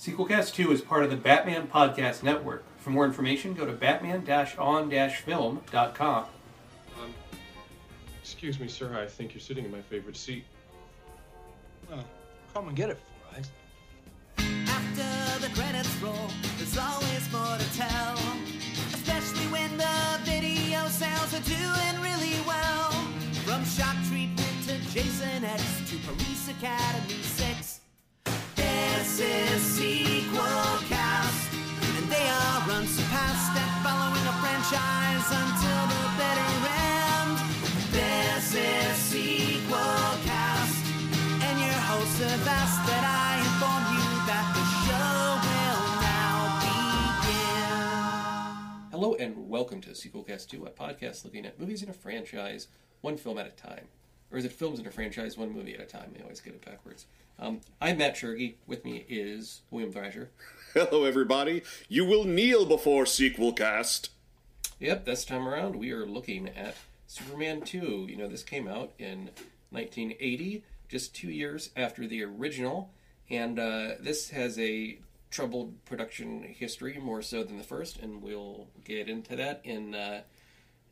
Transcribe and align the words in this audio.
Sequelcast 0.00 0.54
2 0.54 0.72
is 0.72 0.80
part 0.80 1.04
of 1.04 1.10
the 1.10 1.16
Batman 1.16 1.68
Podcast 1.68 2.22
Network. 2.22 2.64
For 2.78 2.88
more 2.88 3.04
information, 3.04 3.52
go 3.52 3.66
to 3.66 3.72
batman-on-film.com. 3.72 6.24
Um, 6.98 7.14
excuse 8.22 8.58
me, 8.58 8.66
sir. 8.66 8.98
I 8.98 9.04
think 9.04 9.34
you're 9.34 9.42
sitting 9.42 9.66
in 9.66 9.70
my 9.70 9.82
favorite 9.82 10.16
seat. 10.16 10.44
Well, 11.90 12.02
come 12.54 12.68
and 12.68 12.76
get 12.78 12.88
it 12.88 12.98
for 12.98 13.28
us. 13.38 13.50
After 14.70 15.04
the 15.46 15.52
credits 15.54 15.94
roll, 15.96 16.30
there's 16.56 16.78
always 16.78 17.30
more 17.30 17.58
to 17.58 17.72
tell. 17.76 18.18
Especially 18.94 19.48
when 19.52 19.76
the 19.76 20.18
video 20.24 20.88
sales 20.88 21.34
are 21.34 21.44
doing 21.44 22.00
really 22.00 22.40
well. 22.46 22.90
From 23.44 23.62
Shock 23.66 23.96
Treatment 24.08 24.64
to 24.66 24.78
Jason 24.94 25.44
X 25.44 25.62
to 25.90 25.98
Police 26.08 26.48
Academy 26.48 27.20
6. 27.22 27.59
This 29.20 29.52
is 29.52 29.60
Sequel 29.76 30.80
Cast. 30.88 31.52
And 31.52 32.08
they 32.08 32.24
are 32.24 32.70
unsurpassed 32.72 33.52
at 33.52 33.70
following 33.84 34.24
a 34.24 34.32
franchise 34.40 35.28
until 35.28 35.82
the 35.92 36.08
bitter 36.16 36.56
end. 36.72 37.36
This 37.92 38.56
is 38.56 38.96
Sequel 38.96 40.16
Cast. 40.24 40.84
And 41.44 41.60
your 41.60 41.80
hosts 41.84 42.16
have 42.24 42.48
asked 42.48 42.80
that 42.88 43.04
I 43.04 43.44
inform 43.44 43.92
you 43.92 44.08
that 44.24 44.46
the 44.56 44.64
show 44.88 45.36
will 45.44 45.84
now 46.00 46.56
begin. 47.28 48.90
Hello 48.90 49.16
and 49.16 49.50
welcome 49.50 49.82
to 49.82 49.90
Sequelcast 49.90 50.48
2, 50.48 50.64
a 50.64 50.70
podcast 50.70 51.26
looking 51.26 51.44
at 51.44 51.60
movies 51.60 51.82
in 51.82 51.90
a 51.90 51.92
franchise, 51.92 52.68
one 53.02 53.18
film 53.18 53.36
at 53.36 53.46
a 53.46 53.50
time. 53.50 53.84
Or 54.32 54.38
is 54.38 54.44
it 54.44 54.52
films 54.52 54.78
in 54.78 54.86
a 54.86 54.90
franchise, 54.90 55.36
one 55.36 55.52
movie 55.52 55.74
at 55.74 55.80
a 55.80 55.86
time? 55.86 56.14
I 56.18 56.22
always 56.22 56.40
get 56.40 56.54
it 56.54 56.64
backwards. 56.64 57.06
Um, 57.38 57.60
I'm 57.80 57.98
Matt 57.98 58.14
Shergy. 58.14 58.54
With 58.66 58.84
me 58.84 59.04
is 59.08 59.62
William 59.70 59.92
Thrasher. 59.92 60.30
Hello, 60.74 61.04
everybody. 61.04 61.62
You 61.88 62.04
will 62.04 62.24
kneel 62.24 62.64
before 62.64 63.06
sequel 63.06 63.52
cast. 63.52 64.10
Yep, 64.78 65.04
this 65.04 65.24
time 65.24 65.48
around 65.48 65.76
we 65.76 65.90
are 65.90 66.06
looking 66.06 66.48
at 66.48 66.76
Superman 67.08 67.62
2. 67.62 68.06
You 68.08 68.16
know, 68.16 68.28
this 68.28 68.44
came 68.44 68.68
out 68.68 68.92
in 68.98 69.30
1980, 69.70 70.62
just 70.88 71.14
two 71.14 71.30
years 71.30 71.70
after 71.76 72.06
the 72.06 72.22
original, 72.22 72.90
and 73.28 73.58
uh, 73.58 73.92
this 74.00 74.30
has 74.30 74.58
a 74.58 74.98
troubled 75.30 75.84
production 75.84 76.42
history 76.42 76.98
more 76.98 77.22
so 77.22 77.42
than 77.42 77.58
the 77.58 77.64
first, 77.64 77.98
and 77.98 78.22
we'll 78.22 78.68
get 78.84 79.08
into 79.08 79.34
that 79.36 79.60
in 79.64 79.94
uh, 79.94 80.22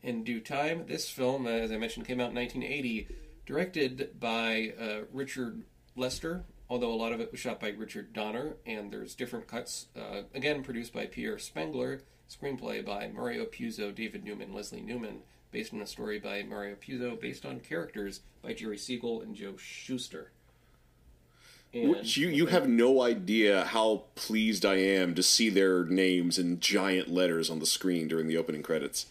in 0.03 0.23
due 0.23 0.39
time. 0.39 0.85
This 0.87 1.09
film, 1.09 1.47
as 1.47 1.71
I 1.71 1.77
mentioned, 1.77 2.05
came 2.05 2.19
out 2.19 2.29
in 2.29 2.35
1980, 2.35 3.07
directed 3.49 4.19
by 4.19 4.73
uh, 4.79 4.99
Richard 5.11 5.63
Lester. 5.95 6.43
Although 6.69 6.93
a 6.93 6.95
lot 6.95 7.13
of 7.13 7.19
it 7.19 7.31
was 7.31 7.39
shot 7.39 7.59
by 7.59 7.69
Richard 7.69 8.13
Donner, 8.13 8.53
and 8.63 8.93
there's 8.93 9.15
different 9.15 9.47
cuts. 9.47 9.87
Uh, 9.97 10.21
again, 10.35 10.63
produced 10.63 10.93
by 10.93 11.07
Pierre 11.07 11.39
Spengler, 11.39 12.01
screenplay 12.29 12.85
by 12.85 13.07
Mario 13.07 13.45
Puzo, 13.45 13.93
David 13.93 14.23
Newman, 14.23 14.53
Leslie 14.53 14.81
Newman, 14.81 15.21
based 15.51 15.73
on 15.73 15.81
a 15.81 15.87
story 15.87 16.19
by 16.19 16.43
Mario 16.43 16.75
Puzo, 16.75 17.19
based 17.19 17.43
on 17.43 17.59
characters 17.59 18.21
by 18.43 18.53
Jerry 18.53 18.77
Siegel 18.77 19.19
and 19.19 19.33
Joe 19.35 19.57
Shuster. 19.57 20.29
And- 21.73 21.89
Which 21.89 22.17
you, 22.17 22.27
you 22.27 22.45
have 22.45 22.69
no 22.69 23.01
idea 23.01 23.65
how 23.65 24.03
pleased 24.13 24.63
I 24.63 24.75
am 24.75 25.15
to 25.15 25.23
see 25.23 25.49
their 25.49 25.85
names 25.85 26.37
in 26.37 26.59
giant 26.59 27.09
letters 27.09 27.49
on 27.49 27.57
the 27.57 27.65
screen 27.65 28.07
during 28.07 28.27
the 28.27 28.37
opening 28.37 28.61
credits. 28.61 29.07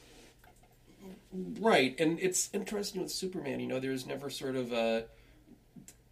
Right, 1.33 1.99
and 2.01 2.19
it's 2.21 2.51
interesting 2.53 3.03
with 3.03 3.11
Superman. 3.11 3.61
You 3.61 3.67
know, 3.67 3.81
there's 3.81 4.07
never 4.07 4.31
sort 4.31 4.57
of 4.57 4.73
a. 4.73 5.05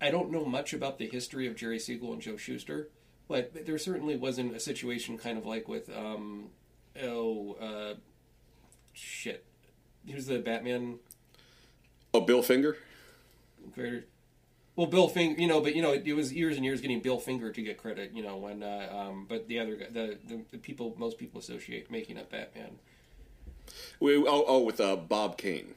I 0.00 0.11
don't 0.11 0.31
know 0.31 0.45
much 0.45 0.75
about 0.75 0.98
the 0.98 1.08
history 1.08 1.47
of 1.47 1.56
Jerry 1.56 1.78
Siegel 1.78 2.12
and 2.12 2.20
Joe 2.20 2.36
Shuster, 2.36 2.91
but 3.28 3.67
there 3.67 3.78
certainly 3.78 4.17
wasn't 4.17 4.55
a 4.55 4.61
situation 4.61 5.17
kind 5.17 5.39
of 5.39 5.47
like 5.47 5.69
with 5.69 5.89
um, 5.89 6.50
oh 7.03 7.55
uh, 7.55 7.95
shit, 8.92 9.47
who's 10.06 10.27
the 10.27 10.39
Batman 10.39 10.98
Oh, 12.17 12.20
Bill 12.23 12.42
Finger? 12.42 12.79
Well, 14.74 14.86
Bill 14.86 15.07
Finger, 15.07 15.39
you 15.39 15.46
know, 15.46 15.61
but 15.61 15.77
you 15.77 15.83
know, 15.83 15.92
it, 15.92 16.11
was 16.14 16.33
years 16.33 16.57
and 16.57 16.64
years 16.64 16.80
getting 16.80 17.01
Bill 17.01 17.18
Finger 17.18 17.52
to 17.52 17.62
get 17.62 17.77
credit. 17.77 18.12
You 18.14 18.23
know, 18.23 18.39
when 18.39 18.62
uh, 18.62 18.89
um, 18.91 19.27
but 19.29 19.48
the 19.48 19.58
other 19.58 19.77
guy, 19.77 19.86
the, 19.92 20.18
the 20.27 20.41
the 20.52 20.57
people 20.57 20.95
most 20.96 21.18
people 21.18 21.39
associate 21.41 21.91
making 21.91 22.17
up 22.17 22.30
Batman. 22.30 22.79
Wait, 24.01 24.17
oh, 24.27 24.45
oh, 24.47 24.61
with 24.61 24.81
uh, 24.81 24.97
Bob 24.97 25.37
Kane. 25.39 25.75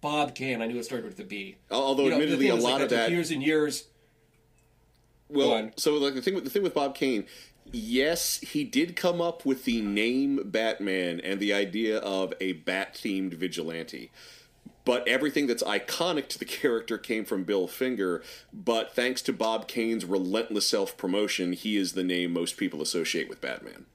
Bob 0.00 0.34
Kane, 0.34 0.62
I 0.62 0.66
knew 0.66 0.78
it 0.78 0.84
started 0.84 1.06
with 1.06 1.16
the 1.16 1.24
B. 1.24 1.56
Although, 1.70 2.04
You 2.04 2.10
know, 2.10 2.14
admittedly, 2.16 2.48
a 2.48 2.54
is, 2.54 2.62
like, 2.64 2.72
lot 2.72 2.82
of 2.82 2.90
that. 2.90 3.10
years 3.10 3.30
and 3.30 3.42
years. 3.42 3.84
Well, 5.28 5.70
so 5.76 5.94
like 5.94 6.14
the 6.14 6.22
thing 6.22 6.34
with 6.34 6.44
the 6.44 6.50
thing 6.50 6.62
with 6.62 6.74
Bob 6.74 6.94
Kane, 6.94 7.24
yes, 7.72 8.38
he 8.38 8.62
did 8.62 8.94
come 8.94 9.20
up 9.20 9.44
with 9.44 9.64
the 9.64 9.80
name 9.80 10.40
Batman 10.44 11.20
and 11.20 11.40
the 11.40 11.52
idea 11.52 11.98
of 11.98 12.32
a 12.40 12.52
bat 12.52 12.94
themed 12.94 13.34
vigilante. 13.34 14.10
But 14.84 15.08
everything 15.08 15.48
that's 15.48 15.64
iconic 15.64 16.28
to 16.28 16.38
the 16.38 16.44
character 16.60 16.96
came 16.96 17.24
from 17.24 17.42
Bill 17.42 17.66
Finger. 17.66 18.22
But 18.52 18.94
thanks 18.94 19.20
to 19.22 19.32
Bob 19.32 19.66
Kane's 19.66 20.04
relentless 20.04 20.68
self 20.68 20.96
promotion, 20.96 21.52
he 21.52 21.76
is 21.76 21.94
the 21.94 22.04
name 22.04 22.32
most 22.32 22.56
people 22.56 22.80
associate 22.80 23.28
with 23.28 23.40
Batman. 23.40 23.86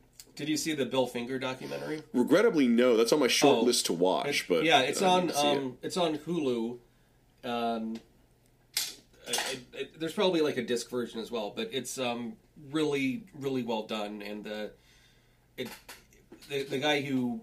Did 0.41 0.49
you 0.49 0.57
see 0.57 0.73
the 0.73 0.87
Bill 0.87 1.05
Finger 1.05 1.37
documentary? 1.37 2.01
Regrettably, 2.13 2.67
no. 2.67 2.97
That's 2.97 3.13
on 3.13 3.19
my 3.19 3.27
short 3.27 3.59
Oh, 3.59 3.61
list 3.61 3.85
to 3.85 3.93
watch. 3.93 4.47
But 4.47 4.63
yeah, 4.63 4.79
it's 4.81 5.03
on 5.03 5.29
see 5.29 5.35
it. 5.47 5.57
um, 5.59 5.77
it's 5.83 5.97
on 5.97 6.17
Hulu. 6.17 6.79
Um, 7.43 7.99
I, 9.27 9.31
I, 9.31 9.57
I, 9.77 9.87
there's 9.99 10.13
probably 10.13 10.41
like 10.41 10.57
a 10.57 10.63
disc 10.63 10.89
version 10.89 11.19
as 11.19 11.29
well, 11.29 11.53
but 11.55 11.69
it's 11.71 11.99
um, 11.99 12.33
really 12.71 13.23
really 13.35 13.61
well 13.61 13.83
done, 13.83 14.23
and 14.23 14.43
the 14.43 14.71
it 15.57 15.69
the 16.49 16.63
the 16.63 16.79
guy 16.79 17.01
who 17.01 17.41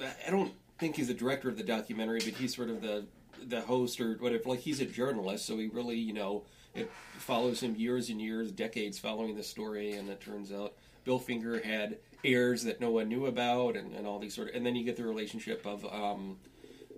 I 0.00 0.30
don't 0.30 0.52
think 0.78 0.94
he's 0.94 1.08
the 1.08 1.14
director 1.14 1.48
of 1.48 1.56
the 1.56 1.64
documentary, 1.64 2.20
but 2.20 2.34
he's 2.34 2.54
sort 2.54 2.70
of 2.70 2.80
the 2.80 3.06
the 3.44 3.60
host 3.62 4.00
or 4.00 4.14
whatever. 4.18 4.44
Like 4.50 4.60
he's 4.60 4.80
a 4.80 4.86
journalist, 4.86 5.46
so 5.46 5.58
he 5.58 5.66
really 5.66 5.96
you 5.96 6.12
know 6.12 6.44
it 6.76 6.88
follows 7.18 7.60
him 7.60 7.74
years 7.74 8.08
and 8.08 8.20
years, 8.22 8.52
decades 8.52 9.00
following 9.00 9.34
the 9.34 9.42
story, 9.42 9.94
and 9.94 10.08
it 10.08 10.20
turns 10.20 10.52
out 10.52 10.74
Bill 11.04 11.18
Finger 11.18 11.60
had 11.60 11.96
heirs 12.24 12.64
that 12.64 12.80
no 12.80 12.90
one 12.90 13.08
knew 13.08 13.26
about, 13.26 13.76
and, 13.76 13.94
and 13.94 14.06
all 14.06 14.18
these 14.18 14.34
sort 14.34 14.48
of, 14.48 14.54
and 14.54 14.64
then 14.64 14.76
you 14.76 14.84
get 14.84 14.96
the 14.96 15.04
relationship 15.04 15.66
of 15.66 15.84
um, 15.86 16.38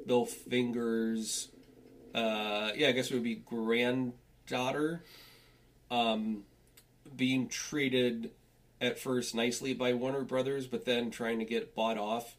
Bill 0.06 0.24
Finger's, 0.26 1.48
uh, 2.14 2.70
yeah, 2.74 2.88
I 2.88 2.92
guess 2.92 3.10
it 3.10 3.14
would 3.14 3.22
be 3.22 3.36
granddaughter, 3.36 5.04
um, 5.90 6.44
being 7.16 7.48
treated 7.48 8.30
at 8.80 8.98
first 8.98 9.34
nicely 9.34 9.74
by 9.74 9.92
Warner 9.92 10.22
Brothers, 10.22 10.66
but 10.66 10.84
then 10.84 11.10
trying 11.10 11.38
to 11.38 11.44
get 11.44 11.74
bought 11.74 11.98
off. 11.98 12.36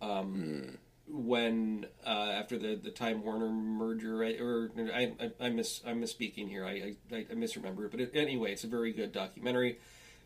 Um, 0.00 0.78
When 1.10 1.86
uh, 2.06 2.10
after 2.10 2.58
the, 2.58 2.74
the 2.76 2.90
Time 2.90 3.22
Warner 3.22 3.48
merger, 3.48 4.22
I, 4.22 4.32
or 4.36 4.70
I, 4.76 5.12
I, 5.18 5.46
I 5.46 5.48
miss 5.48 5.80
I'm 5.86 6.02
misspeaking 6.02 6.50
here. 6.50 6.66
I, 6.66 6.96
I, 7.10 7.24
I 7.30 7.34
misremember 7.34 7.86
it, 7.86 7.90
but 7.90 8.00
it, 8.00 8.10
anyway, 8.14 8.52
it's 8.52 8.64
a 8.64 8.68
very 8.68 8.92
good 8.92 9.10
documentary. 9.10 9.78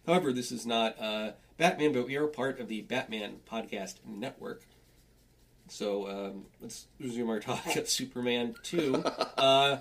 However, 0.04 0.32
this 0.32 0.50
is 0.50 0.66
not 0.66 1.00
uh, 1.00 1.30
Batman, 1.62 1.92
but 1.92 2.08
we 2.08 2.16
are 2.16 2.26
part 2.26 2.58
of 2.58 2.66
the 2.66 2.80
Batman 2.80 3.36
Podcast 3.48 3.94
Network. 4.04 4.62
So 5.68 6.08
um, 6.08 6.46
let's 6.60 6.86
resume 6.98 7.30
our 7.30 7.38
talk 7.38 7.76
of 7.76 7.88
Superman 7.88 8.56
2. 8.64 8.96
uh, 8.96 9.76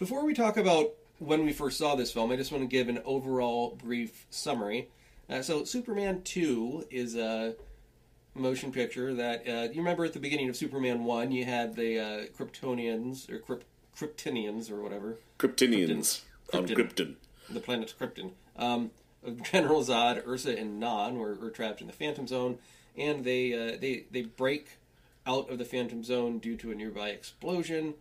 before 0.00 0.24
we 0.24 0.34
talk 0.34 0.56
about 0.56 0.90
when 1.20 1.44
we 1.44 1.52
first 1.52 1.78
saw 1.78 1.94
this 1.94 2.10
film, 2.10 2.32
I 2.32 2.36
just 2.36 2.50
want 2.50 2.64
to 2.64 2.66
give 2.66 2.88
an 2.88 3.00
overall 3.04 3.78
brief 3.80 4.26
summary. 4.30 4.88
Uh, 5.28 5.40
so, 5.40 5.62
Superman 5.62 6.22
2 6.22 6.88
is 6.90 7.14
a 7.14 7.54
motion 8.34 8.72
picture 8.72 9.14
that 9.14 9.46
uh, 9.46 9.68
you 9.70 9.76
remember 9.76 10.04
at 10.04 10.14
the 10.14 10.18
beginning 10.18 10.48
of 10.48 10.56
Superman 10.56 11.04
1, 11.04 11.30
you 11.30 11.44
had 11.44 11.76
the 11.76 12.00
uh, 12.00 12.26
Kryptonians, 12.36 13.30
or 13.30 13.38
Kryp- 13.38 13.62
Kryptonians, 13.96 14.68
or 14.68 14.82
whatever 14.82 15.16
Kryptonians 15.38 16.22
on 16.52 16.66
Krypton. 16.66 16.74
Krypton. 16.74 17.14
the 17.50 17.60
planet 17.60 17.94
Krypton. 18.00 18.32
Um, 18.56 18.90
General 19.42 19.82
Zod, 19.82 20.26
Ursa, 20.26 20.56
and 20.56 20.80
Non 20.80 21.18
were, 21.18 21.34
were 21.34 21.50
trapped 21.50 21.80
in 21.80 21.86
the 21.86 21.92
Phantom 21.92 22.26
Zone, 22.26 22.58
and 22.96 23.24
they 23.24 23.52
uh, 23.52 23.76
they 23.80 24.04
they 24.10 24.22
break 24.22 24.78
out 25.26 25.50
of 25.50 25.58
the 25.58 25.64
Phantom 25.64 26.02
Zone 26.02 26.38
due 26.38 26.56
to 26.56 26.70
a 26.70 26.74
nearby 26.74 27.10
explosion. 27.10 27.94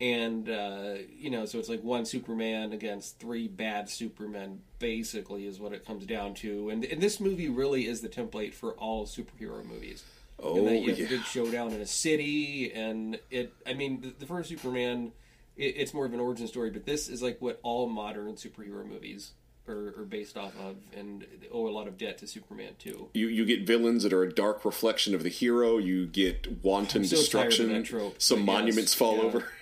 And 0.00 0.50
uh, 0.50 0.94
you 1.16 1.30
know, 1.30 1.46
so 1.46 1.58
it's 1.58 1.68
like 1.68 1.82
one 1.82 2.04
Superman 2.04 2.72
against 2.72 3.18
three 3.20 3.46
bad 3.46 3.88
Supermen, 3.88 4.60
basically, 4.78 5.46
is 5.46 5.60
what 5.60 5.72
it 5.72 5.86
comes 5.86 6.04
down 6.04 6.34
to. 6.34 6.68
And, 6.70 6.84
and 6.84 7.00
this 7.00 7.20
movie 7.20 7.48
really 7.48 7.86
is 7.86 8.00
the 8.00 8.08
template 8.08 8.54
for 8.54 8.72
all 8.72 9.06
superhero 9.06 9.64
movies. 9.64 10.02
Oh, 10.42 10.56
and 10.56 10.66
that 10.66 10.80
you 10.80 10.90
have 10.90 10.98
yeah. 10.98 11.06
a 11.06 11.08
big 11.10 11.22
showdown 11.22 11.72
in 11.72 11.80
a 11.80 11.86
city, 11.86 12.72
and 12.72 13.20
it. 13.30 13.52
I 13.64 13.74
mean, 13.74 14.00
the, 14.00 14.14
the 14.18 14.26
first 14.26 14.48
Superman, 14.48 15.12
it, 15.56 15.74
it's 15.76 15.94
more 15.94 16.06
of 16.06 16.12
an 16.12 16.18
origin 16.18 16.48
story, 16.48 16.70
but 16.70 16.84
this 16.84 17.08
is 17.08 17.22
like 17.22 17.40
what 17.40 17.60
all 17.62 17.88
modern 17.88 18.34
superhero 18.34 18.84
movies 18.84 19.30
are, 19.68 19.94
are 19.98 20.04
based 20.04 20.36
off 20.36 20.52
of, 20.58 20.76
and 20.96 21.26
owe 21.52 21.66
a 21.66 21.70
lot 21.70 21.86
of 21.88 21.96
debt 21.96 22.18
to 22.18 22.26
Superman 22.26 22.72
too. 22.78 23.08
You 23.14 23.28
you 23.28 23.44
get 23.44 23.66
villains 23.66 24.02
that 24.02 24.12
are 24.12 24.22
a 24.22 24.32
dark 24.32 24.64
reflection 24.64 25.14
of 25.14 25.22
the 25.22 25.28
hero. 25.28 25.78
You 25.78 26.06
get 26.06 26.62
wanton 26.62 27.04
so 27.04 27.16
destruction. 27.16 27.82
trope, 27.82 28.20
Some 28.20 28.44
monuments 28.44 28.94
fall 28.94 29.16
yeah. 29.18 29.22
over. 29.22 29.48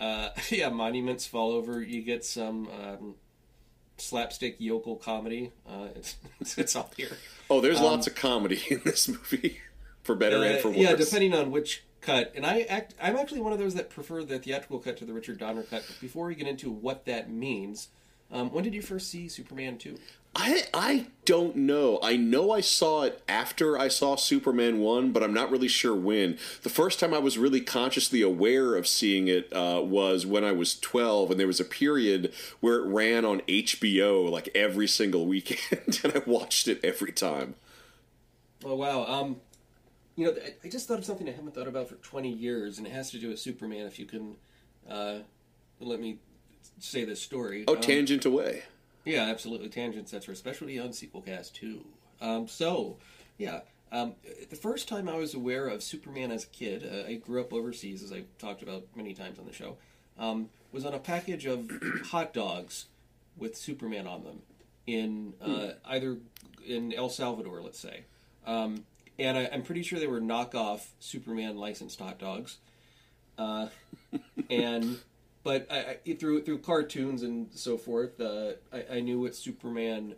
Uh, 0.00 0.30
yeah, 0.48 0.70
monuments 0.70 1.26
fall 1.26 1.52
over. 1.52 1.82
You 1.82 2.00
get 2.02 2.24
some 2.24 2.68
um, 2.68 3.14
slapstick 3.98 4.56
yokel 4.58 4.96
comedy. 4.96 5.52
Uh, 5.68 5.88
it's, 5.94 6.16
it's 6.56 6.74
up 6.74 6.94
here. 6.96 7.18
Oh, 7.50 7.60
there's 7.60 7.80
lots 7.80 8.06
of 8.06 8.14
comedy 8.14 8.62
in 8.70 8.80
this 8.84 9.08
movie, 9.08 9.60
for 10.02 10.14
better 10.14 10.42
and 10.42 10.56
Uh, 10.56 10.58
for 10.60 10.68
worse. 10.68 10.78
yeah, 10.78 10.94
depending 10.94 11.34
on 11.34 11.50
which 11.50 11.84
cut. 12.00 12.32
And 12.34 12.46
I 12.46 12.62
act, 12.62 12.94
I'm 13.00 13.16
actually 13.16 13.42
one 13.42 13.52
of 13.52 13.58
those 13.58 13.74
that 13.74 13.90
prefer 13.90 14.24
the 14.24 14.38
theatrical 14.38 14.78
cut 14.78 14.96
to 14.98 15.04
the 15.04 15.12
Richard 15.12 15.38
Donner 15.38 15.64
cut. 15.64 15.84
But 15.86 16.00
before 16.00 16.26
we 16.26 16.34
get 16.34 16.46
into 16.46 16.70
what 16.70 17.04
that 17.04 17.30
means, 17.30 17.88
um, 18.32 18.50
when 18.52 18.64
did 18.64 18.74
you 18.74 18.82
first 18.82 19.08
see 19.08 19.28
Superman 19.28 19.78
two? 19.78 19.98
I 20.36 20.62
I 20.72 21.06
don't 21.24 21.56
know. 21.56 21.98
I 22.02 22.16
know 22.16 22.52
I 22.52 22.60
saw 22.60 23.02
it 23.02 23.20
after 23.28 23.76
I 23.76 23.88
saw 23.88 24.14
Superman 24.14 24.78
one, 24.78 25.10
but 25.10 25.24
I'm 25.24 25.34
not 25.34 25.50
really 25.50 25.66
sure 25.66 25.94
when. 25.94 26.38
The 26.62 26.68
first 26.68 27.00
time 27.00 27.12
I 27.12 27.18
was 27.18 27.36
really 27.36 27.60
consciously 27.60 28.22
aware 28.22 28.76
of 28.76 28.86
seeing 28.86 29.26
it 29.26 29.52
uh, 29.52 29.82
was 29.84 30.26
when 30.26 30.44
I 30.44 30.52
was 30.52 30.78
12, 30.78 31.32
and 31.32 31.40
there 31.40 31.48
was 31.48 31.58
a 31.58 31.64
period 31.64 32.32
where 32.60 32.76
it 32.76 32.86
ran 32.86 33.24
on 33.24 33.40
HBO 33.48 34.30
like 34.30 34.48
every 34.54 34.86
single 34.86 35.26
weekend, 35.34 36.00
and 36.04 36.12
I 36.14 36.22
watched 36.24 36.68
it 36.68 36.78
every 36.84 37.10
time. 37.12 37.56
Oh 38.64 38.76
wow. 38.76 39.04
Um, 39.06 39.40
you 40.16 40.26
know, 40.26 40.32
I- 40.40 40.54
I 40.64 40.68
just 40.68 40.86
thought 40.86 40.98
of 40.98 41.04
something 41.04 41.28
I 41.28 41.32
haven't 41.32 41.54
thought 41.54 41.68
about 41.68 41.88
for 41.88 41.96
20 41.96 42.30
years, 42.32 42.78
and 42.78 42.86
it 42.86 42.92
has 42.92 43.10
to 43.10 43.18
do 43.18 43.28
with 43.30 43.38
Superman. 43.40 43.86
If 43.86 43.98
you 43.98 44.06
can, 44.06 44.36
uh, 44.88 45.20
let 45.80 46.00
me 46.00 46.18
say 46.80 47.04
this 47.04 47.20
story. 47.20 47.64
Oh, 47.68 47.74
Um, 47.76 47.80
tangent 47.80 48.24
away. 48.24 48.64
Yeah, 49.04 49.22
absolutely. 49.24 49.68
Tangents, 49.68 50.10
that's 50.10 50.28
our 50.28 50.34
specialty 50.34 50.78
on 50.78 50.90
Sequelcast 50.90 51.52
2. 51.54 51.84
Um, 52.20 52.48
so, 52.48 52.96
yeah. 53.38 53.60
Um, 53.92 54.14
the 54.50 54.56
first 54.56 54.88
time 54.88 55.08
I 55.08 55.16
was 55.16 55.34
aware 55.34 55.66
of 55.66 55.82
Superman 55.82 56.30
as 56.30 56.44
a 56.44 56.48
kid, 56.48 56.84
uh, 56.84 57.08
I 57.08 57.14
grew 57.14 57.40
up 57.40 57.52
overseas, 57.52 58.02
as 58.02 58.12
I've 58.12 58.26
talked 58.38 58.62
about 58.62 58.84
many 58.94 59.14
times 59.14 59.38
on 59.38 59.46
the 59.46 59.52
show, 59.52 59.76
um, 60.18 60.48
was 60.70 60.84
on 60.84 60.94
a 60.94 60.98
package 60.98 61.46
of 61.46 61.70
hot 62.06 62.32
dogs 62.32 62.86
with 63.36 63.56
Superman 63.56 64.06
on 64.06 64.22
them 64.22 64.42
in 64.86 65.34
uh, 65.40 65.72
either 65.86 66.18
in 66.66 66.92
El 66.92 67.08
Salvador, 67.08 67.62
let's 67.62 67.80
say. 67.80 68.04
Um, 68.46 68.84
and 69.18 69.36
I, 69.36 69.48
I'm 69.52 69.62
pretty 69.62 69.82
sure 69.82 69.98
they 69.98 70.06
were 70.06 70.20
knockoff 70.20 70.86
Superman 71.00 71.56
licensed 71.56 71.98
hot 71.98 72.18
dogs. 72.18 72.58
Uh, 73.38 73.68
and 74.50 74.98
but 75.42 75.66
I, 75.70 75.98
I, 76.06 76.14
through 76.14 76.42
through 76.42 76.58
cartoons 76.58 77.22
and 77.22 77.48
so 77.54 77.76
forth, 77.78 78.20
uh, 78.20 78.52
I, 78.72 78.96
I 78.96 79.00
knew 79.00 79.20
what 79.20 79.34
Superman 79.34 80.14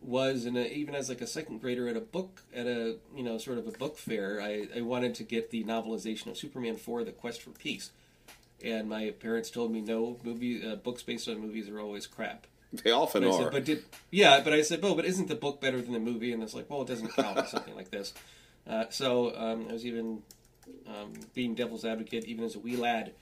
was, 0.00 0.44
and 0.44 0.56
uh, 0.56 0.60
even 0.60 0.94
as 0.94 1.08
like 1.08 1.20
a 1.20 1.26
second 1.26 1.60
grader 1.60 1.88
at 1.88 1.96
a 1.96 2.00
book 2.00 2.42
at 2.54 2.66
a 2.66 2.96
you 3.14 3.22
know 3.22 3.38
sort 3.38 3.58
of 3.58 3.66
a 3.66 3.72
book 3.72 3.98
fair, 3.98 4.40
I, 4.40 4.68
I 4.76 4.80
wanted 4.80 5.14
to 5.16 5.24
get 5.24 5.50
the 5.50 5.64
novelization 5.64 6.28
of 6.28 6.36
Superman 6.36 6.76
four, 6.76 7.04
The 7.04 7.12
Quest 7.12 7.42
for 7.42 7.50
Peace, 7.50 7.90
and 8.64 8.88
my 8.88 9.10
parents 9.10 9.50
told 9.50 9.72
me 9.72 9.80
no 9.80 10.18
movie 10.22 10.66
uh, 10.66 10.76
books 10.76 11.02
based 11.02 11.28
on 11.28 11.38
movies 11.40 11.68
are 11.68 11.80
always 11.80 12.06
crap. 12.06 12.46
They 12.72 12.90
often 12.90 13.24
are. 13.24 13.32
said, 13.32 13.52
but 13.52 13.64
did 13.64 13.84
yeah? 14.10 14.40
But 14.40 14.54
I 14.54 14.62
said, 14.62 14.80
oh, 14.82 14.94
but 14.94 15.04
isn't 15.04 15.28
the 15.28 15.34
book 15.34 15.60
better 15.60 15.80
than 15.82 15.92
the 15.92 16.00
movie? 16.00 16.32
And 16.32 16.42
it's 16.42 16.54
like, 16.54 16.70
well, 16.70 16.82
it 16.82 16.88
doesn't 16.88 17.14
count 17.14 17.38
or 17.38 17.46
something 17.46 17.74
like 17.74 17.90
this. 17.90 18.14
Uh, 18.66 18.84
so 18.88 19.36
um, 19.36 19.66
I 19.68 19.72
was 19.72 19.84
even 19.84 20.22
um, 20.86 21.12
being 21.34 21.54
devil's 21.54 21.84
advocate, 21.84 22.24
even 22.24 22.44
as 22.44 22.54
a 22.54 22.58
wee 22.58 22.76
lad. 22.76 23.12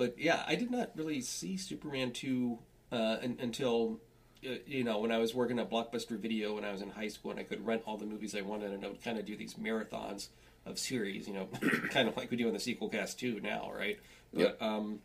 But 0.00 0.18
yeah, 0.18 0.42
I 0.48 0.54
did 0.54 0.70
not 0.70 0.92
really 0.94 1.20
see 1.20 1.58
Superman 1.58 2.12
two 2.12 2.58
uh, 2.90 3.18
un- 3.22 3.36
until 3.38 4.00
uh, 4.42 4.54
you 4.66 4.82
know 4.82 4.98
when 5.00 5.12
I 5.12 5.18
was 5.18 5.34
working 5.34 5.58
at 5.58 5.70
Blockbuster 5.70 6.18
Video 6.18 6.54
when 6.54 6.64
I 6.64 6.72
was 6.72 6.80
in 6.80 6.88
high 6.88 7.08
school, 7.08 7.32
and 7.32 7.38
I 7.38 7.42
could 7.42 7.66
rent 7.66 7.82
all 7.84 7.98
the 7.98 8.06
movies 8.06 8.34
I 8.34 8.40
wanted, 8.40 8.72
and 8.72 8.82
I 8.82 8.88
would 8.88 9.04
kind 9.04 9.18
of 9.18 9.26
do 9.26 9.36
these 9.36 9.56
marathons 9.56 10.28
of 10.64 10.78
series, 10.78 11.28
you 11.28 11.34
know, 11.34 11.48
kind 11.90 12.08
of 12.08 12.16
like 12.16 12.30
we 12.30 12.38
do 12.38 12.48
in 12.48 12.54
the 12.54 12.60
sequel 12.60 12.88
cast 12.88 13.20
too 13.20 13.40
now, 13.42 13.70
right? 13.76 13.98
But 14.32 14.40
Yep. 14.40 14.62
um, 14.62 15.00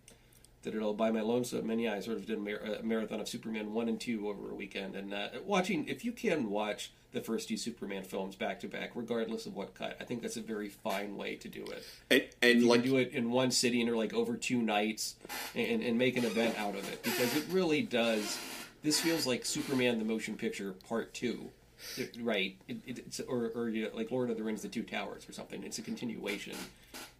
did 0.65 0.75
it 0.75 0.81
all 0.81 0.93
by 0.93 1.11
my 1.11 1.21
lonesome. 1.21 1.69
And 1.69 1.79
yeah, 1.79 1.93
I 1.93 1.99
sort 1.99 2.17
of 2.17 2.25
did 2.25 2.37
a, 2.37 2.41
mar- 2.41 2.77
a 2.79 2.83
marathon 2.83 3.21
of 3.21 3.29
Superman 3.29 3.73
1 3.73 3.87
and 3.87 4.01
2 4.01 4.27
over 4.27 4.51
a 4.51 4.55
weekend. 4.55 4.95
And 4.95 5.13
uh, 5.13 5.27
watching, 5.45 5.87
if 5.87 6.03
you 6.03 6.11
can 6.11 6.49
watch 6.49 6.91
the 7.11 7.21
first 7.21 7.47
two 7.47 7.55
Superman 7.55 8.03
films 8.03 8.35
back 8.35 8.59
to 8.61 8.67
back, 8.67 8.91
regardless 8.95 9.45
of 9.45 9.55
what 9.55 9.75
cut, 9.75 9.95
I 10.01 10.03
think 10.03 10.23
that's 10.23 10.37
a 10.37 10.41
very 10.41 10.67
fine 10.69 11.15
way 11.15 11.35
to 11.35 11.47
do 11.47 11.63
it. 11.65 11.85
and 12.09 12.23
and 12.41 12.61
You 12.61 12.67
like 12.67 12.83
do 12.83 12.97
it 12.97 13.13
in 13.13 13.31
one 13.31 13.51
sitting 13.51 13.87
or 13.87 13.95
like 13.95 14.13
over 14.13 14.35
two 14.35 14.61
nights 14.61 15.15
and, 15.53 15.81
and 15.83 15.97
make 15.97 16.17
an 16.17 16.25
event 16.25 16.57
out 16.59 16.75
of 16.75 16.91
it 16.91 17.03
because 17.03 17.37
it 17.37 17.45
really 17.51 17.83
does. 17.83 18.37
This 18.83 18.99
feels 18.99 19.25
like 19.25 19.45
Superman 19.45 19.99
the 19.99 20.05
Motion 20.05 20.35
Picture 20.35 20.73
Part 20.89 21.13
2. 21.13 21.49
Right? 22.21 22.57
It, 22.67 22.77
it's, 22.87 23.19
or 23.19 23.51
or 23.53 23.69
you 23.69 23.83
know, 23.83 23.89
like 23.93 24.09
Lord 24.09 24.29
of 24.31 24.37
the 24.37 24.43
Rings: 24.43 24.61
The 24.63 24.69
Two 24.69 24.81
Towers 24.83 25.27
or 25.29 25.33
something. 25.33 25.63
It's 25.63 25.77
a 25.77 25.81
continuation. 25.83 26.55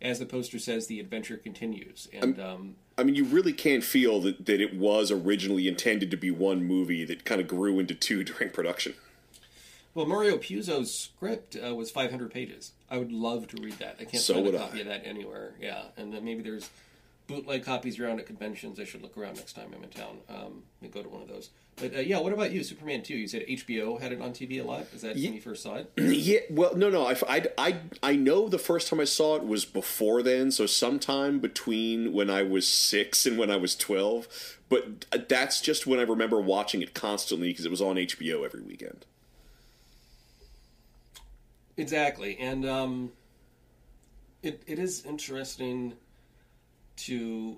As 0.02 0.20
the 0.20 0.26
poster 0.26 0.60
says, 0.60 0.88
the 0.88 1.00
adventure 1.00 1.38
continues. 1.38 2.08
And 2.14 2.40
um, 2.40 2.76
I 2.98 3.04
mean, 3.04 3.16
you 3.16 3.24
really 3.26 3.54
can't 3.54 3.84
feel 3.84 4.22
that, 4.22 4.46
that 4.46 4.62
it 4.62 4.76
was 4.76 5.12
originally 5.12 5.68
intended 5.68 6.12
to 6.12 6.18
be 6.18 6.32
one 6.32 6.64
movie 6.64 7.04
that 7.06 7.26
kind 7.26 7.42
of 7.42 7.48
grew 7.48 7.80
into 7.80 7.94
two 7.96 8.24
during 8.26 8.52
production. 8.52 8.94
Well, 9.94 10.06
Mario 10.06 10.38
Puzo's 10.38 10.94
script 10.94 11.56
uh, 11.56 11.74
was 11.74 11.90
500 11.90 12.30
pages. 12.32 12.74
I 12.90 12.98
would 12.98 13.14
love 13.14 13.48
to 13.48 13.62
read 13.62 13.80
that. 13.80 13.96
I 14.00 14.04
can't 14.04 14.22
So 14.22 14.34
find 14.36 14.48
a 14.48 14.58
copy 14.60 14.78
I. 14.80 14.82
of 14.82 14.88
that 14.88 15.06
anywhere. 15.08 15.54
Yeah, 15.60 15.84
and 15.96 16.12
then 16.14 16.26
maybe 16.26 16.44
there's 16.44 16.70
bootleg 17.28 17.64
copies 17.64 18.00
around 18.00 18.20
at 18.20 18.26
conventions. 18.26 18.80
I 18.80 18.86
should 18.86 19.02
look 19.02 19.18
around 19.18 19.36
next 19.38 19.54
time 19.54 19.72
I'm 19.76 19.84
in 19.84 19.90
town 19.90 20.18
um, 20.30 20.64
and 20.82 20.92
go 20.92 21.02
to 21.02 21.10
one 21.10 21.22
of 21.22 21.28
those. 21.28 21.50
But 21.76 21.96
uh, 21.96 22.00
yeah, 22.00 22.20
what 22.20 22.32
about 22.32 22.52
you, 22.52 22.64
Superman 22.64 23.04
2? 23.04 23.16
You 23.16 23.28
said 23.28 23.46
HBO 23.48 24.00
had 24.00 24.12
it 24.12 24.22
on 24.22 24.32
TV 24.32 24.62
a 24.62 24.64
lot. 24.64 24.86
Is 24.94 25.02
that 25.02 25.16
Ye- 25.18 25.28
when 25.28 25.36
you 25.36 25.42
first 25.42 25.64
saw 25.64 25.76
it? 25.76 25.92
Yeah, 26.26 26.40
well, 26.50 26.76
no, 26.76 26.90
no. 26.90 27.06
I, 27.06 27.16
I, 27.28 27.46
I, 27.58 27.80
I 28.02 28.16
know 28.16 28.48
the 28.48 28.58
first 28.58 28.88
time 28.88 29.00
I 29.00 29.06
saw 29.06 29.36
it 29.36 29.46
was 29.46 29.66
before 29.66 30.24
then, 30.24 30.52
so 30.52 30.66
sometime 30.66 31.40
between 31.40 32.14
when 32.14 32.30
I 32.30 32.44
was 32.44 32.68
six 32.68 33.26
and 33.26 33.38
when 33.38 33.52
I 33.52 33.58
was 33.58 33.76
12. 33.76 34.60
But 34.70 35.28
that's 35.30 35.62
just 35.62 35.86
when 35.86 36.00
I 36.00 36.04
remember 36.04 36.40
watching 36.40 36.82
it 36.82 36.94
constantly 36.94 37.50
because 37.50 37.66
it 37.66 37.72
was 37.72 37.82
on 37.82 37.98
HBO 37.98 38.46
every 38.46 38.62
weekend. 38.62 39.06
Exactly, 41.78 42.38
and 42.40 42.66
um, 42.66 43.12
it 44.42 44.64
it 44.66 44.80
is 44.80 45.06
interesting 45.06 45.94
to 46.98 47.58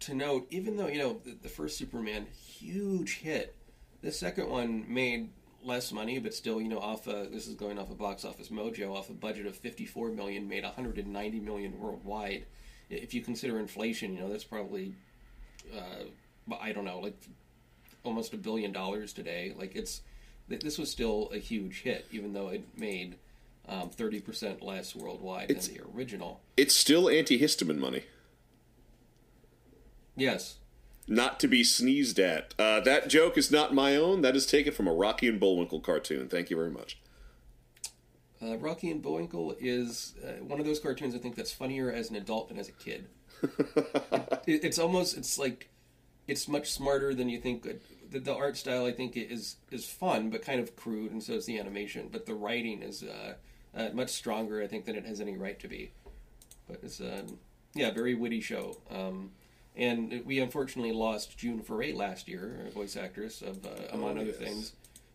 to 0.00 0.14
note, 0.14 0.46
even 0.50 0.76
though 0.76 0.88
you 0.88 0.98
know 0.98 1.20
the, 1.24 1.36
the 1.42 1.48
first 1.48 1.78
Superman 1.78 2.26
huge 2.34 3.18
hit, 3.18 3.54
the 4.02 4.12
second 4.12 4.48
one 4.48 4.84
made 4.88 5.30
less 5.64 5.90
money, 5.90 6.18
but 6.18 6.34
still 6.34 6.60
you 6.60 6.68
know 6.68 6.78
off 6.78 7.06
a, 7.06 7.28
this 7.30 7.46
is 7.46 7.54
going 7.54 7.78
off 7.78 7.90
a 7.90 7.94
box 7.94 8.24
office 8.24 8.48
mojo 8.48 8.94
off 8.94 9.10
a 9.10 9.14
budget 9.14 9.46
of 9.46 9.56
fifty 9.56 9.86
four 9.86 10.10
million, 10.10 10.48
made 10.48 10.64
one 10.64 10.72
hundred 10.72 10.98
and 10.98 11.12
ninety 11.12 11.40
million 11.40 11.78
worldwide. 11.78 12.44
If 12.88 13.14
you 13.14 13.20
consider 13.22 13.58
inflation, 13.58 14.14
you 14.14 14.20
know 14.20 14.28
that's 14.28 14.44
probably 14.44 14.94
uh, 15.74 16.54
I 16.60 16.72
don't 16.72 16.84
know 16.84 17.00
like 17.00 17.16
almost 18.04 18.32
a 18.34 18.36
billion 18.36 18.72
dollars 18.72 19.12
today. 19.12 19.54
Like 19.58 19.74
it's 19.74 20.02
this 20.48 20.78
was 20.78 20.90
still 20.90 21.30
a 21.32 21.38
huge 21.38 21.80
hit, 21.82 22.06
even 22.12 22.32
though 22.32 22.48
it 22.48 22.64
made 22.78 23.16
um, 23.68 23.90
thirty 23.90 24.20
percent 24.20 24.62
less 24.62 24.94
worldwide 24.94 25.50
It's- 25.50 25.66
than 25.68 25.78
the 25.78 25.82
original. 25.96 26.40
It's 26.56 26.74
still 26.74 27.06
antihistamine 27.06 27.78
money. 27.78 28.04
Yes, 30.16 30.56
Not 31.06 31.38
to 31.40 31.48
be 31.48 31.62
sneezed 31.62 32.18
at. 32.18 32.54
Uh, 32.58 32.80
that 32.80 33.08
joke 33.08 33.36
is 33.38 33.50
not 33.50 33.74
my 33.74 33.94
own. 33.96 34.22
That 34.22 34.34
is 34.34 34.46
taken 34.46 34.72
from 34.72 34.88
a 34.88 34.92
Rocky 34.92 35.28
and 35.28 35.38
Bullwinkle 35.38 35.80
cartoon. 35.80 36.28
Thank 36.28 36.50
you 36.50 36.56
very 36.56 36.70
much. 36.70 36.98
uh, 38.42 38.56
Rocky 38.58 38.90
and 38.90 39.02
Bullwinkle 39.02 39.54
is 39.60 40.14
uh, 40.26 40.42
one 40.44 40.58
of 40.60 40.66
those 40.66 40.80
cartoons 40.80 41.14
I 41.14 41.18
think 41.18 41.36
that's 41.36 41.52
funnier 41.52 41.90
as 41.92 42.10
an 42.10 42.16
adult 42.16 42.48
than 42.48 42.58
as 42.58 42.68
a 42.68 42.72
kid. 42.72 43.06
it, 44.46 44.64
it's 44.64 44.78
almost 44.78 45.16
it's 45.16 45.38
like 45.38 45.68
it's 46.26 46.48
much 46.48 46.70
smarter 46.72 47.14
than 47.14 47.28
you 47.28 47.38
think. 47.38 47.62
The, 48.10 48.18
the 48.18 48.34
art 48.34 48.56
style 48.56 48.86
I 48.86 48.92
think 48.92 49.16
is 49.16 49.56
is 49.70 49.84
fun, 49.86 50.30
but 50.30 50.42
kind 50.42 50.60
of 50.60 50.74
crude, 50.76 51.12
and 51.12 51.22
so 51.22 51.34
is 51.34 51.46
the 51.46 51.58
animation. 51.58 52.08
But 52.10 52.26
the 52.26 52.34
writing 52.34 52.82
is 52.82 53.02
uh, 53.02 53.34
uh, 53.76 53.90
much 53.92 54.10
stronger, 54.10 54.62
I 54.62 54.66
think, 54.66 54.86
than 54.86 54.96
it 54.96 55.04
has 55.06 55.20
any 55.20 55.36
right 55.36 55.58
to 55.60 55.68
be. 55.68 55.92
But 56.66 56.80
it's 56.82 57.00
um, 57.00 57.38
yeah, 57.74 57.90
very 57.92 58.14
witty 58.14 58.40
show. 58.40 58.76
Um, 58.90 59.30
and 59.76 60.22
we 60.24 60.40
unfortunately 60.40 60.92
lost 60.92 61.36
June 61.38 61.62
Foray 61.62 61.92
last 61.92 62.28
year, 62.28 62.64
a 62.66 62.70
voice 62.70 62.96
actress 62.96 63.42
of, 63.42 63.64
uh, 63.66 63.70
among 63.92 64.18
Oh, 64.18 64.20
other 64.22 64.30
yes. 64.30 64.36
things, 64.36 64.72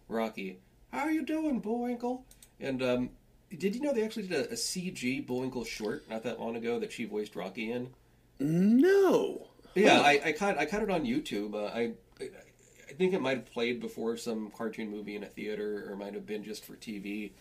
Rocky. 0.08 0.60
How 0.92 1.00
are 1.06 1.12
you 1.12 1.24
doing, 1.26 1.60
Bullwinkle? 1.60 2.26
And 2.60 2.84
um, 2.84 3.10
did 3.58 3.76
you 3.76 3.82
know 3.82 3.94
they 3.94 4.04
actually 4.04 4.28
did 4.28 4.48
a, 4.48 4.52
a 4.52 4.56
CG 4.56 5.26
Bullwinkle 5.26 5.64
short 5.66 6.10
not 6.10 6.24
that 6.24 6.40
long 6.40 6.56
ago 6.56 6.80
that 6.80 6.92
she 6.92 7.06
voiced 7.06 7.36
Rocky 7.36 7.72
in? 7.72 7.90
No. 8.40 9.48
Yeah, 9.76 9.98
Huh. 9.98 10.04
I, 10.04 10.22
I 10.26 10.32
caught 10.34 10.58
I 10.58 10.66
caught 10.66 10.84
it 10.84 10.90
on 10.92 11.06
YouTube. 11.06 11.54
Uh, 11.54 11.66
I 11.68 11.94
I 12.22 12.94
think 12.94 13.14
it 13.14 13.22
might 13.22 13.38
have 13.38 13.52
played 13.54 13.80
before 13.80 14.18
some 14.18 14.52
cartoon 14.52 14.90
movie 14.92 15.16
in 15.16 15.24
a 15.24 15.28
theater, 15.28 15.88
or 15.90 15.96
might 15.96 16.14
have 16.14 16.26
been 16.26 16.44
just 16.44 16.66
for 16.66 16.74
TV. 16.76 17.32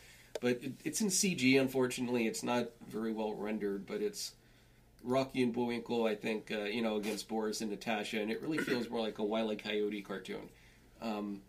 But 0.40 0.62
it, 0.62 0.72
it's 0.84 1.00
in 1.00 1.08
CG. 1.08 1.60
Unfortunately, 1.60 2.26
it's 2.28 2.44
not 2.44 2.68
very 2.88 3.12
well 3.12 3.34
rendered. 3.34 3.84
But 3.86 4.00
it's 4.00 4.32
Rocky 5.02 5.42
and 5.42 5.52
Bullwinkle. 5.52 6.06
I 6.06 6.14
think 6.14 6.50
uh, 6.50 6.64
you 6.64 6.82
know 6.82 6.96
against 6.96 7.28
Boris 7.28 7.60
and 7.60 7.70
Natasha, 7.70 8.20
and 8.20 8.30
it 8.30 8.40
really 8.42 8.58
feels 8.58 8.88
more 8.88 9.00
like 9.00 9.18
a 9.18 9.24
Wile 9.24 9.52
E. 9.52 9.56
Coyote 9.56 10.02
cartoon. 10.02 10.48
Um, 11.00 11.40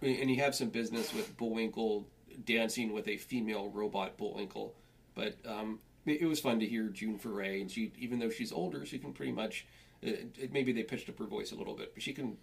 and 0.00 0.30
you 0.30 0.40
have 0.40 0.54
some 0.54 0.68
business 0.68 1.14
with 1.14 1.36
Bullwinkle 1.36 2.06
dancing 2.44 2.92
with 2.92 3.06
a 3.08 3.16
female 3.16 3.68
robot 3.68 4.16
Bullwinkle, 4.16 4.74
but 5.14 5.36
um, 5.46 5.78
it, 6.06 6.26
was 6.26 6.40
fun 6.40 6.58
to 6.60 6.66
hear 6.66 6.88
June 6.88 7.18
Foray, 7.18 7.60
and 7.60 7.70
she, 7.70 7.92
even 7.98 8.18
though 8.18 8.30
she's 8.30 8.52
older, 8.52 8.84
she 8.84 8.98
can 8.98 9.12
pretty 9.12 9.32
much. 9.32 9.66
Uh, 10.04 10.10
maybe 10.50 10.72
they 10.72 10.82
pitched 10.82 11.08
up 11.08 11.18
her 11.18 11.26
voice 11.26 11.52
a 11.52 11.54
little 11.54 11.74
bit, 11.74 11.94
but 11.94 12.02
she 12.02 12.12
can 12.12 12.36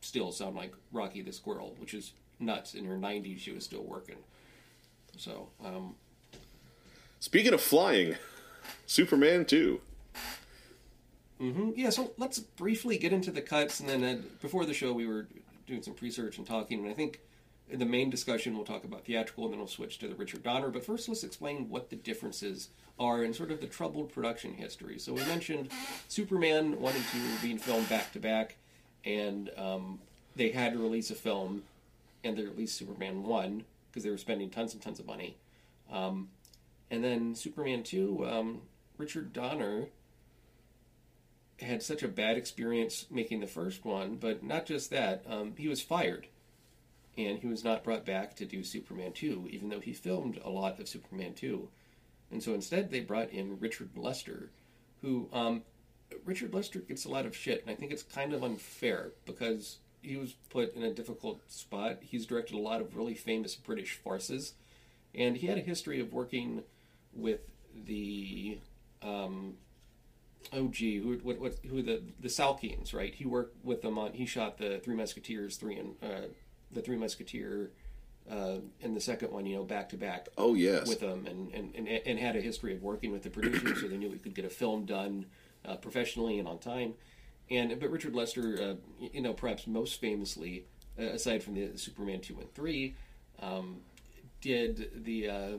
still 0.00 0.32
sound 0.32 0.56
like 0.56 0.74
Rocky 0.92 1.22
the 1.22 1.32
Squirrel, 1.32 1.76
which 1.78 1.94
is 1.94 2.12
nuts. 2.40 2.74
In 2.74 2.84
her 2.84 2.96
90s, 2.96 3.38
she 3.38 3.52
was 3.52 3.64
still 3.64 3.84
working. 3.84 4.16
So, 5.16 5.48
um, 5.64 5.94
Speaking 7.20 7.54
of 7.54 7.60
flying, 7.60 8.16
Superman 8.86 9.44
2. 9.44 9.80
Mm-hmm. 11.40 11.70
yeah, 11.74 11.90
so 11.90 12.12
let's 12.16 12.38
briefly 12.38 12.96
get 12.96 13.12
into 13.12 13.30
the 13.30 13.42
cuts, 13.42 13.80
and 13.80 13.88
then 13.88 14.04
uh, 14.04 14.22
before 14.40 14.64
the 14.64 14.72
show, 14.72 14.92
we 14.92 15.06
were 15.06 15.26
doing 15.66 15.82
some 15.82 15.94
research 16.00 16.38
and 16.38 16.46
talking, 16.46 16.80
and 16.80 16.88
I 16.88 16.94
think 16.94 17.20
in 17.68 17.78
the 17.78 17.86
main 17.86 18.10
discussion 18.10 18.54
we'll 18.54 18.64
talk 18.64 18.84
about 18.84 19.04
theatrical, 19.04 19.44
and 19.44 19.52
then 19.52 19.58
we'll 19.58 19.68
switch 19.68 19.98
to 19.98 20.08
the 20.08 20.14
Richard 20.14 20.42
Donner. 20.42 20.70
But 20.70 20.84
first, 20.84 21.08
let's 21.08 21.24
explain 21.24 21.68
what 21.68 21.90
the 21.90 21.96
differences 21.96 22.68
are 22.98 23.24
and 23.24 23.34
sort 23.34 23.50
of 23.50 23.60
the 23.60 23.66
troubled 23.66 24.12
production 24.12 24.54
history. 24.54 24.98
So 24.98 25.12
we 25.12 25.24
mentioned 25.24 25.70
Superman 26.08 26.80
one 26.80 26.94
and 26.94 27.04
two 27.12 27.18
being 27.42 27.58
filmed 27.58 27.88
back 27.88 28.12
to 28.12 28.20
back, 28.20 28.56
and 29.04 29.50
um, 29.56 29.98
they 30.36 30.50
had 30.50 30.74
to 30.74 30.78
release 30.78 31.10
a 31.10 31.14
film, 31.14 31.64
and 32.22 32.36
they 32.36 32.44
released 32.44 32.76
Superman 32.76 33.24
one 33.24 33.64
because 33.90 34.04
they 34.04 34.10
were 34.10 34.18
spending 34.18 34.50
tons 34.50 34.72
and 34.72 34.82
tons 34.82 35.00
of 35.00 35.06
money. 35.06 35.36
Um, 35.90 36.28
and 36.90 37.02
then 37.02 37.34
Superman 37.34 37.82
two, 37.82 38.26
um, 38.26 38.62
Richard 38.96 39.32
Donner 39.32 39.88
had 41.60 41.82
such 41.82 42.02
a 42.02 42.08
bad 42.08 42.36
experience 42.36 43.06
making 43.10 43.40
the 43.40 43.46
first 43.46 43.84
one, 43.84 44.16
but 44.16 44.42
not 44.42 44.66
just 44.66 44.90
that, 44.90 45.24
um, 45.28 45.54
he 45.56 45.68
was 45.68 45.82
fired. 45.82 46.26
And 47.16 47.38
he 47.38 47.46
was 47.46 47.62
not 47.62 47.84
brought 47.84 48.04
back 48.04 48.34
to 48.36 48.44
do 48.44 48.64
Superman 48.64 49.12
2, 49.12 49.48
even 49.50 49.68
though 49.68 49.78
he 49.78 49.92
filmed 49.92 50.40
a 50.44 50.50
lot 50.50 50.80
of 50.80 50.88
Superman 50.88 51.34
2. 51.34 51.68
And 52.32 52.42
so 52.42 52.54
instead, 52.54 52.90
they 52.90 53.00
brought 53.00 53.30
in 53.30 53.60
Richard 53.60 53.90
Lester, 53.94 54.50
who, 55.00 55.28
um, 55.32 55.62
Richard 56.24 56.52
Lester 56.52 56.80
gets 56.80 57.04
a 57.04 57.08
lot 57.08 57.26
of 57.26 57.36
shit, 57.36 57.62
and 57.62 57.70
I 57.70 57.74
think 57.74 57.92
it's 57.92 58.02
kind 58.02 58.32
of 58.32 58.42
unfair 58.42 59.12
because 59.26 59.78
he 60.02 60.16
was 60.16 60.34
put 60.50 60.74
in 60.74 60.82
a 60.82 60.92
difficult 60.92 61.40
spot. 61.50 61.98
He's 62.02 62.26
directed 62.26 62.56
a 62.56 62.60
lot 62.60 62.80
of 62.80 62.96
really 62.96 63.14
famous 63.14 63.54
British 63.54 63.96
farces, 63.96 64.54
and 65.14 65.36
he 65.36 65.46
had 65.46 65.58
a 65.58 65.62
history 65.62 66.00
of 66.00 66.12
working 66.12 66.64
with 67.14 67.40
the 67.86 68.58
um, 69.02 69.54
oh 70.52 70.68
gee, 70.68 70.98
who 70.98 71.18
what 71.22 71.38
what 71.38 71.54
who 71.68 71.82
the 71.82 72.02
the 72.20 72.28
Salkinds, 72.28 72.94
right? 72.94 73.14
He 73.14 73.24
worked 73.24 73.64
with 73.64 73.82
them 73.82 73.98
on. 73.98 74.12
He 74.12 74.26
shot 74.26 74.58
the 74.58 74.78
Three 74.80 74.94
Musketeers, 74.96 75.56
three 75.56 75.76
and 75.76 75.94
uh, 76.02 76.28
the 76.70 76.80
Three 76.82 76.96
Musketeer, 76.96 77.70
uh, 78.30 78.56
and 78.82 78.96
the 78.96 79.00
second 79.00 79.32
one, 79.32 79.46
you 79.46 79.56
know, 79.56 79.64
back 79.64 79.88
to 79.90 79.96
back 79.96 80.28
Oh, 80.38 80.54
yes. 80.54 80.88
with 80.88 81.00
them, 81.00 81.26
and, 81.26 81.52
and 81.52 81.74
and 81.74 81.88
and 81.88 82.18
had 82.18 82.36
a 82.36 82.40
history 82.40 82.74
of 82.74 82.82
working 82.82 83.12
with 83.12 83.22
the 83.22 83.30
producers, 83.30 83.80
so 83.80 83.88
they 83.88 83.96
knew 83.96 84.10
we 84.10 84.18
could 84.18 84.34
get 84.34 84.44
a 84.44 84.50
film 84.50 84.84
done 84.86 85.26
uh, 85.64 85.76
professionally 85.76 86.38
and 86.38 86.48
on 86.48 86.58
time. 86.58 86.94
And 87.50 87.78
but 87.78 87.90
Richard 87.90 88.14
Lester, 88.14 88.58
uh, 88.60 89.06
you 89.12 89.20
know, 89.20 89.34
perhaps 89.34 89.66
most 89.66 90.00
famously, 90.00 90.64
uh, 90.98 91.02
aside 91.04 91.42
from 91.42 91.54
the 91.54 91.76
Superman 91.76 92.20
two 92.20 92.38
and 92.40 92.52
three, 92.54 92.94
um, 93.40 93.80
did 94.40 95.04
the 95.04 95.28
uh, 95.28 95.52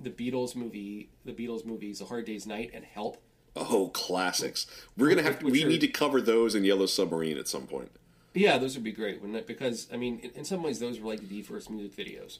the 0.00 0.10
Beatles 0.10 0.54
movie, 0.54 1.10
the 1.24 1.32
Beatles 1.32 1.64
movies, 1.64 2.00
A 2.00 2.04
Hard 2.06 2.24
Day's 2.26 2.46
Night, 2.46 2.70
and 2.74 2.84
Help. 2.84 3.18
Oh, 3.56 3.88
classics. 3.92 4.66
We're 4.96 5.08
gonna 5.08 5.22
have 5.22 5.40
to, 5.40 5.46
we 5.46 5.64
are- 5.64 5.68
need 5.68 5.80
to 5.80 5.88
cover 5.88 6.20
those 6.20 6.54
in 6.54 6.64
Yellow 6.64 6.86
Submarine 6.86 7.38
at 7.38 7.48
some 7.48 7.66
point. 7.66 7.90
Yeah, 8.34 8.58
those 8.58 8.74
would 8.76 8.84
be 8.84 8.92
great, 8.92 9.20
wouldn't 9.20 9.36
it? 9.38 9.46
Because 9.46 9.88
I 9.92 9.96
mean, 9.96 10.20
in, 10.20 10.30
in 10.30 10.44
some 10.44 10.62
ways, 10.62 10.78
those 10.78 11.00
were 11.00 11.08
like 11.10 11.28
the 11.28 11.42
first 11.42 11.70
music 11.70 11.96
videos. 11.96 12.38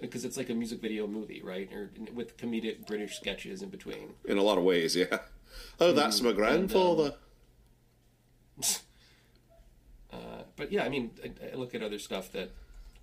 Because 0.00 0.24
it's 0.24 0.36
like 0.38 0.48
a 0.48 0.54
music 0.54 0.80
video 0.80 1.06
movie, 1.06 1.42
right? 1.44 1.70
Or 1.72 1.90
with 2.14 2.36
comedic 2.38 2.86
British 2.86 3.16
sketches 3.16 3.60
in 3.62 3.68
between. 3.68 4.14
In 4.24 4.38
a 4.38 4.42
lot 4.42 4.56
of 4.58 4.64
ways, 4.64 4.96
yeah. 4.96 5.18
Oh, 5.78 5.92
that's 5.92 6.20
my 6.22 6.32
grandfather. 6.32 7.14
Uh, 10.12 10.42
but 10.56 10.72
yeah, 10.72 10.82
I 10.84 10.88
mean, 10.88 11.12
I, 11.24 11.52
I 11.52 11.54
look 11.54 11.72
at 11.74 11.82
other 11.82 11.98
stuff 11.98 12.32
that 12.32 12.50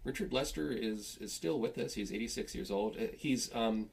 Richard 0.07 0.31
Lester 0.31 0.71
is 0.71 1.17
is 1.19 1.33
still 1.33 1.59
with 1.59 1.77
us. 1.77 1.93
He's 1.93 2.13
86 2.13 2.55
years 2.55 2.71
old. 2.71 2.95
Uh, 2.95 3.07
He's 3.17 3.53
um, 3.53 3.89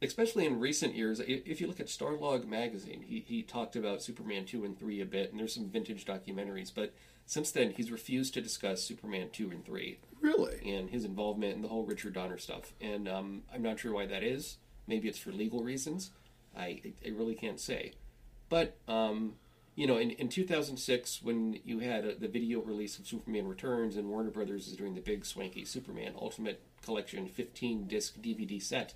especially 0.00 0.46
in 0.46 0.58
recent 0.58 0.94
years. 0.94 1.20
If 1.20 1.60
you 1.60 1.66
look 1.66 1.78
at 1.78 1.88
Starlog 1.88 2.46
magazine, 2.48 3.02
he 3.06 3.20
he 3.20 3.42
talked 3.42 3.76
about 3.76 4.02
Superman 4.02 4.46
2 4.46 4.64
and 4.64 4.78
3 4.78 5.02
a 5.02 5.04
bit, 5.04 5.30
and 5.30 5.38
there's 5.38 5.54
some 5.54 5.68
vintage 5.68 6.06
documentaries. 6.06 6.72
But 6.74 6.94
since 7.26 7.50
then, 7.50 7.70
he's 7.70 7.92
refused 7.92 8.32
to 8.34 8.40
discuss 8.40 8.82
Superman 8.82 9.28
2 9.30 9.50
and 9.50 9.64
3 9.64 9.98
really? 10.22 10.74
and 10.74 10.88
his 10.88 11.04
involvement 11.04 11.54
in 11.54 11.62
the 11.62 11.68
whole 11.68 11.84
Richard 11.84 12.14
Donner 12.14 12.38
stuff. 12.38 12.72
And 12.80 13.06
um, 13.06 13.42
I'm 13.54 13.62
not 13.62 13.78
sure 13.78 13.92
why 13.92 14.06
that 14.06 14.22
is. 14.22 14.56
Maybe 14.86 15.06
it's 15.06 15.18
for 15.18 15.32
legal 15.32 15.62
reasons. 15.62 16.12
I 16.56 16.80
I 17.04 17.10
really 17.10 17.34
can't 17.34 17.60
say. 17.60 17.92
But 18.48 18.78
um, 18.88 19.34
you 19.74 19.86
know, 19.86 19.96
in, 19.96 20.10
in 20.10 20.28
2006, 20.28 21.22
when 21.22 21.58
you 21.64 21.78
had 21.78 22.04
uh 22.04 22.12
the 22.18 22.28
video 22.28 22.60
release 22.60 22.98
of 22.98 23.06
Superman 23.06 23.46
Returns, 23.46 23.96
and 23.96 24.08
Warner 24.08 24.30
Brothers 24.30 24.68
is 24.68 24.76
doing 24.76 24.94
the 24.94 25.00
big 25.00 25.24
swanky 25.24 25.64
Superman 25.64 26.12
Ultimate 26.20 26.60
Collection 26.82 27.26
15 27.26 27.86
disc 27.86 28.20
DVD 28.20 28.60
set, 28.62 28.94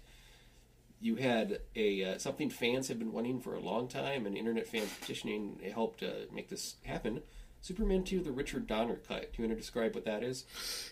you 1.01 1.17
had 1.17 1.61
a 1.75 2.05
uh, 2.05 2.19
something 2.19 2.51
fans 2.51 2.89
have 2.89 2.99
been 2.99 3.13
wanting 3.13 3.41
for 3.41 3.55
a 3.55 3.61
long 3.61 3.89
time, 3.89 4.27
and 4.27 4.37
internet 4.37 4.67
fans 4.67 4.91
petitioning 5.01 5.61
helped 5.73 6.03
uh, 6.03 6.27
make 6.33 6.49
this 6.49 6.77
happen. 6.85 7.23
Superman 7.63 8.05
2, 8.05 8.21
the 8.21 8.31
Richard 8.31 8.67
Donner 8.67 8.97
cut. 8.97 9.33
Do 9.33 9.43
you 9.43 9.49
want 9.49 9.57
to 9.57 9.61
describe 9.61 9.95
what 9.95 10.05
that 10.05 10.23
is? 10.23 10.45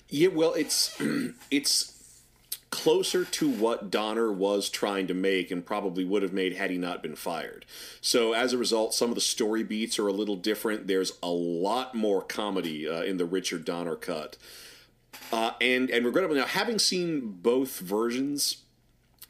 Yeah, 0.08 0.28
well, 0.28 0.54
it's 0.54 1.00
it's 1.50 2.03
closer 2.74 3.24
to 3.24 3.48
what 3.48 3.88
Donner 3.88 4.32
was 4.32 4.68
trying 4.68 5.06
to 5.06 5.14
make 5.14 5.52
and 5.52 5.64
probably 5.64 6.04
would 6.04 6.24
have 6.24 6.32
made 6.32 6.56
had 6.56 6.72
he 6.72 6.76
not 6.76 7.04
been 7.04 7.14
fired. 7.14 7.64
So 8.00 8.32
as 8.32 8.52
a 8.52 8.58
result, 8.58 8.94
some 8.94 9.10
of 9.10 9.14
the 9.14 9.20
story 9.20 9.62
beats 9.62 9.96
are 10.00 10.08
a 10.08 10.12
little 10.12 10.34
different. 10.34 10.88
There's 10.88 11.12
a 11.22 11.30
lot 11.30 11.94
more 11.94 12.20
comedy 12.20 12.88
uh, 12.88 13.02
in 13.02 13.16
the 13.16 13.26
Richard 13.26 13.64
Donner 13.64 13.94
cut. 13.94 14.36
Uh, 15.32 15.52
and 15.60 15.88
and 15.88 16.04
regrettably 16.04 16.36
now, 16.36 16.46
having 16.46 16.80
seen 16.80 17.38
both 17.40 17.78
versions, 17.78 18.64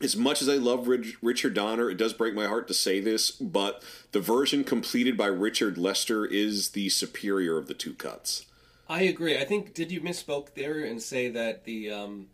as 0.00 0.16
much 0.16 0.40
as 0.40 0.48
I 0.48 0.54
love 0.54 0.88
Rich, 0.88 1.18
Richard 1.20 1.52
Donner, 1.52 1.90
it 1.90 1.98
does 1.98 2.14
break 2.14 2.34
my 2.34 2.46
heart 2.46 2.66
to 2.68 2.74
say 2.74 2.98
this, 2.98 3.30
but 3.30 3.82
the 4.12 4.20
version 4.20 4.64
completed 4.64 5.18
by 5.18 5.26
Richard 5.26 5.76
Lester 5.76 6.24
is 6.24 6.70
the 6.70 6.88
superior 6.88 7.58
of 7.58 7.66
the 7.66 7.74
two 7.74 7.92
cuts. 7.92 8.46
I 8.88 9.02
agree. 9.02 9.38
I 9.38 9.44
think 9.44 9.74
did 9.74 9.92
you 9.92 10.00
misspoke 10.00 10.54
there 10.54 10.82
and 10.82 11.00
say 11.02 11.28
that 11.28 11.64
the 11.64 11.90
um, 11.90 12.28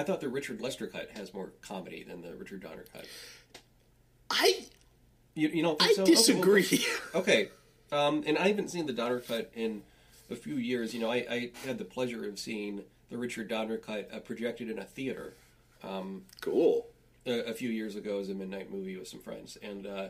I 0.00 0.02
thought 0.02 0.22
the 0.22 0.30
Richard 0.30 0.62
Lester 0.62 0.86
cut 0.86 1.10
has 1.10 1.34
more 1.34 1.52
comedy 1.60 2.02
than 2.04 2.22
the 2.22 2.34
Richard 2.34 2.62
Donner 2.62 2.86
cut. 2.90 3.04
I 4.30 4.64
You, 5.34 5.48
you 5.48 5.62
don't 5.62 5.80
I 5.82 5.92
so? 5.92 6.02
Okay, 6.02 6.12
well, 6.12 6.22
disagree. 6.22 6.86
Okay, 7.14 7.50
um, 7.92 8.24
and 8.26 8.38
I 8.38 8.48
haven't 8.48 8.70
seen 8.70 8.86
the 8.86 8.94
Donner 8.94 9.20
cut 9.20 9.50
in 9.54 9.82
a 10.30 10.36
few 10.36 10.54
years. 10.54 10.94
You 10.94 11.00
know, 11.00 11.10
I, 11.10 11.26
I 11.30 11.50
had 11.66 11.76
the 11.76 11.84
pleasure 11.84 12.26
of 12.26 12.38
seeing 12.38 12.84
the 13.10 13.18
Richard 13.18 13.48
Donner 13.48 13.76
cut 13.76 14.08
uh, 14.10 14.20
projected 14.20 14.70
in 14.70 14.78
a 14.78 14.84
theater 14.84 15.34
cool. 16.40 16.86
a, 17.26 17.50
a 17.50 17.52
few 17.52 17.68
years 17.68 17.94
ago 17.94 18.20
as 18.20 18.30
a 18.30 18.34
midnight 18.34 18.72
movie 18.72 18.96
with 18.96 19.06
some 19.06 19.20
friends, 19.20 19.58
and 19.62 19.86
uh, 19.86 20.08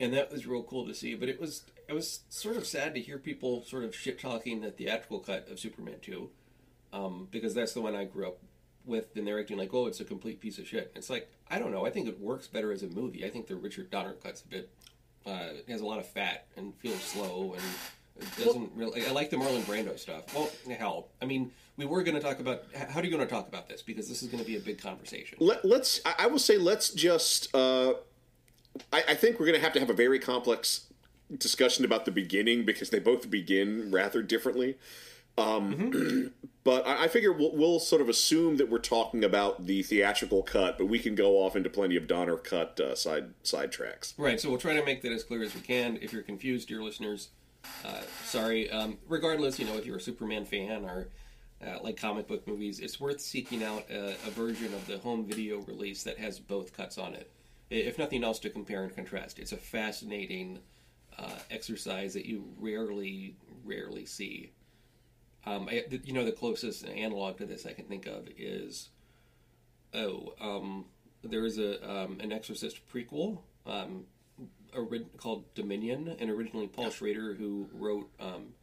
and 0.00 0.14
that 0.14 0.32
was 0.32 0.46
real 0.46 0.62
cool 0.62 0.86
to 0.86 0.94
see. 0.94 1.14
But 1.16 1.28
it 1.28 1.38
was 1.38 1.64
it 1.86 1.92
was 1.92 2.20
sort 2.30 2.56
of 2.56 2.66
sad 2.66 2.94
to 2.94 3.00
hear 3.00 3.18
people 3.18 3.62
sort 3.64 3.84
of 3.84 3.94
shit 3.94 4.18
talking 4.18 4.62
the 4.62 4.70
theatrical 4.70 5.20
cut 5.20 5.50
of 5.50 5.60
Superman 5.60 5.96
two, 6.00 6.30
um, 6.94 7.28
because 7.30 7.52
that's 7.52 7.74
the 7.74 7.82
one 7.82 7.94
I 7.94 8.04
grew 8.04 8.28
up 8.28 8.38
with, 8.84 9.16
and 9.16 9.26
they're 9.26 9.40
acting 9.40 9.58
like, 9.58 9.72
oh, 9.72 9.86
it's 9.86 10.00
a 10.00 10.04
complete 10.04 10.40
piece 10.40 10.58
of 10.58 10.66
shit. 10.66 10.92
It's 10.94 11.10
like 11.10 11.30
I 11.50 11.58
don't 11.58 11.72
know. 11.72 11.86
I 11.86 11.90
think 11.90 12.08
it 12.08 12.20
works 12.20 12.46
better 12.46 12.72
as 12.72 12.82
a 12.82 12.88
movie. 12.88 13.24
I 13.24 13.30
think 13.30 13.46
the 13.46 13.56
Richard 13.56 13.90
Donner 13.90 14.12
cut's 14.12 14.42
a 14.42 14.48
bit 14.48 14.70
uh, 15.26 15.48
it 15.66 15.68
has 15.68 15.80
a 15.80 15.86
lot 15.86 15.98
of 15.98 16.06
fat 16.06 16.46
and 16.56 16.74
feels 16.76 17.02
slow 17.02 17.54
and. 17.54 17.62
It 18.14 18.44
doesn't 18.44 18.70
really. 18.76 19.06
I 19.06 19.10
like 19.10 19.30
the 19.30 19.38
Marlon 19.38 19.62
Brando 19.62 19.98
stuff. 19.98 20.34
Well, 20.34 20.50
hell, 20.78 21.08
I 21.22 21.24
mean, 21.24 21.50
we 21.78 21.86
were 21.86 22.02
going 22.02 22.14
to 22.14 22.20
talk 22.20 22.40
about. 22.40 22.64
How 22.74 23.00
are 23.00 23.04
you 23.04 23.10
going 23.10 23.26
to 23.26 23.28
talk 23.28 23.48
about 23.48 23.70
this? 23.70 23.80
Because 23.80 24.06
this 24.06 24.22
is 24.22 24.28
going 24.28 24.44
to 24.44 24.46
be 24.46 24.56
a 24.56 24.60
big 24.60 24.78
conversation. 24.78 25.38
Let, 25.40 25.64
let's. 25.64 26.02
I 26.04 26.14
I 26.18 26.26
will 26.26 26.38
say 26.38 26.58
let's 26.58 26.90
just. 26.90 27.52
Uh, 27.54 27.94
I, 28.92 29.02
I 29.08 29.14
think 29.14 29.40
we're 29.40 29.46
going 29.46 29.58
to 29.58 29.64
have 29.64 29.72
to 29.72 29.80
have 29.80 29.88
a 29.88 29.94
very 29.94 30.18
complex 30.18 30.92
discussion 31.38 31.86
about 31.86 32.04
the 32.04 32.10
beginning 32.10 32.66
because 32.66 32.90
they 32.90 32.98
both 32.98 33.30
begin 33.30 33.90
rather 33.90 34.22
differently. 34.22 34.76
Um, 35.38 36.32
but 36.64 36.86
I, 36.86 37.04
I 37.04 37.08
figure 37.08 37.32
we'll, 37.32 37.54
we'll 37.54 37.80
sort 37.80 38.02
of 38.02 38.08
assume 38.08 38.56
that 38.58 38.68
we're 38.68 38.78
talking 38.78 39.24
about 39.24 39.66
the 39.66 39.82
theatrical 39.82 40.42
cut, 40.42 40.78
but 40.78 40.86
we 40.86 40.98
can 40.98 41.14
go 41.14 41.38
off 41.38 41.56
into 41.56 41.70
plenty 41.70 41.96
of 41.96 42.06
Donner 42.06 42.36
cut 42.36 42.78
uh, 42.80 42.94
side 42.94 43.30
side 43.42 43.72
tracks. 43.72 44.14
Right, 44.16 44.40
so 44.40 44.48
we'll 44.48 44.58
try 44.58 44.74
to 44.74 44.84
make 44.84 45.02
that 45.02 45.12
as 45.12 45.24
clear 45.24 45.42
as 45.42 45.54
we 45.54 45.60
can. 45.60 45.98
If 46.00 46.12
you're 46.12 46.22
confused, 46.22 46.68
dear 46.68 46.82
listeners, 46.82 47.30
uh, 47.84 48.02
sorry. 48.24 48.70
Um, 48.70 48.98
regardless, 49.08 49.58
you 49.58 49.66
know, 49.66 49.76
if 49.76 49.86
you're 49.86 49.96
a 49.96 50.00
Superman 50.00 50.44
fan 50.44 50.84
or 50.84 51.08
uh, 51.66 51.78
like 51.82 51.96
comic 51.96 52.26
book 52.26 52.46
movies, 52.46 52.80
it's 52.80 53.00
worth 53.00 53.20
seeking 53.20 53.62
out 53.62 53.88
a, 53.90 54.10
a 54.26 54.30
version 54.30 54.72
of 54.74 54.86
the 54.86 54.98
home 54.98 55.24
video 55.24 55.60
release 55.62 56.02
that 56.02 56.18
has 56.18 56.38
both 56.38 56.76
cuts 56.76 56.98
on 56.98 57.14
it. 57.14 57.30
If 57.70 57.98
nothing 57.98 58.22
else, 58.22 58.38
to 58.40 58.50
compare 58.50 58.82
and 58.82 58.94
contrast. 58.94 59.38
It's 59.38 59.52
a 59.52 59.56
fascinating 59.56 60.58
uh, 61.18 61.38
exercise 61.50 62.12
that 62.14 62.26
you 62.26 62.44
rarely, 62.58 63.36
rarely 63.64 64.04
see. 64.04 64.52
Um, 65.44 65.68
I, 65.68 65.84
you 66.04 66.12
know, 66.12 66.24
the 66.24 66.32
closest 66.32 66.86
analog 66.86 67.38
to 67.38 67.46
this 67.46 67.66
I 67.66 67.72
can 67.72 67.86
think 67.86 68.06
of 68.06 68.28
is 68.36 68.90
oh, 69.94 70.34
um, 70.40 70.86
there 71.22 71.44
is 71.44 71.58
a 71.58 71.82
um, 71.88 72.18
an 72.20 72.32
Exorcist 72.32 72.80
prequel 72.88 73.38
um, 73.66 74.04
ori- 74.74 75.06
called 75.16 75.52
Dominion, 75.54 76.16
and 76.18 76.30
originally 76.30 76.66
Paul 76.66 76.90
Schrader, 76.90 77.34
who 77.34 77.68
wrote 77.72 78.10
um, 78.20 78.54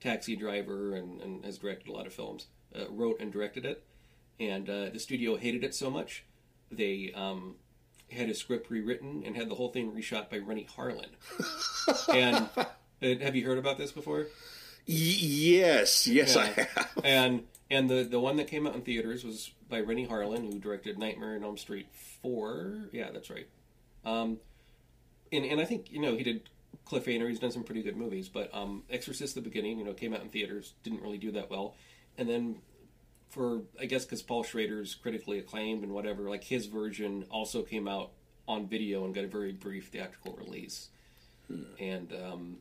Taxi 0.00 0.36
Driver 0.36 0.94
and, 0.94 1.20
and 1.20 1.44
has 1.44 1.58
directed 1.58 1.88
a 1.88 1.92
lot 1.92 2.06
of 2.06 2.12
films, 2.12 2.46
uh, 2.74 2.84
wrote 2.90 3.20
and 3.20 3.32
directed 3.32 3.64
it. 3.64 3.84
And 4.40 4.68
uh, 4.68 4.90
the 4.90 4.98
studio 4.98 5.36
hated 5.36 5.62
it 5.62 5.74
so 5.74 5.90
much, 5.90 6.24
they 6.70 7.12
um, 7.14 7.54
had 8.10 8.28
a 8.28 8.34
script 8.34 8.70
rewritten 8.70 9.22
and 9.24 9.36
had 9.36 9.48
the 9.48 9.54
whole 9.54 9.70
thing 9.70 9.92
reshot 9.92 10.28
by 10.28 10.38
Renny 10.38 10.66
Harlin. 10.76 11.10
and 12.12 12.48
uh, 12.56 12.64
have 13.24 13.36
you 13.36 13.46
heard 13.46 13.58
about 13.58 13.78
this 13.78 13.92
before? 13.92 14.26
Y- 14.86 14.94
yes, 14.96 16.06
yes, 16.06 16.36
I 16.36 16.46
have. 16.46 17.00
And 17.04 17.44
and 17.70 17.88
the 17.88 18.04
the 18.04 18.20
one 18.20 18.36
that 18.36 18.48
came 18.48 18.66
out 18.66 18.74
in 18.74 18.82
theaters 18.82 19.24
was 19.24 19.50
by 19.68 19.80
Renny 19.80 20.06
Harlin, 20.06 20.52
who 20.52 20.58
directed 20.58 20.98
Nightmare 20.98 21.36
on 21.36 21.44
Elm 21.44 21.56
Street 21.56 21.86
four. 22.22 22.88
Yeah, 22.92 23.10
that's 23.12 23.30
right. 23.30 23.48
Um, 24.04 24.38
and 25.32 25.44
and 25.44 25.60
I 25.60 25.64
think 25.64 25.90
you 25.90 26.00
know 26.00 26.16
he 26.16 26.22
did 26.22 26.48
Cliffhanger. 26.86 27.28
He's 27.28 27.38
done 27.38 27.50
some 27.50 27.64
pretty 27.64 27.82
good 27.82 27.96
movies, 27.96 28.28
but 28.28 28.54
um, 28.54 28.82
Exorcist: 28.90 29.34
The 29.34 29.40
Beginning, 29.40 29.78
you 29.78 29.84
know, 29.84 29.94
came 29.94 30.12
out 30.12 30.20
in 30.20 30.28
theaters, 30.28 30.74
didn't 30.82 31.02
really 31.02 31.18
do 31.18 31.32
that 31.32 31.50
well, 31.50 31.74
and 32.18 32.28
then 32.28 32.56
for 33.30 33.62
I 33.80 33.86
guess 33.86 34.04
because 34.04 34.22
Paul 34.22 34.44
Schrader's 34.44 34.94
critically 34.94 35.38
acclaimed 35.38 35.82
and 35.82 35.92
whatever, 35.92 36.28
like 36.28 36.44
his 36.44 36.66
version 36.66 37.24
also 37.30 37.62
came 37.62 37.88
out 37.88 38.10
on 38.46 38.68
video 38.68 39.04
and 39.04 39.14
got 39.14 39.24
a 39.24 39.28
very 39.28 39.52
brief 39.52 39.88
theatrical 39.88 40.36
release. 40.36 40.88
And 41.78 42.12
um, 42.12 42.56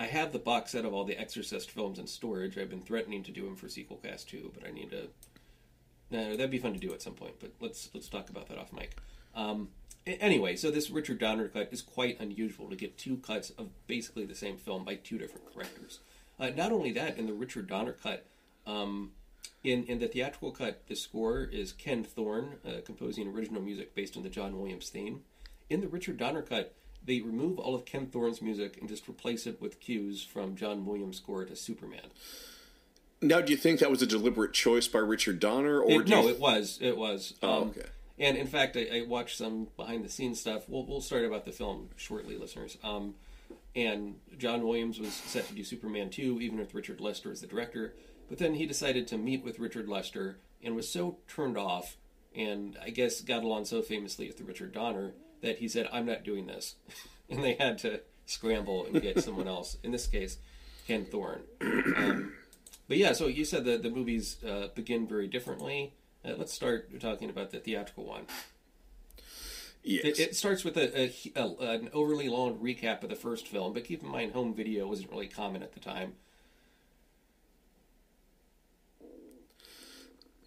I 0.00 0.06
have 0.06 0.32
the 0.32 0.38
box 0.38 0.72
set 0.72 0.86
of 0.86 0.94
all 0.94 1.04
the 1.04 1.20
Exorcist 1.20 1.70
films 1.70 1.98
in 1.98 2.06
storage. 2.06 2.56
I've 2.56 2.70
been 2.70 2.80
threatening 2.80 3.22
to 3.24 3.30
do 3.30 3.44
them 3.44 3.54
for 3.54 3.68
sequel 3.68 3.98
cast 3.98 4.30
too, 4.30 4.50
but 4.54 4.66
I 4.66 4.72
need 4.72 4.90
to. 4.92 5.08
No, 6.10 6.30
that'd 6.30 6.50
be 6.50 6.58
fun 6.58 6.72
to 6.72 6.80
do 6.80 6.94
at 6.94 7.02
some 7.02 7.12
point. 7.12 7.34
But 7.38 7.52
let's 7.60 7.90
let's 7.92 8.08
talk 8.08 8.30
about 8.30 8.48
that 8.48 8.56
off 8.56 8.72
mic. 8.72 8.96
Um, 9.34 9.68
anyway, 10.06 10.56
so 10.56 10.70
this 10.70 10.88
Richard 10.88 11.18
Donner 11.18 11.48
cut 11.48 11.68
is 11.70 11.82
quite 11.82 12.18
unusual 12.18 12.70
to 12.70 12.76
get 12.76 12.96
two 12.96 13.18
cuts 13.18 13.50
of 13.50 13.68
basically 13.86 14.24
the 14.24 14.34
same 14.34 14.56
film 14.56 14.86
by 14.86 14.94
two 14.94 15.18
different 15.18 15.52
directors. 15.52 16.00
Uh, 16.38 16.48
not 16.48 16.72
only 16.72 16.92
that, 16.92 17.18
in 17.18 17.26
the 17.26 17.34
Richard 17.34 17.66
Donner 17.66 17.92
cut, 17.92 18.24
um, 18.66 19.10
in 19.62 19.84
in 19.84 19.98
the 19.98 20.08
theatrical 20.08 20.50
cut, 20.50 20.88
the 20.88 20.96
score 20.96 21.42
is 21.42 21.74
Ken 21.74 22.04
Thorne 22.04 22.54
uh, 22.66 22.80
composing 22.86 23.28
original 23.28 23.60
music 23.60 23.94
based 23.94 24.16
on 24.16 24.22
the 24.22 24.30
John 24.30 24.58
Williams 24.58 24.88
theme. 24.88 25.24
In 25.68 25.82
the 25.82 25.88
Richard 25.88 26.16
Donner 26.16 26.40
cut, 26.40 26.74
they 27.04 27.20
remove 27.20 27.58
all 27.58 27.74
of 27.74 27.84
Ken 27.84 28.06
Thorne's 28.06 28.42
music 28.42 28.76
and 28.78 28.88
just 28.88 29.08
replace 29.08 29.46
it 29.46 29.60
with 29.60 29.80
cues 29.80 30.22
from 30.22 30.54
John 30.56 30.84
Williams' 30.84 31.16
score 31.18 31.44
to 31.44 31.56
Superman. 31.56 32.10
Now, 33.22 33.40
do 33.40 33.52
you 33.52 33.58
think 33.58 33.80
that 33.80 33.90
was 33.90 34.00
a 34.02 34.06
deliberate 34.06 34.52
choice 34.54 34.88
by 34.88 34.98
Richard 35.00 35.40
Donner, 35.40 35.80
or 35.80 36.00
It- 36.02 36.08
no, 36.08 36.28
it 36.28 36.38
was. 36.40 36.78
It 36.80 36.96
was. 36.96 37.34
Oh, 37.42 37.62
Um, 37.62 37.68
okay. 37.70 37.86
And 38.18 38.36
in 38.36 38.46
fact, 38.46 38.76
I, 38.76 38.98
I 38.98 39.02
watched 39.06 39.36
some 39.38 39.68
behind 39.76 40.04
the 40.04 40.08
scenes 40.10 40.40
stuff. 40.40 40.68
We'll 40.68 40.84
we'll 40.84 41.00
start 41.00 41.24
about 41.24 41.44
the 41.46 41.52
film 41.52 41.88
shortly, 41.96 42.36
listeners. 42.36 42.76
Um, 42.82 43.14
and 43.74 44.16
John 44.36 44.62
Williams 44.66 44.98
was 44.98 45.12
set 45.14 45.46
to 45.48 45.54
do 45.54 45.64
Superman 45.64 46.10
two, 46.10 46.38
even 46.40 46.58
with 46.58 46.74
Richard 46.74 47.00
Lester 47.00 47.30
as 47.32 47.40
the 47.40 47.46
director. 47.46 47.94
But 48.28 48.38
then 48.38 48.54
he 48.54 48.66
decided 48.66 49.06
to 49.08 49.18
meet 49.18 49.42
with 49.42 49.58
Richard 49.58 49.88
Lester 49.88 50.36
and 50.62 50.76
was 50.76 50.88
so 50.88 51.16
turned 51.28 51.56
off, 51.56 51.96
and 52.34 52.76
I 52.82 52.90
guess 52.90 53.20
got 53.22 53.42
along 53.42 53.64
so 53.64 53.80
famously 53.80 54.26
with 54.26 54.36
the 54.36 54.44
Richard 54.44 54.72
Donner 54.72 55.12
that 55.42 55.58
he 55.58 55.68
said, 55.68 55.88
"I'm 55.92 56.06
not 56.06 56.24
doing 56.24 56.46
this," 56.46 56.76
and 57.30 57.42
they 57.42 57.54
had 57.54 57.78
to 57.78 58.00
scramble 58.26 58.86
and 58.86 59.00
get 59.02 59.20
someone 59.24 59.48
else. 59.48 59.76
In 59.82 59.90
this 59.92 60.06
case, 60.06 60.38
Ken 60.86 61.04
Thorne. 61.04 61.42
Um, 61.60 62.32
but 62.88 62.96
yeah, 62.96 63.12
so 63.12 63.26
you 63.26 63.44
said 63.44 63.64
that 63.66 63.82
the 63.82 63.90
movies 63.90 64.36
uh, 64.44 64.68
begin 64.74 65.06
very 65.06 65.28
differently. 65.28 65.92
Uh, 66.24 66.32
let's 66.36 66.52
start 66.52 66.98
talking 67.00 67.30
about 67.30 67.50
the 67.50 67.58
theatrical 67.60 68.04
one. 68.04 68.26
yes. 69.82 70.04
It, 70.04 70.18
it 70.20 70.36
starts 70.36 70.64
with 70.64 70.76
a, 70.76 71.00
a, 71.00 71.12
a- 71.36 71.70
an 71.74 71.90
overly 71.92 72.28
long 72.28 72.58
recap 72.58 73.02
of 73.02 73.08
the 73.10 73.16
first 73.16 73.46
film, 73.48 73.72
but 73.72 73.84
keep 73.84 74.02
in 74.02 74.08
mind, 74.08 74.32
home 74.32 74.54
video 74.54 74.86
wasn't 74.86 75.10
really 75.10 75.28
common 75.28 75.62
at 75.62 75.72
the 75.72 75.80
time. 75.80 76.14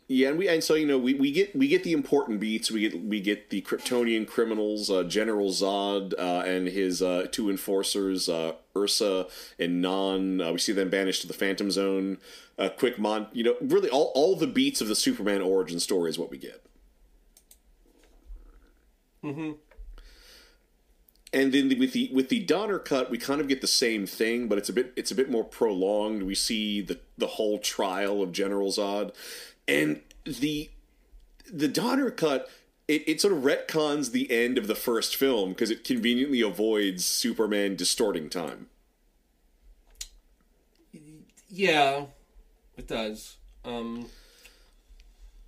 Yeah, 0.07 0.29
and 0.29 0.37
we 0.37 0.49
and 0.49 0.63
so 0.63 0.73
you 0.73 0.85
know 0.85 0.97
we, 0.97 1.13
we 1.13 1.31
get 1.31 1.55
we 1.55 1.67
get 1.67 1.83
the 1.83 1.93
important 1.93 2.39
beats. 2.39 2.69
We 2.69 2.81
get 2.81 3.03
we 3.03 3.21
get 3.21 3.49
the 3.49 3.61
Kryptonian 3.61 4.27
criminals, 4.27 4.91
uh, 4.91 5.03
General 5.03 5.49
Zod 5.49 6.13
uh, 6.19 6.43
and 6.45 6.67
his 6.67 7.01
uh, 7.01 7.27
two 7.31 7.49
enforcers, 7.49 8.27
uh, 8.27 8.53
Ursa 8.75 9.27
and 9.57 9.81
Non. 9.81 10.41
Uh, 10.41 10.51
we 10.51 10.59
see 10.59 10.73
them 10.73 10.89
banished 10.89 11.21
to 11.21 11.27
the 11.27 11.33
Phantom 11.33 11.71
Zone. 11.71 12.17
Uh, 12.59 12.69
quick 12.69 12.99
mon, 12.99 13.27
you 13.31 13.43
know, 13.43 13.55
really 13.61 13.89
all 13.89 14.11
all 14.13 14.35
the 14.35 14.45
beats 14.45 14.81
of 14.81 14.87
the 14.87 14.95
Superman 14.95 15.41
origin 15.41 15.79
story 15.79 16.09
is 16.09 16.19
what 16.19 16.29
we 16.29 16.37
get. 16.37 16.63
Mm-hmm. 19.23 19.51
And 21.33 21.51
then 21.51 21.79
with 21.79 21.93
the 21.93 22.11
with 22.13 22.29
the 22.29 22.41
Donner 22.41 22.77
cut, 22.77 23.09
we 23.09 23.17
kind 23.17 23.41
of 23.41 23.47
get 23.47 23.61
the 23.61 23.67
same 23.67 24.05
thing, 24.05 24.47
but 24.47 24.59
it's 24.59 24.69
a 24.69 24.73
bit 24.73 24.93
it's 24.95 25.09
a 25.09 25.15
bit 25.15 25.31
more 25.31 25.43
prolonged. 25.43 26.23
We 26.23 26.35
see 26.35 26.81
the 26.81 26.99
the 27.17 27.25
whole 27.25 27.57
trial 27.57 28.21
of 28.21 28.31
General 28.31 28.69
Zod, 28.69 29.15
and 29.67 30.01
the 30.25 30.69
the 31.51 31.67
Donner 31.67 32.11
cut. 32.11 32.49
It, 32.85 33.07
it 33.07 33.21
sort 33.21 33.33
of 33.33 33.43
retcons 33.43 34.11
the 34.11 34.29
end 34.29 34.57
of 34.57 34.67
the 34.67 34.75
first 34.75 35.15
film 35.15 35.49
because 35.49 35.71
it 35.71 35.85
conveniently 35.85 36.41
avoids 36.41 37.05
Superman 37.05 37.77
distorting 37.77 38.29
time. 38.29 38.67
Yeah, 41.49 42.05
it 42.77 42.87
does. 42.87 43.37
Um, 43.63 44.07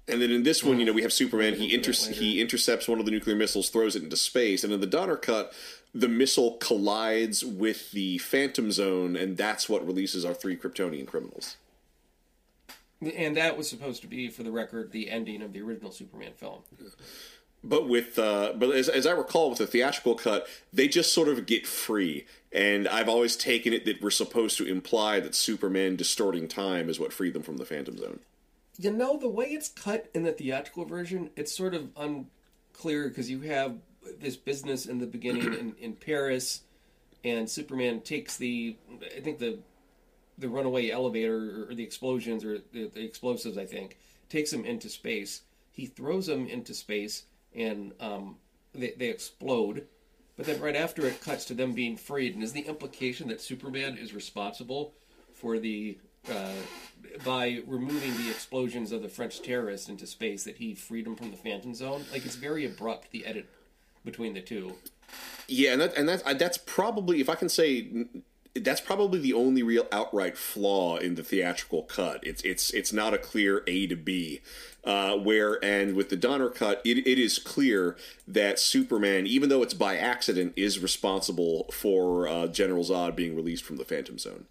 And 0.08 0.22
then 0.22 0.32
in 0.32 0.44
this 0.44 0.64
one, 0.64 0.80
you 0.80 0.86
know, 0.86 0.94
we 0.94 1.02
have 1.02 1.12
Superman. 1.12 1.56
He 1.56 1.74
inter- 1.74 1.92
to 1.92 2.00
that 2.00 2.08
later. 2.12 2.22
he 2.22 2.40
intercepts 2.42 2.88
one 2.88 3.00
of 3.00 3.06
the 3.06 3.12
nuclear 3.12 3.36
missiles, 3.36 3.70
throws 3.70 3.96
it 3.96 4.04
into 4.04 4.16
space, 4.16 4.64
and 4.64 4.72
in 4.72 4.80
the 4.80 4.88
Donner 4.88 5.18
cut, 5.18 5.52
the 5.94 6.08
missile 6.08 6.54
collides 6.58 7.44
with 7.44 7.92
the 7.92 8.18
Phantom 8.20 8.72
Zone, 8.72 9.16
and 9.16 9.36
that's 9.36 9.68
what 9.68 9.86
releases 9.86 10.24
our 10.24 10.34
three 10.34 10.56
Kryptonian 10.56 11.08
criminals. 11.08 11.58
And 13.02 13.38
that 13.38 13.58
was 13.58 13.70
supposed 13.70 14.02
to 14.02 14.08
be, 14.08 14.30
for 14.30 14.44
the 14.44 14.52
record, 14.52 14.92
the 14.92 15.10
ending 15.10 15.42
of 15.42 15.54
the 15.54 15.62
original 15.62 15.92
Superman 15.92 16.32
film. 16.36 16.62
But 17.64 17.90
with 17.90 18.20
uh, 18.20 18.54
but 18.56 18.76
as, 18.76 18.90
as 18.90 19.08
I 19.08 19.12
recall, 19.12 19.50
with 19.50 19.58
the 19.58 19.68
theatrical 19.68 20.16
cut, 20.16 20.48
they 20.72 20.88
just 20.88 21.14
sort 21.14 21.28
of 21.28 21.46
get 21.46 21.66
free, 21.66 22.26
and 22.52 22.88
I've 22.88 23.10
always 23.10 23.36
taken 23.36 23.74
it 23.74 23.86
that 23.86 24.02
we're 24.02 24.12
supposed 24.12 24.58
to 24.58 24.66
imply 24.66 25.20
that 25.20 25.34
Superman 25.34 25.96
distorting 25.96 26.48
time 26.48 26.90
is 26.90 27.00
what 27.00 27.12
freed 27.12 27.34
them 27.34 27.42
from 27.42 27.58
the 27.58 27.66
Phantom 27.66 27.98
Zone. 27.98 28.20
You 28.78 28.92
know, 28.92 29.18
the 29.18 29.30
way 29.30 29.46
it's 29.46 29.70
cut 29.70 30.10
in 30.14 30.24
the 30.24 30.32
theatrical 30.32 30.86
version, 30.86 31.32
it's 31.36 31.56
sort 31.56 31.74
of 31.74 31.90
unclear 31.98 33.08
because 33.10 33.30
you 33.32 33.42
have 33.42 33.78
this 34.20 34.36
business 34.36 34.86
in 34.86 35.00
the 35.00 35.08
beginning 35.08 35.54
in, 35.54 35.76
in 35.80 35.94
Paris, 35.94 36.62
and 37.24 37.50
Superman 37.50 38.02
takes 38.02 38.38
the, 38.38 38.76
I 39.16 39.22
think 39.22 39.40
the, 39.40 39.60
the 40.38 40.50
runaway 40.50 40.90
elevator 40.90 41.68
or 41.70 41.76
the 41.76 41.84
explosions 41.84 42.44
or 42.44 42.60
the, 42.74 42.88
the 42.88 43.04
explosives, 43.04 43.58
I 43.58 43.66
think, 43.66 43.98
takes 44.30 44.52
him 44.52 44.66
into 44.66 44.90
space. 44.90 45.42
He 45.72 45.86
throws 45.86 46.28
them 46.28 46.48
into 46.48 46.74
space, 46.74 47.24
and 47.56 47.94
um, 48.00 48.38
they, 48.74 48.94
they 48.98 49.10
explode. 49.10 49.88
But 50.38 50.46
then 50.46 50.60
right 50.60 50.76
after 50.76 51.06
it 51.06 51.22
cuts 51.22 51.46
to 51.46 51.54
them 51.54 51.74
being 51.74 51.96
freed, 51.96 52.36
and 52.36 52.44
is 52.44 52.54
the 52.54 52.62
implication 52.62 53.28
that 53.30 53.42
Superman 53.42 53.98
is 53.98 54.14
responsible 54.14 54.94
for 55.34 55.60
the 55.60 55.98
uh, 56.30 56.54
by 57.24 57.62
removing 57.68 58.18
the 58.18 58.30
explosions 58.30 58.92
of 58.92 59.02
the 59.02 59.10
French 59.10 59.42
terrorists 59.42 59.90
into 59.90 60.08
space 60.08 60.44
that 60.44 60.58
he 60.58 60.74
freed 60.74 61.06
them 61.06 61.16
from 61.16 61.32
the 61.32 61.38
Phantom 61.38 61.74
Zone? 61.74 62.04
Like 62.12 62.26
it's 62.26 62.36
very 62.36 62.66
abrupt 62.66 63.12
the 63.12 63.26
edit 63.26 63.48
between 64.04 64.34
the 64.34 64.42
two. 64.42 64.76
Yeah, 65.48 65.74
and 65.74 65.82
that 65.82 65.98
and 65.98 66.10
that 66.10 66.40
that's 66.40 66.58
probably 66.58 67.22
if 67.22 67.30
I 67.30 67.36
can 67.36 67.50
say 67.50 68.08
that's 68.56 68.82
probably 68.82 69.20
the 69.20 69.34
only 69.34 69.62
real 69.64 69.88
outright 69.92 70.38
flaw 70.38 70.98
in 70.98 71.16
the 71.16 71.24
theatrical 71.24 71.84
cut. 71.84 72.20
It's 72.24 72.42
it's 72.44 72.72
it's 72.72 72.94
not 72.94 73.14
a 73.14 73.18
clear 73.18 73.64
A 73.68 73.88
to 73.88 73.96
B. 73.96 74.42
Uh, 74.84 75.18
where 75.18 75.64
and 75.66 75.96
with 75.96 76.10
the 76.10 76.16
Donner 76.16 76.48
cut, 76.48 76.80
it, 76.86 77.08
it 77.08 77.18
is 77.18 77.40
clear 77.40 77.98
that 78.28 78.60
Superman, 78.60 79.26
even 79.26 79.50
though 79.50 79.64
it's 79.64 79.74
by 79.74 79.98
accident, 79.98 80.54
is 80.56 80.78
responsible 80.78 81.66
for 81.72 82.28
uh, 82.28 82.46
General 82.46 82.84
Zod 82.84 83.16
being 83.16 83.36
released 83.36 83.64
from 83.64 83.78
the 83.78 83.84
Phantom 83.84 84.20
Zone. 84.20 84.46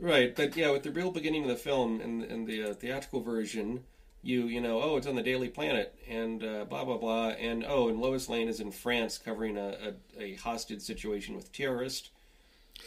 Right, 0.00 0.34
but 0.34 0.56
yeah, 0.56 0.70
with 0.70 0.84
the 0.84 0.90
real 0.90 1.10
beginning 1.10 1.42
of 1.42 1.48
the 1.48 1.56
film 1.56 2.00
and 2.00 2.22
and 2.22 2.46
the 2.46 2.70
uh, 2.70 2.74
theatrical 2.74 3.20
version, 3.20 3.84
you 4.22 4.46
you 4.46 4.60
know, 4.60 4.82
oh, 4.82 4.96
it's 4.96 5.06
on 5.06 5.16
the 5.16 5.22
Daily 5.22 5.48
Planet 5.48 5.94
and 6.08 6.42
uh, 6.42 6.64
blah 6.64 6.84
blah 6.84 6.96
blah, 6.96 7.28
and 7.28 7.64
oh, 7.68 7.88
and 7.88 8.00
Lois 8.00 8.30
Lane 8.30 8.48
is 8.48 8.60
in 8.60 8.70
France 8.70 9.18
covering 9.18 9.58
a 9.58 9.94
a, 10.18 10.22
a 10.22 10.34
hostage 10.36 10.80
situation 10.80 11.36
with 11.36 11.52
terrorists, 11.52 12.10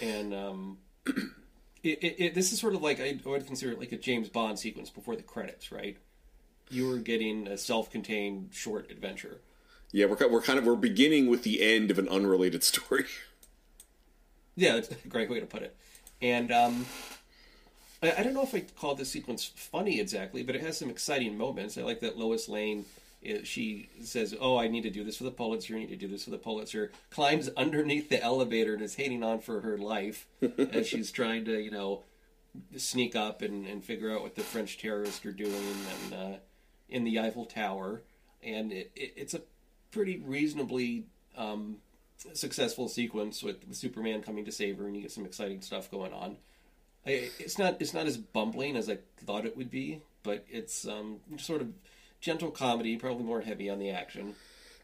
and 0.02 0.34
um, 0.34 0.78
it, 1.06 2.04
it, 2.04 2.16
it 2.18 2.36
this 2.36 2.52
is 2.52 2.60
sort 2.60 2.76
of 2.76 2.82
like 2.82 3.00
I 3.00 3.20
would 3.26 3.46
consider 3.46 3.72
it 3.72 3.80
like 3.80 3.92
a 3.92 3.98
James 3.98 4.30
Bond 4.30 4.60
sequence 4.60 4.90
before 4.90 5.16
the 5.16 5.24
credits, 5.24 5.72
right? 5.72 5.98
You 6.70 6.88
were 6.88 6.98
getting 6.98 7.48
a 7.48 7.58
self-contained 7.58 8.50
short 8.52 8.92
adventure. 8.92 9.42
Yeah, 9.92 10.06
we're 10.06 10.28
we're 10.28 10.42
kind 10.42 10.60
of 10.60 10.66
we're 10.66 10.76
beginning 10.76 11.28
with 11.28 11.44
the 11.44 11.62
end 11.62 11.92
of 11.92 11.98
an 11.98 12.08
unrelated 12.10 12.64
story. 12.64 13.06
Yeah, 14.56 14.74
that's 14.74 14.90
a 14.92 15.08
great 15.08 15.30
way 15.30 15.40
to 15.40 15.46
put 15.46 15.64
it. 15.64 15.76
And 16.22 16.52
um, 16.52 16.86
I, 18.04 18.14
I 18.18 18.24
don't 18.24 18.34
know 18.34 18.44
if 18.44 18.54
I 18.54 18.62
call 18.62 18.96
this 18.96 19.10
sequence 19.10 19.46
funny 19.56 20.00
exactly, 20.00 20.44
but 20.44 20.56
it 20.56 20.62
has 20.62 20.78
some 20.78 20.90
exciting 20.90 21.38
moments. 21.38 21.78
I 21.78 21.82
like 21.82 22.02
that 22.02 22.18
Lois 22.18 22.50
Lane. 22.50 22.86
She 23.44 23.90
says, 24.02 24.36
"Oh, 24.40 24.58
I 24.58 24.68
need 24.68 24.84
to 24.84 24.90
do 24.90 25.04
this 25.04 25.18
for 25.18 25.26
the 25.26 25.32
Pulitzer. 25.32 25.76
I 25.76 25.80
need 25.80 25.90
to 25.90 25.96
do 25.96 26.08
this 26.08 26.24
for 26.24 26.30
the 26.30 26.38
Pulitzer." 26.38 26.92
Climbs 27.10 27.50
underneath 27.58 28.10
the 28.10 28.22
elevator 28.24 28.74
and 28.74 28.82
is 28.82 28.96
hating 28.96 29.24
on 29.24 29.40
for 29.40 29.62
her 29.62 29.78
life 29.78 30.26
as 30.74 30.88
she's 30.88 31.12
trying 31.12 31.46
to, 31.46 31.60
you 31.60 31.72
know, 31.72 32.04
sneak 32.78 33.16
up 33.16 33.42
and, 33.42 33.66
and 33.66 33.84
figure 33.84 34.12
out 34.12 34.22
what 34.22 34.36
the 34.36 34.42
French 34.42 34.78
terrorists 34.78 35.26
are 35.26 35.32
doing 35.32 35.54
and 35.54 36.14
uh, 36.14 36.38
in 36.90 37.04
the 37.04 37.20
Eiffel 37.20 37.46
Tower, 37.46 38.02
and 38.44 38.72
it, 38.72 38.92
it, 38.96 39.14
it's 39.16 39.34
a 39.34 39.42
pretty 39.92 40.18
reasonably 40.26 41.06
um, 41.38 41.78
successful 42.34 42.88
sequence 42.88 43.44
with, 43.44 43.68
with 43.68 43.78
Superman 43.78 44.22
coming 44.22 44.46
to 44.46 44.52
save 44.52 44.78
her, 44.78 44.88
and 44.88 44.96
you 44.96 45.02
get 45.02 45.12
some 45.12 45.26
exciting 45.26 45.62
stuff 45.62 45.90
going 45.92 46.14
on. 46.14 46.38
I, 47.06 47.30
it's 47.40 47.58
not 47.58 47.78
it's 47.80 47.94
not 47.94 48.08
as 48.08 48.18
bumbling 48.18 48.76
as 48.76 48.90
I 48.90 48.98
thought 49.26 49.46
it 49.46 49.56
would 49.56 49.72
be, 49.72 50.02
but 50.24 50.46
it's 50.50 50.86
um, 50.88 51.18
sort 51.38 51.62
of 51.62 51.70
gentle 52.20 52.52
comedy, 52.52 52.98
probably 52.98 53.24
more 53.24 53.42
heavy 53.42 53.70
on 53.70 53.80
the 53.80 53.90
action. 53.90 54.36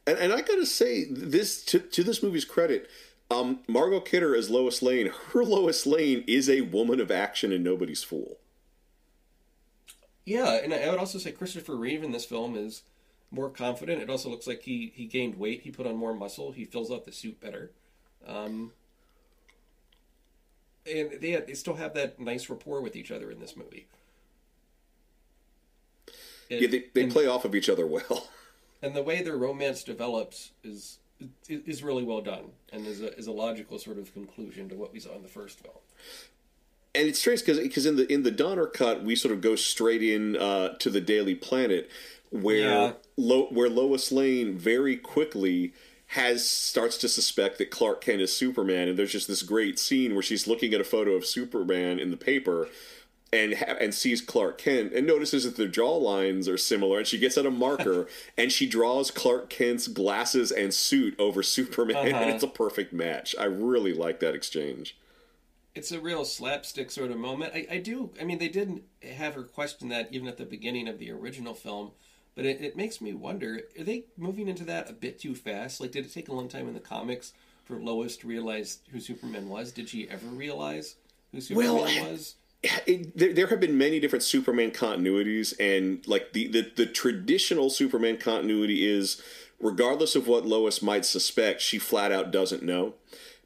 And, 0.07 0.17
and 0.17 0.33
I 0.33 0.41
gotta 0.41 0.65
say, 0.65 1.05
this 1.05 1.63
to, 1.65 1.79
to 1.79 2.03
this 2.03 2.21
movie's 2.21 2.45
credit, 2.45 2.89
um, 3.31 3.59
Margot 3.67 4.01
Kidder 4.01 4.35
as 4.35 4.49
Lois 4.49 4.81
Lane, 4.81 5.11
her 5.33 5.43
Lois 5.43 5.85
Lane 5.85 6.23
is 6.27 6.49
a 6.49 6.61
woman 6.61 6.99
of 6.99 7.11
action 7.11 7.51
and 7.51 7.63
nobody's 7.63 8.03
fool. 8.03 8.37
Yeah, 10.25 10.55
and 10.55 10.73
I 10.73 10.89
would 10.89 10.99
also 10.99 11.19
say 11.19 11.31
Christopher 11.31 11.75
Reeve 11.75 12.03
in 12.03 12.11
this 12.11 12.25
film 12.25 12.55
is 12.55 12.81
more 13.29 13.49
confident. 13.49 14.01
It 14.01 14.09
also 14.09 14.29
looks 14.29 14.47
like 14.47 14.63
he 14.63 14.91
he 14.95 15.05
gained 15.05 15.35
weight. 15.35 15.61
He 15.61 15.71
put 15.71 15.85
on 15.85 15.95
more 15.95 16.15
muscle. 16.15 16.51
He 16.51 16.65
fills 16.65 16.91
out 16.91 17.05
the 17.05 17.11
suit 17.11 17.39
better. 17.39 17.71
Um, 18.25 18.71
and 20.91 21.11
they 21.21 21.35
they 21.35 21.53
still 21.53 21.75
have 21.75 21.93
that 21.93 22.19
nice 22.19 22.49
rapport 22.49 22.81
with 22.81 22.95
each 22.95 23.11
other 23.11 23.29
in 23.29 23.39
this 23.39 23.55
movie. 23.55 23.87
It- 26.49 26.61
Yeah, 26.61 26.67
they, 26.67 26.85
they 26.93 27.07
play 27.07 27.27
off 27.27 27.45
of 27.45 27.55
each 27.55 27.69
other 27.69 27.85
well. 27.87 28.27
and 28.81 28.95
the 28.95 29.03
way 29.03 29.21
their 29.21 29.37
romance 29.37 29.83
develops 29.83 30.51
is 30.63 30.99
is 31.47 31.81
really 31.81 32.03
well 32.03 32.19
done 32.21 32.43
and 32.73 32.85
is 32.85 33.01
a 33.01 33.17
is 33.17 33.25
a 33.27 33.31
logical 33.31 33.79
sort 33.79 33.97
of 33.97 34.13
conclusion 34.13 34.67
to 34.67 34.75
what 34.75 34.91
we 34.91 34.99
saw 34.99 35.15
in 35.15 35.21
the 35.23 35.29
first 35.29 35.59
film. 35.61 35.75
and 36.93 37.07
it's 37.07 37.19
strange 37.19 37.45
because 37.45 37.85
in 37.85 37.95
the 37.95 38.11
in 38.11 38.23
the 38.23 38.31
Donner 38.31 38.65
cut 38.67 39.01
we 39.03 39.15
sort 39.15 39.33
of 39.33 39.39
go 39.41 39.55
straight 39.55 40.03
in 40.03 40.35
uh, 40.35 40.69
to 40.79 40.89
the 40.89 40.99
Daily 41.01 41.33
Planet 41.35 41.89
where 42.31 42.57
Yeah. 42.57 42.91
Lo- 43.17 43.47
where 43.49 43.69
Lois 43.69 44.11
Lane 44.11 44.57
very 44.57 44.97
quickly 44.97 45.71
has 46.07 46.45
starts 46.47 46.97
to 46.97 47.07
suspect 47.07 47.57
that 47.59 47.71
Clark 47.71 48.01
Kent 48.01 48.19
is 48.21 48.35
Superman 48.35 48.89
and 48.89 48.99
there's 48.99 49.13
just 49.13 49.27
this 49.29 49.41
great 49.41 49.79
scene 49.79 50.13
where 50.15 50.21
she's 50.23 50.47
looking 50.47 50.73
at 50.73 50.81
a 50.81 50.85
photo 50.85 51.11
of 51.11 51.25
Superman 51.25 51.97
in 51.97 52.11
the 52.11 52.17
paper 52.17 52.67
and 53.35 53.55
ha- 53.55 53.75
and 53.79 53.93
sees 53.93 54.21
Clark 54.21 54.57
Kent 54.57 54.93
and 54.93 55.05
notices 55.05 55.43
that 55.43 55.57
their 55.57 55.67
jaw 55.67 55.95
lines 55.97 56.47
are 56.47 56.57
similar 56.57 56.97
and 56.99 57.07
she 57.07 57.17
gets 57.17 57.37
out 57.37 57.45
a 57.45 57.51
marker 57.51 58.07
and 58.37 58.51
she 58.51 58.65
draws 58.65 59.11
Clark 59.11 59.49
Kent's 59.49 59.87
glasses 59.87 60.51
and 60.51 60.73
suit 60.73 61.13
over 61.19 61.43
Superman 61.43 61.97
Uh-huh. 61.97 62.17
and 62.23 62.29
it's 62.31 62.43
a 62.43 62.47
perfect 62.47 62.93
match. 62.93 63.35
I 63.39 63.45
really 63.45 63.93
like 63.93 64.19
that 64.21 64.33
exchange. 64.35 64.97
it's 65.75 65.91
a 65.91 65.99
real 65.99 66.23
slapstick 66.23 66.89
sort 66.89 67.11
of 67.11 67.17
moment. 67.17 67.51
I, 67.53 67.67
I 67.71 67.77
do. 67.79 68.11
I 68.19 68.23
mean, 68.23 68.37
they 68.39 68.47
didn't 68.47 68.83
have 69.17 69.33
her 69.35 69.43
question 69.43 69.89
that 69.89 70.07
even 70.11 70.27
at 70.27 70.37
the 70.37 70.45
beginning 70.45 70.87
of 70.87 70.99
the 70.99 71.11
original 71.11 71.53
film, 71.53 71.91
but 72.33 72.45
it, 72.45 72.61
it 72.61 72.77
makes 72.77 73.01
me 73.01 73.13
wonder: 73.13 73.61
Are 73.79 73.83
they 73.83 74.05
moving 74.17 74.47
into 74.47 74.63
that 74.65 74.89
a 74.89 74.93
bit 74.93 75.19
too 75.19 75.35
fast? 75.35 75.81
Like, 75.81 75.91
did 75.91 76.05
it 76.05 76.13
take 76.13 76.29
a 76.29 76.33
long 76.33 76.47
time 76.47 76.67
in 76.69 76.73
the 76.73 76.79
comics 76.79 77.33
for 77.65 77.75
Lois 77.77 78.15
to 78.17 78.27
realize 78.27 78.79
who 78.91 78.99
Superman 79.01 79.49
was? 79.49 79.71
Did 79.73 79.89
she 79.89 80.09
ever 80.09 80.27
realize 80.27 80.95
who 81.33 81.41
Superman 81.41 81.73
Well, 81.73 82.09
was? 82.11 82.35
It, 82.85 83.17
there, 83.17 83.33
there 83.33 83.47
have 83.47 83.59
been 83.59 83.77
many 83.77 83.99
different 83.99 84.23
Superman 84.23 84.71
continuities, 84.71 85.53
and 85.59 86.05
like 86.07 86.33
the, 86.33 86.47
the 86.47 86.71
the 86.75 86.85
traditional 86.85 87.69
Superman 87.69 88.17
continuity 88.17 88.87
is, 88.87 89.21
regardless 89.59 90.15
of 90.15 90.27
what 90.27 90.45
Lois 90.45 90.81
might 90.81 91.05
suspect, 91.05 91.61
she 91.61 91.77
flat 91.77 92.11
out 92.11 92.31
doesn't 92.31 92.63
know. 92.63 92.93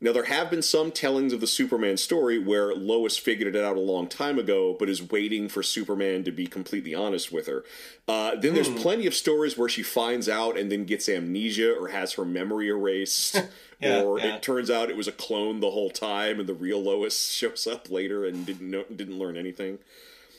Now 0.02 0.14
there 0.14 0.26
have 0.26 0.50
been 0.50 0.62
some 0.62 0.92
tellings 0.92 1.34
of 1.34 1.42
the 1.42 1.48
Superman 1.48 1.98
story 1.98 2.40
where 2.40 2.74
Lois 2.74 3.18
figured 3.18 3.54
it 3.54 3.62
out 3.62 3.76
a 3.76 3.82
long 3.82 4.08
time 4.08 4.40
ago, 4.40 4.76
but 4.80 4.88
is 4.88 5.10
waiting 5.12 5.50
for 5.50 5.62
Superman 5.62 6.24
to 6.24 6.32
be 6.32 6.48
completely 6.48 6.96
honest 6.96 7.32
with 7.32 7.48
her. 7.48 7.66
Uh, 8.08 8.36
then 8.36 8.54
there's 8.54 8.70
plenty 8.70 9.08
of 9.08 9.14
stories 9.14 9.58
where 9.58 9.68
she 9.68 9.84
finds 9.84 10.30
out 10.30 10.58
and 10.58 10.72
then 10.72 10.86
gets 10.86 11.10
amnesia 11.10 11.74
or 11.78 11.90
has 11.90 12.14
her 12.14 12.26
memory 12.26 12.70
erased. 12.70 13.42
Yeah, 13.82 14.02
or 14.02 14.20
yeah. 14.20 14.36
it 14.36 14.42
turns 14.42 14.70
out 14.70 14.90
it 14.90 14.98
was 14.98 15.08
a 15.08 15.14
clone 15.14 15.62
the 15.62 15.72
whole 15.72 15.90
time, 15.90 16.38
and 16.38 16.50
the 16.50 16.54
real 16.54 16.84
Lois 16.84 17.30
shows 17.32 17.66
up 17.66 17.90
later 17.90 18.26
and 18.26 18.46
didn't 18.46 18.70
know, 18.70 18.84
didn't 18.94 19.18
learn 19.18 19.38
anything. 19.38 19.80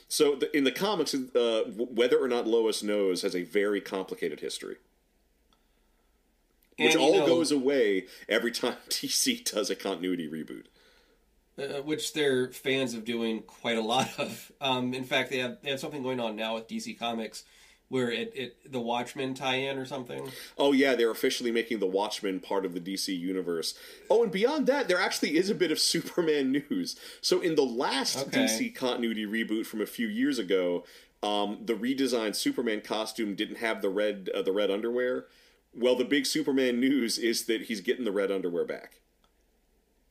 So 0.07 0.35
the, 0.35 0.55
in 0.55 0.63
the 0.63 0.71
comics, 0.71 1.15
uh, 1.15 1.63
whether 1.75 2.19
or 2.19 2.27
not 2.27 2.45
Lois 2.45 2.83
knows 2.83 3.23
has 3.23 3.35
a 3.35 3.41
very 3.41 3.81
complicated 3.81 4.41
history, 4.41 4.75
which 6.83 6.93
And, 6.93 7.01
all 7.01 7.17
know, 7.17 7.25
goes 7.25 7.51
away 7.51 8.05
every 8.29 8.51
time 8.51 8.75
DC 8.89 9.43
does 9.51 9.69
a 9.69 9.75
continuity 9.75 10.27
reboot. 10.29 10.65
uh, 11.57 11.81
which 11.83 12.13
they're 12.13 12.49
fans 12.51 12.93
of 12.93 13.05
doing 13.05 13.41
quite 13.43 13.77
a 13.77 13.81
lot 13.81 14.09
of. 14.19 14.51
Um, 14.61 14.93
in 14.93 15.03
fact, 15.03 15.29
they 15.31 15.37
have 15.39 15.57
they 15.61 15.69
have 15.71 15.79
something 15.79 16.03
going 16.03 16.19
on 16.19 16.35
now 16.35 16.55
with 16.55 16.67
DC 16.67 16.97
Comics 16.97 17.43
where 17.89 18.09
it, 18.09 18.31
it 18.33 18.71
the 18.71 18.79
Watchmen 18.79 19.33
tie-in 19.33 19.77
or 19.77 19.85
something. 19.85 20.29
Oh 20.57 20.71
yeah, 20.71 20.95
they're 20.95 21.11
officially 21.11 21.51
making 21.51 21.79
the 21.79 21.87
Watchmen 21.87 22.39
part 22.39 22.65
of 22.65 22.73
the 22.73 22.79
DC 22.79 23.09
universe. 23.19 23.73
Oh, 24.09 24.23
and 24.23 24.31
beyond 24.31 24.65
that, 24.67 24.87
there 24.87 24.99
actually 24.99 25.35
is 25.37 25.49
a 25.49 25.55
bit 25.55 25.71
of 25.71 25.79
Superman 25.93 26.51
news. 26.53 26.95
So 27.19 27.41
in 27.41 27.55
the 27.55 27.63
last 27.65 28.27
Okay. 28.27 28.45
DC 28.45 28.73
continuity 28.75 29.25
reboot 29.25 29.65
from 29.65 29.81
a 29.81 29.85
few 29.85 30.07
years 30.07 30.39
ago, 30.39 30.85
um, 31.21 31.59
the 31.65 31.73
redesigned 31.73 32.35
Superman 32.37 32.79
costume 32.79 33.35
didn't 33.35 33.57
have 33.57 33.81
the 33.81 33.89
red 33.89 34.29
uh, 34.33 34.41
the 34.41 34.53
red 34.53 34.71
underwear. 34.71 35.25
Well, 35.73 35.95
the 35.95 36.05
big 36.05 36.25
Superman 36.25 36.79
news 36.79 37.17
is 37.17 37.45
that 37.45 37.63
he's 37.63 37.81
getting 37.81 38.05
the 38.05 38.11
red 38.11 38.31
underwear 38.31 38.65
back. 38.65 38.99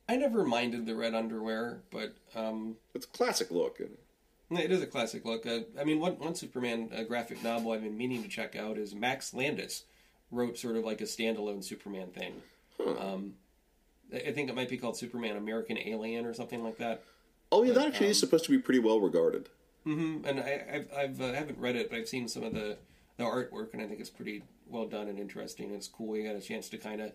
I 0.09 0.17
never 0.17 0.45
minded 0.45 0.87
the 0.87 0.97
red 0.97 1.15
underwear, 1.15 1.83
but 1.91 2.15
um, 2.35 2.77
It's 2.95 3.07
a 3.07 3.09
classic 3.09 3.51
look. 3.51 3.79
it 3.81 4.73
is 4.73 4.83
a 4.83 4.87
classic 4.87 5.25
look. 5.25 5.47
Uh, 5.47 5.61
I 5.79 5.85
mean, 5.85 6.01
one 6.01 6.19
one 6.19 6.35
Superman 6.35 6.91
uh, 6.97 7.05
graphic 7.05 7.43
novel 7.45 7.73
I've 7.73 7.83
been 7.83 7.97
meaning 7.97 8.23
to 8.23 8.29
check 8.29 8.57
out 8.57 8.77
is 8.79 8.95
Max 8.95 9.33
Landis 9.33 9.85
wrote 10.33 10.59
sort 10.59 10.77
of 10.77 10.85
like 10.85 11.01
a 11.01 11.05
standalone 11.05 11.63
Superman 11.63 12.09
thing. 12.09 12.43
Um, 12.99 13.35
I 14.13 14.33
think 14.33 14.49
it 14.49 14.57
might 14.57 14.69
be 14.69 14.79
called 14.79 14.97
Superman 14.97 15.37
American 15.37 15.79
Alien 15.79 16.27
or 16.27 16.35
something 16.35 16.65
like 16.65 16.79
that. 16.79 17.03
Oh 17.53 17.63
yeah, 17.63 17.73
that 17.75 17.87
actually 17.87 18.07
um, 18.07 18.13
is 18.13 18.19
supposed 18.19 18.45
to 18.47 18.51
be 18.51 18.59
pretty 18.59 18.81
well 18.81 19.01
regarded. 19.01 19.49
hmm 19.85 20.19
And 20.25 20.41
I, 20.41 20.65
I've, 20.73 20.93
I've 20.97 21.21
uh, 21.21 21.33
haven't 21.33 21.59
read 21.59 21.77
it, 21.77 21.91
but 21.91 21.99
I've 21.99 22.09
seen 22.09 22.27
some 22.27 22.43
of 22.43 22.55
the 22.55 22.79
the 23.17 23.25
artwork, 23.25 23.75
and 23.75 23.83
I 23.83 23.87
think 23.87 24.01
it's 24.01 24.11
pretty 24.11 24.43
well 24.71 24.87
done 24.87 25.09
and 25.09 25.19
interesting. 25.19 25.73
It's 25.75 25.89
cool. 25.89 26.17
You 26.17 26.25
got 26.25 26.37
a 26.37 26.41
chance 26.41 26.69
to 26.71 26.79
kind 26.79 27.01
of. 27.01 27.13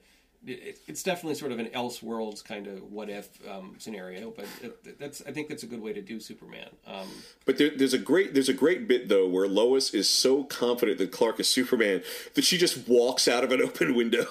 It, 0.47 0.77
it's 0.87 1.01
definitely 1.01 1.33
sort 1.35 1.51
of 1.53 1.57
an 1.59 1.67
Elseworlds 1.67 2.43
kind 2.45 2.67
of 2.67 2.83
what 2.91 3.09
if 3.09 3.29
um, 3.49 3.73
scenario, 3.79 4.29
but 4.29 4.45
it, 4.61 4.99
that's 4.99 5.23
I 5.27 5.31
think 5.31 5.47
that's 5.49 5.63
a 5.63 5.65
good 5.65 5.81
way 5.81 5.91
to 5.93 6.01
do 6.03 6.19
Superman. 6.19 6.69
Um, 6.85 7.07
But 7.45 7.57
there, 7.57 7.71
there's 7.75 7.95
a 7.95 7.97
great 7.97 8.35
there's 8.35 8.49
a 8.49 8.53
great 8.53 8.87
bit 8.87 9.09
though 9.09 9.27
where 9.27 9.47
Lois 9.47 9.91
is 9.93 10.07
so 10.07 10.43
confident 10.43 10.99
that 10.99 11.11
Clark 11.11 11.39
is 11.39 11.47
Superman 11.47 12.03
that 12.35 12.43
she 12.43 12.59
just 12.59 12.87
walks 12.87 13.27
out 13.27 13.43
of 13.43 13.51
an 13.51 13.61
open 13.61 13.95
window. 13.95 14.27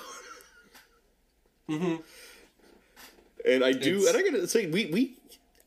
And 1.68 3.62
I 3.64 3.72
do, 3.72 3.96
It's- 3.98 4.06
and 4.08 4.16
I 4.16 4.22
gotta 4.22 4.48
say, 4.48 4.66
we 4.68 4.86
we 4.86 5.16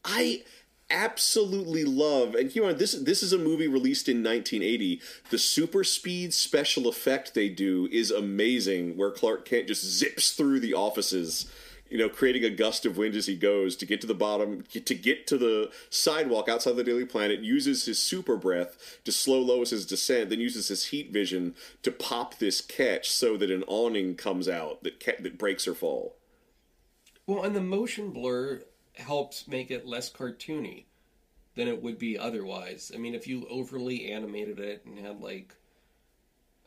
I 0.06 0.44
absolutely 0.90 1.84
love, 1.84 2.36
and 2.36 2.56
you 2.56 2.62
know, 2.62 2.74
this 2.74 2.94
this 2.94 3.24
is 3.24 3.34
a 3.34 3.38
movie 3.38 3.68
released 3.68 4.08
in 4.08 4.18
1980. 4.18 5.02
The 5.30 5.38
super 5.38 5.84
speed 5.84 6.34
special 6.34 6.88
effect 6.88 7.34
they 7.34 7.50
do 7.50 7.88
is 7.92 8.12
amazing, 8.12 8.98
where 8.98 9.12
Clark 9.12 9.46
Kent 9.46 9.68
just 9.68 9.86
zips 9.86 10.32
through 10.32 10.60
the 10.60 10.74
offices. 10.74 11.52
You 11.90 11.98
know, 11.98 12.10
creating 12.10 12.44
a 12.44 12.50
gust 12.50 12.86
of 12.86 12.98
wind 12.98 13.16
as 13.16 13.28
he 13.28 13.38
goes 13.38 13.78
to 13.78 13.86
get 13.86 14.02
to 14.02 14.08
the 14.08 14.14
bottom, 14.14 14.64
to 14.74 14.94
get 14.94 15.26
to 15.28 15.38
the 15.38 15.72
sidewalk 15.90 16.50
outside 16.50 16.76
the 16.76 16.84
Daily 16.84 17.06
Planet. 17.06 17.40
Uses 17.40 17.86
his 17.86 17.98
super 17.98 18.36
breath 18.36 19.00
to 19.06 19.12
slow 19.14 19.40
Lois's 19.40 19.86
descent, 19.86 20.30
then 20.30 20.42
uses 20.42 20.68
his 20.68 20.88
heat 20.88 21.14
vision 21.14 21.56
to 21.84 21.92
pop 21.92 22.40
this 22.40 22.60
catch 22.60 23.10
so 23.10 23.38
that 23.38 23.50
an 23.50 23.64
awning 23.68 24.16
comes 24.16 24.50
out 24.50 24.84
that 24.84 25.00
that 25.00 25.38
breaks 25.38 25.64
her 25.64 25.74
fall. 25.74 26.18
well, 27.26 27.44
and 27.44 27.56
the 27.56 27.62
motion 27.62 28.12
blur 28.12 28.64
helps 29.00 29.48
make 29.48 29.72
it 29.72 29.86
less 29.86 30.12
cartoony 30.12 30.86
than 31.56 31.68
it 31.68 31.82
would 31.82 31.98
be 31.98 32.18
otherwise. 32.18 32.92
I 32.94 32.98
mean, 32.98 33.16
if 33.16 33.28
you 33.28 33.48
overly 33.50 34.12
animated 34.12 34.60
it 34.60 34.86
and 34.86 34.98
had 35.00 35.20
like 35.22 35.56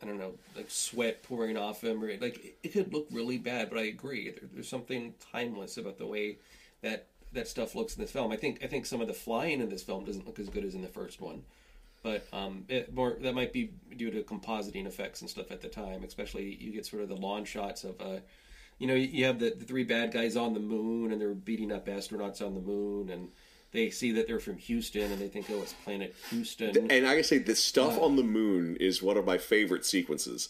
I 0.01 0.07
don't 0.07 0.17
know, 0.17 0.33
like 0.55 0.69
sweat 0.69 1.21
pouring 1.21 1.57
off 1.57 1.83
him, 1.83 2.03
or 2.03 2.11
like 2.17 2.57
it, 2.63 2.73
could 2.73 2.91
look 2.91 3.07
really 3.11 3.37
bad. 3.37 3.69
But 3.69 3.79
I 3.79 3.83
agree, 3.83 4.31
there, 4.31 4.49
there's 4.51 4.67
something 4.67 5.13
timeless 5.31 5.77
about 5.77 5.97
the 5.97 6.07
way 6.07 6.37
that 6.81 7.07
that 7.33 7.47
stuff 7.47 7.75
looks 7.75 7.95
in 7.95 8.01
this 8.01 8.11
film. 8.11 8.31
I 8.31 8.35
think 8.35 8.63
I 8.63 8.67
think 8.67 8.85
some 8.85 9.01
of 9.01 9.07
the 9.07 9.13
flying 9.13 9.61
in 9.61 9.69
this 9.69 9.83
film 9.83 10.03
doesn't 10.03 10.25
look 10.25 10.39
as 10.39 10.49
good 10.49 10.65
as 10.65 10.73
in 10.73 10.81
the 10.81 10.87
first 10.87 11.21
one, 11.21 11.43
but 12.01 12.27
um, 12.33 12.65
it 12.67 12.93
more 12.93 13.17
that 13.21 13.35
might 13.35 13.53
be 13.53 13.71
due 13.95 14.09
to 14.09 14.23
compositing 14.23 14.87
effects 14.87 15.21
and 15.21 15.29
stuff 15.29 15.51
at 15.51 15.61
the 15.61 15.69
time. 15.69 16.03
Especially 16.03 16.55
you 16.59 16.71
get 16.71 16.85
sort 16.85 17.03
of 17.03 17.09
the 17.09 17.15
lawn 17.15 17.45
shots 17.45 17.83
of. 17.83 17.99
Uh, 18.01 18.19
you 18.81 18.87
know, 18.87 18.95
you 18.95 19.25
have 19.25 19.37
the, 19.37 19.51
the 19.51 19.63
three 19.63 19.83
bad 19.83 20.11
guys 20.11 20.35
on 20.35 20.55
the 20.55 20.59
moon, 20.59 21.11
and 21.11 21.21
they're 21.21 21.35
beating 21.35 21.71
up 21.71 21.85
astronauts 21.85 22.41
on 22.43 22.55
the 22.55 22.59
moon, 22.59 23.09
and 23.11 23.29
they 23.71 23.91
see 23.91 24.11
that 24.13 24.25
they're 24.25 24.39
from 24.39 24.57
Houston, 24.57 25.11
and 25.11 25.21
they 25.21 25.27
think, 25.27 25.45
oh, 25.51 25.61
it's 25.61 25.73
planet 25.73 26.15
Houston. 26.31 26.89
And 26.89 27.05
I 27.05 27.11
gotta 27.11 27.23
say, 27.23 27.37
the 27.37 27.55
stuff 27.55 28.01
on 28.01 28.15
the 28.15 28.23
moon 28.23 28.75
is 28.79 29.03
one 29.03 29.17
of 29.17 29.25
my 29.25 29.37
favorite 29.37 29.85
sequences. 29.85 30.49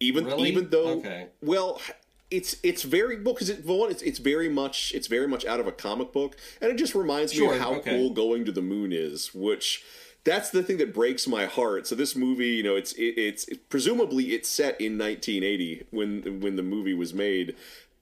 Even 0.00 0.24
Really? 0.24 0.48
even 0.48 0.70
though, 0.70 0.88
Okay. 1.00 1.26
well, 1.42 1.82
it's 2.30 2.56
it's 2.62 2.82
very 2.82 3.16
well 3.22 3.34
because 3.34 3.50
it, 3.50 3.66
one, 3.66 3.90
it's 3.90 4.00
it's 4.00 4.18
very 4.18 4.48
much 4.48 4.92
it's 4.94 5.06
very 5.06 5.28
much 5.28 5.44
out 5.44 5.60
of 5.60 5.66
a 5.66 5.72
comic 5.72 6.14
book, 6.14 6.36
and 6.62 6.70
it 6.70 6.78
just 6.78 6.94
reminds 6.94 7.38
me 7.38 7.46
of 7.46 7.58
how 7.58 7.74
okay. 7.74 7.90
cool 7.90 8.08
going 8.10 8.46
to 8.46 8.52
the 8.52 8.62
moon 8.62 8.90
is, 8.90 9.34
which. 9.34 9.84
That's 10.24 10.50
the 10.50 10.62
thing 10.62 10.78
that 10.78 10.94
breaks 10.94 11.28
my 11.28 11.44
heart. 11.44 11.86
So 11.86 11.94
this 11.94 12.16
movie, 12.16 12.48
you 12.48 12.62
know, 12.62 12.76
it's 12.76 12.92
it, 12.94 13.18
it's 13.18 13.46
presumably 13.68 14.32
it's 14.32 14.48
set 14.48 14.80
in 14.80 14.98
1980 14.98 15.86
when 15.90 16.40
when 16.40 16.56
the 16.56 16.62
movie 16.62 16.94
was 16.94 17.12
made, 17.12 17.54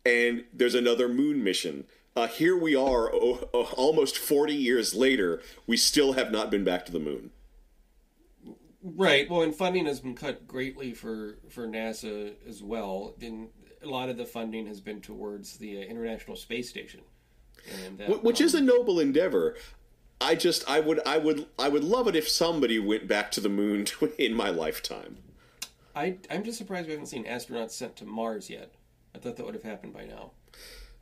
and 0.06 0.44
there's 0.52 0.74
another 0.74 1.08
moon 1.08 1.42
mission. 1.42 1.84
Uh, 2.14 2.28
here 2.28 2.56
we 2.56 2.76
are, 2.76 3.10
oh, 3.12 3.48
oh, 3.54 3.72
almost 3.74 4.18
40 4.18 4.54
years 4.54 4.94
later. 4.94 5.40
We 5.66 5.78
still 5.78 6.12
have 6.12 6.30
not 6.30 6.50
been 6.50 6.62
back 6.62 6.84
to 6.84 6.92
the 6.92 6.98
moon. 6.98 7.30
Right. 8.82 9.30
Well, 9.30 9.42
and 9.42 9.54
funding 9.54 9.86
has 9.86 10.00
been 10.00 10.14
cut 10.14 10.46
greatly 10.46 10.92
for 10.92 11.38
for 11.48 11.66
NASA 11.66 12.34
as 12.48 12.62
well. 12.62 13.14
And 13.20 13.48
a 13.82 13.88
lot 13.88 14.08
of 14.08 14.16
the 14.16 14.24
funding 14.24 14.66
has 14.66 14.80
been 14.80 15.00
towards 15.00 15.56
the 15.56 15.78
uh, 15.78 15.80
International 15.82 16.36
Space 16.36 16.68
Station, 16.68 17.00
and 17.84 17.98
that, 17.98 18.24
which 18.24 18.40
um, 18.40 18.46
is 18.46 18.54
a 18.54 18.60
noble 18.60 19.00
endeavor. 19.00 19.56
I 20.22 20.34
just 20.36 20.68
I 20.70 20.80
would 20.80 21.00
I 21.06 21.18
would 21.18 21.46
I 21.58 21.68
would 21.68 21.84
love 21.84 22.06
it 22.06 22.16
if 22.16 22.28
somebody 22.28 22.78
went 22.78 23.08
back 23.08 23.30
to 23.32 23.40
the 23.40 23.48
moon 23.48 23.86
in 24.18 24.34
my 24.34 24.50
lifetime. 24.50 25.18
I 25.94 26.16
I'm 26.30 26.44
just 26.44 26.58
surprised 26.58 26.86
we 26.86 26.92
haven't 26.92 27.08
seen 27.08 27.24
astronauts 27.24 27.72
sent 27.72 27.96
to 27.96 28.04
Mars 28.04 28.48
yet. 28.48 28.72
I 29.14 29.18
thought 29.18 29.36
that 29.36 29.44
would 29.44 29.54
have 29.54 29.64
happened 29.64 29.92
by 29.92 30.04
now. 30.04 30.30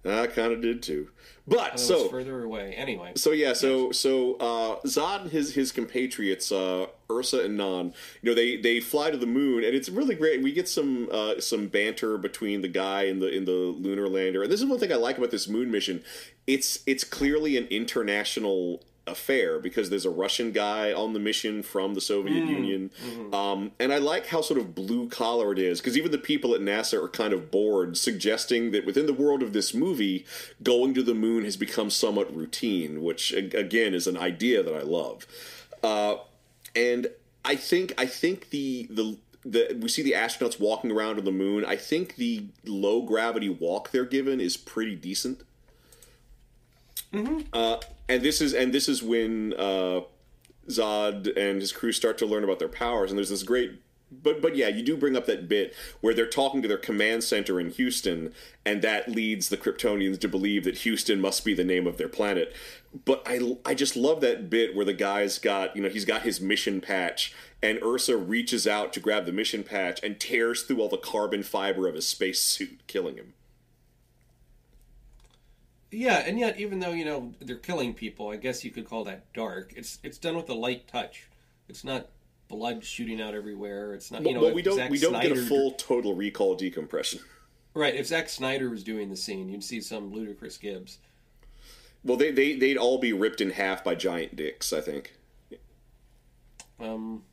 I 0.03 0.29
kind 0.29 0.51
of 0.51 0.63
did 0.63 0.83
too. 0.83 1.11
But 1.47 1.79
so 1.79 2.09
further 2.09 2.43
away. 2.43 2.73
Anyway. 2.73 3.13
so 3.17 3.33
yeah 3.33 3.53
so 3.53 3.93
so 3.93 4.37
uh, 4.37 4.81
Zod 4.87 5.23
and 5.23 5.31
his 5.31 5.55
his 5.55 5.73
compatriots 5.73 6.51
uh, 6.51 6.87
Ursa 7.11 7.45
and 7.45 7.59
Non, 7.59 7.93
you 8.23 8.31
know 8.31 8.35
they 8.35 8.57
they 8.57 8.81
fly 8.81 9.11
to 9.11 9.19
the 9.19 9.27
moon 9.27 9.63
and 9.63 9.75
it's 9.75 9.91
really 9.91 10.15
great. 10.15 10.43
We 10.43 10.53
get 10.53 10.69
some 10.69 11.11
uh, 11.13 11.39
some 11.41 11.67
banter 11.67 12.17
between 12.17 12.63
the 12.63 12.69
guy 12.69 13.03
in 13.03 13.19
the 13.19 13.29
in 13.29 13.45
the 13.45 13.53
lunar 13.53 14.09
lander. 14.09 14.43
And 14.43 14.51
this 14.51 14.63
is 14.63 14.67
one 14.67 14.79
thing 14.79 14.91
I 14.91 14.97
like 14.97 15.19
about 15.19 15.31
this 15.31 15.49
moon 15.49 15.71
mission. 15.71 16.03
It's 16.47 16.83
it's 16.87 17.05
clearly 17.05 17.59
an 17.59 17.67
international 17.67 18.83
affair 19.07 19.59
because 19.59 19.91
there's 19.91 20.05
a 20.05 20.11
Russian 20.11 20.53
guy 20.53 20.93
on 20.93 21.13
the 21.13 21.19
mission 21.19 21.63
from 21.63 21.95
the 21.95 22.01
Soviet 22.01 22.47
Union, 22.47 22.91
um, 23.33 23.73
and 23.81 23.93
I 23.93 23.99
like 23.99 24.27
how 24.27 24.41
sort 24.41 24.61
of 24.61 24.75
blue 24.75 25.09
collar 25.09 25.53
it 25.53 25.59
is 25.59 25.81
because 25.81 25.97
even 25.97 26.11
the 26.11 26.19
people 26.19 26.55
at 26.55 26.61
NASA 26.61 27.03
are 27.03 27.09
kind 27.09 27.33
of 27.33 27.51
bored, 27.51 27.97
suggesting 27.97 28.71
that 28.71 28.87
within 28.87 29.07
the 29.07 29.15
world 29.15 29.43
of 29.43 29.53
this 29.53 29.75
movie, 29.75 30.25
going 30.63 30.95
to 30.95 31.03
the 31.03 31.15
moon 31.15 31.45
has 31.45 31.57
become 31.57 31.91
somewhat 31.91 32.35
routine, 32.35 33.03
which 33.03 33.33
again 33.33 33.95
is 33.95 34.07
an 34.07 34.17
idea 34.17 34.63
that 34.63 34.75
I 34.75 34.83
love. 34.83 35.27
Uh, 35.83 36.17
and 36.77 37.09
I 37.45 37.57
think 37.57 37.95
I 37.99 38.07
think 38.07 38.51
the 38.51 38.87
the 38.91 39.19
the 39.45 39.79
we 39.81 39.89
see 39.89 40.03
the 40.03 40.13
astronauts 40.13 40.61
walking 40.61 40.91
around 40.91 41.19
on 41.19 41.25
the 41.25 41.33
moon. 41.33 41.65
I 41.65 41.77
think 41.77 42.17
the 42.17 42.47
low 42.65 43.03
gravity 43.03 43.49
walk 43.49 43.91
they're 43.91 44.05
given 44.05 44.41
is 44.41 44.57
pretty 44.57 44.95
decent. 44.95 45.43
Uh, 47.53 47.77
and 48.09 48.23
this 48.23 48.41
is 48.41 48.55
and 48.55 48.73
this 48.73 48.89
is 48.89 49.03
when 49.03 49.55
uh, 49.55 50.03
Zod 50.69 51.37
and 51.37 51.61
his 51.61 51.73
crew 51.73 51.93
start 51.93 52.19
to 52.19 52.27
learn 52.27 52.45
about 52.45 52.59
their 52.59 52.69
powers. 52.69 53.11
And 53.11 53.19
there's 53.19 53.31
this 53.31 53.43
great, 53.43 53.81
but 54.11 54.41
but 54.41 54.57
yeah, 54.57 54.69
you 54.69 54.83
do 54.83 54.97
bring 54.97 55.17
up 55.17 55.27
that 55.27 55.49
bit 55.49 55.75
where 56.01 56.15
they're 56.15 56.27
talking 56.27 56.63
to 56.63 56.69
their 56.69 56.79
command 56.79 57.25
center 57.25 57.61
in 57.61 57.71
Houston, 57.71 58.33
and 58.65 58.83
that 58.83 59.09
leads 59.09 59.49
the 59.49 59.57
Kryptonians 59.57 60.21
to 60.21 60.29
believe 60.29 60.65
that 60.65 60.79
Houston 60.79 61.21
must 61.21 61.45
be 61.45 61.55
the 61.55 61.65
name 61.65 61.87
of 61.87 61.97
their 61.97 62.09
planet. 62.09 62.55
But 63.05 63.23
I 63.27 63.57
I 63.65 63.75
just 63.75 63.97
love 63.97 64.21
that 64.21 64.51
bit 64.51 64.75
where 64.75 64.85
the 64.85 64.93
guy's 64.93 65.39
got 65.39 65.75
you 65.75 65.83
know 65.83 65.89
he's 65.89 66.05
got 66.05 66.23
his 66.23 66.41
mission 66.41 66.81
patch. 66.81 67.35
And 67.63 67.79
Ursa 67.83 68.17
reaches 68.17 68.67
out 68.67 68.95
to 68.95 69.01
grab 69.01 69.27
the 69.27 69.33
mission 69.33 69.65
patch 69.65 70.01
and 70.03 70.19
tears 70.19 70.63
through 70.63 70.81
all 70.81 70.89
the 70.89 70.97
carbon 70.97 71.43
fiber 71.43 71.87
of 71.87 71.95
his 71.95 72.09
spacesuit, 72.09 72.87
killing 72.87 73.17
him. 73.17 73.35
Yeah, 75.91 76.19
and 76.19 76.39
yet 76.39 76.61
even 76.61 76.79
though 76.79 76.93
you 76.93 77.05
know 77.05 77.33
they're 77.41 77.57
killing 77.57 77.95
people, 77.95 78.29
I 78.29 78.37
guess 78.37 78.65
you 78.65 78.71
could 78.71 78.89
call 78.89 79.05
that 79.05 79.33
dark. 79.33 79.73
It's 79.77 79.99
it's 80.03 80.19
done 80.19 80.37
with 80.37 80.49
a 80.49 80.55
light 80.55 80.87
touch. 80.89 81.29
It's 81.69 81.85
not 81.85 82.09
blood 82.49 82.85
shooting 82.85 83.21
out 83.21 83.35
everywhere. 83.35 83.95
It's 83.95 84.11
not 84.11 84.25
you 84.25 84.35
know. 84.35 84.41
but 84.41 84.55
we 84.55 84.63
don't 84.63 84.77
Zack 84.77 84.91
we 84.91 84.99
don't 84.99 85.21
get 85.21 85.33
a 85.33 85.37
full 85.37 85.73
total 85.73 86.15
recall 86.15 86.55
decompression. 86.55 87.21
right. 87.75 87.95
If 87.95 88.07
Zack 88.07 88.29
Snyder 88.29 88.71
was 88.71 88.85
doing 88.85 89.11
the 89.11 89.17
scene, 89.17 89.49
you'd 89.49 89.65
see 89.65 89.81
some 89.81 90.13
ludicrous 90.13 90.57
Gibbs. 90.57 90.99
Well, 92.05 92.17
they, 92.17 92.31
they 92.31 92.55
they'd 92.55 92.77
all 92.79 92.99
be 92.99 93.13
ripped 93.13 93.41
in 93.41 93.51
half 93.51 93.83
by 93.85 93.95
giant 93.95 94.37
dicks. 94.37 94.73
I 94.73 94.81
think. 94.81 95.15
Um, 96.79 97.25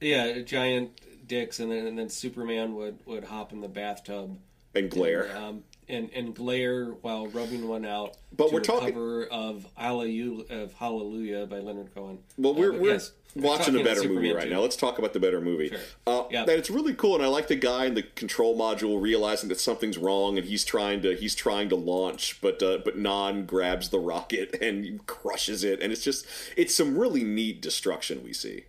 yeah, 0.00 0.40
giant 0.40 1.00
dicks, 1.26 1.60
and 1.60 1.70
then 1.70 1.86
and 1.86 1.98
then 1.98 2.08
Superman 2.08 2.74
would 2.74 2.98
would 3.06 3.24
hop 3.24 3.52
in 3.52 3.60
the 3.60 3.68
bathtub 3.68 4.38
And 4.74 4.90
glare. 4.90 5.24
and, 5.24 5.38
um, 5.38 5.64
and 5.88 6.10
and 6.14 6.34
glare 6.34 6.86
while 7.02 7.26
rubbing 7.28 7.66
one 7.68 7.84
out. 7.84 8.16
But 8.36 8.48
to 8.48 8.54
we're 8.54 8.60
talking- 8.60 8.90
cover 8.92 9.26
of 9.26 9.66
Hallelujah 9.76 10.44
of 10.50 10.72
Hallelujah 10.74 11.46
by 11.46 11.58
Leonard 11.58 11.94
Cohen. 11.94 12.18
well, 12.36 12.54
we're, 12.54 12.74
Uh, 12.74 12.78
we're 12.78 12.92
yes, 12.92 13.12
watching 13.34 13.78
a 13.80 13.82
better 13.84 14.06
movie 14.08 14.32
right 14.32 14.44
too. 14.44 14.50
now. 14.50 14.60
Let's 14.60 14.76
talk 14.76 14.98
about 14.98 15.12
the 15.12 15.20
better 15.20 15.40
movie. 15.40 15.68
Sure. 15.70 15.78
Uh, 16.06 16.24
Yeah. 16.30 16.42
And 16.42 16.50
it's 16.50 16.70
really 16.70 16.94
cool, 16.94 17.14
and 17.14 17.24
I 17.24 17.28
like 17.28 17.48
the 17.48 17.56
guy 17.56 17.86
in 17.86 17.94
the 17.94 18.02
control 18.02 18.56
module 18.58 19.00
realizing 19.00 19.48
that 19.48 19.60
something's 19.60 19.98
wrong, 19.98 20.36
and 20.38 20.46
he's 20.46 20.64
trying 20.64 21.00
to 21.02 21.14
he's 21.14 21.34
trying 21.34 21.68
to 21.70 21.76
launch, 21.76 22.40
but 22.40 22.62
uh, 22.62 22.78
but 22.84 22.98
Non 22.98 23.46
grabs 23.46 23.88
the 23.88 23.98
rocket 24.00 24.54
and 24.62 25.06
crushes 25.06 25.64
it, 25.64 25.80
and 25.82 25.92
it's 25.92 26.02
just 26.04 26.26
it's 26.56 26.74
some 26.74 26.98
really 26.98 27.24
neat 27.24 27.60
destruction 27.62 28.22
we 28.22 28.32
see. 28.32 28.64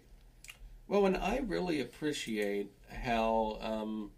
Well, 0.88 1.06
and 1.06 1.18
I 1.18 1.42
really 1.46 1.80
appreciate 1.82 2.72
how 2.90 3.60
um, 3.62 4.12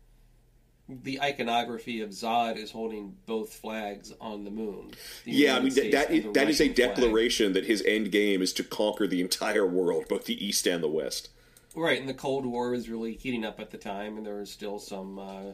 the 1.04 1.22
iconography 1.22 2.02
of 2.02 2.10
Zod 2.10 2.58
is 2.58 2.72
holding 2.72 3.16
both 3.26 3.54
flags 3.54 4.14
on 4.20 4.44
the 4.44 4.52
moon. 4.52 4.92
The 5.26 5.32
Yeah, 5.32 5.56
I 5.56 5.60
mean 5.60 5.70
that 5.70 5.72
States 5.74 5.96
that 5.96 6.12
is, 6.12 6.34
that 6.34 6.50
is 6.50 6.62
a 6.62 6.64
Russian 6.70 6.76
flag. 6.76 6.96
declaration 6.96 7.54
that 7.54 7.66
his 7.66 7.84
end 7.86 8.12
game 8.12 8.42
is 8.42 8.54
to 8.54 8.64
conquer 8.64 9.08
the 9.08 9.22
entire 9.22 9.66
world, 9.66 10.06
both 10.08 10.26
the 10.26 10.46
East 10.46 10.68
and 10.68 10.84
the 10.84 10.90
West. 10.90 11.30
Right, 11.76 12.00
and 12.00 12.10
the 12.10 12.14
Cold 12.14 12.46
War 12.46 12.72
was 12.72 12.90
really 12.90 13.14
heating 13.14 13.46
up 13.46 13.60
at 13.60 13.72
the 13.72 13.78
time, 13.78 14.18
and 14.18 14.26
there 14.26 14.36
was 14.36 14.52
still 14.52 14.78
some, 14.78 15.18
uh, 15.18 15.54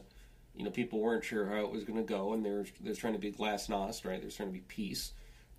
you 0.55 0.63
know, 0.63 0.71
people 0.71 0.99
weren't 0.99 1.23
sure 1.23 1.45
how 1.45 1.63
it 1.63 1.71
was 1.71 1.83
going 1.83 1.99
to 1.99 2.05
go, 2.05 2.33
and 2.33 2.43
there's 2.43 2.71
was, 2.71 2.79
there 2.81 2.89
was 2.89 2.97
trying 2.97 3.13
to 3.13 3.19
be 3.19 3.31
glasnost, 3.31 4.03
right? 4.05 4.19
There's 4.19 4.35
trying 4.35 4.49
to 4.49 4.53
be 4.53 4.63
peace 4.67 5.11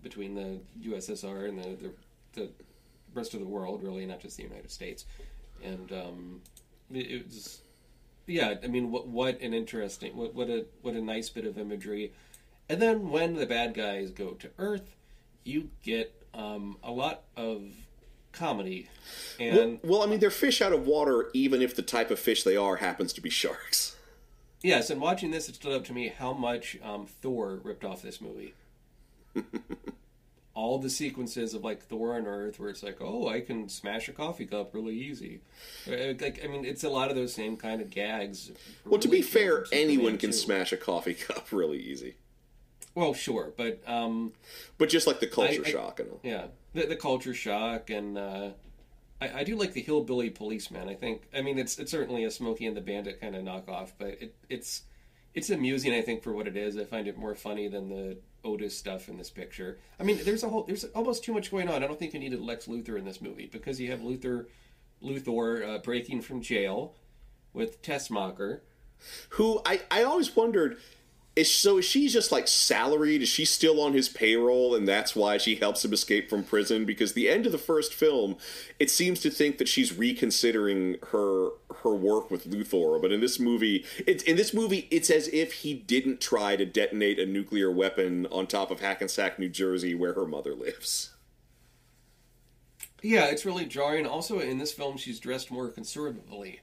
between 0.03 0.35
the 0.35 0.61
USSR 0.83 1.49
and 1.49 1.59
the, 1.59 1.77
the, 1.77 1.93
the 2.35 2.51
rest 3.15 3.35
of 3.35 3.41
the 3.41 3.47
world, 3.47 3.83
really, 3.83 4.05
not 4.07 4.21
just 4.21 4.37
the 4.37 4.43
United 4.43 4.71
States. 4.71 5.05
And 5.63 5.93
um, 5.93 6.41
it, 6.93 7.11
it 7.11 7.27
was, 7.27 7.61
yeah, 8.29 8.55
I 8.63 8.67
mean, 8.67 8.91
what 8.91 9.09
what 9.09 9.41
an 9.41 9.55
interesting, 9.55 10.17
what 10.17 10.35
what 10.35 10.49
a 10.49 10.67
what 10.83 10.95
a 10.95 11.01
nice 11.01 11.29
bit 11.29 11.45
of 11.45 11.59
imagery. 11.59 12.13
And 12.69 12.81
then 12.83 13.11
when 13.11 13.35
the 13.35 13.47
bad 13.47 13.75
guys 13.75 14.11
go 14.11 14.33
to 14.33 14.51
Earth, 14.59 14.95
you 15.45 15.71
get 15.83 16.15
um, 16.35 16.77
a 16.83 16.91
lot 16.91 17.23
of 17.37 17.63
comedy. 18.33 18.89
Well, 19.41 19.61
And 19.61 19.81
well, 19.83 20.03
I 20.03 20.07
mean, 20.07 20.21
they're 20.21 20.31
fish 20.31 20.61
out 20.61 20.73
of 20.73 20.87
water, 20.87 21.31
even 21.33 21.63
if 21.63 21.75
the 21.75 21.83
type 21.83 22.11
of 22.11 22.19
fish 22.19 22.43
they 22.45 22.57
are 22.57 22.77
happens 22.77 23.13
to 23.15 23.21
be 23.21 23.31
sharks. 23.31 23.97
Yes, 24.63 24.91
and 24.91 25.01
watching 25.01 25.31
this, 25.31 25.49
it 25.49 25.55
stood 25.55 25.73
up 25.73 25.85
to 25.85 25.93
me 25.93 26.09
how 26.09 26.33
much 26.33 26.77
um, 26.83 27.07
Thor 27.07 27.61
ripped 27.63 27.85
off 27.85 28.03
this 28.03 28.21
movie. 28.21 28.55
All 30.59 30.79
the 30.79 30.91
sequences 30.91 31.55
of 31.55 31.63
like 31.63 31.83
Thor 31.85 32.17
on 32.17 32.27
Earth, 32.27 32.59
where 32.59 32.69
it's 32.69 32.83
like, 32.83 32.99
oh, 33.01 33.29
I 33.29 33.41
can 33.43 33.69
smash 33.69 34.09
a 34.09 34.13
coffee 34.13 34.45
cup 34.45 34.75
really 34.75 34.97
easy. 34.97 35.41
Uh, 35.87 36.15
Like, 36.21 36.41
I 36.45 36.49
mean, 36.49 36.65
it's 36.65 36.83
a 36.83 36.89
lot 36.89 37.11
of 37.11 37.17
those 37.17 37.33
same 37.33 37.57
kind 37.57 37.81
of 37.81 37.91
gags. 37.91 38.51
Well, 38.85 38.99
to 38.99 39.07
be 39.07 39.23
fair, 39.23 39.59
came 39.59 39.65
from 39.65 39.67
Superman 39.67 39.89
anyone 39.89 40.19
can 40.19 40.31
too. 40.31 40.37
smash 40.37 40.73
a 40.73 40.77
coffee 40.77 41.15
cup 41.29 41.53
really 41.53 41.79
easy. 41.79 42.17
Well, 42.97 43.15
sure, 43.15 43.53
but 43.57 43.81
um, 43.87 44.33
But 44.79 44.89
just 44.89 45.07
like 45.07 45.21
the 45.21 45.29
culture 45.29 45.63
I- 45.65 45.69
I- 45.69 45.71
shock 45.71 46.01
and 46.01 46.11
all. 46.11 46.21
yeah, 46.25 46.47
the, 46.75 46.87
the 46.87 46.97
culture 46.97 47.35
shock, 47.35 47.91
and 47.91 48.19
uh, 48.19 48.49
I, 49.21 49.41
I 49.41 49.45
do 49.45 49.55
like 49.55 49.75
the 49.75 49.83
hillbilly 49.83 50.31
policeman. 50.31 50.89
I 50.89 50.95
think, 50.95 51.29
I 51.33 51.41
mean, 51.41 51.61
it's 51.61 51.79
it's 51.79 51.93
certainly 51.93 52.25
a 52.25 52.31
Smokey 52.33 52.67
and 52.67 52.77
the 52.77 52.81
Bandit 52.81 53.21
kind 53.21 53.37
of 53.37 53.45
knockoff, 53.45 53.93
but 53.97 54.09
it, 54.21 54.35
it's 54.49 54.83
it's 55.39 55.51
amusing. 55.51 55.95
I 55.95 56.03
think 56.03 56.25
for 56.25 56.33
what 56.33 56.49
it 56.49 56.57
is, 56.57 56.77
I 56.77 56.85
find 56.85 57.07
it 57.07 57.17
more 57.17 57.35
funny 57.37 57.69
than 57.69 57.89
the 57.89 58.19
Otis 58.45 58.77
stuff 58.77 59.09
in 59.09 59.17
this 59.17 59.31
picture. 59.31 59.79
I 59.99 60.03
mean, 60.03 60.19
there's 60.25 60.43
a 60.43 60.49
whole 60.49 60.65
there's 60.65 60.83
almost 60.97 61.23
too 61.23 61.33
much 61.33 61.53
going 61.53 61.69
on. 61.69 61.85
I 61.85 61.87
don't 61.87 61.99
think 61.99 62.13
you 62.13 62.19
needed 62.19 62.41
Lex 62.41 62.67
Luthor 62.67 62.99
in 62.99 63.05
this 63.05 63.21
movie 63.21 63.49
because 63.51 63.81
you 63.81 63.89
have 63.93 64.01
Luthor 64.01 64.47
Luthor 65.01 65.77
uh, 65.77 65.79
breaking 65.79 66.23
from 66.23 66.43
jail 66.43 66.95
with 67.53 67.81
Tessmacher. 67.83 68.61
Who 69.31 69.63
I, 69.65 69.81
I 69.93 70.03
always 70.03 70.35
wondered 70.35 70.79
is 71.39 71.55
so 71.55 71.79
is 71.79 71.85
she 71.85 72.09
just 72.09 72.33
like 72.33 72.49
salaried? 72.49 73.23
Is 73.23 73.29
she 73.29 73.45
still 73.45 73.81
on 73.81 73.93
his 73.93 74.09
payroll 74.09 74.75
and 74.75 74.89
that's 74.89 75.15
why 75.15 75.39
she 75.39 75.55
helps 75.55 75.85
him 75.85 75.93
escape 75.93 76.29
from 76.29 76.43
prison? 76.43 76.85
Because 76.85 77.13
the 77.13 77.29
end 77.29 77.47
of 77.47 77.53
the 77.53 77.59
first 77.59 77.95
film, 77.95 78.37
it 78.81 78.91
seems 78.91 79.21
to 79.21 79.31
think 79.31 79.59
that 79.59 79.69
she's 79.69 79.97
reconsidering 79.97 80.97
her 81.13 81.51
her 81.83 81.95
work 81.95 82.31
with 82.31 82.51
Luthor. 82.51 83.01
But 83.01 83.13
in 83.13 83.21
this 83.21 83.39
movie, 83.39 83.85
it's 84.05 84.25
in 84.25 84.37
this 84.37 84.53
movie, 84.53 84.89
it's 84.91 85.11
as 85.11 85.29
if 85.29 85.53
he 85.53 85.75
didn't 85.75 86.21
try 86.21 86.57
to 86.57 86.67
detonate 86.67 87.21
a 87.21 87.27
nuclear 87.27 87.71
weapon 87.71 88.27
on 88.27 88.49
top 88.49 88.73
of 88.73 88.81
Hackensack, 88.81 89.39
New 89.39 89.49
Jersey, 89.49 89.95
where 89.95 90.15
her 90.15 90.27
mother 90.27 90.55
lives. 90.55 91.11
Yeah, 93.01 93.27
it's 93.27 93.47
really 93.47 93.65
jarring. 93.65 94.07
Also, 94.07 94.41
in 94.41 94.59
this 94.59 94.73
film, 94.73 94.97
she's 94.97 95.21
dressed 95.21 95.53
more 95.53 95.69
conservatively. 95.69 96.61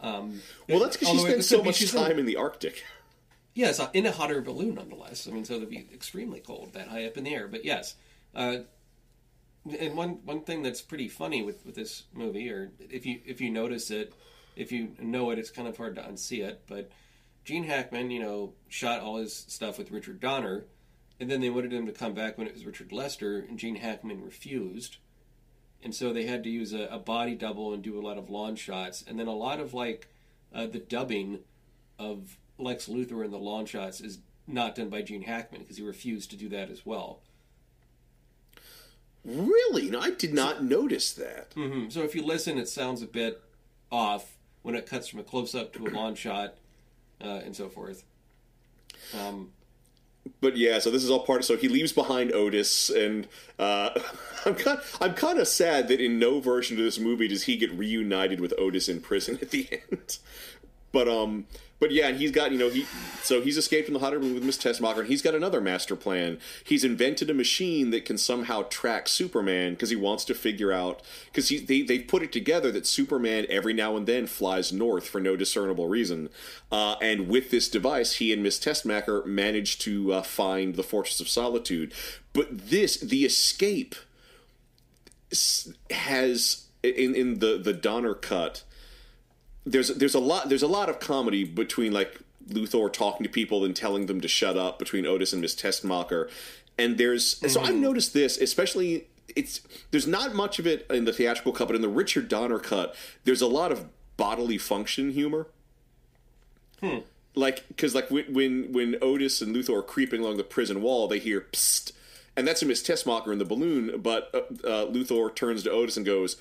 Um, 0.00 0.40
Well, 0.66 0.80
that's 0.80 0.96
because 0.96 1.12
she 1.14 1.18
spends 1.18 1.48
so 1.48 1.62
much 1.62 1.92
time 1.92 2.18
in 2.18 2.24
the 2.24 2.36
Arctic. 2.36 2.82
Yes, 3.54 3.78
uh, 3.78 3.88
in 3.94 4.04
a 4.04 4.10
hotter 4.10 4.40
balloon, 4.40 4.74
nonetheless. 4.74 5.28
I 5.28 5.30
mean, 5.30 5.44
so 5.44 5.54
it'd 5.54 5.70
be 5.70 5.86
extremely 5.94 6.40
cold 6.40 6.72
that 6.72 6.88
high 6.88 7.06
up 7.06 7.16
in 7.16 7.24
the 7.24 7.34
air. 7.34 7.46
But 7.46 7.64
yes, 7.64 7.94
uh, 8.34 8.58
and 9.78 9.96
one 9.96 10.18
one 10.24 10.42
thing 10.42 10.62
that's 10.62 10.82
pretty 10.82 11.08
funny 11.08 11.42
with, 11.42 11.64
with 11.64 11.76
this 11.76 12.04
movie, 12.12 12.50
or 12.50 12.72
if 12.80 13.06
you 13.06 13.20
if 13.24 13.40
you 13.40 13.50
notice 13.50 13.90
it, 13.90 14.12
if 14.56 14.72
you 14.72 14.90
know 14.98 15.30
it, 15.30 15.38
it's 15.38 15.50
kind 15.50 15.68
of 15.68 15.76
hard 15.76 15.94
to 15.94 16.02
unsee 16.02 16.44
it. 16.44 16.62
But 16.66 16.90
Gene 17.44 17.64
Hackman, 17.64 18.10
you 18.10 18.20
know, 18.20 18.54
shot 18.68 19.00
all 19.00 19.16
his 19.16 19.34
stuff 19.34 19.78
with 19.78 19.92
Richard 19.92 20.18
Donner, 20.18 20.64
and 21.20 21.30
then 21.30 21.40
they 21.40 21.50
wanted 21.50 21.72
him 21.72 21.86
to 21.86 21.92
come 21.92 22.12
back 22.12 22.36
when 22.36 22.48
it 22.48 22.54
was 22.54 22.66
Richard 22.66 22.90
Lester, 22.90 23.38
and 23.38 23.58
Gene 23.58 23.76
Hackman 23.76 24.24
refused. 24.24 24.96
And 25.82 25.94
so 25.94 26.12
they 26.12 26.24
had 26.24 26.42
to 26.44 26.50
use 26.50 26.72
a, 26.72 26.88
a 26.90 26.98
body 26.98 27.34
double 27.34 27.74
and 27.74 27.82
do 27.82 27.98
a 27.98 28.02
lot 28.02 28.18
of 28.18 28.30
lawn 28.30 28.56
shots, 28.56 29.04
and 29.06 29.18
then 29.18 29.26
a 29.28 29.34
lot 29.34 29.60
of 29.60 29.74
like 29.74 30.08
uh, 30.52 30.66
the 30.66 30.78
dubbing 30.78 31.40
of 31.98 32.36
Lex 32.58 32.86
Luthor 32.88 33.24
in 33.24 33.30
the 33.30 33.38
long 33.38 33.66
shots 33.66 34.00
is 34.00 34.18
not 34.46 34.74
done 34.74 34.88
by 34.90 35.02
Gene 35.02 35.22
Hackman 35.22 35.62
because 35.62 35.76
he 35.76 35.82
refused 35.82 36.30
to 36.30 36.36
do 36.36 36.48
that 36.50 36.70
as 36.70 36.84
well. 36.84 37.20
Really? 39.24 39.88
No, 39.90 40.00
I 40.00 40.10
did 40.10 40.34
not 40.34 40.62
notice 40.62 41.12
that. 41.14 41.52
hmm 41.54 41.88
So 41.88 42.02
if 42.02 42.14
you 42.14 42.22
listen, 42.24 42.58
it 42.58 42.68
sounds 42.68 43.00
a 43.02 43.06
bit 43.06 43.40
off 43.90 44.36
when 44.62 44.74
it 44.74 44.86
cuts 44.86 45.08
from 45.08 45.20
a 45.20 45.22
close 45.22 45.54
up 45.54 45.72
to 45.74 45.86
a 45.86 45.88
long 45.90 46.14
shot 46.14 46.54
uh, 47.22 47.40
and 47.44 47.56
so 47.56 47.68
forth. 47.68 48.04
Um, 49.18 49.50
But 50.40 50.56
yeah, 50.58 50.78
so 50.78 50.90
this 50.90 51.02
is 51.04 51.10
all 51.10 51.24
part 51.24 51.40
of. 51.40 51.44
So 51.46 51.56
he 51.56 51.68
leaves 51.68 51.92
behind 51.92 52.32
Otis, 52.32 52.90
and 52.90 53.26
uh, 53.58 53.90
I'm 54.46 54.54
kind. 54.54 54.78
I'm 55.00 55.14
kind 55.14 55.38
of 55.38 55.48
sad 55.48 55.88
that 55.88 56.00
in 56.00 56.18
no 56.18 56.40
version 56.40 56.78
of 56.78 56.84
this 56.84 56.98
movie 56.98 57.28
does 57.28 57.44
he 57.44 57.56
get 57.56 57.72
reunited 57.72 58.40
with 58.40 58.52
Otis 58.58 58.88
in 58.90 59.00
prison 59.00 59.38
at 59.40 59.50
the 59.50 59.68
end. 59.90 60.18
But 60.92 61.08
um, 61.08 61.46
but 61.80 61.90
yeah, 61.90 62.08
and 62.08 62.18
he's 62.18 62.30
got 62.30 62.52
you 62.52 62.58
know 62.58 62.68
he 62.70 62.86
so 63.22 63.40
he's 63.40 63.56
escaped 63.56 63.86
from 63.86 63.94
the 63.94 64.00
hot 64.00 64.12
room 64.12 64.34
with 64.34 64.44
Miss 64.44 64.56
Tessmacher, 64.56 65.00
and 65.00 65.08
he's 65.08 65.22
got 65.22 65.34
another 65.34 65.60
master 65.60 65.96
plan. 65.96 66.38
He's 66.64 66.84
invented 66.84 67.30
a 67.30 67.34
machine 67.34 67.90
that 67.90 68.04
can 68.04 68.16
somehow 68.16 68.62
track 68.70 69.08
Superman 69.08 69.72
because 69.72 69.90
he 69.90 69.96
wants 69.96 70.24
to 70.26 70.34
figure 70.34 70.72
out 70.72 71.02
because 71.26 71.48
he 71.48 71.58
they 71.58 71.82
they've 71.82 72.06
put 72.06 72.22
it 72.22 72.32
together 72.32 72.70
that 72.72 72.86
Superman 72.86 73.46
every 73.48 73.72
now 73.72 73.96
and 73.96 74.06
then 74.06 74.26
flies 74.26 74.72
north 74.72 75.08
for 75.08 75.20
no 75.20 75.36
discernible 75.36 75.88
reason, 75.88 76.28
uh, 76.70 76.96
and 77.02 77.28
with 77.28 77.50
this 77.50 77.68
device, 77.68 78.14
he 78.14 78.32
and 78.32 78.42
Miss 78.42 78.58
Tessmacher 78.58 79.26
managed 79.26 79.80
to 79.82 80.12
uh, 80.12 80.22
find 80.22 80.76
the 80.76 80.82
Fortress 80.82 81.20
of 81.20 81.28
Solitude. 81.28 81.92
But 82.32 82.68
this 82.68 82.98
the 82.98 83.24
escape 83.24 83.94
has 85.90 86.66
in 86.82 87.14
in 87.14 87.38
the 87.40 87.58
the 87.58 87.72
Donner 87.72 88.14
cut 88.14 88.62
there's 89.66 89.88
there's 89.88 90.14
a 90.14 90.20
lot 90.20 90.48
there's 90.48 90.62
a 90.62 90.68
lot 90.68 90.88
of 90.88 91.00
comedy 91.00 91.44
between 91.44 91.92
like 91.92 92.20
Luthor 92.48 92.92
talking 92.92 93.24
to 93.24 93.30
people 93.30 93.64
and 93.64 93.74
telling 93.74 94.06
them 94.06 94.20
to 94.20 94.28
shut 94.28 94.56
up 94.56 94.78
between 94.78 95.06
Otis 95.06 95.32
and 95.32 95.40
Miss 95.40 95.54
Tessmacher, 95.54 96.30
and 96.78 96.98
there's 96.98 97.36
so 97.50 97.60
I've 97.60 97.74
noticed 97.74 98.12
this 98.12 98.36
especially 98.38 99.06
it's 99.34 99.60
there's 99.90 100.06
not 100.06 100.34
much 100.34 100.58
of 100.58 100.66
it 100.66 100.86
in 100.90 101.04
the 101.04 101.12
theatrical 101.12 101.52
cut, 101.52 101.68
but 101.68 101.76
in 101.76 101.82
the 101.82 101.88
Richard 101.88 102.28
Donner 102.28 102.58
cut, 102.58 102.94
there's 103.24 103.40
a 103.40 103.46
lot 103.46 103.72
of 103.72 103.86
bodily 104.16 104.58
function 104.58 105.10
humor. 105.12 105.46
Like 107.34 107.66
because 107.68 107.94
like 107.94 108.10
when, 108.10 108.32
when 108.32 108.72
when 108.72 108.96
Otis 109.00 109.40
and 109.40 109.54
Luthor 109.54 109.78
are 109.78 109.82
creeping 109.82 110.20
along 110.20 110.36
the 110.36 110.44
prison 110.44 110.82
wall, 110.82 111.08
they 111.08 111.18
hear 111.18 111.46
psst, 111.52 111.92
and 112.36 112.46
that's 112.46 112.62
a 112.62 112.66
Miss 112.66 112.82
Tessmacher 112.82 113.32
in 113.32 113.38
the 113.38 113.44
balloon. 113.44 114.00
But 114.00 114.30
uh, 114.34 114.66
uh, 114.66 114.86
Luthor 114.86 115.34
turns 115.34 115.62
to 115.64 115.70
Otis 115.70 115.96
and 115.96 116.06
goes, 116.06 116.36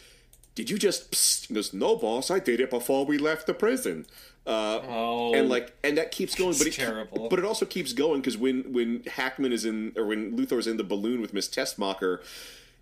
"Did 0.56 0.70
you 0.70 0.78
just?" 0.78 1.12
Psst? 1.12 1.48
He 1.48 1.54
goes, 1.54 1.74
"No, 1.74 1.96
boss, 1.96 2.32
I 2.32 2.40
did 2.40 2.60
it 2.60 2.70
before 2.70 3.06
we 3.06 3.18
left 3.18 3.48
the 3.48 3.54
prison." 3.54 4.06
Uh, 4.46 4.82
oh, 4.90 5.34
and 5.34 5.48
like 5.48 5.74
and 5.86 5.98
that 5.98 6.12
keeps 6.12 6.36
going 6.36 6.54
but 6.58 6.68
it, 6.68 6.74
terrible. 6.74 7.30
but 7.30 7.40
it 7.40 7.46
also 7.46 7.66
keeps 7.66 7.94
going 7.94 8.20
because 8.20 8.38
when 8.38 8.74
when 8.74 9.02
hackman 9.06 9.54
is 9.54 9.64
in 9.64 9.94
or 9.96 10.06
when 10.06 10.36
luthor's 10.36 10.68
in 10.68 10.76
the 10.76 10.84
balloon 10.84 11.22
with 11.22 11.34
miss 11.34 11.48
tessmacher 11.48 12.22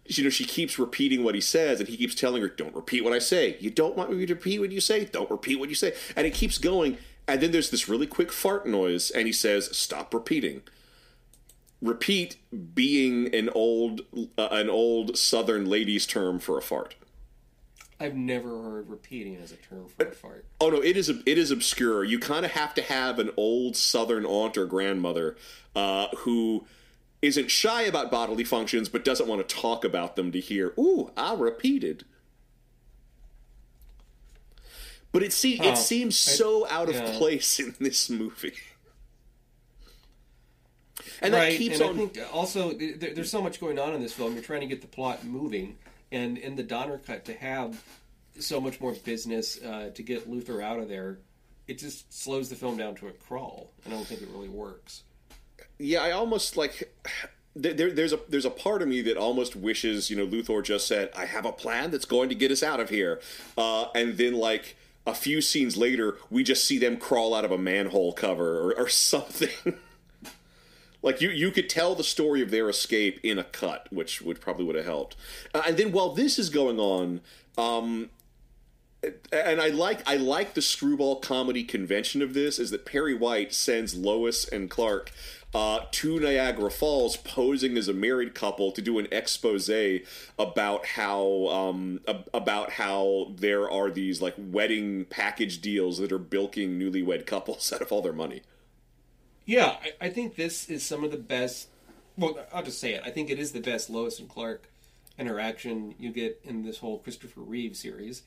you 0.08 0.24
know 0.24 0.30
she 0.32 0.44
keeps 0.44 0.80
repeating 0.80 1.24
what 1.24 1.36
he 1.36 1.42
says 1.42 1.80
and 1.80 1.88
he 1.88 1.98
keeps 1.98 2.16
telling 2.16 2.42
her 2.42 2.50
don't 2.50 2.74
repeat 2.74 3.04
what 3.04 3.14
i 3.14 3.20
say 3.20 3.58
you 3.60 3.70
don't 3.70 3.96
want 3.96 4.12
me 4.12 4.26
to 4.26 4.34
repeat 4.34 4.60
what 4.60 4.72
you 4.72 4.82
say 4.82 5.06
don't 5.06 5.30
repeat 5.30 5.60
what 5.60 5.70
you 5.70 5.76
say 5.76 5.94
and 6.16 6.26
it 6.26 6.34
keeps 6.34 6.58
going 6.58 6.98
and 7.28 7.42
then 7.42 7.52
there's 7.52 7.70
this 7.70 7.88
really 7.88 8.08
quick 8.08 8.32
fart 8.32 8.66
noise 8.66 9.12
and 9.12 9.28
he 9.28 9.34
says 9.34 9.70
stop 9.78 10.16
repeating 10.16 10.64
repeat 11.80 12.38
being 12.74 13.34
an 13.36 13.50
old 13.50 14.02
uh, 14.36 14.48
an 14.50 14.68
old 14.68 15.16
southern 15.16 15.66
ladies 15.66 16.08
term 16.08 16.40
for 16.40 16.58
a 16.58 16.62
fart 16.62 16.96
I've 18.02 18.16
never 18.16 18.62
heard 18.64 18.90
repeating 18.90 19.36
as 19.38 19.52
a 19.52 19.58
term 19.58 19.88
for 19.88 20.08
a 20.08 20.12
fart. 20.12 20.46
Oh 20.60 20.70
no, 20.72 20.82
it 20.82 20.98
is 20.98 21.10
it 21.10 21.38
is 21.38 21.52
obscure. 21.52 22.04
You 22.04 22.18
kind 22.18 22.46
of 22.46 22.52
have 22.52 22.74
to 22.74 22.82
have 22.82 23.20
an 23.20 23.30
old 23.38 23.78
Southern 23.78 24.26
aunt 24.26 24.58
or 24.58 24.66
grandmother 24.66 25.38
uh, 25.76 26.08
who 26.18 26.66
isn't 27.22 27.52
shy 27.52 27.84
about 27.84 28.10
bodily 28.10 28.44
functions, 28.44 28.90
but 28.90 29.06
doesn't 29.06 29.28
want 29.28 29.48
to 29.48 29.56
talk 29.56 29.86
about 29.86 30.16
them 30.16 30.32
to 30.32 30.40
hear. 30.40 30.74
Ooh, 30.80 31.12
I 31.16 31.36
repeated. 31.36 32.04
But 35.12 35.22
it 35.24 35.32
se- 35.34 35.58
Huh. 35.58 35.70
it 35.70 35.78
seems 35.78 36.18
so 36.18 36.68
out 36.70 36.90
of 36.90 36.96
yeah. 36.96 37.18
place 37.18 37.60
in 37.60 37.76
this 37.80 38.10
movie, 38.10 38.54
and 41.22 41.34
that 41.34 41.52
keeps 41.58 41.80
and 41.80 41.90
on. 41.90 41.96
I 41.96 41.98
think 42.08 42.20
also 42.34 42.72
there, 42.74 43.14
there's 43.14 43.30
so 43.30 43.42
much 43.42 43.60
going 43.60 43.78
on 43.78 43.94
in 43.94 44.02
this 44.02 44.14
film. 44.14 44.34
You're 44.34 44.44
trying 44.44 44.62
to 44.62 44.68
get 44.68 44.82
the 44.82 44.88
plot 44.88 45.26
moving, 45.26 45.78
and 46.12 46.38
in 46.38 46.56
the 46.56 46.64
Donner 46.64 46.98
cut 46.98 47.26
to 47.26 47.34
have 47.34 47.84
so 48.40 48.60
much 48.62 48.80
more 48.80 48.94
business 48.94 49.62
uh, 49.62 49.92
to 49.94 50.04
get 50.04 50.30
Luthor 50.30 50.64
out 50.64 50.80
of 50.80 50.88
there, 50.90 51.20
it 51.68 51.78
just 51.78 52.12
slows 52.14 52.50
the 52.50 52.56
film 52.56 52.78
down 52.78 52.96
to 52.96 53.08
a 53.08 53.12
crawl. 53.12 53.72
and 53.86 53.94
I 53.94 53.98
don't 53.98 54.06
think 54.08 54.22
it 54.22 54.30
really 54.34 54.50
works. 54.50 55.04
yeah, 55.80 56.02
I 56.02 56.12
almost 56.12 56.58
like 56.58 56.94
there, 57.56 57.74
there- 57.74 57.92
there's 57.92 58.14
a 58.14 58.20
there's 58.30 58.46
a 58.46 58.50
part 58.52 58.82
of 58.82 58.88
me 58.88 59.02
that 59.04 59.18
almost 59.18 59.56
wishes 59.56 60.10
you 60.10 60.16
know 60.18 60.26
Luthor 60.28 60.64
just 60.64 60.88
said 60.88 61.10
I 61.16 61.26
have 61.26 61.46
a 61.46 61.52
plan 61.52 61.92
that's 61.92 62.06
going 62.06 62.30
to 62.30 62.36
get 62.36 62.52
us 62.52 62.64
out 62.64 62.80
of 62.80 62.90
here, 62.90 63.20
uh, 63.58 63.88
and 63.96 64.18
then 64.18 64.34
like 64.36 64.76
a 65.06 65.14
few 65.16 65.42
scenes 65.42 65.78
later 65.78 66.18
we 66.30 66.44
just 66.44 66.64
see 66.66 66.78
them 66.78 66.96
crawl 66.98 67.34
out 67.34 67.44
of 67.44 67.52
a 67.52 67.58
manhole 67.58 68.14
cover 68.14 68.60
or, 68.60 68.78
or 68.78 68.88
something. 68.90 69.50
like 71.02 71.22
you 71.22 71.30
you 71.30 71.52
could 71.52 71.70
tell 71.70 71.96
the 71.96 72.04
story 72.04 72.42
of 72.42 72.52
their 72.52 72.70
escape 72.70 73.20
in 73.24 73.40
a 73.40 73.44
cut, 73.44 73.88
which 73.92 74.22
would 74.22 74.40
probably 74.40 74.66
would 74.66 74.76
have 74.76 74.86
helped. 74.86 75.16
Uh, 75.54 75.64
and 75.68 75.78
then 75.78 75.92
while 75.92 76.14
this 76.14 76.38
is 76.40 76.50
going 76.50 76.80
on. 76.80 77.22
Um, 77.58 78.10
and 79.34 79.60
I 79.60 79.70
like 79.70 80.08
I 80.08 80.16
like 80.16 80.54
the 80.54 80.62
screwball 80.62 81.20
comedy 81.20 81.64
convention 81.64 82.22
of 82.22 82.36
this 82.36 82.60
is 82.60 82.70
that 82.70 82.86
Perry 82.86 83.16
White 83.16 83.52
sends 83.52 83.96
Lois 83.96 84.48
and 84.48 84.70
Clark 84.70 85.12
uh, 85.54 85.82
to 85.92 86.20
Niagara 86.20 86.72
Falls 86.72 87.18
posing 87.18 87.78
as 87.78 87.88
a 87.88 87.94
married 87.94 88.34
couple 88.34 88.72
to 88.72 88.82
do 88.82 89.00
an 89.00 89.08
expose 89.12 89.70
about 90.40 90.86
how 90.86 91.48
um, 91.48 92.00
ab- 92.08 92.30
about 92.34 92.72
how 92.72 93.32
there 93.36 93.70
are 93.70 93.90
these 93.90 94.22
like 94.22 94.36
wedding 94.38 95.06
package 95.06 95.62
deals 95.62 95.98
that 95.98 96.12
are 96.12 96.20
bilking 96.20 96.80
newlywed 96.80 97.26
couples 97.26 97.74
out 97.76 97.82
of 97.82 97.92
all 97.92 98.02
their 98.02 98.14
money. 98.14 98.42
Yeah, 99.46 99.78
I, 99.82 100.08
I 100.08 100.10
think 100.10 100.36
this 100.36 100.70
is 100.70 100.84
some 100.84 101.04
of 101.04 101.12
the 101.12 101.18
best. 101.18 101.68
Well, 102.18 102.38
I'll 102.54 102.64
just 102.64 102.80
say 102.80 102.94
it. 102.94 103.02
I 103.06 103.10
think 103.10 103.30
it 103.30 103.40
is 103.40 103.52
the 103.52 103.62
best 103.62 103.90
Lois 103.90 104.20
and 104.20 104.30
Clark 104.30 104.70
interaction 105.18 105.96
you 106.00 106.12
get 106.12 106.40
in 106.44 106.64
this 106.64 106.80
whole 106.80 107.00
Christopher 107.00 107.42
Reeve 107.42 107.76
series. 107.76 108.24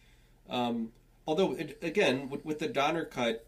Um, 0.49 0.93
although, 1.27 1.53
it, 1.53 1.79
again, 1.83 2.29
with, 2.29 2.45
with 2.45 2.59
the 2.59 2.69
Donner 2.69 3.05
cut, 3.05 3.47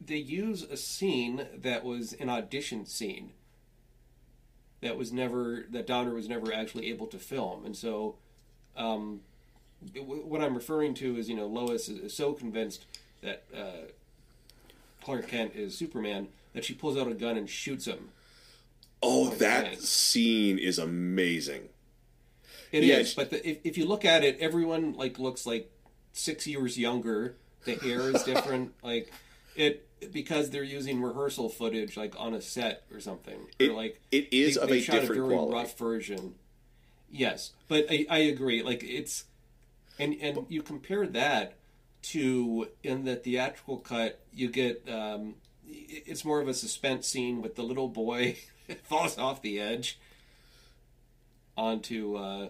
they 0.00 0.16
use 0.16 0.62
a 0.62 0.76
scene 0.76 1.46
that 1.56 1.84
was 1.84 2.12
an 2.14 2.28
audition 2.28 2.86
scene 2.86 3.32
that 4.80 4.96
was 4.96 5.12
never 5.12 5.64
that 5.70 5.86
Donner 5.86 6.12
was 6.12 6.28
never 6.28 6.52
actually 6.52 6.90
able 6.90 7.06
to 7.06 7.18
film, 7.18 7.64
and 7.64 7.76
so 7.76 8.16
um, 8.76 9.20
what 9.94 10.42
I'm 10.42 10.54
referring 10.54 10.94
to 10.94 11.16
is 11.16 11.28
you 11.28 11.36
know 11.36 11.46
Lois 11.46 11.88
is, 11.88 11.98
is 11.98 12.14
so 12.14 12.32
convinced 12.32 12.84
that 13.22 13.44
uh, 13.56 13.86
Clark 15.04 15.28
Kent 15.28 15.54
is 15.54 15.76
Superman 15.78 16.28
that 16.52 16.64
she 16.64 16.74
pulls 16.74 16.96
out 16.96 17.08
a 17.08 17.14
gun 17.14 17.36
and 17.36 17.48
shoots 17.48 17.86
him. 17.86 18.10
Oh, 19.02 19.30
that 19.30 19.80
scene 19.80 20.58
is 20.58 20.78
amazing. 20.78 21.68
It 22.70 22.84
is, 22.84 22.88
Yes. 22.88 23.14
but 23.14 23.30
the, 23.30 23.48
if 23.48 23.58
if 23.64 23.78
you 23.78 23.84
look 23.86 24.04
at 24.04 24.24
it, 24.24 24.38
everyone 24.40 24.94
like 24.94 25.18
looks 25.18 25.44
like 25.44 25.70
six 26.12 26.46
years 26.46 26.78
younger. 26.78 27.34
The 27.64 27.74
hair 27.76 28.00
is 28.14 28.22
different, 28.22 28.72
like 28.82 29.12
it 29.56 29.86
because 30.12 30.50
they're 30.50 30.62
using 30.64 31.00
rehearsal 31.02 31.48
footage 31.48 31.96
like 31.96 32.14
on 32.18 32.34
a 32.34 32.40
set 32.40 32.84
or 32.92 33.00
something. 33.00 33.38
Or, 33.60 33.66
like 33.68 34.00
it 34.10 34.32
is 34.32 34.54
they, 34.54 34.60
of 34.60 34.68
they 34.68 34.78
a 34.78 34.82
shot 34.82 34.92
different 35.00 35.20
a 35.20 35.24
very 35.24 35.34
quality. 35.34 35.54
rough 35.56 35.78
version. 35.78 36.34
Yes, 37.10 37.50
but 37.68 37.86
I, 37.90 38.06
I 38.08 38.18
agree. 38.18 38.62
Like 38.62 38.82
it's 38.82 39.24
and 39.98 40.16
and 40.22 40.46
you 40.48 40.62
compare 40.62 41.06
that 41.08 41.54
to 42.02 42.68
in 42.82 43.04
the 43.04 43.16
theatrical 43.16 43.78
cut, 43.78 44.18
you 44.32 44.48
get 44.48 44.88
um, 44.88 45.28
it- 45.30 45.34
it's 45.68 46.24
more 46.24 46.40
of 46.40 46.48
a 46.48 46.54
suspense 46.54 47.06
scene 47.08 47.42
with 47.42 47.56
the 47.56 47.62
little 47.62 47.88
boy 47.88 48.36
falls 48.84 49.18
off 49.18 49.42
the 49.42 49.60
edge 49.60 49.98
onto 51.56 52.16
uh, 52.16 52.48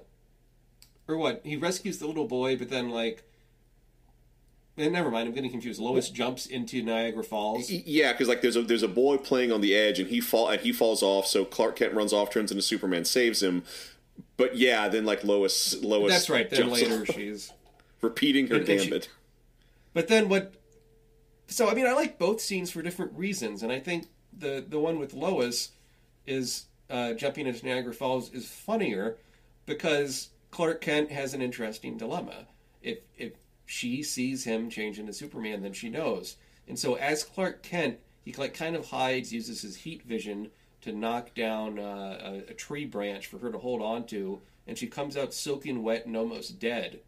or 1.08 1.16
what 1.16 1.40
he 1.44 1.56
rescues 1.56 1.98
the 1.98 2.06
little 2.06 2.26
boy, 2.26 2.56
but 2.56 2.70
then 2.70 2.90
like 2.90 3.22
eh, 4.78 4.88
never 4.88 5.10
mind. 5.10 5.28
I'm 5.28 5.34
getting 5.34 5.50
confused. 5.50 5.80
Lois 5.80 6.08
jumps 6.08 6.46
into 6.46 6.82
Niagara 6.82 7.24
Falls. 7.24 7.70
Yeah, 7.70 8.12
because 8.12 8.28
like 8.28 8.42
there's 8.42 8.56
a 8.56 8.62
there's 8.62 8.82
a 8.82 8.88
boy 8.88 9.16
playing 9.16 9.52
on 9.52 9.60
the 9.60 9.74
edge 9.74 9.98
and 9.98 10.08
he 10.08 10.20
fall 10.20 10.48
and 10.48 10.60
he 10.60 10.72
falls 10.72 11.02
off. 11.02 11.26
So 11.26 11.44
Clark 11.44 11.76
Kent 11.76 11.94
runs 11.94 12.12
off, 12.12 12.30
turns 12.30 12.50
into 12.50 12.62
Superman, 12.62 13.04
saves 13.04 13.42
him. 13.42 13.64
But 14.36 14.56
yeah, 14.56 14.88
then 14.88 15.04
like 15.04 15.24
Lois 15.24 15.80
Lois 15.82 16.12
That's 16.12 16.30
right. 16.30 16.48
Then 16.48 16.70
later 16.70 17.02
off, 17.02 17.06
she's. 17.14 17.52
repeating 18.00 18.46
her 18.48 18.56
And- 18.56 18.68
and 18.68 18.80
she- 18.80 19.00
But 19.94 20.08
then 20.08 20.28
what? 20.28 20.52
So 21.52 21.68
I 21.68 21.74
mean, 21.74 21.86
I 21.86 21.92
like 21.92 22.18
both 22.18 22.40
scenes 22.40 22.70
for 22.70 22.80
different 22.80 23.12
reasons, 23.12 23.62
and 23.62 23.70
I 23.70 23.78
think 23.78 24.06
the 24.36 24.64
the 24.66 24.78
one 24.78 24.98
with 24.98 25.12
Lois 25.12 25.72
is 26.26 26.64
uh, 26.88 27.12
jumping 27.12 27.46
into 27.46 27.64
Niagara 27.66 27.92
Falls 27.92 28.32
is 28.32 28.48
funnier 28.48 29.18
because 29.66 30.30
Clark 30.50 30.80
Kent 30.80 31.10
has 31.10 31.34
an 31.34 31.42
interesting 31.42 31.98
dilemma. 31.98 32.46
If 32.82 33.00
if 33.18 33.32
she 33.66 34.02
sees 34.02 34.44
him 34.44 34.70
change 34.70 34.98
into 34.98 35.12
Superman, 35.12 35.62
then 35.62 35.74
she 35.74 35.90
knows, 35.90 36.36
and 36.66 36.78
so 36.78 36.94
as 36.94 37.22
Clark 37.22 37.62
Kent, 37.62 37.98
he 38.24 38.32
like 38.32 38.54
kind 38.54 38.74
of 38.74 38.86
hides, 38.86 39.32
uses 39.32 39.60
his 39.60 39.76
heat 39.76 40.02
vision 40.04 40.50
to 40.80 40.92
knock 40.92 41.34
down 41.34 41.78
uh, 41.78 42.42
a, 42.48 42.50
a 42.50 42.54
tree 42.54 42.86
branch 42.86 43.26
for 43.26 43.38
her 43.38 43.52
to 43.52 43.58
hold 43.58 43.82
on 43.82 44.06
to, 44.06 44.40
and 44.66 44.78
she 44.78 44.86
comes 44.86 45.18
out 45.18 45.34
soaking 45.34 45.82
wet 45.82 46.06
and 46.06 46.16
almost 46.16 46.58
dead 46.58 47.00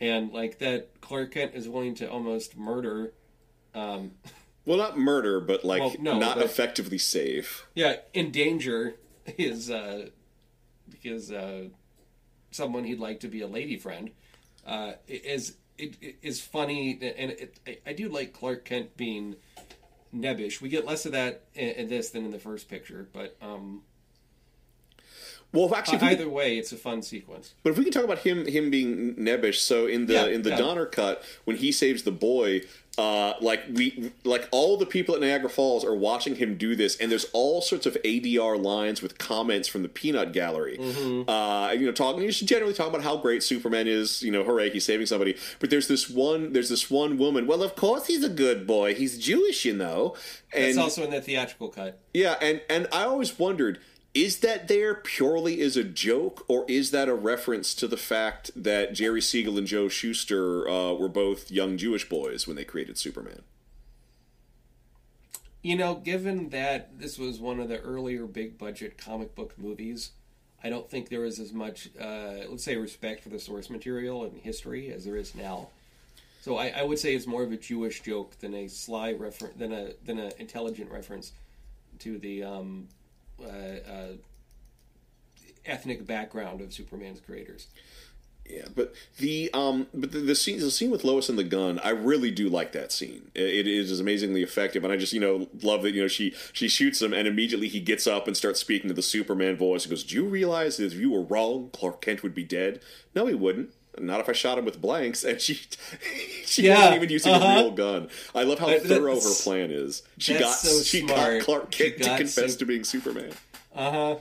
and 0.00 0.32
like 0.32 0.58
that 0.58 1.00
Clark 1.00 1.32
Kent 1.32 1.54
is 1.54 1.68
willing 1.68 1.94
to 1.96 2.10
almost 2.10 2.56
murder. 2.56 3.12
Um, 3.74 4.12
Well, 4.64 4.76
not 4.76 4.98
murder, 4.98 5.40
but 5.40 5.64
like 5.64 5.80
Well, 5.80 5.94
no, 5.98 6.18
not 6.18 6.36
but- 6.36 6.44
effectively 6.44 6.98
save. 6.98 7.64
yeah, 7.74 7.96
endanger 8.14 8.96
his 9.24 9.70
uh, 9.70 10.10
his 11.00 11.32
uh, 11.32 11.68
someone 12.50 12.84
he'd 12.84 12.98
like 12.98 13.20
to 13.20 13.28
be 13.28 13.40
a 13.40 13.46
lady 13.46 13.78
friend. 13.78 14.10
Uh, 14.66 14.92
is 15.06 15.54
it, 15.78 15.96
it 16.02 16.16
is 16.20 16.42
funny 16.42 16.92
and 17.00 17.30
it, 17.30 17.58
I, 17.66 17.78
I 17.86 17.92
do 17.94 18.10
like 18.10 18.34
Clark 18.34 18.66
Kent 18.66 18.94
being 18.98 19.36
nebbish. 20.14 20.60
We 20.60 20.68
get 20.68 20.84
less 20.84 21.06
of 21.06 21.12
that 21.12 21.44
in, 21.54 21.68
in 21.70 21.88
this 21.88 22.10
than 22.10 22.26
in 22.26 22.30
the 22.30 22.38
first 22.38 22.68
picture, 22.68 23.08
but 23.14 23.36
um, 23.40 23.80
Well, 25.52 25.74
actually, 25.74 25.96
if 25.96 26.02
we 26.02 26.08
could- 26.08 26.20
either 26.20 26.28
way, 26.28 26.58
it's 26.58 26.72
a 26.72 26.76
fun 26.76 27.02
sequence. 27.02 27.54
But 27.62 27.70
if 27.70 27.78
we 27.78 27.84
can 27.84 27.92
talk 27.92 28.04
about 28.04 28.18
him 28.20 28.46
him 28.46 28.70
being 28.70 29.14
nebbish, 29.14 29.56
so 29.60 29.86
in 29.86 30.06
the 30.06 30.12
Yeah, 30.14 30.26
in 30.26 30.42
the 30.42 30.50
yeah. 30.50 30.58
Donner 30.58 30.84
cut 30.86 31.22
when 31.44 31.56
he 31.56 31.72
saves 31.72 32.02
the 32.02 32.10
boy, 32.12 32.62
uh, 32.98 33.32
like 33.40 33.62
we 33.72 34.10
like 34.24 34.46
all 34.50 34.76
the 34.76 34.84
people 34.84 35.14
at 35.14 35.20
Niagara 35.22 35.48
Falls 35.48 35.84
are 35.86 35.94
watching 35.94 36.34
him 36.36 36.56
do 36.58 36.76
this, 36.76 36.96
and 36.98 37.10
there's 37.10 37.26
all 37.32 37.62
sorts 37.62 37.86
of 37.86 37.96
ADR 38.04 38.56
lines 38.62 39.00
with 39.00 39.16
comments 39.16 39.68
from 39.68 39.82
the 39.82 39.88
peanut 39.88 40.32
gallery. 40.32 40.76
Mm-hmm. 40.78 41.30
Uh, 41.30 41.70
you 41.72 41.86
know, 41.86 41.92
talking 41.92 42.26
just 42.26 42.44
generally 42.44 42.74
talking 42.74 42.92
about 42.92 43.04
how 43.04 43.16
great 43.16 43.42
Superman 43.42 43.86
is. 43.88 44.22
You 44.22 44.32
know, 44.32 44.44
hooray, 44.44 44.68
he's 44.68 44.84
saving 44.84 45.06
somebody. 45.06 45.34
But 45.60 45.70
there's 45.70 45.88
this 45.88 46.10
one 46.10 46.52
there's 46.52 46.68
this 46.68 46.90
one 46.90 47.16
woman. 47.16 47.46
Well, 47.46 47.62
of 47.62 47.74
course 47.74 48.06
he's 48.06 48.22
a 48.24 48.28
good 48.28 48.66
boy. 48.66 48.94
He's 48.94 49.16
Jewish, 49.18 49.64
you 49.64 49.74
know. 49.74 50.14
And 50.52 50.64
It's 50.64 50.78
also 50.78 51.04
in 51.04 51.10
the 51.10 51.22
theatrical 51.22 51.68
cut. 51.68 51.98
yeah, 52.12 52.34
and 52.42 52.60
and 52.68 52.86
I 52.92 53.04
always 53.04 53.38
wondered 53.38 53.78
is 54.14 54.38
that 54.40 54.68
there 54.68 54.94
purely 54.94 55.60
as 55.60 55.76
a 55.76 55.84
joke, 55.84 56.44
or 56.48 56.64
is 56.68 56.90
that 56.90 57.08
a 57.08 57.14
reference 57.14 57.74
to 57.74 57.86
the 57.86 57.96
fact 57.96 58.50
that 58.56 58.94
Jerry 58.94 59.20
Siegel 59.20 59.58
and 59.58 59.66
Joe 59.66 59.88
Shuster 59.88 60.68
uh, 60.68 60.94
were 60.94 61.08
both 61.08 61.50
young 61.50 61.76
Jewish 61.76 62.08
boys 62.08 62.46
when 62.46 62.56
they 62.56 62.64
created 62.64 62.98
Superman? 62.98 63.42
You 65.62 65.76
know, 65.76 65.96
given 65.96 66.50
that 66.50 66.98
this 66.98 67.18
was 67.18 67.40
one 67.40 67.60
of 67.60 67.68
the 67.68 67.80
earlier 67.80 68.26
big 68.26 68.58
budget 68.58 68.96
comic 68.96 69.34
book 69.34 69.58
movies, 69.58 70.12
I 70.62 70.70
don't 70.70 70.88
think 70.88 71.08
there 71.08 71.20
was 71.20 71.38
as 71.38 71.52
much, 71.52 71.88
uh, 72.00 72.46
let's 72.48 72.64
say, 72.64 72.76
respect 72.76 73.22
for 73.22 73.28
the 73.28 73.38
source 73.38 73.68
material 73.68 74.24
and 74.24 74.40
history 74.40 74.92
as 74.92 75.04
there 75.04 75.16
is 75.16 75.34
now. 75.34 75.68
So 76.40 76.56
I, 76.56 76.68
I 76.68 76.82
would 76.82 76.98
say 76.98 77.14
it's 77.14 77.26
more 77.26 77.42
of 77.42 77.52
a 77.52 77.56
Jewish 77.56 78.00
joke 78.02 78.38
than 78.38 78.54
a 78.54 78.68
sly 78.68 79.12
reference 79.12 79.58
than 79.58 79.72
a 79.72 79.90
than 80.04 80.18
an 80.18 80.32
intelligent 80.38 80.90
reference 80.90 81.32
to 81.98 82.18
the 82.18 82.44
um, 82.44 82.88
uh, 83.42 83.90
uh, 83.90 84.12
ethnic 85.64 86.06
background 86.06 86.60
of 86.60 86.72
Superman's 86.72 87.20
creators. 87.20 87.68
Yeah, 88.48 88.64
but 88.74 88.94
the 89.18 89.50
um, 89.52 89.88
but 89.92 90.12
the, 90.12 90.20
the 90.20 90.34
scene 90.34 90.58
the 90.58 90.70
scene 90.70 90.90
with 90.90 91.04
Lois 91.04 91.28
and 91.28 91.38
the 91.38 91.44
gun, 91.44 91.78
I 91.84 91.90
really 91.90 92.30
do 92.30 92.48
like 92.48 92.72
that 92.72 92.92
scene. 92.92 93.30
It, 93.34 93.66
it 93.66 93.66
is 93.66 94.00
amazingly 94.00 94.42
effective, 94.42 94.84
and 94.84 94.92
I 94.92 94.96
just 94.96 95.12
you 95.12 95.20
know 95.20 95.48
love 95.62 95.82
that 95.82 95.92
you 95.92 96.00
know 96.00 96.08
she 96.08 96.34
she 96.54 96.66
shoots 96.66 97.02
him, 97.02 97.12
and 97.12 97.28
immediately 97.28 97.68
he 97.68 97.80
gets 97.80 98.06
up 98.06 98.26
and 98.26 98.34
starts 98.34 98.58
speaking 98.58 98.88
to 98.88 98.94
the 98.94 99.02
Superman 99.02 99.56
voice. 99.56 99.84
and 99.84 99.90
goes, 99.90 100.02
"Do 100.02 100.14
you 100.14 100.24
realize 100.24 100.78
that 100.78 100.86
if 100.86 100.94
you 100.94 101.10
were 101.10 101.22
wrong, 101.22 101.68
Clark 101.74 102.00
Kent 102.00 102.22
would 102.22 102.34
be 102.34 102.44
dead? 102.44 102.80
No, 103.14 103.26
he 103.26 103.34
wouldn't." 103.34 103.74
Not 104.00 104.20
if 104.20 104.28
I 104.28 104.32
shot 104.32 104.58
him 104.58 104.64
with 104.64 104.80
blanks, 104.80 105.24
and 105.24 105.40
she 105.40 105.54
she 106.44 106.62
Yeah, 106.62 106.76
wasn't 106.76 106.96
even 106.96 107.08
using 107.10 107.32
uh-huh. 107.32 107.46
a 107.46 107.62
real 107.62 107.70
gun. 107.72 108.08
I 108.34 108.42
love 108.44 108.58
how 108.58 108.66
That- 108.66 108.82
thorough 108.82 109.14
her 109.20 109.34
plan 109.42 109.70
is. 109.70 110.02
She 110.18 110.38
got 110.38 110.54
so 110.54 110.82
she 110.82 111.00
smart. 111.06 111.38
got 111.38 111.42
Clark 111.44 111.70
Kent 111.70 111.98
to 111.98 112.16
confess 112.16 112.52
Sup- 112.52 112.58
to 112.60 112.66
being 112.66 112.84
Superman. 112.84 113.32
Uh 113.74 113.90
huh. 113.90 114.16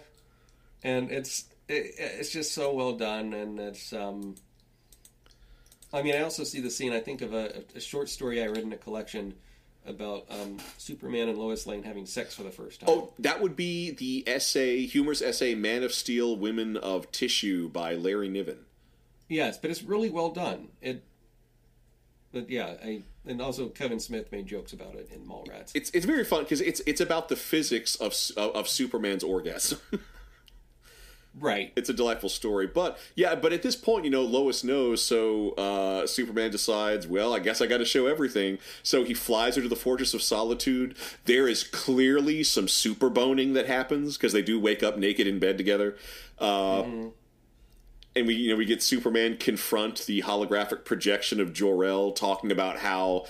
And 0.83 1.11
it's 1.11 1.45
it, 1.67 1.95
it's 1.97 2.29
just 2.31 2.53
so 2.53 2.73
well 2.73 2.93
done, 2.93 3.33
and 3.33 3.59
it's 3.59 3.91
um. 3.93 4.35
I 5.93 6.01
mean, 6.01 6.15
I 6.15 6.21
also 6.21 6.43
see 6.43 6.59
the 6.59 6.69
scene. 6.69 6.91
I 6.93 6.99
think 6.99 7.21
of 7.21 7.33
a, 7.33 7.63
a 7.75 7.79
short 7.79 8.09
story 8.09 8.43
I 8.43 8.47
read 8.47 8.59
in 8.59 8.73
a 8.73 8.77
collection 8.77 9.35
about 9.85 10.25
um, 10.29 10.57
Superman 10.77 11.29
and 11.29 11.37
Lois 11.37 11.65
Lane 11.65 11.81
having 11.83 12.05
sex 12.05 12.35
for 12.35 12.43
the 12.43 12.51
first 12.51 12.81
time. 12.81 12.89
Oh, 12.91 13.13
that 13.19 13.41
would 13.41 13.55
be 13.55 13.91
the 13.91 14.25
essay, 14.27 14.85
humorous 14.85 15.21
essay, 15.21 15.55
"Man 15.55 15.83
of 15.83 15.93
Steel, 15.93 16.35
Women 16.35 16.75
of 16.75 17.09
Tissue" 17.13 17.69
by 17.69 17.95
Larry 17.95 18.27
Niven. 18.27 18.59
Yes, 19.27 19.57
but 19.57 19.71
it's 19.71 19.83
really 19.83 20.09
well 20.09 20.29
done. 20.29 20.69
It, 20.81 21.03
but 22.31 22.49
yeah, 22.49 22.75
I 22.83 23.03
and 23.25 23.41
also 23.41 23.69
Kevin 23.69 23.99
Smith 23.99 24.31
made 24.31 24.47
jokes 24.47 24.73
about 24.73 24.95
it 24.95 25.09
in 25.13 25.25
Mallrats. 25.27 25.71
It's 25.73 25.89
it's 25.91 26.05
very 26.05 26.23
fun 26.23 26.43
because 26.43 26.61
it's 26.61 26.81
it's 26.85 27.01
about 27.01 27.29
the 27.29 27.35
physics 27.35 27.95
of 27.95 28.15
of, 28.35 28.55
of 28.55 28.69
Superman's 28.69 29.23
orgasm. 29.23 29.79
right. 31.39 31.71
it's 31.75 31.89
a 31.89 31.93
delightful 31.93 32.29
story, 32.29 32.67
but 32.67 32.97
yeah, 33.15 33.35
but 33.35 33.53
at 33.53 33.61
this 33.61 33.75
point, 33.75 34.05
you 34.05 34.11
know, 34.11 34.23
Lois 34.23 34.63
knows, 34.63 35.01
so 35.01 35.51
uh, 35.51 36.07
Superman 36.07 36.51
decides, 36.51 37.07
well, 37.07 37.33
I 37.33 37.39
guess 37.39 37.61
I 37.61 37.67
got 37.67 37.77
to 37.77 37.85
show 37.85 38.07
everything. 38.07 38.57
So 38.83 39.03
he 39.03 39.13
flies 39.13 39.55
her 39.55 39.61
to 39.61 39.69
the 39.69 39.75
Fortress 39.75 40.13
of 40.13 40.21
Solitude. 40.21 40.95
There 41.25 41.47
is 41.47 41.63
clearly 41.63 42.43
some 42.43 42.67
super 42.67 43.09
boning 43.09 43.53
that 43.53 43.67
happens 43.67 44.17
because 44.17 44.33
they 44.33 44.41
do 44.41 44.59
wake 44.59 44.83
up 44.83 44.97
naked 44.97 45.27
in 45.27 45.39
bed 45.39 45.57
together. 45.57 45.95
Uh, 46.39 46.83
and 48.17 48.27
we 48.27 48.35
you 48.35 48.49
know 48.49 48.55
we 48.55 48.65
get 48.65 48.81
Superman 48.83 49.37
confront 49.37 50.05
the 50.05 50.21
holographic 50.23 50.85
projection 50.85 51.39
of 51.39 51.53
Jor-El 51.53 52.11
talking 52.11 52.51
about 52.51 52.77
how 52.79 53.25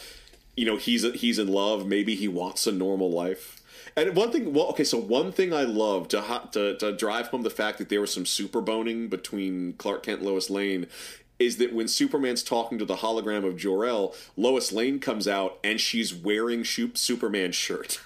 you 0.55 0.65
know 0.65 0.77
he's 0.77 1.03
he's 1.13 1.38
in 1.39 1.47
love 1.47 1.85
maybe 1.85 2.15
he 2.15 2.27
wants 2.27 2.65
a 2.67 2.71
normal 2.71 3.11
life 3.11 3.61
and 3.95 4.15
one 4.15 4.31
thing 4.31 4.53
well 4.53 4.67
okay 4.67 4.83
so 4.83 4.97
one 4.97 5.31
thing 5.31 5.53
I 5.53 5.63
love 5.63 6.07
to 6.09 6.41
to, 6.53 6.77
to 6.77 6.91
drive 6.95 7.27
home 7.27 7.43
the 7.43 7.49
fact 7.49 7.77
that 7.77 7.89
there 7.89 8.01
was 8.01 8.11
some 8.13 8.25
super 8.25 8.61
boning 8.61 9.07
between 9.07 9.73
Clark 9.73 10.03
Kent 10.03 10.19
and 10.21 10.29
Lois 10.29 10.49
Lane 10.49 10.88
is 11.39 11.57
that 11.57 11.71
when 11.71 11.88
Superman's 11.88 12.41
talking 12.41 12.79
to 12.79 12.85
the 12.85 12.95
hologram 12.97 13.45
of 13.45 13.57
Jor-El 13.57 14.15
Lois 14.35 14.71
Lane 14.71 14.99
comes 14.99 15.27
out 15.27 15.59
and 15.63 15.79
she's 15.79 16.13
wearing 16.15 16.63
Superman's 16.65 17.55
shirt 17.55 18.01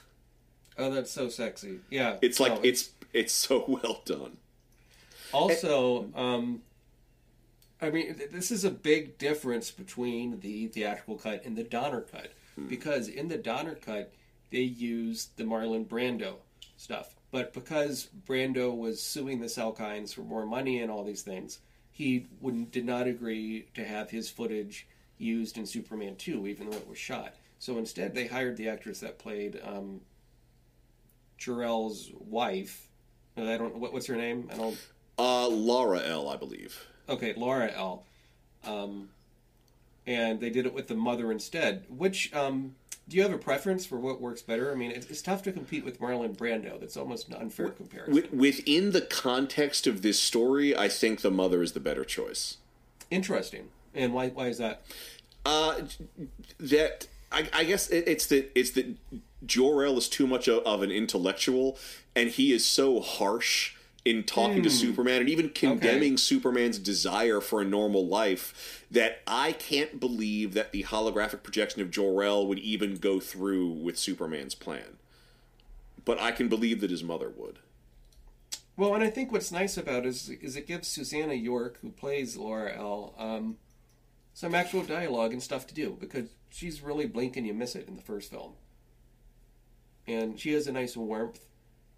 Oh, 0.78 0.90
that's 0.90 1.12
so 1.12 1.30
sexy. 1.30 1.80
Yeah. 1.90 2.18
it's 2.22 2.40
like 2.40 2.54
No, 2.56 2.62
it's 2.64 2.90
it's 3.14 3.34
so 3.34 3.66
well 3.68 4.02
done 4.06 4.38
Also, 5.32 6.10
um, 6.16 6.62
I 7.82 7.90
mean, 7.90 8.16
th- 8.16 8.30
this 8.32 8.52
is 8.52 8.64
a 8.64 8.70
big 8.72 9.18
difference 9.18 9.72
between 9.72 10.40
the 10.42 10.68
theatrical 10.68 11.18
cut 11.18 11.44
and 11.46 11.56
the 11.58 11.64
Donner 11.64 12.02
cut 12.02 12.32
because 12.70 13.08
in 13.08 13.28
the 13.28 13.38
Donner 13.38 13.76
cut 13.76 14.14
they 14.52 14.60
used 14.60 15.36
the 15.38 15.44
Marlon 15.44 15.86
Brando 15.88 16.36
stuff, 16.78 17.16
but 17.32 17.54
because 17.54 18.10
Brando 18.28 18.76
was 18.78 19.02
suing 19.02 19.40
the 19.40 19.48
Salkinds 19.48 20.14
for 20.14 20.22
more 20.22 20.46
money 20.46 20.82
and 20.82 20.92
all 20.92 21.04
these 21.04 21.22
things, 21.24 21.60
he 21.92 22.28
wouldn't 22.40 22.72
did 22.72 22.86
not 22.86 23.08
agree 23.08 23.68
to 23.74 23.84
have 23.84 24.10
his 24.12 24.30
footage 24.30 24.88
used 25.18 25.58
in 25.58 25.66
Superman 25.66 26.16
2, 26.18 26.48
even 26.48 26.70
though 26.70 26.78
it 26.78 26.88
was 26.88 26.98
shot. 26.98 27.36
So 27.60 27.78
instead, 27.78 28.14
they 28.14 28.28
hired 28.28 28.58
the 28.58 28.68
actress 28.70 29.00
that 29.00 29.20
played 29.20 29.60
um, 29.64 30.02
Jor-El's 31.38 32.12
wife. 32.20 32.88
I 33.38 33.58
don't. 33.58 33.78
What, 33.78 33.94
what's 33.94 34.08
her 34.08 34.16
name? 34.16 34.50
I 34.52 34.58
don't. 34.58 34.78
uh 35.18 35.48
Laura 35.48 36.02
L 36.06 36.28
I 36.30 36.36
believe 36.38 36.86
Okay, 37.10 37.34
Laura 37.36 37.72
L. 37.74 38.04
Um, 38.66 39.10
and 40.08 40.40
they 40.40 40.50
did 40.50 40.66
it 40.66 40.74
with 40.74 40.88
the 40.88 40.96
mother 40.96 41.32
instead. 41.32 41.86
Which 41.90 42.34
um, 42.34 42.76
do 43.08 43.18
you 43.18 43.24
have 43.24 43.34
a 43.34 43.38
preference 43.38 43.86
for 43.86 44.00
what 44.00 44.22
works 44.22 44.42
better? 44.42 44.72
I 44.72 44.76
mean, 44.76 44.92
it's, 44.92 45.08
it's 45.08 45.22
tough 45.22 45.44
to 45.44 45.52
compete 45.52 45.84
with 45.84 46.00
Marlon 46.00 46.36
Brando. 46.36 46.80
That's 46.80 46.98
almost 46.98 47.28
an 47.28 47.36
unfair 47.36 47.70
comparison. 47.70 48.38
Within 48.38 48.92
the 48.92 49.02
context 49.02 49.88
of 49.88 50.02
this 50.02 50.20
story, 50.20 50.76
I 50.76 50.88
think 50.88 51.22
the 51.22 51.32
mother 51.32 51.62
is 51.62 51.74
the 51.74 51.80
better 51.80 52.06
choice. 52.06 52.58
Interesting. 53.10 53.70
And 53.94 54.14
why? 54.14 54.30
Why 54.30 54.48
is 54.48 54.58
that? 54.60 54.84
Uh, 55.46 55.82
that 56.60 57.08
I, 57.32 57.50
I 57.52 57.64
guess 57.64 57.90
it, 57.90 58.08
it's 58.08 58.28
that 58.28 58.52
it's 58.56 58.72
that 58.72 58.96
Jor 59.46 59.84
El 59.84 59.98
is 59.98 60.08
too 60.08 60.28
much 60.28 60.48
of, 60.48 60.64
of 60.66 60.82
an 60.82 60.92
intellectual, 60.92 61.78
and 62.16 62.30
he 62.30 62.54
is 62.54 62.66
so 62.66 63.02
harsh 63.02 63.76
in 64.04 64.24
talking 64.24 64.64
to 64.64 64.70
Superman 64.70 65.22
and 65.22 65.30
even 65.30 65.50
condemning 65.50 66.18
Superman's 66.18 66.80
desire 66.80 67.40
for 67.40 67.62
a 67.62 67.66
normal 67.66 68.08
life 68.08 68.84
that 68.90 69.22
I 69.28 69.52
can't 69.52 70.00
believe 70.00 70.54
that 70.56 70.72
the 70.72 70.84
holographic 70.84 71.44
projection 71.44 71.82
of 71.82 71.92
Jor-El 71.92 72.48
would 72.48 72.60
even 72.60 72.96
go 72.96 73.20
through 73.20 73.68
with 73.68 74.00
Superman's 74.00 74.56
plan. 74.56 74.98
But 76.04 76.20
I 76.20 76.32
can 76.32 76.48
believe 76.48 76.82
that 76.82 76.90
his 76.90 77.04
mother 77.04 77.30
would. 77.30 77.60
Well, 78.76 78.96
and 78.96 79.04
I 79.04 79.12
think 79.12 79.32
what's 79.32 79.52
nice 79.52 79.78
about 79.78 80.06
it 80.06 80.08
is 80.08 80.30
is 80.30 80.56
it 80.56 80.66
gives 80.66 80.88
Susannah 80.88 81.36
York, 81.36 81.78
who 81.82 81.92
plays 81.92 82.38
Laura 82.38 82.76
L, 82.76 83.14
um, 83.20 83.58
some 84.34 84.56
actual 84.56 84.82
dialogue 84.82 85.34
and 85.34 85.44
stuff 85.44 85.68
to 85.68 85.76
do 85.76 85.96
because 86.00 86.30
she's 86.50 86.82
really 86.82 87.06
blink 87.06 87.38
and 87.38 87.46
you 87.46 87.54
miss 87.54 87.76
it 87.76 87.88
in 87.88 87.96
the 87.96 88.02
first 88.02 88.32
film, 88.32 88.54
and 90.08 90.40
she 90.40 90.54
has 90.54 90.66
a 90.66 90.72
nice 90.72 90.98
warmth 90.98 91.46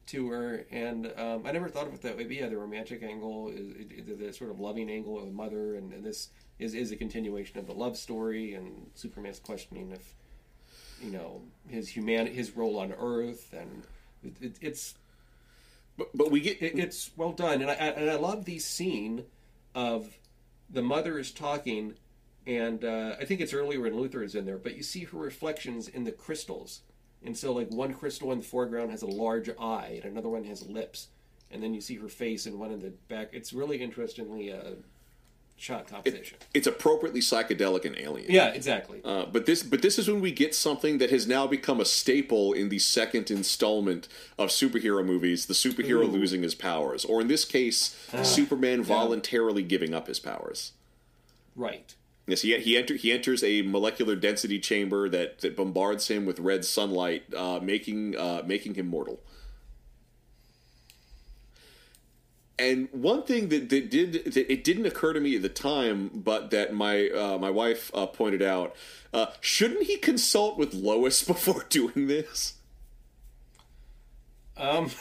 to 0.08 0.30
her. 0.30 0.66
And 0.72 1.12
um, 1.18 1.44
I 1.46 1.52
never 1.52 1.70
thought 1.70 1.88
of 1.88 1.94
it 1.94 2.02
that 2.02 2.18
way. 2.18 2.24
But 2.24 2.36
yeah, 2.36 2.50
the 2.50 2.58
romantic 2.58 3.04
angle 3.04 3.50
is 3.50 3.74
the, 4.06 4.14
the 4.14 4.34
sort 4.34 4.52
of 4.52 4.60
loving 4.60 4.90
angle 4.90 5.18
of 5.20 5.26
the 5.26 5.32
mother, 5.32 5.76
and, 5.76 5.94
and 5.94 6.04
this 6.04 6.30
is 6.60 6.74
is 6.74 6.92
a 6.92 6.96
continuation 6.96 7.60
of 7.60 7.68
the 7.68 7.74
love 7.74 7.98
story 7.98 8.54
and 8.54 8.88
Superman's 8.96 9.40
questioning 9.40 9.92
if 9.92 10.14
you 11.02 11.12
know 11.12 11.42
his 11.68 11.90
human 11.90 12.28
his 12.28 12.56
role 12.56 12.78
on 12.78 12.94
Earth, 12.94 13.54
and 13.54 13.84
it, 14.24 14.42
it, 14.42 14.56
it's 14.62 14.96
But, 15.98 16.08
but 16.16 16.32
we 16.32 16.42
get 16.42 16.62
it, 16.62 16.78
it's 16.80 17.12
well 17.16 17.34
done, 17.34 17.62
and 17.62 17.70
I 17.70 17.74
and 17.74 18.10
I 18.10 18.16
love 18.16 18.46
the 18.46 18.60
scene 18.60 19.26
of 19.76 20.18
the 20.70 20.82
mother 20.82 21.20
is 21.20 21.32
talking, 21.32 21.94
and 22.48 22.84
uh, 22.84 23.16
I 23.20 23.26
think 23.26 23.42
it's 23.42 23.54
earlier 23.54 23.82
when 23.82 23.94
Luthor 23.94 24.24
is 24.24 24.34
in 24.36 24.46
there, 24.46 24.58
but 24.58 24.76
you 24.76 24.84
see 24.84 25.04
her 25.04 25.18
reflections 25.18 25.88
in 25.88 26.04
the 26.04 26.12
crystals, 26.12 26.82
and 27.26 27.38
so 27.38 27.54
like 27.54 27.70
one 27.70 27.94
crystal 27.94 28.32
in 28.32 28.40
the 28.40 28.46
foreground 28.46 28.92
has 28.92 29.02
a 29.02 29.08
large 29.08 29.50
eye, 29.60 30.00
and 30.04 30.12
another 30.12 30.30
one 30.30 30.44
has 30.46 30.66
lips, 30.68 31.08
and 31.52 31.62
then 31.62 31.74
you 31.74 31.82
see 31.82 31.96
her 31.96 32.10
face 32.10 32.46
in 32.46 32.60
one 32.60 32.72
in 32.72 32.80
the 32.80 32.92
back. 33.08 33.30
It's 33.32 33.54
really 33.54 33.78
interestingly 33.82 34.52
uh, 34.52 34.72
shot 35.56 35.88
composition. 35.88 36.38
it's 36.54 36.68
appropriately 36.68 37.22
psychedelic 37.22 37.86
and 37.86 37.98
alien. 37.98 38.30
yeah, 38.30 38.48
exactly. 38.48 39.02
Uh, 39.06 39.26
but 39.26 39.46
this, 39.46 39.64
but 39.64 39.82
this 39.82 39.98
is 39.98 40.10
when 40.10 40.20
we 40.20 40.32
get 40.32 40.54
something 40.54 40.98
that 40.98 41.10
has 41.10 41.26
now 41.28 41.48
become 41.48 41.80
a 41.80 41.86
staple 41.86 42.54
in 42.54 42.70
the 42.70 42.80
second 42.80 43.32
installment 43.32 44.08
of 44.38 44.50
superhero 44.50 45.06
movies: 45.06 45.46
the 45.46 45.54
superhero 45.54 46.04
Ooh. 46.04 46.08
Losing 46.08 46.44
his 46.44 46.56
powers, 46.56 47.06
or 47.06 47.22
in 47.22 47.28
this 47.28 47.46
case, 47.46 47.96
Superman 48.24 48.84
voluntarily 48.84 49.64
giving 49.64 49.94
up 49.94 50.08
his 50.08 50.20
powers. 50.20 50.74
right. 51.56 51.96
Yes, 52.26 52.42
he 52.42 52.58
he, 52.60 52.78
enter, 52.78 52.96
he 52.96 53.12
enters 53.12 53.44
a 53.44 53.64
molecular 53.64 54.16
density 54.16 54.60
chamber 54.60 55.10
that, 55.10 55.40
that 55.40 55.58
bombards 55.58 56.08
him 56.08 56.26
with 56.26 56.40
red 56.40 56.64
sunlight, 56.64 57.24
uh, 57.36 57.60
making 57.62 58.18
uh, 58.18 58.44
making 58.46 58.76
him 58.76 58.88
mortal. 58.88 59.20
And 62.58 62.88
one 62.92 63.24
thing 63.24 63.50
that, 63.50 63.70
that 63.70 63.90
did 63.90 64.14
that 64.26 64.52
it 64.52 64.64
didn't 64.64 64.86
occur 64.86 65.12
to 65.12 65.20
me 65.20 65.36
at 65.36 65.42
the 65.42 65.50
time, 65.50 66.12
but 66.14 66.52
that 66.52 66.74
my 66.74 67.10
uh, 67.10 67.38
my 67.40 67.50
wife 67.50 67.92
uh, 67.94 68.06
pointed 68.06 68.42
out, 68.42 68.74
uh, 69.14 69.28
shouldn't 69.42 69.84
he 69.84 69.98
consult 69.98 70.58
with 70.58 70.74
Lois 70.74 71.24
before 71.28 71.66
doing 71.68 72.08
this? 72.08 72.54
Um, 74.56 74.92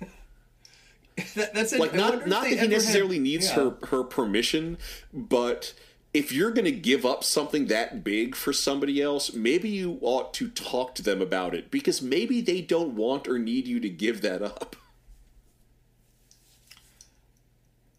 that, 1.34 1.52
that's 1.52 1.72
it. 1.74 1.80
Like 1.80 1.92
not 1.92 2.26
not 2.26 2.44
that 2.44 2.60
he 2.60 2.66
necessarily 2.66 3.16
had- 3.16 3.24
needs 3.24 3.48
yeah. 3.48 3.56
her 3.56 3.76
her 3.88 4.04
permission, 4.04 4.78
but 5.12 5.74
if 6.14 6.30
you're 6.30 6.50
going 6.50 6.66
to 6.66 6.72
give 6.72 7.06
up 7.06 7.24
something 7.24 7.66
that 7.68 8.04
big 8.04 8.34
for 8.34 8.52
somebody 8.52 9.00
else, 9.00 9.32
maybe 9.32 9.70
you 9.70 9.98
ought 10.02 10.34
to 10.34 10.48
talk 10.50 10.94
to 10.96 11.02
them 11.02 11.22
about 11.22 11.54
it 11.54 11.70
because 11.70 12.02
maybe 12.02 12.40
they 12.40 12.60
don't 12.60 12.94
want 12.94 13.26
or 13.26 13.38
need 13.38 13.66
you 13.66 13.80
to 13.80 13.88
give 13.88 14.20
that 14.20 14.42
up. 14.42 14.76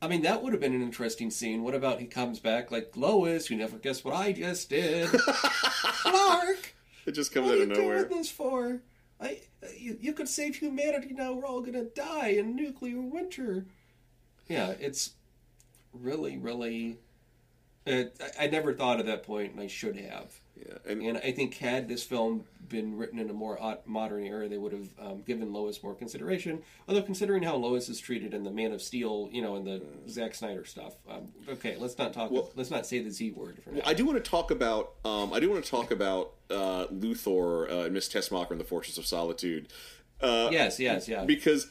I 0.01 0.07
mean, 0.09 0.22
that 0.24 0.43
would 0.43 0.51
have 0.51 0.61
been 0.61 0.74
an 0.76 0.82
interesting 0.82 1.32
scene. 1.32 1.64
What 1.64 1.74
about 1.74 1.99
he 2.01 2.05
comes 2.05 2.39
back 2.39 2.72
like 2.72 2.91
Lois? 2.97 3.49
You 3.49 3.55
never 3.57 3.78
guess 3.78 4.03
what 4.03 4.14
I 4.14 4.34
just 4.34 4.70
did. 4.70 5.07
Clark, 6.03 6.76
It 7.05 7.14
just 7.14 7.34
comes 7.34 7.45
what 7.47 7.53
out 7.55 7.59
are 7.59 7.64
of 7.64 7.70
you 7.70 7.76
nowhere. 7.76 8.05
doing 8.05 8.18
this 8.18 8.30
for? 8.30 8.82
I, 9.22 9.39
you, 9.78 9.97
you 10.01 10.14
could 10.14 10.28
save 10.28 10.57
humanity 10.57 11.14
now. 11.14 11.32
We're 11.34 11.45
all 11.45 11.61
gonna 11.61 11.86
die 11.86 12.30
in 12.30 12.55
nuclear 12.55 12.99
winter. 12.99 13.66
Yeah, 14.49 14.74
it's 14.80 15.11
really, 15.93 16.38
really. 16.38 16.97
It, 17.86 18.21
I, 18.39 18.45
I 18.45 18.47
never 18.47 18.73
thought 18.73 18.99
at 18.99 19.05
that 19.07 19.23
point, 19.23 19.53
and 19.53 19.61
I 19.61 19.67
should 19.67 19.97
have. 19.97 20.34
Yeah, 20.55 20.77
and, 20.86 21.01
And 21.01 21.17
I 21.17 21.31
think 21.31 21.55
had 21.55 21.88
this 21.88 22.03
film 22.03 22.45
been 22.69 22.97
written 22.97 23.19
in 23.19 23.29
a 23.29 23.34
more 23.34 23.57
modern 23.86 24.23
era, 24.23 24.47
they 24.47 24.57
would 24.57 24.71
have 24.71 24.88
um, 24.99 25.21
given 25.23 25.51
Lois 25.51 25.84
more 25.84 25.95
consideration. 25.95 26.61
Although 26.88 27.01
considering 27.01 27.43
how 27.43 27.55
Lois 27.55 27.89
is 27.89 27.99
treated 27.99 28.34
in 28.34 28.43
the 28.43 28.51
Man 28.51 28.71
of 28.71 28.81
Steel, 28.81 29.29
you 29.31 29.41
know, 29.41 29.55
in 29.55 29.65
the 29.65 29.81
Zack 30.07 30.36
Snyder 30.36 30.63
stuff. 30.63 30.93
Um, 31.09 31.29
okay, 31.49 31.75
let's 31.77 31.97
not 31.97 32.13
talk. 32.13 32.31
let's 32.55 32.71
not 32.71 32.86
say 32.86 32.99
the 32.99 33.09
Z 33.09 33.31
word 33.31 33.61
for 33.63 33.71
now. 33.71 33.81
I 33.86 33.93
do 33.93 34.05
want 34.05 34.23
to 34.23 34.29
talk 34.29 34.51
about. 34.51 34.93
Um, 35.03 35.34
I 35.34 35.39
do 35.39 35.49
want 35.49 35.63
to 35.63 35.69
talk 35.69 35.91
about 35.91 36.34
uh, 36.49 36.86
Luthor 36.88 37.69
uh, 37.69 37.86
and 37.86 37.93
Miss 37.93 38.07
Tessmacher 38.07 38.51
in 38.51 38.57
the 38.57 38.63
Fortress 38.63 38.97
of 38.97 39.05
Solitude. 39.05 39.67
Uh, 40.21 40.49
yes, 40.51 40.79
yes, 40.79 41.07
yeah. 41.07 41.25
because 41.25 41.67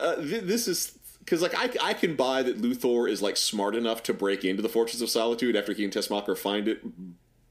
uh, 0.00 0.16
th- 0.16 0.44
this 0.44 0.66
is 0.66 0.98
because 1.24 1.42
like 1.42 1.54
I, 1.56 1.90
I 1.90 1.94
can 1.94 2.16
buy 2.16 2.42
that 2.42 2.60
Luthor 2.60 3.08
is 3.10 3.22
like 3.22 3.36
smart 3.36 3.74
enough 3.74 4.02
to 4.04 4.14
break 4.14 4.44
into 4.44 4.62
the 4.62 4.68
Fortress 4.68 5.00
of 5.00 5.08
Solitude 5.10 5.56
after 5.56 5.72
he 5.72 5.84
and 5.84 5.92
Tessmacher 5.92 6.36
find 6.36 6.68
it, 6.68 6.82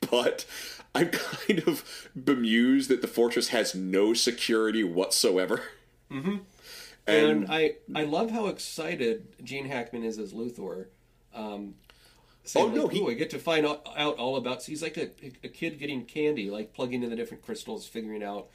but 0.09 0.45
I'm 0.93 1.09
kind 1.09 1.59
of 1.67 2.09
bemused 2.22 2.89
that 2.89 3.01
the 3.01 3.07
fortress 3.07 3.49
has 3.49 3.74
no 3.74 4.13
security 4.13 4.84
whatsoever. 4.84 5.61
Mm-hmm. 6.11 6.38
and 7.07 7.45
I, 7.49 7.76
I 7.95 8.03
love 8.03 8.32
how 8.32 8.47
excited 8.47 9.28
Gene 9.43 9.65
Hackman 9.65 10.03
is 10.03 10.19
as 10.19 10.34
Luthor. 10.34 10.88
Um, 11.34 11.76
Oh, 12.55 12.67
no, 12.69 12.86
like, 12.86 12.93
he- 12.93 13.01
"Ooh, 13.01 13.07
I 13.09 13.13
get 13.13 13.30
to 13.30 13.39
find 13.39 13.67
out, 13.67 13.86
out 13.95 14.17
all 14.17 14.36
about. 14.36 14.63
So 14.63 14.72
he's 14.72 14.82
like 14.82 14.97
a, 14.97 15.11
a 15.43 15.47
kid 15.47 15.78
getting 15.78 16.03
candy, 16.05 16.49
like 16.49 16.74
plugging 16.74 17.03
in 17.03 17.11
the 17.11 17.15
different 17.15 17.45
crystals, 17.45 17.86
figuring 17.88 18.24
out, 18.24 18.47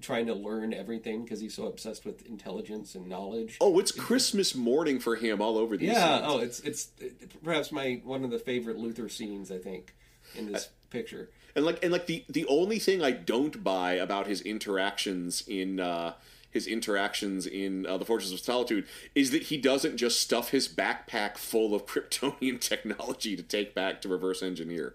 trying 0.00 0.26
to 0.26 0.34
learn 0.34 0.72
everything 0.72 1.24
because 1.24 1.40
he's 1.40 1.54
so 1.54 1.66
obsessed 1.66 2.04
with 2.04 2.26
intelligence 2.26 2.94
and 2.94 3.08
knowledge. 3.08 3.58
oh, 3.60 3.78
it's 3.78 3.92
Christmas 3.92 4.54
morning 4.54 4.98
for 4.98 5.16
him 5.16 5.40
all 5.40 5.58
over 5.58 5.76
these. 5.76 5.90
Yeah. 5.90 6.18
scenes. 6.18 6.32
Oh, 6.32 6.38
it's 6.38 6.60
it's 6.60 6.88
it, 6.98 7.42
perhaps 7.42 7.72
my 7.72 8.00
one 8.04 8.24
of 8.24 8.30
the 8.30 8.38
favorite 8.38 8.78
Luthor 8.78 9.10
scenes. 9.10 9.50
I 9.50 9.58
think 9.58 9.94
in 10.34 10.52
this 10.52 10.68
picture. 10.90 11.30
and 11.54 11.64
like 11.64 11.82
and 11.82 11.92
like 11.92 12.06
the 12.06 12.24
the 12.28 12.46
only 12.46 12.78
thing 12.78 13.02
I 13.02 13.10
don't 13.12 13.62
buy 13.62 13.92
about 13.92 14.26
his 14.26 14.40
interactions 14.42 15.42
in 15.46 15.80
uh, 15.80 16.14
his 16.50 16.66
interactions 16.66 17.46
in 17.46 17.86
uh, 17.86 17.96
the 17.96 18.04
Fortress 18.04 18.32
of 18.32 18.40
Solitude 18.40 18.86
is 19.14 19.30
that 19.30 19.44
he 19.44 19.56
doesn't 19.56 19.96
just 19.96 20.20
stuff 20.20 20.50
his 20.50 20.68
backpack 20.68 21.38
full 21.38 21.74
of 21.74 21.86
Kryptonian 21.86 22.60
technology 22.60 23.36
to 23.36 23.42
take 23.42 23.74
back 23.74 24.00
to 24.02 24.08
reverse 24.08 24.42
engineer. 24.42 24.94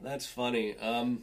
That's 0.00 0.26
funny. 0.26 0.76
Um, 0.78 1.22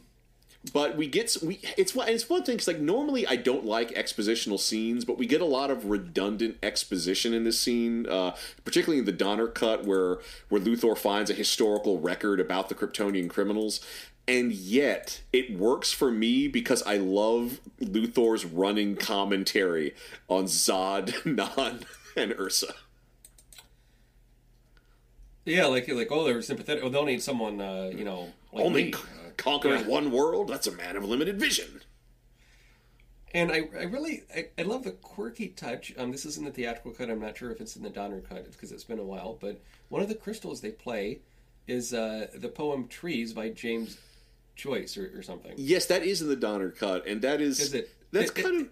But 0.72 0.96
we 0.96 1.06
get 1.06 1.36
we 1.42 1.60
it's 1.76 1.94
one 1.94 2.08
it's 2.08 2.28
one 2.28 2.42
thing 2.42 2.54
because 2.56 2.68
like 2.68 2.80
normally 2.80 3.26
I 3.26 3.36
don't 3.36 3.66
like 3.66 3.90
expositional 3.90 4.58
scenes, 4.58 5.04
but 5.04 5.18
we 5.18 5.26
get 5.26 5.42
a 5.42 5.44
lot 5.46 5.70
of 5.70 5.84
redundant 5.90 6.56
exposition 6.62 7.34
in 7.34 7.44
this 7.44 7.60
scene, 7.60 8.06
uh, 8.08 8.34
particularly 8.64 8.98
in 8.98 9.04
the 9.04 9.12
Donner 9.12 9.46
cut 9.46 9.84
where 9.84 10.18
where 10.48 10.60
Luthor 10.60 10.96
finds 10.96 11.28
a 11.30 11.34
historical 11.34 12.00
record 12.00 12.40
about 12.40 12.70
the 12.70 12.74
Kryptonian 12.74 13.28
criminals, 13.28 13.80
and 14.26 14.52
yet 14.52 15.20
it 15.34 15.52
works 15.54 15.92
for 15.92 16.10
me 16.10 16.48
because 16.48 16.82
I 16.84 16.96
love 16.96 17.60
Luthor's 17.80 18.46
running 18.46 18.96
commentary 18.96 19.94
on 20.28 20.44
Zod, 20.44 21.26
Non, 21.26 21.80
and 22.16 22.32
Ursa. 22.38 22.74
yeah, 25.44 25.66
like 25.66 25.88
like 25.88 26.08
oh, 26.10 26.24
they're 26.24 26.40
sympathetic. 26.40 26.82
Oh, 26.82 26.88
they'll 26.88 27.04
need 27.04 27.22
someone. 27.22 27.60
Uh, 27.60 27.90
you 27.94 28.04
know, 28.04 28.32
like 28.52 28.64
Only 28.64 28.84
me. 28.84 28.94
Conquering 29.36 29.80
yeah. 29.82 29.86
one 29.88 30.10
world? 30.10 30.48
That's 30.48 30.66
a 30.66 30.72
man 30.72 30.96
of 30.96 31.04
limited 31.04 31.38
vision. 31.38 31.80
And 33.32 33.50
I, 33.50 33.68
I 33.76 33.82
really, 33.84 34.22
I, 34.34 34.46
I 34.58 34.62
love 34.62 34.84
the 34.84 34.92
quirky 34.92 35.48
touch. 35.48 35.92
Um, 35.98 36.12
this 36.12 36.24
is 36.24 36.38
in 36.38 36.44
the 36.44 36.52
theatrical 36.52 36.92
cut. 36.92 37.10
I'm 37.10 37.20
not 37.20 37.36
sure 37.36 37.50
if 37.50 37.60
it's 37.60 37.74
in 37.74 37.82
the 37.82 37.90
Donner 37.90 38.20
cut 38.20 38.50
because 38.50 38.70
it's 38.70 38.84
been 38.84 39.00
a 39.00 39.04
while. 39.04 39.36
But 39.40 39.60
one 39.88 40.02
of 40.02 40.08
the 40.08 40.14
crystals 40.14 40.60
they 40.60 40.70
play 40.70 41.18
is 41.66 41.92
uh, 41.92 42.28
the 42.34 42.48
poem 42.48 42.86
"Trees" 42.86 43.32
by 43.32 43.48
James 43.48 43.98
Joyce 44.54 44.96
or, 44.96 45.18
or 45.18 45.22
something. 45.22 45.52
Yes, 45.56 45.86
that 45.86 46.04
is 46.04 46.22
in 46.22 46.28
the 46.28 46.36
Donner 46.36 46.70
cut, 46.70 47.08
and 47.08 47.22
that 47.22 47.40
is, 47.40 47.58
Is 47.58 47.74
it? 47.74 47.90
That's 48.12 48.30
It- 48.30 48.38
it- 48.38 48.42
kind 48.42 48.60
of. 48.62 48.68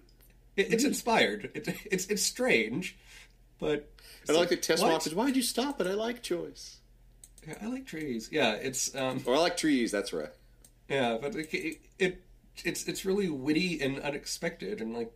It, 0.55 0.73
it's 0.75 0.85
inspired. 0.85 1.51
It's 1.91 2.07
it's 2.07 2.23
strange, 2.23 2.97
but 3.59 3.91
I 4.29 4.33
like 4.33 4.51
the 4.51 4.57
test 4.57 4.83
boxes. 4.83 5.15
Why'd 5.15 5.35
you 5.35 5.43
stop 5.43 5.81
it? 5.81 5.87
I 5.87 5.95
like 5.95 6.23
choice. 6.23 6.77
Yeah, 7.49 7.55
I 7.63 7.67
like 7.67 7.87
trees. 7.87 8.29
Yeah, 8.31 8.53
it's 8.53 8.95
um, 8.95 9.23
Or 9.25 9.35
I 9.35 9.39
like 9.39 9.57
trees. 9.57 9.91
That's 9.91 10.13
right. 10.13 10.29
Yeah, 10.93 11.19
but 11.21 11.35
it, 11.35 11.53
it, 11.55 11.81
it 11.99 12.23
it's 12.65 12.87
it's 12.87 13.05
really 13.05 13.29
witty 13.29 13.81
and 13.81 13.99
unexpected, 14.01 14.81
and 14.81 14.95
like 14.95 15.13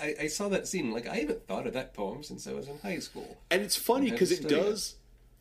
I, 0.00 0.14
I 0.22 0.26
saw 0.26 0.48
that 0.48 0.66
scene. 0.66 0.92
Like 0.92 1.06
I 1.08 1.16
haven't 1.16 1.46
thought 1.46 1.66
of 1.66 1.72
that 1.74 1.94
poem 1.94 2.22
since 2.22 2.46
I 2.46 2.52
was 2.52 2.68
in 2.68 2.78
high 2.78 2.98
school. 2.98 3.36
And 3.50 3.62
it's 3.62 3.76
funny 3.76 4.10
because 4.10 4.32
it 4.32 4.38
study 4.40 4.54
it. 4.54 4.58
does. 4.62 4.94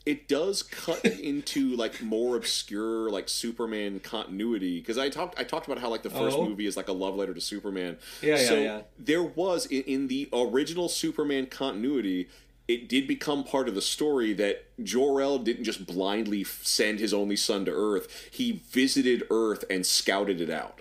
it 0.05 0.27
does 0.27 0.61
cut 0.63 1.03
into 1.05 1.75
like 1.75 2.01
more 2.01 2.35
obscure 2.35 3.09
like 3.09 3.29
Superman 3.29 3.99
continuity 3.99 4.79
because 4.79 4.97
I 4.97 5.09
talked 5.09 5.39
I 5.39 5.43
talked 5.43 5.65
about 5.65 5.79
how 5.79 5.89
like 5.89 6.03
the 6.03 6.09
first 6.11 6.37
Oh. 6.37 6.45
movie 6.47 6.67
is 6.67 6.77
like 6.77 6.87
a 6.87 6.93
love 6.93 7.15
letter 7.15 7.33
to 7.33 7.41
Superman. 7.41 7.97
Yeah, 8.21 8.37
yeah, 8.37 8.47
so 8.47 8.55
yeah. 8.55 8.81
There 8.99 9.23
was 9.23 9.65
in, 9.65 9.83
in 9.83 10.07
the 10.07 10.29
original 10.31 10.87
Superman 10.89 11.47
continuity. 11.47 12.29
It 12.67 12.87
did 12.87 13.07
become 13.07 13.43
part 13.43 13.67
of 13.67 13.75
the 13.75 13.81
story 13.81 14.31
that 14.33 14.65
Jor-El 14.81 15.39
didn't 15.39 15.65
just 15.65 15.85
blindly 15.85 16.43
send 16.45 16.99
his 16.99 17.13
only 17.13 17.35
son 17.35 17.65
to 17.65 17.71
Earth. 17.71 18.29
He 18.31 18.63
visited 18.71 19.23
Earth 19.29 19.65
and 19.69 19.85
scouted 19.85 20.39
it 20.39 20.49
out 20.49 20.79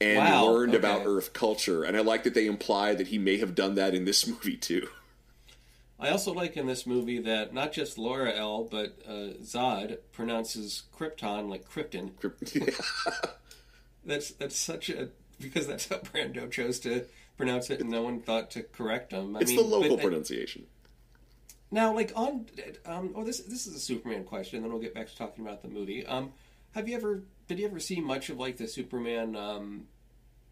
and 0.00 0.18
Wow, 0.18 0.46
learned 0.46 0.74
about. 0.74 1.02
Earth 1.04 1.32
culture. 1.32 1.82
And 1.82 1.96
I 1.96 2.00
like 2.00 2.22
that 2.22 2.34
they 2.34 2.46
imply 2.46 2.94
that 2.94 3.08
he 3.08 3.18
may 3.18 3.38
have 3.38 3.54
done 3.56 3.74
that 3.74 3.94
in 3.94 4.04
this 4.04 4.26
movie 4.28 4.56
too. 4.56 4.88
I 5.98 6.08
also 6.10 6.32
like 6.32 6.56
in 6.56 6.66
this 6.66 6.86
movie 6.86 7.18
that 7.18 7.52
not 7.52 7.72
just 7.72 7.98
Laura 7.98 8.32
L, 8.32 8.64
but 8.70 8.96
uh, 9.06 9.34
Zod 9.42 9.98
pronounces 10.12 10.84
Krypton 10.96 11.50
like 11.50 11.68
Krypton. 11.68 12.12
That's 14.04 14.30
that's 14.30 14.56
such 14.56 14.88
a 14.88 15.10
because 15.38 15.66
that's 15.66 15.88
how 15.90 15.96
Brando 15.98 16.50
chose 16.50 16.80
to 16.80 17.04
pronounce 17.36 17.68
it, 17.68 17.80
and 17.80 17.90
no 17.90 18.00
one 18.02 18.20
thought 18.20 18.50
to 18.52 18.62
correct 18.62 19.12
him. 19.12 19.36
I 19.36 19.40
it's 19.40 19.50
mean, 19.50 19.58
the 19.60 19.66
local 19.76 19.96
but- 19.96 20.04
pronunciation. 20.04 20.66
Now, 21.70 21.94
like 21.94 22.12
on, 22.16 22.46
um, 22.84 23.12
oh, 23.14 23.24
this 23.24 23.40
this 23.40 23.66
is 23.66 23.74
a 23.74 23.80
Superman 23.80 24.24
question. 24.24 24.62
Then 24.62 24.72
we'll 24.72 24.80
get 24.80 24.94
back 24.94 25.08
to 25.08 25.16
talking 25.16 25.44
about 25.44 25.62
the 25.62 25.68
movie. 25.68 26.04
Um, 26.04 26.32
have 26.72 26.88
you 26.88 26.96
ever 26.96 27.22
did 27.46 27.58
you 27.58 27.66
ever 27.66 27.80
see 27.80 28.00
much 28.00 28.28
of 28.28 28.38
like 28.38 28.56
the 28.56 28.66
Superman 28.66 29.36
um, 29.36 29.86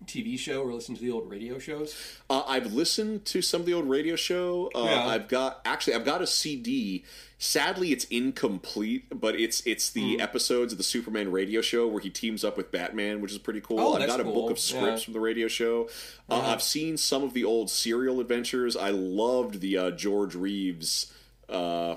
TV 0.07 0.39
show 0.39 0.63
or 0.63 0.73
listen 0.73 0.95
to 0.95 1.01
the 1.01 1.11
old 1.11 1.29
radio 1.31 1.59
shows? 1.59 1.95
Uh, 2.31 2.43
I've 2.47 2.73
listened 2.73 3.25
to 3.27 3.43
some 3.43 3.61
of 3.61 3.67
the 3.67 3.75
old 3.75 3.89
radio 3.89 4.17
show. 4.17 4.71
Uh, 4.75 4.85
Yeah. 4.85 5.07
I've 5.07 5.29
got 5.29 5.61
actually 5.65 5.95
I've 5.95 6.05
got 6.05 6.23
a 6.23 6.27
CD. 6.27 7.05
Sadly, 7.41 7.93
it's 7.93 8.05
incomplete, 8.07 9.05
but 9.21 9.39
it's 9.39 9.61
it's 9.67 9.91
the 9.91 10.15
Hmm. 10.17 10.21
episodes 10.21 10.73
of 10.73 10.79
the 10.79 10.85
Superman 10.85 11.31
radio 11.31 11.61
show 11.61 11.87
where 11.87 12.01
he 12.01 12.11
teams 12.11 12.45
up 12.45 12.57
with 12.57 12.71
Batman, 12.73 13.21
which 13.21 13.33
is 13.33 13.39
pretty 13.39 13.61
cool. 13.61 13.79
Oh, 13.81 13.95
I've 13.95 14.07
got 14.07 14.21
a 14.21 14.25
book 14.25 14.51
of 14.51 14.59
scripts 14.59 15.03
Yeah. 15.03 15.05
From 15.05 15.13
the 15.15 15.21
radio 15.21 15.47
show. 15.49 15.89
Uh, 16.29 16.41
I've 16.41 16.63
seen 16.63 16.97
some 16.97 17.23
of 17.23 17.35
the 17.35 17.45
old 17.45 17.71
serial 17.71 18.21
adventures. 18.21 18.77
I 18.77 18.91
loved 18.91 19.61
the 19.61 19.77
uh, 19.79 19.91
George 19.93 20.35
Reeves 20.35 21.13
uh, 21.49 21.97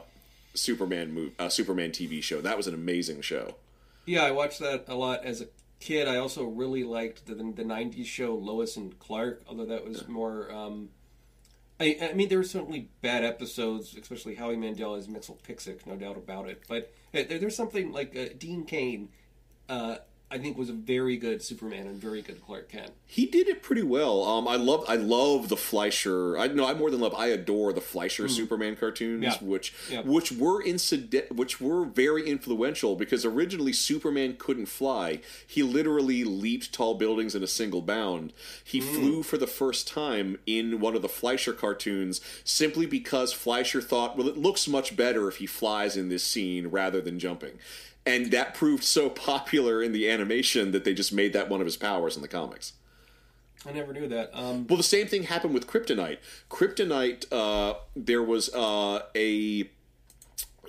Superman 0.53 1.13
move, 1.13 1.31
uh, 1.39 1.49
Superman 1.49 1.91
TV 1.91 2.21
show. 2.21 2.41
That 2.41 2.57
was 2.57 2.67
an 2.67 2.73
amazing 2.73 3.21
show. 3.21 3.55
Yeah, 4.05 4.23
I 4.23 4.31
watched 4.31 4.59
that 4.59 4.85
a 4.87 4.95
lot 4.95 5.23
as 5.23 5.41
a 5.41 5.47
kid. 5.81 6.07
I 6.07 6.17
also 6.17 6.45
really 6.45 6.83
liked 6.83 7.25
the 7.25 7.35
the 7.35 7.63
'90s 7.63 8.05
show 8.05 8.35
Lois 8.35 8.77
and 8.77 8.97
Clark, 8.99 9.43
although 9.47 9.65
that 9.65 9.83
was 9.83 10.07
more. 10.07 10.51
Um, 10.51 10.89
I, 11.79 11.97
I 12.11 12.13
mean, 12.13 12.29
there 12.29 12.37
were 12.37 12.43
certainly 12.43 12.89
bad 13.01 13.25
episodes, 13.25 13.95
especially 13.99 14.35
Howie 14.35 14.55
Mandel 14.55 14.95
as 14.95 15.09
Mister 15.09 15.33
Mxyzptlk, 15.33 15.87
no 15.87 15.95
doubt 15.95 16.15
about 16.15 16.47
it. 16.47 16.61
But 16.69 16.93
uh, 17.13 17.23
there, 17.27 17.39
there's 17.39 17.55
something 17.55 17.91
like 17.91 18.15
uh, 18.15 18.33
Dean 18.37 18.63
Cain. 18.63 19.09
Uh, 19.67 19.97
I 20.33 20.37
think 20.37 20.57
was 20.57 20.69
a 20.69 20.73
very 20.73 21.17
good 21.17 21.41
Superman 21.43 21.87
and 21.87 21.99
very 21.99 22.21
good 22.21 22.41
Clark 22.41 22.69
Kent. 22.69 22.91
He 23.05 23.25
did 23.25 23.49
it 23.49 23.61
pretty 23.61 23.83
well. 23.83 24.23
Um, 24.23 24.47
I 24.47 24.55
love, 24.55 24.85
I 24.87 24.95
love 24.95 25.49
the 25.49 25.57
Fleischer. 25.57 26.37
I 26.37 26.47
no, 26.47 26.65
I 26.65 26.73
more 26.73 26.89
than 26.89 27.01
love. 27.01 27.13
I 27.13 27.27
adore 27.27 27.73
the 27.73 27.81
Fleischer 27.81 28.29
Superman 28.29 28.77
cartoons. 28.77 29.23
Yeah. 29.23 29.35
which 29.41 29.73
Yeah. 29.91 30.01
which 30.03 30.31
were 30.31 30.63
incident, 30.63 31.35
which 31.35 31.59
were 31.59 31.83
very 31.83 32.25
influential 32.29 32.95
because 32.95 33.25
originally 33.25 33.73
Superman 33.73 34.37
couldn't 34.39 34.67
fly. 34.67 35.19
He 35.45 35.63
literally 35.63 36.23
leaped 36.23 36.71
tall 36.71 36.93
buildings 36.95 37.35
in 37.35 37.43
a 37.43 37.47
single 37.47 37.81
bound. 37.81 38.31
He 38.63 38.79
Hmm. 38.79 38.93
flew 38.95 39.23
for 39.23 39.37
the 39.37 39.47
first 39.47 39.85
time 39.85 40.37
in 40.45 40.79
one 40.79 40.95
of 40.95 41.01
the 41.01 41.09
Fleischer 41.09 41.51
cartoons 41.53 42.21
simply 42.45 42.85
because 42.85 43.33
Fleischer 43.33 43.81
thought, 43.81 44.17
well, 44.17 44.29
it 44.29 44.37
looks 44.37 44.65
much 44.67 44.95
better 44.95 45.27
if 45.27 45.37
he 45.37 45.45
flies 45.45 45.97
in 45.97 46.07
this 46.07 46.23
scene 46.23 46.67
rather 46.67 47.01
than 47.01 47.19
jumping. 47.19 47.59
And 48.05 48.31
that 48.31 48.55
proved 48.55 48.83
so 48.83 49.09
popular 49.09 49.81
in 49.83 49.91
the 49.91 50.09
animation 50.09 50.71
that 50.71 50.83
they 50.83 50.93
just 50.93 51.13
made 51.13 51.33
that 51.33 51.49
one 51.49 51.61
of 51.61 51.65
his 51.65 51.77
powers 51.77 52.15
in 52.15 52.21
the 52.21 52.27
comics. 52.27 52.73
I 53.65 53.71
never 53.71 53.93
knew 53.93 54.07
that. 54.07 54.31
Um, 54.33 54.65
Well, 54.67 54.77
the 54.77 54.83
same 54.83 55.07
thing 55.07 55.23
happened 55.23 55.53
with 55.53 55.67
Kryptonite. 55.67 56.17
Kryptonite, 56.49 57.25
uh, 57.31 57.75
there 57.95 58.23
was 58.23 58.51
uh, 58.55 59.03
a 59.15 59.69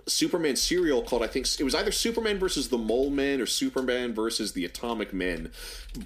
Superman 0.06 0.56
serial 0.56 1.02
called 1.02 1.22
I 1.22 1.26
think 1.26 1.46
it 1.58 1.64
was 1.64 1.74
either 1.74 1.92
Superman 1.92 2.38
versus 2.38 2.68
the 2.68 2.78
Mole 2.78 3.10
Men 3.10 3.40
or 3.40 3.46
Superman 3.46 4.12
versus 4.12 4.52
the 4.52 4.64
Atomic 4.64 5.12
Men, 5.12 5.52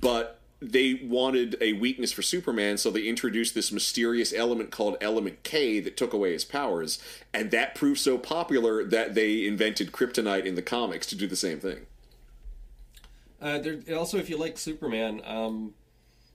but 0.01 0.39
they 0.71 1.01
wanted 1.03 1.57
a 1.61 1.75
weakness 1.75 2.13
for 2.13 2.23
Superman, 2.23 2.79
so 2.79 2.91
they 2.91 3.07
introduced 3.07 3.55
this 3.55 3.71
mysterious 3.71 4.33
element 4.33 4.71
called 4.71 4.97
Element 5.01 5.43
K 5.43 5.81
that 5.81 5.97
took 5.97 6.13
away 6.13 6.33
his 6.33 6.45
powers, 6.45 6.99
and 7.33 7.51
that 7.51 7.75
proved 7.75 8.01
so 8.01 8.19
popular 8.19 8.85
that 8.85 9.15
they 9.15 9.47
invented 9.47 9.93
Kryptonite 9.93 10.45
in 10.45 10.55
the 10.55 10.63
comics 10.63 11.07
to 11.07 11.17
do 11.17 11.27
the 11.27 11.37
same 11.37 11.61
thing. 11.61 11.87
Uh, 13.41 13.59
there, 13.59 13.81
also, 13.97 14.19
if 14.19 14.31
you 14.31 14.37
like 14.37 14.59
Superman, 14.59 15.21
um, 15.25 15.75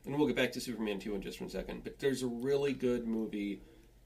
and 0.06 0.18
we'll 0.18 0.28
get 0.28 0.36
back 0.36 0.52
to 0.54 0.62
Superman 0.62 1.00
2 1.00 1.16
in 1.16 1.22
just 1.22 1.42
one 1.42 1.50
second, 1.50 1.84
but 1.84 2.00
there's 2.00 2.24
a 2.24 2.28
really 2.28 2.74
good 2.74 3.08
movie 3.08 3.62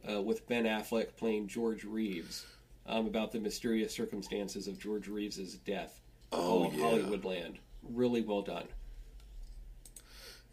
uh, 0.10 0.22
with 0.22 0.48
Ben 0.48 0.66
Affleck 0.66 1.16
playing 1.16 1.48
George 1.48 1.84
Reeves 1.84 2.46
um, 2.88 3.08
about 3.08 3.32
the 3.32 3.40
mysterious 3.40 3.94
circumstances 3.94 4.68
of 4.68 4.80
George 4.80 5.08
Reeves' 5.08 5.56
death. 5.58 6.00
Oh, 6.32 6.72
yeah. 6.72 6.84
Hollywoodland. 6.84 7.58
Really 7.84 8.22
well 8.22 8.42
done. 8.42 8.66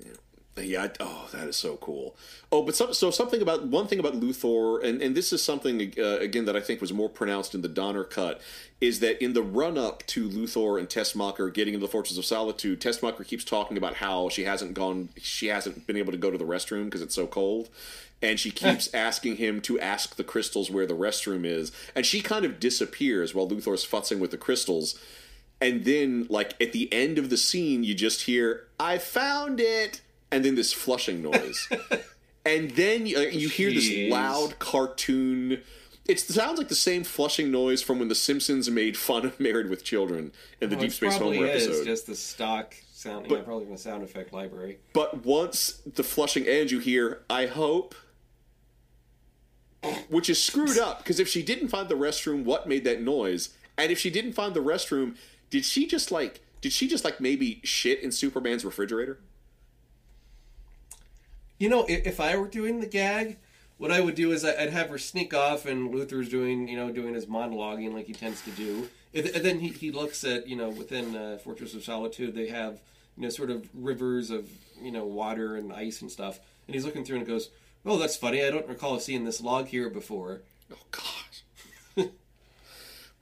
Yeah. 0.04 0.82
I- 0.82 0.90
Oh, 1.00 1.28
that 1.32 1.48
is 1.48 1.56
so 1.56 1.76
cool. 1.78 2.14
Oh, 2.50 2.62
but 2.62 2.76
some, 2.76 2.92
so 2.92 3.10
something 3.10 3.40
about 3.40 3.66
one 3.66 3.86
thing 3.86 3.98
about 3.98 4.20
Luthor, 4.20 4.84
and 4.84 5.00
and 5.00 5.14
this 5.16 5.32
is 5.32 5.42
something 5.42 5.94
uh, 5.98 6.18
again 6.18 6.44
that 6.44 6.54
I 6.56 6.60
think 6.60 6.80
was 6.82 6.92
more 6.92 7.08
pronounced 7.08 7.54
in 7.54 7.62
the 7.62 7.68
Donner 7.68 8.04
cut, 8.04 8.40
is 8.80 9.00
that 9.00 9.22
in 9.24 9.32
the 9.32 9.42
run 9.42 9.78
up 9.78 10.06
to 10.08 10.28
Luthor 10.28 10.78
and 10.78 10.88
Tessmacher 10.88 11.52
getting 11.52 11.72
into 11.74 11.86
the 11.86 11.90
Fortress 11.90 12.18
of 12.18 12.26
Solitude, 12.26 12.80
Tessmacher 12.82 13.26
keeps 13.26 13.44
talking 13.44 13.78
about 13.78 13.94
how 13.94 14.28
she 14.28 14.44
hasn't 14.44 14.74
gone, 14.74 15.08
she 15.16 15.46
hasn't 15.46 15.86
been 15.86 15.96
able 15.96 16.12
to 16.12 16.18
go 16.18 16.30
to 16.30 16.36
the 16.38 16.44
restroom 16.44 16.84
because 16.84 17.00
it's 17.02 17.14
so 17.14 17.26
cold. 17.26 17.70
And 18.20 18.38
she 18.38 18.50
keeps 18.62 18.92
asking 18.94 19.36
him 19.36 19.62
to 19.62 19.80
ask 19.80 20.16
the 20.16 20.24
crystals 20.24 20.70
where 20.70 20.86
the 20.86 20.94
restroom 20.94 21.46
is. 21.46 21.72
And 21.94 22.04
she 22.04 22.20
kind 22.20 22.44
of 22.44 22.60
disappears 22.60 23.34
while 23.34 23.48
Luthor's 23.48 23.86
futzing 23.86 24.18
with 24.18 24.30
the 24.30 24.36
crystals. 24.38 24.98
And 25.62 25.84
then, 25.84 26.26
like, 26.28 26.60
at 26.60 26.72
the 26.72 26.92
end 26.92 27.18
of 27.18 27.30
the 27.30 27.36
scene, 27.36 27.84
you 27.84 27.94
just 27.94 28.22
hear, 28.22 28.66
I 28.80 28.98
found 28.98 29.60
it! 29.60 30.00
And 30.32 30.44
then 30.44 30.56
this 30.56 30.72
flushing 30.72 31.22
noise. 31.22 31.68
and 32.44 32.72
then 32.72 33.06
you, 33.06 33.16
uh, 33.16 33.20
you 33.20 33.48
hear 33.48 33.70
this 33.70 34.10
loud 34.10 34.58
cartoon. 34.58 35.62
It 36.08 36.18
sounds 36.18 36.58
like 36.58 36.68
the 36.68 36.74
same 36.74 37.04
flushing 37.04 37.52
noise 37.52 37.80
from 37.80 38.00
when 38.00 38.08
The 38.08 38.16
Simpsons 38.16 38.68
made 38.68 38.96
fun 38.96 39.24
of 39.24 39.38
Married 39.38 39.70
with 39.70 39.84
Children 39.84 40.32
in 40.60 40.68
the 40.68 40.74
Well, 40.74 40.84
Deep 40.86 40.92
Space 40.92 41.16
Homer 41.16 41.46
is 41.46 41.66
episode. 41.68 41.84
just 41.84 42.06
the 42.08 42.16
stock 42.16 42.74
sound, 42.92 43.28
But- 43.28 43.36
yeah, 43.36 43.42
probably 43.44 43.66
from 43.66 43.74
the 43.74 43.80
sound 43.80 44.02
effect 44.02 44.32
library. 44.32 44.78
But 44.92 45.24
once 45.24 45.80
the 45.86 46.02
flushing 46.02 46.44
ends, 46.44 46.72
you 46.72 46.80
hear, 46.80 47.22
I 47.30 47.46
hope. 47.46 47.94
Which 50.08 50.28
is 50.28 50.42
screwed 50.42 50.78
up 50.78 50.98
because 50.98 51.20
if 51.20 51.28
she 51.28 51.42
didn't 51.42 51.68
find 51.68 51.88
the 51.88 51.96
restroom, 51.96 52.42
what 52.44 52.68
made 52.68 52.82
that 52.84 53.00
noise? 53.00 53.50
And 53.76 53.90
if 53.90 53.98
she 53.98 54.10
didn't 54.10 54.32
find 54.34 54.54
the 54.54 54.60
restroom, 54.60 55.16
did 55.52 55.66
she 55.66 55.86
just 55.86 56.10
like 56.10 56.40
did 56.62 56.72
she 56.72 56.88
just 56.88 57.04
like 57.04 57.20
maybe 57.20 57.60
shit 57.62 58.00
in 58.00 58.10
Superman's 58.10 58.64
refrigerator? 58.64 59.20
You 61.58 61.68
know, 61.68 61.84
if, 61.84 62.06
if 62.06 62.20
I 62.20 62.36
were 62.36 62.48
doing 62.48 62.80
the 62.80 62.86
gag, 62.86 63.36
what 63.76 63.92
I 63.92 64.00
would 64.00 64.14
do 64.14 64.32
is 64.32 64.44
I'd 64.44 64.70
have 64.70 64.88
her 64.88 64.98
sneak 64.98 65.34
off, 65.34 65.66
and 65.66 65.92
Luthor's 65.92 66.28
doing, 66.28 66.68
you 66.68 66.76
know, 66.76 66.90
doing 66.90 67.14
his 67.14 67.26
monologuing 67.26 67.92
like 67.92 68.06
he 68.06 68.14
tends 68.14 68.40
to 68.42 68.50
do. 68.52 68.88
And 69.14 69.26
then 69.26 69.60
he, 69.60 69.68
he 69.68 69.90
looks 69.90 70.24
at, 70.24 70.48
you 70.48 70.56
know, 70.56 70.70
within 70.70 71.14
uh, 71.14 71.38
Fortress 71.44 71.74
of 71.74 71.84
Solitude, 71.84 72.34
they 72.34 72.48
have, 72.48 72.80
you 73.16 73.24
know, 73.24 73.28
sort 73.28 73.50
of 73.50 73.68
rivers 73.74 74.30
of, 74.30 74.48
you 74.80 74.90
know, 74.90 75.04
water 75.04 75.56
and 75.56 75.70
ice 75.70 76.00
and 76.00 76.10
stuff. 76.10 76.40
And 76.66 76.74
he's 76.74 76.86
looking 76.86 77.04
through 77.04 77.18
and 77.18 77.26
goes, 77.26 77.50
"Oh, 77.84 77.98
that's 77.98 78.16
funny. 78.16 78.42
I 78.42 78.50
don't 78.50 78.68
recall 78.68 78.98
seeing 78.98 79.24
this 79.24 79.42
log 79.42 79.66
here 79.66 79.90
before." 79.90 80.40
Oh 80.72 80.76
gosh. 80.90 81.11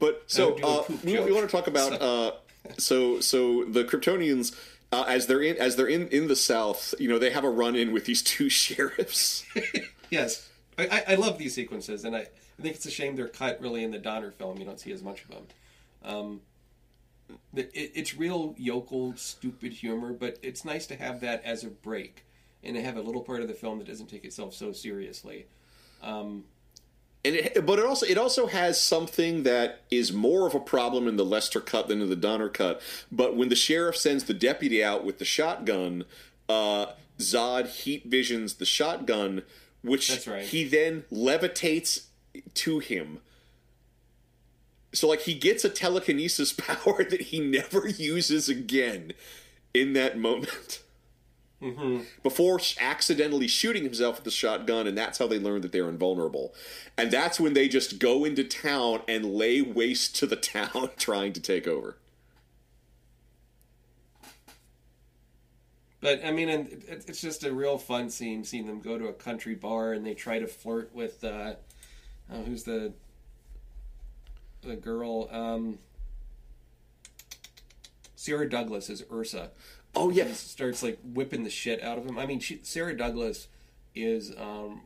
But 0.01 0.25
so 0.27 0.57
uh, 0.63 0.83
we, 1.05 1.21
we 1.21 1.33
want 1.33 1.49
to 1.49 1.57
talk 1.57 1.69
about 1.69 2.01
uh, 2.01 2.33
so 2.79 3.21
so 3.21 3.65
the 3.65 3.85
Kryptonians 3.85 4.57
uh, 4.93 5.05
as 5.07 5.27
they're 5.27 5.43
in 5.43 5.57
as 5.57 5.77
they're 5.77 5.87
in 5.87 6.09
in 6.09 6.29
the 6.29 6.37
South, 6.37 6.95
you 6.99 7.09
know, 7.09 7.19
they 7.19 7.31
have 7.31 7.45
a 7.45 7.51
run 7.51 7.77
in 7.77 7.93
with 7.93 8.05
these 8.05 8.23
two 8.23 8.49
sheriffs. 8.49 9.45
Yes, 10.11 10.51
I, 10.77 11.05
I, 11.07 11.15
love 11.15 11.39
these 11.39 11.55
sequences, 11.55 12.05
and 12.05 12.17
I, 12.17 12.23
I 12.23 12.63
think 12.63 12.75
it's 12.75 12.85
a 12.85 12.91
shame 12.91 13.15
they're 13.15 13.29
cut 13.29 13.61
really 13.61 13.85
in 13.85 13.93
the 13.93 13.99
Donner 13.99 14.33
film. 14.33 14.59
You 14.59 14.65
don't 14.65 14.81
see 14.81 14.91
as 14.91 15.05
much 15.05 15.23
of 15.23 15.29
them. 15.29 15.47
Um, 16.05 16.41
it, 17.55 17.71
it's 17.73 18.17
real 18.17 18.57
yokel, 18.59 19.15
stupid 19.17 19.73
humor, 19.73 20.13
but 20.13 20.37
it's 20.43 20.65
nice 20.65 20.89
to 20.89 20.97
have 20.97 21.21
that 21.21 21.45
as 21.45 21.63
a 21.63 21.69
break 21.69 22.25
and 22.65 22.75
to 22.75 22.83
have 22.83 22.97
a 22.97 23.01
little 23.01 23.23
part 23.23 23.41
of 23.41 23.47
the 23.47 23.55
film 23.55 23.79
that 23.79 23.87
doesn't 23.87 24.09
take 24.09 24.25
itself 24.25 24.53
so 24.53 24.73
seriously. 24.73 25.47
And 27.25 27.37
it, 27.37 27.67
but 27.67 27.79
it 27.79 27.85
also 27.85 28.07
it 28.07 28.17
also 28.17 28.47
has 28.47 28.81
something 28.81 29.43
that 29.43 29.83
is 29.91 30.13
more 30.13 30.47
of 30.47 30.55
a 30.55 30.61
problem 30.61 31.07
in 31.07 31.17
the 31.17 31.25
Lester 31.25 31.61
cut 31.61 31.89
than 31.89 32.01
in 32.01 32.09
the 32.09 32.17
Donner 32.17 32.49
cut. 32.49 32.81
But 33.13 33.37
when 33.37 33.49
the 33.49 33.57
sheriff 33.57 33.97
sends 33.97 34.25
the 34.25 34.35
deputy 34.35 34.83
out 34.83 35.05
with 35.05 35.19
the 35.19 35.25
shotgun, 35.25 36.05
uh, 36.49 36.87
Zod 37.19 37.67
heat 37.69 38.07
visions 38.07 38.55
the 38.55 38.65
shotgun, 38.65 39.43
which 39.83 40.27
right. 40.27 40.45
he 40.45 40.65
then 40.65 41.05
levitates 41.13 42.07
to 42.55 42.79
him. 42.79 43.19
So 44.93 45.09
like 45.09 45.21
he 45.21 45.35
gets 45.35 45.65
a 45.65 45.71
telekinesis 45.71 46.53
power 46.59 47.05
that 47.05 47.21
he 47.21 47.41
never 47.41 47.87
uses 47.87 48.49
again 48.49 49.13
in 49.75 49.93
that 49.93 50.19
moment. 50.19 50.83
Mm-hmm. 51.63 52.05
Before 52.23 52.59
sh- 52.59 52.77
accidentally 52.81 53.47
shooting 53.47 53.85
himself 53.85 54.17
with 54.17 54.25
the 54.25 54.31
shotgun, 54.31 54.87
and 54.87 54.97
that's 54.97 55.19
how 55.19 55.27
they 55.27 55.39
learn 55.39 55.61
that 55.61 55.73
they're 55.73 55.89
invulnerable. 55.89 56.55
And 56.97 57.11
that's 57.11 57.39
when 57.39 57.53
they 57.53 57.69
just 57.69 57.99
go 57.99 58.25
into 58.25 58.45
town 58.45 59.03
and 59.07 59.27
lay 59.27 59.61
waste 59.61 60.17
to 60.17 60.27
the 60.27 60.37
town 60.37 60.91
trying 60.97 61.33
to 61.35 61.41
take 61.41 61.69
over. 61.69 61.97
But 66.01 66.25
I 66.25 66.31
mean, 66.31 66.49
and 66.49 66.69
it, 66.69 67.05
it's 67.09 67.21
just 67.21 67.45
a 67.45 67.53
real 67.53 67.77
fun 67.77 68.09
scene 68.09 68.43
seeing 68.43 68.67
them 68.67 68.81
go 68.81 68.97
to 68.97 69.09
a 69.09 69.13
country 69.13 69.55
bar 69.55 69.93
and 69.93 70.05
they 70.07 70.15
try 70.15 70.39
to 70.39 70.47
flirt 70.47 70.95
with 70.95 71.23
uh, 71.23 71.55
uh, 72.33 72.43
who's 72.47 72.63
the 72.65 72.93
the 74.63 74.77
girl 74.77 75.29
um, 75.31 75.79
Sarah 78.17 78.49
Douglas 78.49 78.91
is 78.91 79.05
Ursa. 79.11 79.51
Oh 79.97 80.11
yeah, 80.11 80.25
and 80.25 80.37
starts 80.37 80.83
like 80.83 80.99
whipping 81.05 81.43
the 81.45 81.51
shit 81.51 81.83
out 81.83 81.99
of 81.99 82.07
him. 82.07 82.19
I 82.19 82.27
mean, 82.27 82.41
she, 82.41 82.61
Sarah 82.63 82.97
Douglas 82.97 83.49
is. 83.95 84.33
Um, 84.39 84.83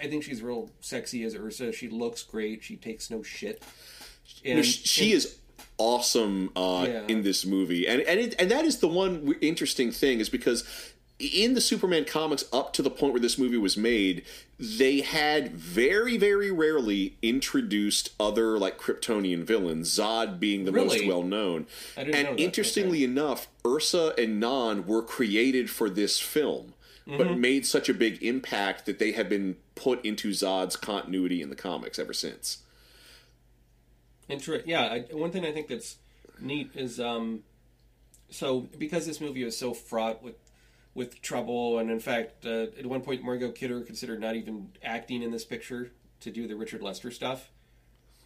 I 0.00 0.06
think 0.08 0.24
she's 0.24 0.42
real 0.42 0.70
sexy 0.80 1.22
as 1.24 1.34
Ursa. 1.36 1.72
She 1.72 1.88
looks 1.88 2.22
great. 2.22 2.62
She 2.64 2.76
takes 2.76 3.10
no 3.10 3.22
shit. 3.22 3.62
And, 4.44 4.56
No, 4.56 4.62
sh- 4.62 4.82
she 4.84 5.04
and- 5.06 5.14
is 5.14 5.38
awesome 5.78 6.50
uh, 6.56 6.86
Yeah. 6.88 7.02
in 7.08 7.22
this 7.22 7.44
movie, 7.44 7.86
and 7.88 8.00
and 8.02 8.20
it, 8.20 8.34
and 8.38 8.50
that 8.50 8.64
is 8.64 8.78
the 8.78 8.88
one 8.88 9.34
interesting 9.40 9.90
thing 9.92 10.20
is 10.20 10.28
because 10.28 10.64
in 11.22 11.54
the 11.54 11.60
Superman 11.60 12.04
comics 12.04 12.44
up 12.52 12.72
to 12.74 12.82
the 12.82 12.90
point 12.90 13.12
where 13.12 13.20
this 13.20 13.38
movie 13.38 13.56
was 13.56 13.76
made, 13.76 14.24
they 14.58 15.00
had 15.00 15.52
very 15.52 16.16
very 16.16 16.50
rarely 16.50 17.16
introduced 17.22 18.10
other 18.18 18.58
like 18.58 18.78
Kryptonian 18.78 19.44
villains, 19.44 19.90
Zod 19.96 20.40
being 20.40 20.64
the 20.64 20.72
most 20.72 21.06
well 21.06 21.22
known. 21.22 21.66
And 21.96 22.38
interestingly 22.38 23.04
enough, 23.04 23.48
Ursa 23.66 24.14
and 24.18 24.40
Non 24.40 24.86
were 24.86 25.02
created 25.02 25.70
for 25.70 25.88
this 25.88 26.18
film. 26.18 26.74
Mm-hmm. 27.06 27.18
But 27.18 27.36
made 27.36 27.66
such 27.66 27.88
a 27.88 27.94
big 27.94 28.22
impact 28.22 28.86
that 28.86 29.00
they 29.00 29.10
have 29.10 29.28
been 29.28 29.56
put 29.74 30.04
into 30.04 30.30
Zod's 30.30 30.76
continuity 30.76 31.42
in 31.42 31.50
the 31.50 31.56
comics 31.56 31.98
ever 31.98 32.12
since. 32.12 32.58
Interesting. 34.28 34.70
yeah, 34.70 34.82
I, 34.82 35.00
one 35.10 35.32
thing 35.32 35.44
I 35.44 35.50
think 35.50 35.66
that's 35.66 35.96
neat 36.40 36.70
is 36.76 37.00
um, 37.00 37.42
so 38.30 38.68
because 38.78 39.06
this 39.06 39.20
movie 39.20 39.44
was 39.44 39.56
so 39.56 39.74
fraught 39.74 40.22
with 40.22 40.34
with 40.94 41.22
trouble, 41.22 41.78
and 41.78 41.90
in 41.90 42.00
fact, 42.00 42.44
uh, 42.44 42.66
at 42.78 42.86
one 42.86 43.00
point, 43.00 43.22
Margot 43.22 43.50
Kidder 43.50 43.80
considered 43.80 44.20
not 44.20 44.36
even 44.36 44.72
acting 44.82 45.22
in 45.22 45.30
this 45.30 45.44
picture 45.44 45.90
to 46.20 46.30
do 46.30 46.46
the 46.46 46.54
Richard 46.54 46.82
Lester 46.82 47.10
stuff, 47.10 47.50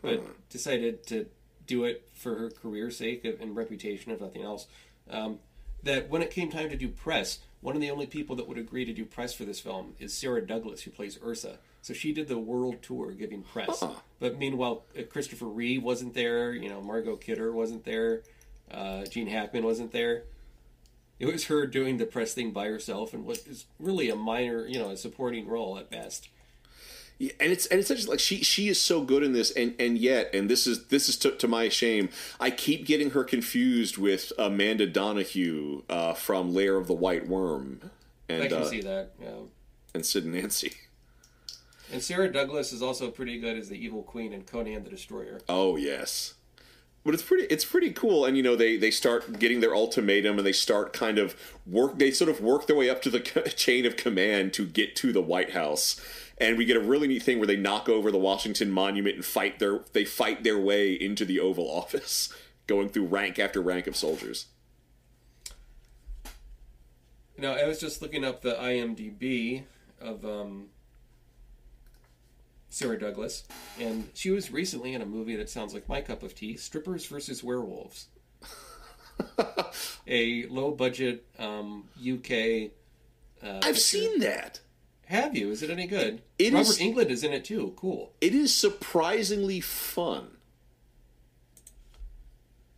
but 0.03 0.21
decided 0.51 1.07
to 1.07 1.27
do 1.67 1.85
it 1.85 2.09
for 2.15 2.37
her 2.37 2.51
career's 2.51 2.97
sake 2.97 3.25
and 3.25 3.57
reputation, 3.57 4.13
if 4.13 4.21
nothing 4.21 4.43
else. 4.43 4.67
Um, 5.11 5.39
that 5.83 6.09
when 6.09 6.23
it 6.23 6.31
came 6.31 6.51
time 6.51 6.69
to 6.71 6.77
do 6.77 6.89
press, 6.89 7.39
one 7.61 7.75
of 7.75 7.81
the 7.81 7.91
only 7.91 8.07
people 8.07 8.37
that 8.37 8.49
would 8.49 8.59
agree 8.59 8.85
to 8.85 8.93
do 8.93 9.05
press 9.05 9.33
for 9.33 9.45
this 9.45 9.61
film 9.61 9.95
is 9.99 10.13
Sarah 10.13 10.45
Douglas, 10.45 10.83
who 10.83 10.91
plays 10.91 11.19
Ursa. 11.25 11.59
So 11.83 11.95
she 11.95 12.13
did 12.13 12.27
the 12.27 12.39
world 12.39 12.83
tour 12.83 13.13
giving 13.13 13.43
press. 13.43 13.81
Huh. 13.81 13.93
But 14.19 14.39
meanwhile, 14.39 14.83
uh, 14.99 15.03
Christopher 15.05 15.47
Reeve 15.47 15.83
wasn't 15.83 16.15
there. 16.15 16.53
You 16.53 16.69
know, 16.69 16.81
Margot 16.81 17.17
Kidder 17.17 17.53
wasn't 17.53 17.85
there. 17.85 18.23
Uh, 18.71 19.05
Gene 19.05 19.29
Hackman 19.29 19.65
wasn't 19.65 19.93
there. 19.93 20.25
It 21.19 21.27
was 21.27 21.47
her 21.47 21.67
doing 21.67 21.97
the 21.97 22.05
press 22.07 22.35
thing 22.35 22.51
by 22.51 22.67
herself, 22.67 23.15
and 23.15 23.25
what 23.25 23.39
is 23.47 23.67
really 23.79 24.11
a 24.11 24.17
minor, 24.17 24.67
you 24.67 24.79
know, 24.79 24.91
a 24.91 24.97
supporting 24.97 25.49
role 25.49 25.79
at 25.79 25.91
best. 25.91 26.29
Yeah, 27.19 27.33
and 27.41 27.51
it's 27.51 27.65
and 27.67 27.81
it's 27.81 27.89
such 27.89 28.07
like 28.07 28.21
she 28.21 28.45
she 28.45 28.69
is 28.69 28.79
so 28.79 29.01
good 29.01 29.23
in 29.23 29.33
this, 29.33 29.51
and 29.51 29.75
and 29.79 29.97
yet, 29.97 30.35
and 30.35 30.51
this 30.51 30.67
is 30.67 30.89
this 30.89 31.09
is 31.09 31.17
to, 31.19 31.31
to 31.33 31.49
my 31.49 31.71
shame. 31.71 32.11
I 32.39 32.51
keep 32.51 32.85
getting 32.85 33.11
her 33.11 33.25
confused 33.25 33.97
with 33.97 34.33
Amanda 34.39 34.87
Donohoe 34.87 35.85
uh, 35.89 36.13
from 36.13 36.53
Lair 36.53 36.77
of 36.77 36.87
the 36.87 36.95
White 36.95 37.27
Worm, 37.27 37.91
and 38.29 38.43
I 38.43 38.49
can 38.49 38.63
uh, 38.63 38.65
see 38.67 38.83
that. 38.83 39.13
Yeah. 39.21 39.31
and 39.95 40.05
Sid 40.05 40.25
and 40.25 40.35
Nancy. 40.35 40.73
And 41.93 42.03
Sarah 42.03 42.31
Douglas 42.31 42.73
is 42.73 42.83
also 42.83 43.11
pretty 43.11 43.39
good 43.39 43.57
as 43.57 43.69
the 43.69 43.83
evil 43.83 44.03
queen 44.03 44.33
in 44.33 44.43
Conan 44.43 44.85
the 44.85 44.91
Destroyer. 44.91 45.41
Oh 45.49 45.77
yes, 45.77 46.35
but 47.07 47.15
it's 47.15 47.23
pretty 47.23 47.45
it's 47.45 47.65
pretty 47.65 47.93
cool. 47.93 48.25
And 48.25 48.37
you 48.37 48.43
know 48.43 48.57
they 48.57 48.77
they 48.77 48.91
start 48.91 49.39
getting 49.39 49.61
their 49.61 49.75
ultimatum, 49.75 50.39
and 50.39 50.47
they 50.47 50.53
start 50.53 50.93
kind 50.93 51.19
of 51.19 51.37
work. 51.65 51.99
They 51.99 52.11
sort 52.11 52.29
of 52.29 52.41
work 52.41 52.67
their 52.67 52.77
way 52.77 52.91
up 52.91 53.01
to 53.03 53.11
the 53.11 53.21
chain 53.57 53.87
of 53.87 53.97
command 53.97 54.53
to 54.55 54.67
get 54.67 54.97
to 54.97 55.13
the 55.13 55.23
White 55.23 55.53
House. 55.53 56.01
And 56.39 56.59
we 56.59 56.67
get 56.67 56.77
a 56.77 56.81
really 56.81 57.09
neat 57.09 57.23
thing 57.23 57.39
where 57.39 57.47
they 57.47 57.57
knock 57.57 57.89
over 57.89 58.11
the 58.11 58.19
Washington 58.19 58.71
Monument 58.71 59.15
and 59.15 59.25
fight 59.25 59.61
their 59.61 59.85
they 59.93 60.05
fight 60.05 60.43
their 60.43 60.59
way 60.59 60.93
into 60.93 61.25
the 61.25 61.39
Oval 61.39 61.71
Office, 61.71 62.35
going 62.67 62.89
through 62.89 63.07
rank 63.07 63.39
after 63.39 63.63
rank 63.63 63.87
of 63.87 63.97
soldiers. 63.97 64.47
Know, 67.39 67.53
I 67.53 67.67
was 67.67 67.79
just 67.79 68.03
looking 68.03 68.25
up 68.25 68.41
the 68.43 68.55
IMDb 68.55 69.65
of 70.01 70.25
um, 70.25 70.71
Sarah 72.69 72.99
Douglas, 72.99 73.45
and 73.81 74.09
she 74.15 74.31
was 74.31 74.51
recently 74.51 74.93
in 74.95 75.03
a 75.03 75.07
movie 75.07 75.37
that 75.37 75.49
sounds 75.49 75.73
like 75.75 75.89
my 75.89 76.01
cup 76.01 76.23
of 76.23 76.35
tea: 76.35 76.57
Strippers 76.57 77.07
versus 77.07 77.43
Werewolves. 77.43 78.09
a 80.07 80.47
low 80.47 80.73
budget 80.73 81.25
um, 81.39 81.85
UK. 82.01 82.71
Uh, 83.43 83.57
I've 83.59 83.63
picture. 83.63 83.75
seen 83.81 84.19
that. 84.21 84.61
Have 85.07 85.37
you? 85.37 85.51
Is 85.51 85.63
it 85.63 85.71
any 85.71 85.87
good? 85.87 86.21
It 86.39 86.53
Robert 86.53 86.69
is- 86.69 86.79
Englund 86.81 87.11
is 87.11 87.23
in 87.23 87.33
it 87.33 87.45
too. 87.45 87.73
Cool. 87.77 88.13
It 88.21 88.35
is 88.35 88.53
surprisingly 88.55 89.61
fun. 89.61 90.29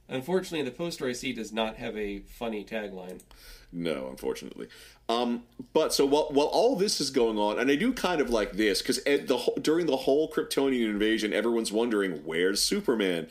Unfortunately, 0.08 0.62
the 0.64 0.74
poster 0.74 1.06
I 1.06 1.12
see 1.12 1.32
does 1.32 1.52
not 1.52 1.76
have 1.76 1.96
a 1.96 2.20
funny 2.20 2.64
tagline. 2.64 3.20
No, 3.72 4.08
unfortunately. 4.08 4.68
Um, 5.08 5.44
but 5.72 5.94
so 5.94 6.04
while 6.04 6.28
while 6.30 6.48
all 6.48 6.76
this 6.76 7.00
is 7.00 7.10
going 7.10 7.38
on, 7.38 7.58
and 7.58 7.70
I 7.70 7.76
do 7.76 7.92
kind 7.92 8.20
of 8.20 8.28
like 8.28 8.52
this 8.52 8.82
because 8.82 9.02
the 9.04 9.52
during 9.60 9.86
the 9.86 9.96
whole 9.96 10.30
Kryptonian 10.30 10.90
invasion, 10.90 11.32
everyone's 11.32 11.72
wondering 11.72 12.22
where's 12.24 12.62
Superman. 12.62 13.28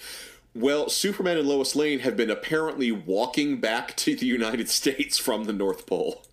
Well, 0.56 0.90
Superman 0.90 1.38
and 1.38 1.48
Lois 1.48 1.76
Lane 1.76 2.00
have 2.00 2.18
been 2.18 2.32
apparently 2.32 2.92
walking 2.92 3.60
back 3.60 3.96
to 3.98 4.16
the 4.16 4.26
United 4.26 4.70
States 4.70 5.20
from 5.20 5.44
the 5.44 5.54
North 5.54 5.86
Pole. 5.86 6.24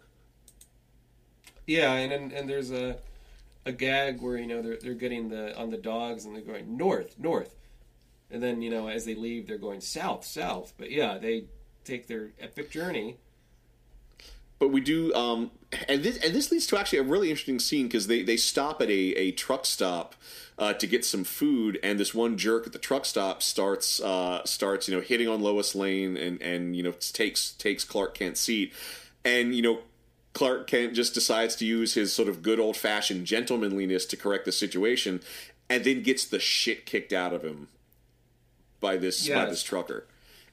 Yeah, 1.66 1.92
and 1.92 2.10
and, 2.10 2.32
and 2.32 2.48
there's 2.48 2.70
a 2.70 2.96
a 3.66 3.72
gag 3.72 4.22
where 4.22 4.38
you 4.38 4.46
know 4.46 4.62
they're 4.62 4.78
they're 4.80 4.94
getting 4.94 5.28
the 5.28 5.54
on 5.58 5.70
the 5.70 5.76
dogs 5.76 6.24
and 6.24 6.34
they're 6.34 6.42
going 6.42 6.76
north, 6.76 7.18
north, 7.18 7.54
and 8.30 8.42
then 8.42 8.62
you 8.62 8.70
know 8.70 8.88
as 8.88 9.04
they 9.04 9.14
leave 9.14 9.46
they're 9.46 9.58
going 9.58 9.82
south, 9.82 10.24
south. 10.24 10.72
But 10.78 10.90
yeah, 10.90 11.18
they 11.18 11.44
take 11.84 12.06
their 12.06 12.30
epic 12.40 12.70
journey. 12.70 13.18
But 14.58 14.68
we 14.68 14.80
do, 14.80 15.12
um, 15.14 15.50
and 15.88 16.02
this 16.02 16.16
and 16.18 16.34
this 16.34 16.50
leads 16.50 16.66
to 16.68 16.78
actually 16.78 17.00
a 17.00 17.02
really 17.02 17.30
interesting 17.30 17.58
scene 17.58 17.86
because 17.86 18.06
they 18.06 18.22
they 18.22 18.36
stop 18.36 18.80
at 18.80 18.88
a 18.88 18.92
a 18.92 19.32
truck 19.32 19.66
stop. 19.66 20.14
Uh, 20.56 20.72
to 20.72 20.86
get 20.86 21.04
some 21.04 21.24
food, 21.24 21.80
and 21.82 21.98
this 21.98 22.14
one 22.14 22.38
jerk 22.38 22.64
at 22.64 22.72
the 22.72 22.78
truck 22.78 23.04
stop 23.04 23.42
starts 23.42 24.00
uh, 24.00 24.40
starts 24.44 24.86
you 24.86 24.94
know 24.94 25.00
hitting 25.00 25.26
on 25.26 25.42
Lois 25.42 25.74
Lane 25.74 26.16
and 26.16 26.40
and 26.40 26.76
you 26.76 26.82
know 26.84 26.92
takes 26.92 27.50
takes 27.50 27.82
Clark 27.82 28.14
Kent's 28.14 28.38
seat, 28.38 28.72
and 29.24 29.52
you 29.52 29.62
know 29.62 29.80
Clark 30.32 30.66
Kent 30.66 30.94
just 30.94 31.14
decides 31.14 31.56
to 31.56 31.64
use 31.64 31.94
his 31.94 32.12
sort 32.12 32.28
of 32.28 32.42
good 32.42 32.60
old 32.60 32.76
fashioned 32.76 33.24
gentlemanliness 33.24 34.06
to 34.06 34.16
correct 34.16 34.44
the 34.44 34.52
situation, 34.52 35.20
and 35.70 35.84
then 35.84 36.02
gets 36.02 36.24
the 36.24 36.38
shit 36.38 36.86
kicked 36.86 37.12
out 37.12 37.32
of 37.32 37.42
him 37.42 37.68
by 38.80 38.96
this 38.96 39.28
by 39.28 39.46
this 39.46 39.62
trucker. 39.62 40.06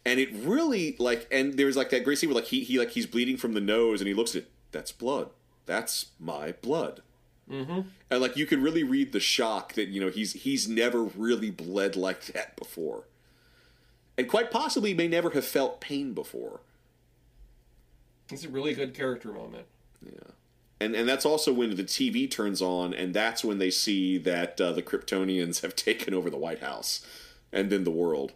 And 0.05 0.19
it 0.19 0.29
really 0.33 0.95
like 0.97 1.27
and 1.31 1.53
there's 1.57 1.77
like 1.77 1.89
that 1.91 2.03
great 2.03 2.17
scene 2.17 2.29
where 2.29 2.35
like 2.35 2.45
he 2.45 2.63
he 2.63 2.79
like 2.79 2.91
he's 2.91 3.05
bleeding 3.05 3.37
from 3.37 3.53
the 3.53 3.61
nose 3.61 4.01
and 4.01 4.07
he 4.07 4.13
looks 4.13 4.35
at 4.35 4.43
it, 4.43 4.51
that's 4.71 4.91
blood. 4.91 5.29
That's 5.65 6.07
my 6.19 6.53
blood. 6.53 7.01
Mm-hmm. 7.49 7.81
And 8.09 8.21
like 8.21 8.35
you 8.35 8.45
can 8.45 8.63
really 8.63 8.83
read 8.83 9.11
the 9.11 9.19
shock 9.19 9.73
that, 9.73 9.89
you 9.89 10.01
know, 10.01 10.09
he's 10.09 10.33
he's 10.33 10.67
never 10.67 11.03
really 11.03 11.51
bled 11.51 11.95
like 11.95 12.25
that 12.27 12.55
before. 12.55 13.03
And 14.17 14.27
quite 14.27 14.51
possibly 14.51 14.93
may 14.93 15.07
never 15.07 15.29
have 15.31 15.45
felt 15.45 15.81
pain 15.81 16.13
before. 16.13 16.61
It's 18.31 18.43
a 18.43 18.49
really 18.49 18.73
good 18.73 18.93
character 18.93 19.31
moment. 19.31 19.65
Yeah 20.03 20.31
and 20.81 20.95
and 20.95 21.07
that's 21.07 21.25
also 21.25 21.53
when 21.53 21.75
the 21.75 21.83
TV 21.83 22.29
turns 22.29 22.61
on, 22.61 22.93
and 22.93 23.13
that's 23.13 23.43
when 23.43 23.59
they 23.59 23.69
see 23.69 24.17
that 24.17 24.59
uh, 24.59 24.71
the 24.71 24.81
Kryptonians 24.81 25.61
have 25.61 25.75
taken 25.87 26.13
over 26.13 26.29
the 26.29 26.37
White 26.37 26.59
House, 26.59 27.05
and 27.53 27.69
then 27.69 27.83
the 27.83 27.91
world. 27.91 28.33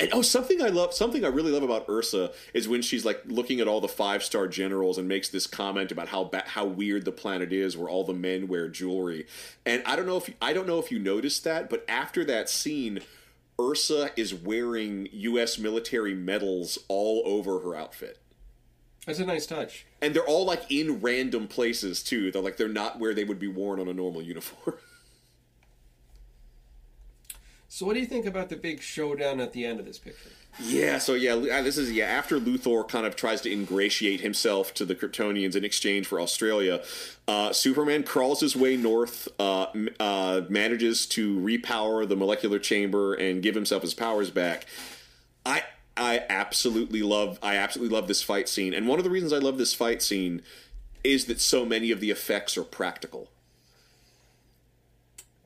And 0.00 0.08
oh, 0.14 0.22
something 0.22 0.62
I 0.62 0.68
love, 0.68 0.94
something 0.94 1.24
I 1.24 1.28
really 1.28 1.52
love 1.52 1.62
about 1.62 1.86
Ursa 1.88 2.32
is 2.54 2.66
when 2.66 2.80
she's 2.80 3.04
like 3.04 3.20
looking 3.26 3.60
at 3.60 3.68
all 3.68 3.80
the 3.82 3.86
five 3.88 4.24
star 4.24 4.48
generals 4.48 4.96
and 4.96 5.06
makes 5.06 5.28
this 5.28 5.46
comment 5.46 5.92
about 5.92 6.08
how 6.08 6.24
ba- 6.24 6.44
how 6.46 6.64
weird 6.64 7.04
the 7.04 7.12
planet 7.12 7.52
is, 7.52 7.76
where 7.76 7.88
all 7.88 8.02
the 8.04 8.14
men 8.14 8.48
wear 8.48 8.68
jewelry. 8.68 9.26
And 9.66 9.82
I 9.84 9.96
don't 9.96 10.06
know 10.06 10.16
if 10.16 10.30
I 10.40 10.52
don't 10.54 10.66
know 10.66 10.78
if 10.78 10.90
you 10.90 10.98
noticed 10.98 11.44
that, 11.44 11.68
but 11.68 11.84
after 11.86 12.24
that 12.24 12.48
scene, 12.48 13.00
Ursa 13.60 14.10
is 14.16 14.32
wearing 14.32 15.06
U.S. 15.12 15.58
military 15.58 16.14
medals 16.14 16.78
all 16.88 17.22
over 17.26 17.60
her 17.60 17.74
outfit 17.76 18.18
That's 19.04 19.18
a 19.18 19.26
nice 19.26 19.44
touch. 19.44 19.84
and 20.00 20.14
they're 20.14 20.24
all 20.24 20.46
like 20.46 20.62
in 20.70 21.00
random 21.00 21.46
places 21.46 22.02
too. 22.02 22.30
They're 22.32 22.40
like 22.40 22.56
they're 22.56 22.68
not 22.68 22.98
where 22.98 23.12
they 23.12 23.24
would 23.24 23.38
be 23.38 23.48
worn 23.48 23.78
on 23.78 23.86
a 23.88 23.92
normal 23.92 24.22
uniform. 24.22 24.76
So, 27.72 27.86
what 27.86 27.94
do 27.94 28.00
you 28.00 28.06
think 28.06 28.26
about 28.26 28.48
the 28.48 28.56
big 28.56 28.82
showdown 28.82 29.38
at 29.38 29.52
the 29.52 29.64
end 29.64 29.78
of 29.78 29.86
this 29.86 29.96
picture? 29.96 30.30
Yeah, 30.58 30.98
so 30.98 31.14
yeah, 31.14 31.34
uh, 31.34 31.62
this 31.62 31.78
is 31.78 31.92
yeah 31.92 32.06
after 32.06 32.40
Luthor 32.40 32.86
kind 32.86 33.06
of 33.06 33.14
tries 33.14 33.40
to 33.42 33.52
ingratiate 33.52 34.20
himself 34.20 34.74
to 34.74 34.84
the 34.84 34.96
Kryptonians 34.96 35.54
in 35.54 35.64
exchange 35.64 36.08
for 36.08 36.20
Australia. 36.20 36.82
Uh, 37.28 37.52
Superman 37.52 38.02
crawls 38.02 38.40
his 38.40 38.56
way 38.56 38.76
north, 38.76 39.28
uh, 39.38 39.66
uh, 40.00 40.42
manages 40.48 41.06
to 41.06 41.38
repower 41.38 42.06
the 42.06 42.16
molecular 42.16 42.58
chamber 42.58 43.14
and 43.14 43.40
give 43.40 43.54
himself 43.54 43.82
his 43.82 43.94
powers 43.94 44.30
back. 44.30 44.66
I 45.46 45.62
I 45.96 46.24
absolutely 46.28 47.02
love 47.02 47.38
I 47.40 47.54
absolutely 47.54 47.94
love 47.94 48.08
this 48.08 48.20
fight 48.20 48.48
scene, 48.48 48.74
and 48.74 48.88
one 48.88 48.98
of 48.98 49.04
the 49.04 49.10
reasons 49.10 49.32
I 49.32 49.38
love 49.38 49.58
this 49.58 49.74
fight 49.74 50.02
scene 50.02 50.42
is 51.04 51.26
that 51.26 51.40
so 51.40 51.64
many 51.64 51.92
of 51.92 52.00
the 52.00 52.10
effects 52.10 52.58
are 52.58 52.64
practical. 52.64 53.28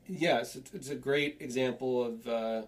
Yes, 0.08 0.56
it's, 0.56 0.72
it's 0.74 0.90
a 0.90 0.94
great 0.94 1.38
example 1.40 2.04
of 2.04 2.28
uh, 2.28 2.62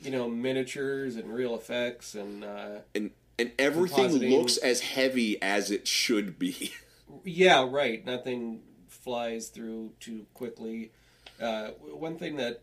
you 0.00 0.10
know 0.10 0.28
miniatures 0.28 1.16
and 1.16 1.32
real 1.32 1.54
effects 1.54 2.14
and 2.14 2.44
uh, 2.44 2.80
and 2.94 3.10
and 3.38 3.52
everything 3.58 4.12
looks 4.30 4.56
as 4.56 4.80
heavy 4.80 5.40
as 5.40 5.70
it 5.70 5.86
should 5.86 6.38
be. 6.38 6.72
yeah, 7.24 7.66
right. 7.68 8.04
Nothing 8.04 8.60
flies 8.88 9.48
through 9.48 9.92
too 10.00 10.26
quickly. 10.34 10.92
Uh, 11.40 11.68
one 11.92 12.16
thing 12.16 12.36
that 12.36 12.62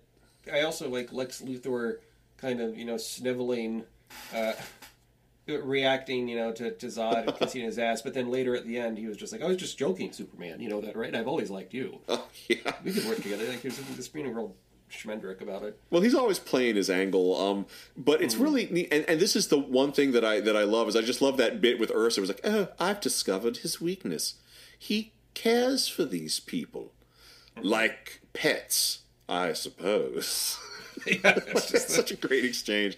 I 0.51 0.62
also 0.62 0.89
like 0.89 1.12
Lex 1.14 1.41
Luthor 1.41 1.97
kind 2.38 2.60
of 2.62 2.78
you 2.78 2.86
know 2.86 2.97
sniveling, 2.97 3.86
uh, 4.34 4.53
reacting 5.48 6.28
you 6.28 6.36
know 6.36 6.52
to, 6.52 6.72
to 6.72 6.86
Zod 6.88 7.28
and 7.28 7.36
kissing 7.39 7.64
his 7.64 7.80
ass, 7.80 8.02
but 8.02 8.14
then 8.14 8.30
later 8.30 8.56
at 8.56 8.66
the 8.66 8.78
end 8.78 8.98
he 8.98 9.08
was 9.08 9.18
just 9.18 9.32
like 9.32 9.41
I 9.41 9.48
was 9.48 9.58
just 9.58 9.78
joking, 9.78 10.12
Superman. 10.12 10.60
You 10.60 10.70
know 10.70 10.82
that 10.82 10.96
right? 10.96 11.14
I've 11.16 11.28
always 11.28 11.50
liked 11.50 11.74
you. 11.74 12.00
oh 12.10 12.28
yeah. 12.48 12.74
We 12.84 12.93
could 12.93 13.06
work 13.06 13.22
together. 13.22 13.46
Like 13.46 13.62
he 13.62 13.68
was 13.68 13.78
just 13.96 14.14
being 14.14 14.28
a 14.28 14.32
real 14.32 14.56
schmendrick 14.91 15.41
about 15.41 15.64
it. 15.64 15.80
Well, 15.89 16.02
he's 16.02 16.16
always 16.16 16.39
playing 16.39 16.76
his 16.76 16.89
angle, 16.89 17.39
um, 17.39 17.66
but 17.98 18.22
it's 18.22 18.36
really 18.36 18.68
neat. 18.68 18.89
And, 18.91 19.06
and 19.08 19.20
this 19.20 19.36
is 19.36 19.48
the 19.48 19.58
one 19.60 19.91
thing 19.91 20.12
that 20.12 20.24
I 20.24 20.39
that 20.41 20.56
I 20.56 20.64
love 20.64 20.88
is 20.88 20.96
I 20.96 21.02
just 21.02 21.22
love 21.22 21.38
that 21.38 21.62
bit 21.62 21.80
with 21.80 21.91
Ursa. 21.91 22.20
It 22.20 22.22
was 22.22 22.30
like, 22.30 22.41
oh, 22.43 22.68
I've 22.80 23.02
discovered 23.02 23.58
his 23.58 23.82
weakness. 23.82 24.36
He 24.78 25.14
cares 25.34 25.88
for 25.88 26.06
these 26.06 26.39
people 26.39 26.93
like 27.62 28.22
pets, 28.34 29.00
I 29.28 29.54
suppose. 29.54 30.58
yeah, 31.24 31.39
it's 31.47 31.72
just 31.72 31.89
such 31.89 32.12
a 32.12 32.16
great 32.16 32.45
exchange. 32.45 32.97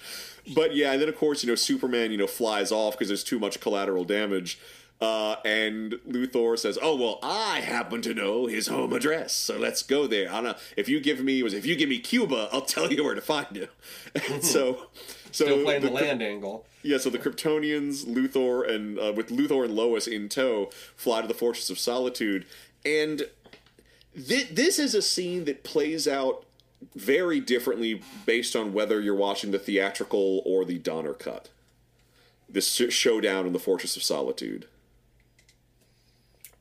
But 0.56 0.76
yeah, 0.76 0.92
and 0.94 1.02
then 1.02 1.10
of 1.10 1.18
course, 1.18 1.44
you 1.44 1.50
know, 1.50 1.56
Superman, 1.56 2.12
you 2.12 2.18
know, 2.18 2.28
flies 2.28 2.72
off 2.72 2.94
because 2.94 3.08
there's 3.10 3.24
too 3.24 3.40
much 3.40 3.60
collateral 3.60 4.04
damage. 4.06 4.60
Uh, 5.00 5.36
and 5.46 5.94
Luthor 6.10 6.58
says, 6.58 6.80
"Oh 6.82 6.96
well, 6.96 7.20
I 7.22 7.60
happen 7.60 8.02
to 8.02 8.16
know 8.16 8.48
his 8.48 8.66
home 8.68 8.94
address, 8.94 9.32
so 9.34 9.56
let's 9.58 9.84
go 9.84 10.08
there. 10.08 10.28
I 10.30 10.36
don't 10.36 10.44
know 10.46 10.56
if 10.76 10.90
you 10.90 11.00
give 11.00 11.24
me 11.24 11.44
was 11.44 11.54
if 11.54 11.68
you 11.68 11.76
give 11.76 11.88
me 11.90 12.00
Cuba, 12.00 12.50
I'll 12.52 12.62
tell 12.62 12.92
you 12.92 13.04
where 13.04 13.14
to 13.14 13.22
find 13.22 13.56
him." 13.56 13.68
And 14.32 14.44
so, 14.44 14.88
so 15.32 15.46
still 15.46 15.64
playing 15.64 15.82
the, 15.84 15.90
the- 15.90 15.94
land 15.94 16.24
angle. 16.24 16.66
yeah, 16.82 16.98
so 16.98 17.12
the 17.12 17.20
Kryptonians, 17.20 18.06
Luthor, 18.08 18.68
and 18.68 18.98
uh, 18.98 19.14
with 19.16 19.30
Luthor 19.30 19.66
and 19.66 19.76
Lois 19.76 20.08
in 20.08 20.30
tow, 20.30 20.72
fly 20.96 21.22
to 21.22 21.28
the 21.28 21.36
Fortress 21.36 21.70
of 21.70 21.78
Solitude, 21.78 22.48
and 22.84 23.30
thi- 24.18 24.46
this 24.52 24.80
is 24.80 24.96
a 24.96 25.04
scene 25.04 25.46
that 25.46 25.64
plays 25.64 26.08
out 26.08 26.44
very 26.96 27.40
differently 27.40 28.02
based 28.26 28.56
on 28.56 28.74
whether 28.74 29.00
you're 29.02 29.16
watching 29.16 29.52
the 29.52 29.60
theatrical 29.60 30.42
or 30.46 30.64
the 30.66 30.78
Donner 30.78 31.14
cut. 31.14 31.50
This 32.50 32.68
showdown 32.70 33.46
in 33.46 33.54
the 33.54 33.60
Fortress 33.60 33.96
of 33.98 34.04
Solitude. 34.04 34.68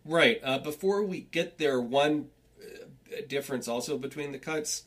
Right. 0.05 0.41
Uh, 0.43 0.59
before 0.59 1.03
we 1.03 1.21
get 1.33 1.59
there, 1.59 1.81
one 1.81 2.29
uh, 2.61 3.21
difference 3.29 3.69
also 3.69 3.99
between 3.99 4.33
the 4.33 4.39
cuts. 4.39 4.85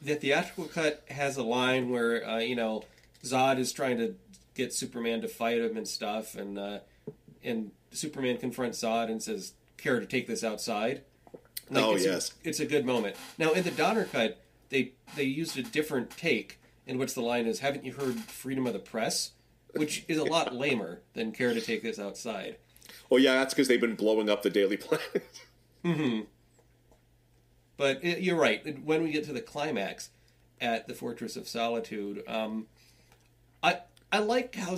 The 0.00 0.14
theatrical 0.14 0.64
cut 0.66 1.04
has 1.10 1.36
a 1.36 1.42
line 1.42 1.90
where 1.90 2.26
uh, 2.28 2.38
you 2.38 2.54
know 2.56 2.84
Zod 3.24 3.58
is 3.58 3.72
trying 3.72 3.98
to 3.98 4.14
get 4.54 4.72
Superman 4.72 5.20
to 5.22 5.28
fight 5.28 5.58
him 5.58 5.76
and 5.76 5.86
stuff, 5.88 6.34
and 6.36 6.58
uh, 6.58 6.78
and 7.42 7.72
Superman 7.90 8.36
confronts 8.38 8.80
Zod 8.80 9.10
and 9.10 9.20
says, 9.22 9.54
"Care 9.76 9.98
to 9.98 10.06
take 10.06 10.26
this 10.28 10.44
outside?" 10.44 11.02
Like, 11.70 11.84
Oh, 11.84 11.94
it's 11.96 12.04
a- 12.04 12.08
yes. 12.08 12.32
it's 12.44 12.60
a 12.60 12.66
good 12.66 12.84
moment. 12.84 13.16
Now 13.38 13.52
in 13.52 13.64
the 13.64 13.70
Donner 13.72 14.04
cut, 14.04 14.40
they 14.70 14.92
they 15.16 15.24
used 15.24 15.58
a 15.58 15.62
different 15.62 16.10
take 16.10 16.60
in 16.86 16.98
which 16.98 17.14
the 17.14 17.20
line 17.20 17.46
is, 17.46 17.60
"Haven't 17.60 17.84
you 17.84 17.92
heard 17.92 18.16
freedom 18.16 18.66
of 18.66 18.72
the 18.72 18.78
press?" 18.78 19.32
Which 19.74 20.04
is 20.08 20.18
a 20.18 20.24
lot 20.24 20.54
lamer 20.54 21.02
than 21.14 21.32
"Care 21.32 21.54
to 21.54 21.60
take 21.60 21.82
this 21.82 21.98
outside." 21.98 22.56
Oh 23.10 23.16
yeah, 23.16 23.34
that's 23.34 23.54
because 23.54 23.68
they've 23.68 23.80
been 23.80 23.96
blowing 23.96 24.28
up 24.28 24.42
the 24.42 24.50
Daily 24.50 24.76
Planet. 24.76 25.42
But 27.76 28.02
it, 28.04 28.20
you're 28.20 28.36
right. 28.36 28.84
When 28.84 29.02
we 29.02 29.12
get 29.12 29.24
to 29.24 29.32
the 29.32 29.40
climax 29.40 30.10
at 30.60 30.88
the 30.88 30.94
Fortress 30.94 31.36
of 31.36 31.48
Solitude, 31.48 32.22
um, 32.26 32.66
I 33.62 33.80
I 34.10 34.18
like 34.18 34.54
how 34.54 34.76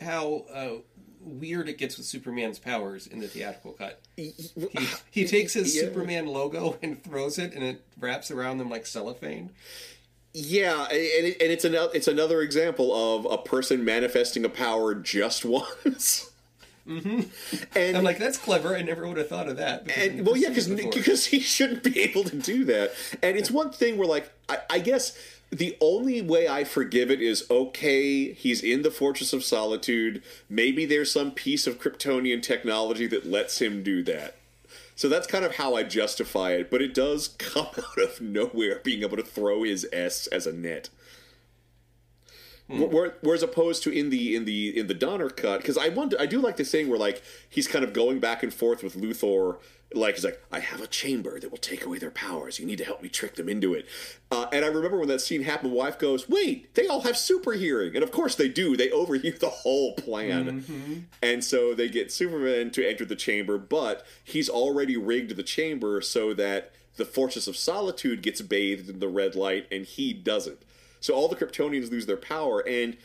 how 0.00 0.44
uh, 0.52 0.91
weird 1.24 1.68
it 1.68 1.78
gets 1.78 1.96
with 1.96 2.06
Superman's 2.06 2.58
powers 2.58 3.06
in 3.06 3.20
the 3.20 3.28
theatrical 3.28 3.72
cut. 3.72 4.00
He, 4.16 4.32
he 5.10 5.26
takes 5.26 5.54
his 5.54 5.74
Yeah. 5.74 5.82
Superman 5.82 6.26
logo 6.26 6.78
and 6.82 7.02
throws 7.02 7.38
it, 7.38 7.54
and 7.54 7.62
it 7.62 7.82
wraps 7.98 8.30
around 8.30 8.58
them 8.58 8.68
like 8.70 8.86
cellophane. 8.86 9.50
Yeah, 10.34 10.84
and, 10.84 10.92
it, 10.92 11.42
and 11.42 11.52
it's 11.52 11.64
another 11.64 11.90
it's 11.94 12.08
another 12.08 12.40
example 12.40 12.94
of 12.94 13.26
a 13.30 13.36
person 13.42 13.84
manifesting 13.84 14.44
a 14.44 14.48
power 14.48 14.94
just 14.94 15.44
once. 15.44 16.30
Mm-hmm. 16.88 17.20
And 17.78 17.96
I'm 17.96 18.02
like, 18.02 18.18
that's 18.18 18.38
clever. 18.38 18.74
I 18.74 18.82
never 18.82 19.06
would 19.06 19.16
have 19.16 19.28
thought 19.28 19.48
of 19.48 19.58
that. 19.58 19.88
and 19.96 20.26
well, 20.26 20.36
yeah, 20.36 20.48
because 20.48 20.68
because 20.68 21.26
he 21.26 21.38
shouldn't 21.38 21.84
be 21.84 22.00
able 22.00 22.24
to 22.24 22.36
do 22.36 22.64
that. 22.64 22.92
And 23.22 23.36
it's 23.36 23.50
one 23.62 23.70
thing 23.70 23.98
where, 23.98 24.08
like, 24.08 24.32
I, 24.48 24.58
I 24.68 24.78
guess 24.80 25.16
the 25.52 25.76
only 25.82 26.22
way 26.22 26.48
I 26.48 26.64
forgive 26.64 27.10
it 27.10 27.20
is 27.20 27.44
okay. 27.50 28.32
He's 28.32 28.62
in 28.62 28.80
the 28.80 28.90
Fortress 28.90 29.34
of 29.34 29.44
Solitude. 29.44 30.22
Maybe 30.48 30.86
there's 30.86 31.12
some 31.12 31.30
piece 31.30 31.66
of 31.66 31.78
Kryptonian 31.78 32.42
technology 32.42 33.06
that 33.08 33.26
lets 33.26 33.60
him 33.60 33.82
do 33.82 34.02
that. 34.04 34.36
So 34.96 35.10
that's 35.10 35.26
kind 35.26 35.44
of 35.44 35.56
how 35.56 35.74
I 35.74 35.82
justify 35.82 36.52
it. 36.52 36.70
But 36.70 36.80
it 36.80 36.94
does 36.94 37.28
come 37.38 37.66
out 37.66 37.98
of 37.98 38.20
nowhere, 38.22 38.80
being 38.82 39.02
able 39.02 39.18
to 39.18 39.22
throw 39.22 39.62
his 39.62 39.86
S 39.92 40.26
as 40.28 40.46
a 40.46 40.52
net. 40.52 40.88
Where- 42.78 43.14
Whereas 43.20 43.42
opposed 43.42 43.82
to 43.84 43.90
in 43.90 44.10
the 44.10 44.34
in 44.34 44.44
the 44.44 44.78
in 44.78 44.86
the 44.86 44.94
Donner 44.94 45.28
cut, 45.30 45.58
because 45.60 45.76
I 45.78 45.88
wonder, 45.88 46.16
I 46.20 46.26
do 46.26 46.40
like 46.40 46.56
this 46.56 46.70
thing 46.70 46.88
where 46.88 46.98
like 46.98 47.22
he's 47.48 47.68
kind 47.68 47.84
of 47.84 47.92
going 47.92 48.18
back 48.18 48.42
and 48.42 48.52
forth 48.52 48.82
with 48.82 48.96
Luthor, 48.96 49.58
like 49.94 50.14
he's 50.14 50.24
like, 50.24 50.42
I 50.50 50.60
have 50.60 50.80
a 50.80 50.86
chamber 50.86 51.38
that 51.38 51.50
will 51.50 51.58
take 51.58 51.84
away 51.84 51.98
their 51.98 52.10
powers. 52.10 52.58
You 52.58 52.64
need 52.64 52.78
to 52.78 52.84
help 52.84 53.02
me 53.02 53.10
trick 53.10 53.34
them 53.34 53.48
into 53.48 53.74
it. 53.74 53.86
Uh, 54.30 54.46
and 54.50 54.64
I 54.64 54.68
remember 54.68 54.96
when 54.98 55.08
that 55.08 55.20
scene 55.20 55.42
happened, 55.42 55.72
wife 55.72 55.98
goes, 55.98 56.28
"Wait, 56.30 56.74
they 56.74 56.86
all 56.86 57.02
have 57.02 57.18
super 57.18 57.52
hearing," 57.52 57.94
and 57.94 58.02
of 58.02 58.10
course 58.10 58.34
they 58.34 58.48
do. 58.48 58.74
They 58.76 58.90
overhear 58.90 59.32
the 59.38 59.50
whole 59.50 59.94
plan, 59.94 60.64
and 61.22 61.44
so 61.44 61.74
they 61.74 61.88
get 61.90 62.10
Superman 62.10 62.70
to 62.70 62.88
enter 62.88 63.04
the 63.04 63.16
chamber, 63.16 63.58
but 63.58 64.06
he's 64.24 64.48
already 64.48 64.96
rigged 64.96 65.36
the 65.36 65.42
chamber 65.42 66.00
so 66.00 66.32
that 66.34 66.72
the 66.96 67.04
Fortress 67.04 67.46
of 67.46 67.56
Solitude 67.56 68.22
gets 68.22 68.40
bathed 68.40 68.88
in 68.88 68.98
the 68.98 69.08
red 69.08 69.34
light, 69.34 69.66
and 69.70 69.84
he 69.84 70.12
doesn't. 70.14 70.58
So 71.02 71.14
all 71.14 71.28
the 71.28 71.36
Kryptonians 71.36 71.90
lose 71.90 72.06
their 72.06 72.16
power, 72.16 72.60
and 72.66 72.96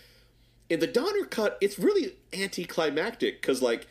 in 0.70 0.80
the 0.80 0.88
Donner 0.88 1.26
cut, 1.26 1.58
it's 1.60 1.80
really 1.80 2.14
anticlimactic 2.32 3.42
because 3.42 3.62
like 3.62 3.88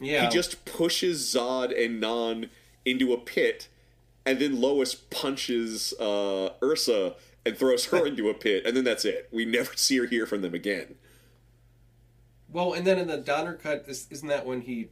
yeah, 0.00 0.24
he 0.24 0.28
just 0.28 0.64
pushes 0.64 1.22
Zod 1.22 1.72
and 1.82 2.00
Non 2.00 2.50
into 2.84 3.12
a 3.12 3.16
pit, 3.16 3.68
and 4.26 4.40
then 4.40 4.60
Lois 4.60 4.94
punches 4.94 5.94
uh, 6.00 6.50
Ursa 6.62 7.14
and 7.46 7.56
throws 7.56 7.86
her 7.86 8.04
into 8.08 8.28
a 8.28 8.34
pit, 8.34 8.66
and 8.66 8.76
then 8.76 8.84
that's 8.84 9.04
it. 9.04 9.28
We 9.32 9.44
never 9.44 9.72
see 9.76 9.98
or 10.00 10.06
hear 10.06 10.26
from 10.26 10.42
them 10.42 10.52
again. 10.52 10.96
well, 12.52 12.72
and 12.72 12.84
then 12.84 12.98
in 12.98 13.06
the 13.06 13.18
Donner 13.18 13.54
cut, 13.54 13.86
this, 13.86 14.08
isn't 14.10 14.28
that 14.28 14.44
when 14.44 14.62
he 14.62 14.88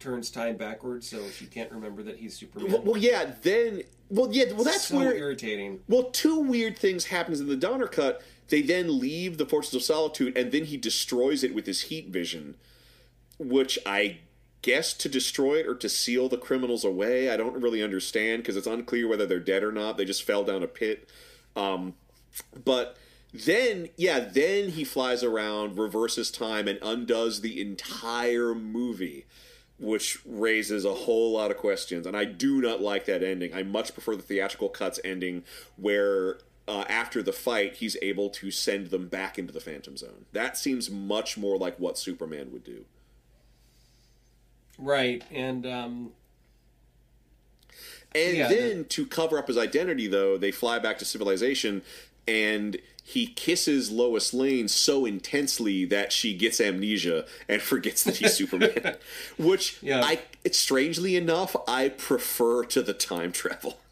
turns 0.00 0.30
time 0.30 0.56
backwards 0.56 1.08
so 1.08 1.28
she 1.30 1.46
can't 1.46 1.70
remember 1.70 2.02
that 2.02 2.16
he's 2.16 2.36
Superman? 2.36 2.72
Well, 2.72 2.82
well, 2.82 2.96
yeah, 2.96 3.34
then 3.42 3.82
well, 4.10 4.28
yeah, 4.32 4.52
well, 4.52 4.64
that's 4.64 4.88
so 4.88 4.96
where 4.96 5.14
irritating. 5.14 5.80
Well, 5.88 6.04
two 6.04 6.40
weird 6.40 6.78
things 6.78 7.06
happens 7.06 7.40
in 7.40 7.48
the 7.48 7.56
Donner 7.56 7.86
cut. 7.86 8.22
They 8.48 8.62
then 8.62 8.98
leave 8.98 9.38
the 9.38 9.46
Fortress 9.46 9.74
of 9.74 9.82
Solitude, 9.82 10.36
and 10.36 10.50
then 10.50 10.64
he 10.64 10.76
destroys 10.76 11.44
it 11.44 11.54
with 11.54 11.66
his 11.66 11.82
heat 11.82 12.08
vision, 12.08 12.56
which 13.38 13.78
I 13.86 14.18
guess 14.62 14.92
to 14.94 15.08
destroy 15.08 15.60
it 15.60 15.66
or 15.66 15.74
to 15.76 15.88
seal 15.88 16.28
the 16.28 16.36
criminals 16.36 16.84
away. 16.84 17.30
I 17.30 17.36
don't 17.36 17.62
really 17.62 17.82
understand 17.82 18.42
because 18.42 18.56
it's 18.56 18.66
unclear 18.66 19.06
whether 19.08 19.26
they're 19.26 19.38
dead 19.38 19.62
or 19.62 19.72
not. 19.72 19.96
They 19.96 20.04
just 20.04 20.24
fell 20.24 20.42
down 20.44 20.62
a 20.62 20.66
pit. 20.66 21.08
Um, 21.54 21.94
but 22.64 22.96
then, 23.32 23.90
yeah, 23.96 24.18
then 24.18 24.70
he 24.70 24.84
flies 24.84 25.22
around, 25.22 25.78
reverses 25.78 26.32
time, 26.32 26.66
and 26.66 26.80
undoes 26.82 27.40
the 27.40 27.60
entire 27.60 28.54
movie 28.54 29.26
which 29.80 30.18
raises 30.24 30.84
a 30.84 30.94
whole 30.94 31.32
lot 31.32 31.50
of 31.50 31.56
questions. 31.56 32.06
And 32.06 32.16
I 32.16 32.24
do 32.26 32.60
not 32.60 32.80
like 32.80 33.06
that 33.06 33.22
ending. 33.24 33.52
I 33.54 33.64
much 33.64 33.92
prefer 33.92 34.14
the 34.14 34.22
theatrical 34.22 34.68
cuts 34.68 35.00
ending 35.04 35.42
where. 35.76 36.38
Uh, 36.68 36.84
after 36.88 37.20
the 37.20 37.32
fight, 37.32 37.74
he's 37.76 37.96
able 38.00 38.30
to 38.30 38.48
send 38.52 38.90
them 38.90 39.08
back 39.08 39.40
into 39.40 39.52
the 39.52 39.58
Phantom 39.58 39.96
Zone. 39.96 40.26
That 40.32 40.56
seems 40.56 40.88
much 40.88 41.36
more 41.36 41.58
like 41.58 41.80
what 41.80 41.98
Superman 41.98 42.52
would 42.52 42.62
do. 42.62 42.84
Right, 44.78 45.24
and 45.32 45.66
um, 45.66 46.12
And 48.14 48.36
Yeah, 48.36 48.48
then 48.48 48.84
to 48.86 49.06
cover 49.06 49.38
up 49.38 49.48
his 49.48 49.58
identity, 49.58 50.06
though, 50.06 50.38
they 50.38 50.50
fly 50.52 50.78
back 50.78 50.98
to 50.98 51.04
civilization. 51.04 51.82
and 52.28 52.76
he 53.12 53.26
kisses 53.26 53.90
Lois 53.90 54.32
Lane 54.32 54.68
so 54.68 55.04
intensely 55.04 55.84
that 55.86 56.12
she 56.12 56.34
gets 56.34 56.60
amnesia 56.60 57.26
and 57.48 57.60
forgets 57.72 58.04
that 58.04 58.16
he's 58.16 58.34
Superman. 58.34 58.96
Which 59.38 59.78
Yeah. 59.82 60.02
I 60.04 60.20
strangely 60.50 61.16
enough, 61.16 61.54
I 61.68 61.88
prefer 61.90 62.64
to 62.66 62.82
the 62.82 62.94
time 62.94 63.32
travel. 63.32 63.78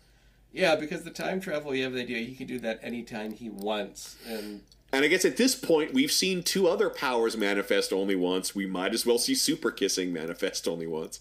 Yeah, 0.50 0.76
because 0.76 1.04
the 1.04 1.10
time 1.10 1.40
travel, 1.40 1.74
you 1.74 1.84
have 1.84 1.92
the 1.92 2.00
idea 2.00 2.18
he 2.24 2.34
can 2.34 2.46
do 2.46 2.58
that 2.60 2.80
anytime 2.82 3.32
he 3.32 3.50
wants, 3.50 4.16
and 4.26 4.62
And 4.92 5.04
I 5.04 5.08
guess 5.08 5.26
at 5.26 5.36
this 5.36 5.54
point, 5.54 5.92
we've 5.92 6.10
seen 6.10 6.42
two 6.42 6.66
other 6.66 6.88
powers 6.88 7.36
manifest 7.36 7.92
only 7.92 8.16
once. 8.16 8.54
We 8.54 8.64
might 8.66 8.94
as 8.94 9.04
well 9.04 9.18
see 9.18 9.34
super 9.34 9.70
kissing 9.70 10.10
manifest 10.12 10.66
only 10.66 10.86
once. 10.86 11.20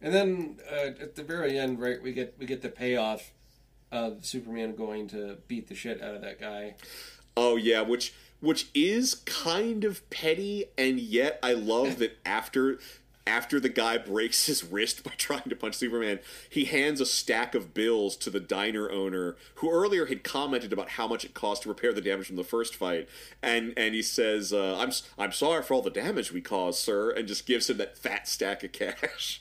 and 0.00 0.14
then 0.14 0.56
uh, 0.70 0.90
at 1.02 1.16
the 1.16 1.24
very 1.24 1.58
end, 1.58 1.80
right, 1.80 2.00
we 2.00 2.12
get 2.12 2.36
we 2.38 2.46
get 2.46 2.62
the 2.62 2.68
payoff 2.68 3.32
of 3.94 4.26
Superman 4.26 4.74
going 4.74 5.06
to 5.08 5.38
beat 5.46 5.68
the 5.68 5.74
shit 5.74 6.02
out 6.02 6.16
of 6.16 6.20
that 6.22 6.40
guy. 6.40 6.74
Oh 7.36 7.56
yeah, 7.56 7.80
which 7.80 8.12
which 8.40 8.68
is 8.74 9.14
kind 9.14 9.84
of 9.84 10.08
petty, 10.10 10.66
and 10.76 10.98
yet 10.98 11.38
I 11.42 11.54
love 11.54 11.98
that 11.98 12.18
after 12.26 12.78
after 13.26 13.58
the 13.58 13.70
guy 13.70 13.96
breaks 13.96 14.46
his 14.46 14.64
wrist 14.64 15.02
by 15.02 15.12
trying 15.16 15.48
to 15.48 15.56
punch 15.56 15.76
Superman, 15.76 16.18
he 16.50 16.64
hands 16.64 17.00
a 17.00 17.06
stack 17.06 17.54
of 17.54 17.72
bills 17.72 18.16
to 18.16 18.30
the 18.30 18.40
diner 18.40 18.90
owner 18.90 19.36
who 19.56 19.70
earlier 19.70 20.06
had 20.06 20.24
commented 20.24 20.72
about 20.72 20.90
how 20.90 21.06
much 21.06 21.24
it 21.24 21.32
cost 21.32 21.62
to 21.62 21.68
repair 21.68 21.92
the 21.92 22.02
damage 22.02 22.26
from 22.26 22.36
the 22.36 22.44
first 22.44 22.74
fight, 22.74 23.08
and 23.42 23.72
and 23.76 23.94
he 23.94 24.02
says, 24.02 24.52
uh, 24.52 24.76
"I'm 24.76 24.90
I'm 25.16 25.32
sorry 25.32 25.62
for 25.62 25.74
all 25.74 25.82
the 25.82 25.90
damage 25.90 26.32
we 26.32 26.40
caused, 26.40 26.80
sir," 26.80 27.10
and 27.10 27.28
just 27.28 27.46
gives 27.46 27.70
him 27.70 27.76
that 27.76 27.96
fat 27.96 28.26
stack 28.26 28.64
of 28.64 28.72
cash. 28.72 29.40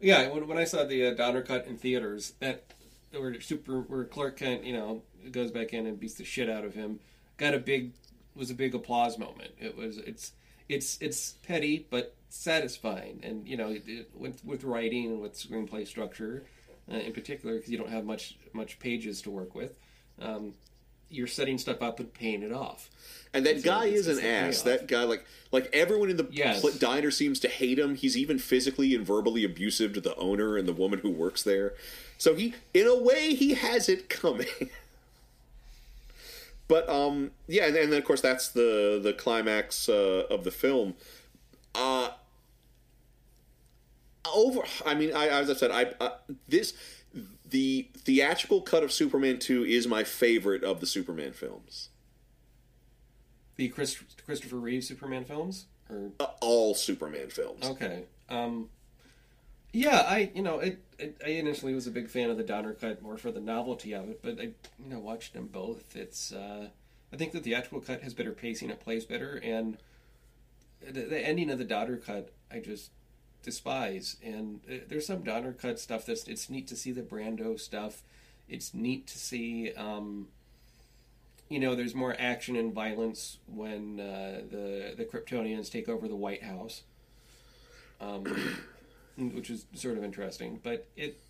Yeah, 0.00 0.28
when, 0.28 0.46
when 0.46 0.58
I 0.58 0.64
saw 0.64 0.84
the 0.84 1.06
uh, 1.06 1.14
Donner 1.14 1.40
cut 1.40 1.66
in 1.66 1.78
theaters, 1.78 2.34
that 2.40 2.73
where 3.20 3.40
super 3.40 3.80
where 3.82 4.04
Clark 4.04 4.38
Kent, 4.38 4.64
you 4.64 4.72
know, 4.72 5.02
goes 5.30 5.50
back 5.50 5.72
in 5.72 5.86
and 5.86 5.98
beats 5.98 6.14
the 6.14 6.24
shit 6.24 6.48
out 6.48 6.64
of 6.64 6.74
him, 6.74 7.00
got 7.36 7.54
a 7.54 7.58
big 7.58 7.92
was 8.34 8.50
a 8.50 8.54
big 8.54 8.74
applause 8.74 9.18
moment. 9.18 9.52
It 9.60 9.76
was 9.76 9.98
it's 9.98 10.32
it's 10.68 10.98
it's 11.00 11.32
petty 11.46 11.86
but 11.90 12.14
satisfying, 12.28 13.20
and 13.22 13.46
you 13.48 13.56
know, 13.56 13.68
it, 13.70 13.82
it, 13.86 14.10
with 14.14 14.44
with 14.44 14.64
writing 14.64 15.06
and 15.06 15.20
with 15.20 15.34
screenplay 15.34 15.86
structure, 15.86 16.44
uh, 16.92 16.96
in 16.96 17.12
particular, 17.12 17.56
because 17.56 17.70
you 17.70 17.78
don't 17.78 17.90
have 17.90 18.04
much 18.04 18.36
much 18.52 18.78
pages 18.78 19.22
to 19.22 19.30
work 19.30 19.54
with. 19.54 19.78
Um, 20.20 20.54
you're 21.10 21.26
setting 21.28 21.58
stuff 21.58 21.80
up 21.82 22.00
and 22.00 22.12
paying 22.12 22.42
it 22.42 22.50
off. 22.52 22.90
And 23.32 23.44
that 23.46 23.58
So 23.58 23.64
guy 23.64 23.84
is 23.86 24.08
an 24.08 24.18
ass. 24.24 24.62
payoff. 24.62 24.80
That 24.80 24.88
guy, 24.88 25.04
like, 25.04 25.24
like 25.52 25.68
everyone 25.72 26.10
in 26.10 26.16
the 26.16 26.26
Yes. 26.32 26.62
diner 26.78 27.10
seems 27.12 27.38
to 27.40 27.48
hate 27.48 27.78
him. 27.78 27.94
He's 27.94 28.16
even 28.16 28.38
physically 28.38 28.94
and 28.96 29.06
verbally 29.06 29.44
abusive 29.44 29.92
to 29.92 30.00
the 30.00 30.16
owner 30.16 30.56
and 30.56 30.66
the 30.66 30.72
woman 30.72 31.00
who 31.00 31.10
works 31.10 31.42
there. 31.42 31.74
So 32.18 32.34
he, 32.34 32.54
in 32.72 32.86
a 32.86 32.98
way, 32.98 33.34
he 33.34 33.54
has 33.54 33.88
it 33.88 34.08
coming. 34.08 34.46
but 36.68 36.88
um, 36.88 37.32
yeah, 37.46 37.66
and, 37.66 37.76
and 37.76 37.92
then 37.92 37.98
of 37.98 38.04
course 38.04 38.20
that's 38.20 38.48
the 38.48 39.00
the 39.02 39.12
climax 39.12 39.88
uh, 39.88 40.24
of 40.30 40.44
the 40.44 40.50
film. 40.50 40.94
Uh, 41.74 42.10
over. 44.32 44.62
I 44.86 44.94
mean, 44.94 45.14
I 45.14 45.28
as 45.28 45.50
I 45.50 45.54
said, 45.54 45.70
I 45.70 45.92
uh, 46.00 46.10
this 46.48 46.74
the 47.48 47.88
theatrical 47.96 48.62
cut 48.62 48.82
of 48.82 48.92
Superman 48.92 49.38
two 49.38 49.64
is 49.64 49.86
my 49.86 50.04
favorite 50.04 50.64
of 50.64 50.80
the 50.80 50.86
Superman 50.86 51.32
films. 51.32 51.90
The 53.56 53.68
Chris, 53.68 54.02
Christopher 54.24 54.56
Reeve 54.56 54.82
Superman 54.82 55.24
films, 55.24 55.66
or 55.88 56.10
Uh, 56.18 56.26
all 56.40 56.74
Superman 56.74 57.28
films. 57.28 57.64
Okay. 57.64 58.04
Um, 58.28 58.70
yeah, 59.72 60.04
I 60.08 60.30
you 60.34 60.42
know 60.42 60.58
it, 60.60 60.66
it, 60.68 60.83
I 61.24 61.30
initially 61.30 61.74
was 61.74 61.86
a 61.86 61.90
big 61.90 62.08
fan 62.08 62.30
of 62.30 62.36
the 62.36 62.44
Donner 62.44 62.72
cut 62.72 63.02
more 63.02 63.16
for 63.16 63.30
the 63.30 63.40
novelty 63.40 63.92
of 63.94 64.08
it, 64.08 64.20
but 64.22 64.38
I 64.38 64.50
you 64.82 64.88
know 64.90 64.98
watched 64.98 65.32
them 65.34 65.46
both. 65.46 65.96
It's 65.96 66.32
uh, 66.32 66.68
I 67.12 67.16
think 67.16 67.32
the 67.32 67.40
theatrical 67.40 67.80
cut 67.80 68.02
has 68.02 68.14
better 68.14 68.32
pacing, 68.32 68.70
it 68.70 68.80
plays 68.80 69.04
better, 69.04 69.40
and 69.42 69.78
the, 70.80 71.02
the 71.02 71.18
ending 71.18 71.50
of 71.50 71.58
the 71.58 71.64
Donner 71.64 71.96
cut 71.96 72.30
I 72.50 72.58
just 72.58 72.90
despise. 73.42 74.16
And 74.22 74.60
uh, 74.70 74.76
there's 74.88 75.06
some 75.06 75.22
Donner 75.22 75.52
cut 75.52 75.78
stuff 75.78 76.06
that's 76.06 76.26
it's 76.26 76.50
neat 76.50 76.66
to 76.68 76.76
see 76.76 76.92
the 76.92 77.02
Brando 77.02 77.58
stuff. 77.58 78.02
It's 78.48 78.74
neat 78.74 79.06
to 79.08 79.18
see. 79.18 79.72
Um, 79.74 80.28
you 81.48 81.60
know, 81.60 81.74
there's 81.74 81.94
more 81.94 82.16
action 82.18 82.56
and 82.56 82.72
violence 82.72 83.38
when 83.46 84.00
uh, 84.00 84.42
the 84.50 84.94
the 84.96 85.04
Kryptonians 85.04 85.70
take 85.70 85.88
over 85.88 86.08
the 86.08 86.16
White 86.16 86.42
House, 86.42 86.82
um, 88.00 88.24
which 89.16 89.50
is 89.50 89.66
sort 89.74 89.96
of 89.96 90.04
interesting. 90.04 90.60
But 90.62 90.86
it 90.96 91.20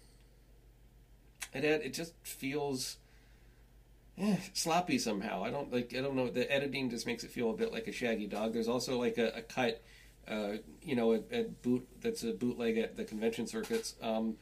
it 1.52 1.64
had, 1.64 1.82
it 1.82 1.94
just 1.94 2.14
feels 2.22 2.96
eh, 4.18 4.36
sloppy 4.52 4.98
somehow. 4.98 5.44
I 5.44 5.50
don't 5.50 5.72
like. 5.72 5.94
I 5.96 6.00
don't 6.00 6.16
know. 6.16 6.28
The 6.28 6.50
editing 6.50 6.90
just 6.90 7.06
makes 7.06 7.24
it 7.24 7.30
feel 7.30 7.50
a 7.50 7.54
bit 7.54 7.72
like 7.72 7.86
a 7.86 7.92
Shaggy 7.92 8.26
Dog. 8.26 8.52
There's 8.52 8.68
also 8.68 8.98
like 8.98 9.18
a, 9.18 9.28
a 9.36 9.42
cut, 9.42 9.82
uh, 10.28 10.54
you 10.82 10.96
know, 10.96 11.14
at, 11.14 11.32
at 11.32 11.62
boot 11.62 11.86
that's 12.00 12.22
a 12.24 12.32
bootleg 12.32 12.78
at 12.78 12.96
the 12.96 13.04
convention 13.04 13.46
circuits. 13.46 13.94
Um, 14.02 14.36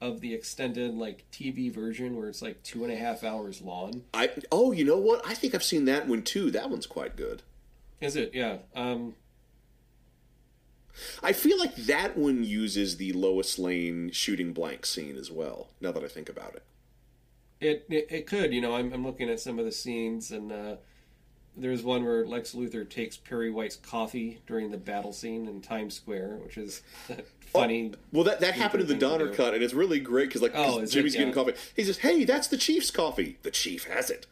of 0.00 0.20
the 0.20 0.32
extended 0.32 0.94
like 0.94 1.24
TV 1.32 1.72
version 1.72 2.16
where 2.16 2.28
it's 2.28 2.42
like 2.42 2.62
two 2.62 2.84
and 2.84 2.92
a 2.92 2.96
half 2.96 3.24
hours 3.24 3.60
long. 3.60 4.02
I 4.14 4.30
oh, 4.52 4.72
you 4.72 4.84
know 4.84 4.98
what? 4.98 5.26
I 5.26 5.34
think 5.34 5.54
I've 5.54 5.64
seen 5.64 5.86
that 5.86 6.06
one 6.06 6.22
too. 6.22 6.50
That 6.50 6.70
one's 6.70 6.86
quite 6.86 7.16
good. 7.16 7.42
Is 8.00 8.14
it? 8.14 8.32
Yeah. 8.32 8.58
Um, 8.76 9.14
I 11.22 11.32
feel 11.32 11.58
like 11.58 11.74
that 11.76 12.16
one 12.16 12.44
uses 12.44 12.96
the 12.96 13.12
Lois 13.12 13.58
Lane 13.58 14.10
shooting 14.12 14.52
blank 14.52 14.86
scene 14.86 15.16
as 15.16 15.30
well. 15.30 15.68
Now 15.80 15.92
that 15.92 16.02
I 16.04 16.08
think 16.08 16.28
about 16.28 16.54
it, 16.54 16.62
it, 17.60 17.86
it 17.88 18.06
it 18.10 18.26
could. 18.26 18.52
You 18.52 18.60
know, 18.60 18.74
I'm 18.74 18.92
I'm 18.92 19.04
looking 19.04 19.28
at 19.30 19.40
some 19.40 19.58
of 19.58 19.64
the 19.64 19.72
scenes, 19.72 20.30
and 20.30 20.52
uh, 20.52 20.76
there's 21.56 21.82
one 21.82 22.04
where 22.04 22.24
Lex 22.24 22.52
Luthor 22.54 22.88
takes 22.88 23.16
Perry 23.16 23.50
White's 23.50 23.76
coffee 23.76 24.40
during 24.46 24.70
the 24.70 24.78
battle 24.78 25.12
scene 25.12 25.48
in 25.48 25.60
Times 25.60 25.94
Square, 25.94 26.38
which 26.44 26.56
is 26.56 26.82
funny. 27.52 27.92
well, 28.12 28.24
that 28.24 28.40
that 28.40 28.54
happened 28.54 28.82
in 28.82 28.88
the 28.88 28.94
Donner 28.94 29.28
do. 29.28 29.34
cut, 29.34 29.54
and 29.54 29.62
it's 29.62 29.74
really 29.74 30.00
great 30.00 30.28
because 30.28 30.42
like 30.42 30.52
Oh, 30.54 30.78
is 30.80 30.90
it? 30.90 30.94
Jimmy's 30.94 31.14
getting 31.16 31.32
coffee. 31.32 31.54
He 31.74 31.84
says, 31.84 31.98
"Hey, 31.98 32.24
that's 32.24 32.48
the 32.48 32.56
Chief's 32.58 32.90
coffee. 32.90 33.38
The 33.42 33.50
Chief 33.50 33.84
has 33.84 34.10
it." 34.10 34.26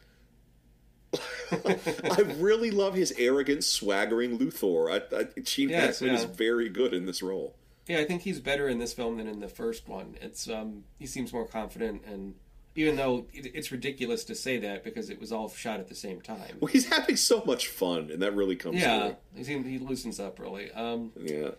I 1.65 2.21
really 2.37 2.71
love 2.71 2.93
his 2.93 3.13
arrogant, 3.17 3.63
swaggering 3.63 4.37
Luthor. 4.37 4.91
I, 4.91 5.15
I, 5.15 5.39
Gene 5.41 5.69
Yes, 5.69 5.99
Hackman 5.99 6.15
is 6.15 6.23
very 6.25 6.69
good 6.69 6.93
in 6.93 7.05
this 7.05 7.21
role. 7.21 7.55
Yeah, 7.87 7.99
I 7.99 8.05
think 8.05 8.23
he's 8.23 8.39
better 8.39 8.67
in 8.67 8.79
this 8.79 8.93
film 8.93 9.17
than 9.17 9.27
in 9.27 9.39
the 9.39 9.47
first 9.47 9.87
one. 9.87 10.15
It's 10.21 10.49
um, 10.49 10.83
he 10.99 11.05
seems 11.05 11.31
more 11.31 11.45
confident, 11.47 12.03
and 12.05 12.35
even 12.75 12.95
though 12.97 13.25
it, 13.33 13.51
it's 13.55 13.71
ridiculous 13.71 14.25
to 14.25 14.35
say 14.35 14.57
that 14.57 14.83
because 14.83 15.09
it 15.09 15.19
was 15.19 15.31
all 15.31 15.49
shot 15.49 15.79
at 15.79 15.87
the 15.87 15.95
same 15.95 16.19
time. 16.21 16.57
Well, 16.59 16.67
he's 16.67 16.87
having 16.89 17.15
so 17.15 17.43
much 17.45 17.67
fun, 17.69 18.09
and 18.11 18.21
that 18.21 18.35
really 18.35 18.55
comes 18.57 18.75
Yeah, 18.81 19.13
he 19.35 19.43
seems, 19.43 19.65
he 19.65 19.79
loosens 19.79 20.19
up 20.19 20.37
really. 20.39 20.69
Um. 20.71 21.11
Yeah. 21.15 21.51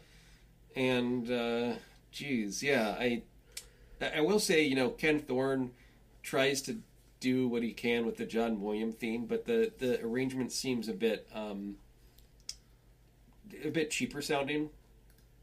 and 0.76 1.30
uh 1.30 1.72
geez 2.12 2.62
yeah 2.62 2.94
i 2.98 3.22
i 4.16 4.20
will 4.20 4.38
say 4.38 4.62
you 4.62 4.74
know 4.74 4.88
ken 4.90 5.18
thorne 5.18 5.70
tries 6.22 6.62
to 6.62 6.78
do 7.20 7.48
what 7.48 7.62
he 7.62 7.72
can 7.72 8.06
with 8.06 8.16
the 8.16 8.24
john 8.24 8.60
william 8.60 8.92
theme 8.92 9.26
but 9.26 9.44
the 9.44 9.72
the 9.78 10.00
arrangement 10.02 10.52
seems 10.52 10.88
a 10.88 10.92
bit 10.92 11.28
um 11.34 11.76
a 13.64 13.70
bit 13.70 13.90
cheaper 13.90 14.22
sounding. 14.22 14.70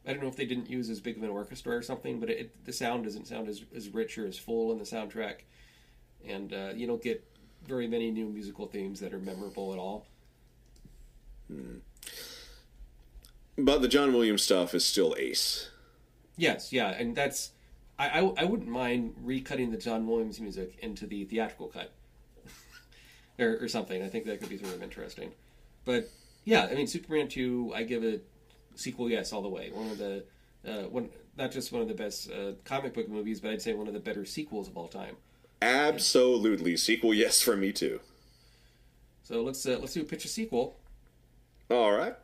I 0.08 0.14
don't 0.14 0.22
know 0.22 0.30
if 0.30 0.36
they 0.36 0.46
didn't 0.46 0.70
use 0.70 0.90
as 0.90 1.00
big 1.00 1.18
of 1.18 1.24
an 1.24 1.30
orchestra 1.30 1.76
or 1.76 1.82
something 1.82 2.20
but 2.20 2.30
it, 2.30 2.66
the 2.66 2.74
sound 2.74 3.04
doesn't 3.04 3.28
sound 3.28 3.48
as, 3.48 3.64
as 3.76 3.90
rich 3.90 4.18
or 4.18 4.28
as 4.28 4.38
full 4.38 4.72
in 4.72 4.78
the 4.78 4.84
soundtrack. 4.84 5.42
And 6.28 6.54
uh, 6.54 6.72
you 6.76 6.88
don't 6.88 7.02
get 7.02 7.24
very 7.68 7.88
many 7.88 8.12
new 8.12 8.28
musical 8.28 8.68
themes 8.68 9.00
that 9.00 9.14
are 9.14 9.20
memorable 9.20 9.74
at 9.74 9.80
all. 9.80 10.06
But 13.58 13.82
the 13.82 13.88
John 13.88 14.14
Williams 14.14 14.44
stuff 14.44 14.74
is 14.74 14.86
still 14.86 15.16
ace. 15.18 15.70
Yes, 16.38 16.74
yeah, 16.74 16.90
and 16.90 17.16
that's 17.16 17.52
I, 17.98 18.20
I, 18.20 18.34
I 18.38 18.44
wouldn't 18.46 18.70
mind 18.70 19.16
recutting 19.26 19.72
the 19.72 19.78
John 19.78 20.06
Williams 20.08 20.40
music 20.40 20.78
into 20.82 21.08
the 21.08 21.24
theatrical 21.26 21.68
cut 21.68 21.94
or, 23.40 23.58
or 23.62 23.68
something. 23.68 24.04
I 24.04 24.10
think 24.10 24.26
that 24.26 24.40
could 24.40 24.50
be 24.50 24.58
sort 24.58 24.74
of 24.74 24.84
interesting. 24.84 25.32
But 25.86 26.10
yeah, 26.44 26.68
I 26.70 26.76
mean, 26.76 26.88
Superman 26.88 27.28
two, 27.28 27.72
I 27.76 27.84
give 27.84 28.04
it 28.04 28.26
sequel 28.76 29.10
yes 29.10 29.32
all 29.32 29.42
the 29.42 29.50
way. 29.50 29.72
One 29.72 29.90
of 29.90 29.98
the 29.98 30.24
uh, 30.68 30.90
one 30.90 31.10
not 31.38 31.52
just 31.52 31.72
one 31.72 31.82
of 31.82 31.88
the 31.88 31.94
best 31.94 32.32
uh, 32.32 32.54
comic 32.64 32.94
book 32.94 33.10
movies, 33.10 33.40
but 33.40 33.52
I'd 33.52 33.62
say 33.62 33.74
one 33.74 33.88
of 33.88 33.94
the 33.94 34.00
better 34.00 34.26
sequels 34.26 34.68
of 34.68 34.78
all 34.78 34.88
time. 34.88 35.18
Absolutely. 35.62 36.78
Sequel, 36.78 37.14
yes, 37.14 37.42
for 37.42 37.56
me 37.56 37.72
too. 37.72 38.00
So 39.24 39.42
let's 39.42 39.66
uh, 39.66 39.78
let's 39.80 39.94
do 39.94 40.02
a 40.02 40.06
pitch 40.06 40.26
a 40.26 40.28
sequel. 40.28 40.76
All 41.70 41.92
right. 41.92 42.16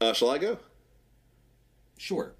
Uh, 0.00 0.12
shall 0.12 0.30
I 0.30 0.38
go? 0.38 0.58
Sure. 1.96 2.32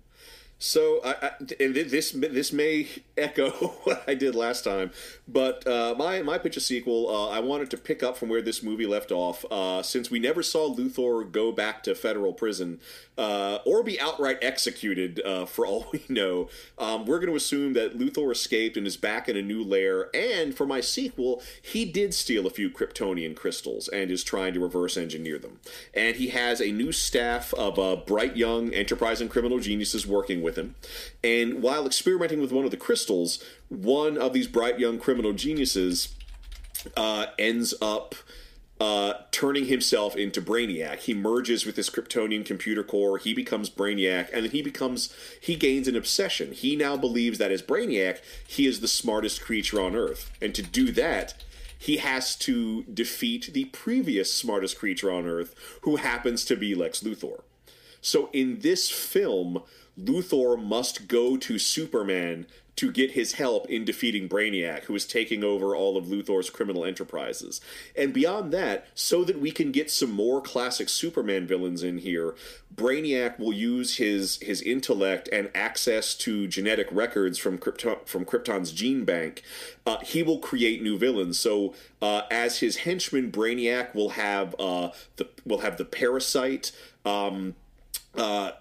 So, 0.65 1.03
I, 1.05 1.13
I, 1.21 1.31
and 1.61 1.77
this 1.77 2.13
this 2.13 2.51
may 2.51 2.89
echo 3.17 3.51
what 3.85 4.05
I 4.07 4.15
did 4.15 4.35
last 4.35 4.65
time, 4.65 4.91
but 5.27 5.67
uh, 5.67 5.95
my 5.97 6.23
my 6.23 6.39
pitch 6.39 6.57
a 6.57 6.61
sequel. 6.61 7.09
Uh, 7.09 7.29
I 7.29 7.41
wanted 7.41 7.71
to 7.71 7.77
pick 7.77 8.03
up 8.03 8.17
from 8.17 8.29
where 8.29 8.43
this 8.43 8.63
movie 8.63 8.87
left 8.87 9.13
off. 9.13 9.45
Uh, 9.51 9.83
since 9.83 10.11
we 10.11 10.19
never 10.19 10.43
saw 10.43 10.75
Luthor 10.75 11.31
go 11.31 11.53
back 11.53 11.83
to 11.85 11.95
federal 11.95 12.33
prison 12.33 12.81
uh, 13.17 13.59
or 13.65 13.83
be 13.83 14.01
outright 14.01 14.39
executed, 14.43 15.21
uh, 15.25 15.47
for 15.47 15.67
all 15.67 15.87
we 15.93 16.03
know, 16.09 16.49
um, 16.79 17.07
we're 17.07 17.19
going 17.19 17.31
to 17.31 17.37
assume 17.37 17.73
that 17.75 17.99
Luthor 17.99 18.33
escaped 18.33 18.77
and 18.77 18.87
is 18.87 18.97
back 18.97 19.29
in 19.29 19.37
a 19.37 19.43
new 19.43 19.63
lair. 19.63 20.09
And 20.15 20.55
for 20.55 20.67
my 20.67 20.81
sequel, 20.81 21.43
he 21.61 21.85
did 21.85 22.15
steal 22.15 22.47
a 22.47 22.51
few 22.51 22.71
Kryptonian 22.71 23.37
crystals 23.37 23.89
and 23.89 24.11
is 24.11 24.25
trying 24.25 24.55
to 24.55 24.61
reverse 24.61 24.97
engineer 24.97 25.39
them. 25.39 25.61
And 25.93 26.17
he 26.17 26.29
has 26.29 26.61
a 26.61 26.73
new 26.73 26.93
staff 26.93 27.55
of 27.55 27.79
uh, 27.79 27.97
bright 27.97 28.37
young 28.37 28.73
enterprising 28.73 29.29
criminal 29.29 29.59
geniuses 29.59 30.07
working 30.07 30.43
with 30.43 30.57
him. 30.57 30.75
And 31.23 31.63
while 31.63 31.87
experimenting 31.87 32.41
with 32.41 32.53
one 32.53 32.65
of 32.65 32.71
the 32.71 32.77
crystals, 32.77 33.04
one 33.69 34.19
of 34.19 34.33
these 34.33 34.47
bright 34.47 34.79
young 34.79 34.99
criminal 34.99 35.33
geniuses 35.33 36.15
uh, 36.97 37.27
ends 37.39 37.75
up 37.81 38.15
uh, 38.81 39.15
turning 39.31 39.67
himself 39.67 40.17
into 40.17 40.43
Brainiac. 40.43 40.99
He 41.01 41.15
merges 41.15 41.65
with 41.65 41.77
this 41.77 41.89
Kryptonian 41.89 42.45
computer 42.45 42.83
core. 42.83 43.19
He 43.19 43.33
becomes 43.33 43.71
Brainiac, 43.71 44.31
and 44.33 44.45
then 44.45 44.51
he 44.51 44.63
becomes 44.63 45.15
he 45.41 45.55
gains 45.55 45.87
an 45.87 45.97
obsession. 45.97 46.53
He 46.53 46.75
now 46.77 46.97
believes 46.97 47.39
that 47.39 47.53
as 47.53 47.63
Brainiac, 47.63 48.19
he 48.47 48.67
is 48.67 48.81
the 48.81 48.89
smartest 48.89 49.41
creature 49.41 49.81
on 49.81 49.95
Earth, 49.95 50.31
and 50.43 50.55
to 50.55 50.63
do 50.63 50.91
that. 50.93 51.35
He 51.79 51.99
has 51.99 52.35
to 52.37 52.85
defeat 52.85 53.51
the 53.53 53.67
previous 53.67 54.33
smartest 54.33 54.79
creature 54.79 55.13
on 55.13 55.27
Earth, 55.27 55.55
who 55.83 55.97
happens 55.97 56.45
to 56.47 56.57
be 56.57 56.75
Lex 56.75 57.01
Luthor. 57.01 57.43
So 58.01 58.31
in 58.33 58.61
this 58.61 58.91
film, 58.91 59.63
Luthor 59.99 60.63
must 60.63 61.09
go 61.09 61.37
to 61.37 61.59
Superman 61.59 62.47
to 62.77 62.91
get 62.91 63.13
his 63.13 63.35
help 63.35 63.69
in 63.69 63.85
defeating 63.85 64.29
Brainiac, 64.29 64.85
who 64.85 64.95
is 64.95 65.07
taking 65.07 65.45
over 65.45 65.77
all 65.77 65.97
of 65.97 66.07
Luthor's 66.07 66.51
criminal 66.51 66.85
enterprises. 66.85 67.61
And 67.97 68.13
beyond 68.13 68.53
that, 68.53 68.87
so 68.95 69.23
that 69.25 69.41
we 69.41 69.51
can 69.51 69.71
get 69.71 69.91
some 69.91 70.11
more 70.11 70.41
classic 70.41 70.89
Superman 70.89 71.47
villains 71.47 71.83
in 71.83 71.99
here, 71.99 72.35
Brainiac 72.75 73.39
will 73.39 73.53
use 73.53 73.97
his 73.99 74.39
his 74.43 74.61
intellect 74.61 75.29
and 75.33 75.51
access 75.55 76.15
to 76.17 76.49
genetic 76.49 76.89
records 76.91 77.39
from 77.39 77.59
Krypton, 77.59 78.07
from 78.07 78.25
Krypton's 78.25 78.73
gene 78.73 79.05
bank. 79.05 79.43
Uh, 79.87 79.99
he 80.01 80.23
will 80.23 80.39
create 80.39 80.83
new 80.83 80.99
villains. 80.99 81.39
So 81.39 81.75
uh, 82.03 82.23
as 82.31 82.59
his 82.59 82.79
henchman, 82.79 83.31
Brainiac 83.31 83.95
will 83.95 84.11
have 84.11 84.57
uh, 84.59 84.91
the 85.17 85.29
will 85.47 85.59
have 85.59 85.77
the 85.77 85.85
parasite. 85.85 86.73
Um, 87.05 87.55
uh, 88.17 88.53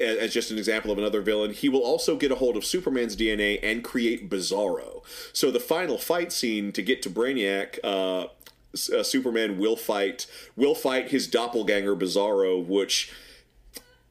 as 0.00 0.32
just 0.32 0.50
an 0.50 0.58
example 0.58 0.90
of 0.90 0.98
another 0.98 1.20
villain, 1.20 1.52
he 1.52 1.68
will 1.68 1.82
also 1.82 2.16
get 2.16 2.32
a 2.32 2.36
hold 2.36 2.56
of 2.56 2.64
Superman's 2.64 3.16
DNA 3.16 3.58
and 3.62 3.84
create 3.84 4.30
Bizarro. 4.30 5.02
So 5.32 5.50
the 5.50 5.60
final 5.60 5.98
fight 5.98 6.32
scene 6.32 6.72
to 6.72 6.82
get 6.82 7.02
to 7.02 7.10
Brainiac, 7.10 7.78
uh, 7.84 8.28
uh, 8.74 9.02
Superman 9.02 9.58
will 9.58 9.76
fight 9.76 10.26
will 10.56 10.74
fight 10.74 11.10
his 11.10 11.28
doppelganger 11.28 11.94
Bizarro, 11.94 12.64
which 12.64 13.12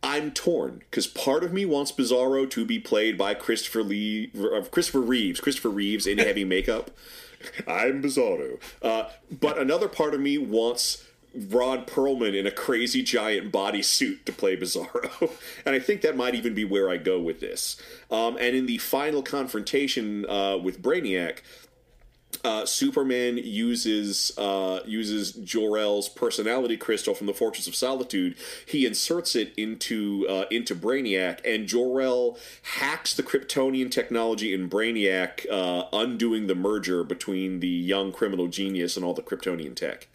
I'm 0.02 0.32
torn 0.32 0.84
because 0.90 1.08
part 1.08 1.44
of 1.44 1.52
me 1.52 1.66
wants 1.66 1.92
Bizarro 1.92 2.50
to 2.52 2.66
be 2.66 2.80
played 2.80 3.18
by 3.18 3.34
Christopher 3.34 3.84
Lee, 3.84 4.32
uh, 4.38 4.62
Christopher 4.72 5.02
Reeves, 5.02 5.40
Christopher 5.40 5.70
Reeves 5.70 6.08
in 6.08 6.18
heavy 6.18 6.46
makeup. 6.46 6.92
I'm 7.68 8.02
Bizarro, 8.02 8.60
uh, 8.82 9.10
but 9.32 9.58
another 9.58 9.90
part 9.90 10.14
of 10.14 10.22
me 10.22 10.38
wants 10.38 11.04
Ron 11.36 11.86
Perlman 11.86 12.38
in 12.38 12.46
a 12.46 12.52
crazy 12.52 13.02
giant 13.02 13.52
bodysuit 13.52 14.26
to 14.26 14.32
play 14.32 14.56
Bizarro. 14.56 15.32
and 15.66 15.76
I 15.76 15.80
think 15.80 16.02
that 16.02 16.16
might 16.16 16.36
even 16.36 16.54
be 16.54 16.64
where 16.64 16.90
I 16.90 16.98
go 16.98 17.20
with 17.20 17.40
this. 17.40 17.82
Um, 18.12 18.38
and 18.40 18.56
in 18.56 18.66
the 18.66 18.78
final 18.78 19.24
confrontation 19.24 20.30
uh, 20.30 20.58
with 20.58 20.82
Brainiac, 20.82 21.40
uh, 22.44 22.66
Superman 22.66 23.38
uses 23.38 24.38
uh, 24.38 24.82
uses 24.86 25.32
Jor-El's 25.32 26.10
personality 26.10 26.78
crystal 26.78 27.14
from 27.14 27.28
the 27.28 27.34
Fortress 27.34 27.68
of 27.68 27.76
Solitude. 27.76 28.36
He 28.66 28.86
inserts 28.86 29.36
it 29.36 29.54
into 29.56 30.26
uh, 30.28 30.46
into 30.52 30.76
Brainiac, 30.76 31.40
and 31.46 31.68
Jor-El 31.68 32.38
hacks 32.80 33.14
the 33.14 33.24
Kryptonian 33.24 33.90
technology 33.90 34.54
in 34.54 34.70
Brainiac, 34.70 35.46
uh, 35.50 35.86
undoing 35.94 36.48
the 36.48 36.56
merger 36.56 37.04
between 37.04 37.60
the 37.60 37.68
young 37.68 38.12
criminal 38.12 38.48
genius 38.48 38.98
and 38.98 39.06
all 39.06 39.14
the 39.14 39.22
Kryptonian 39.22 39.76
tech. 39.76 40.08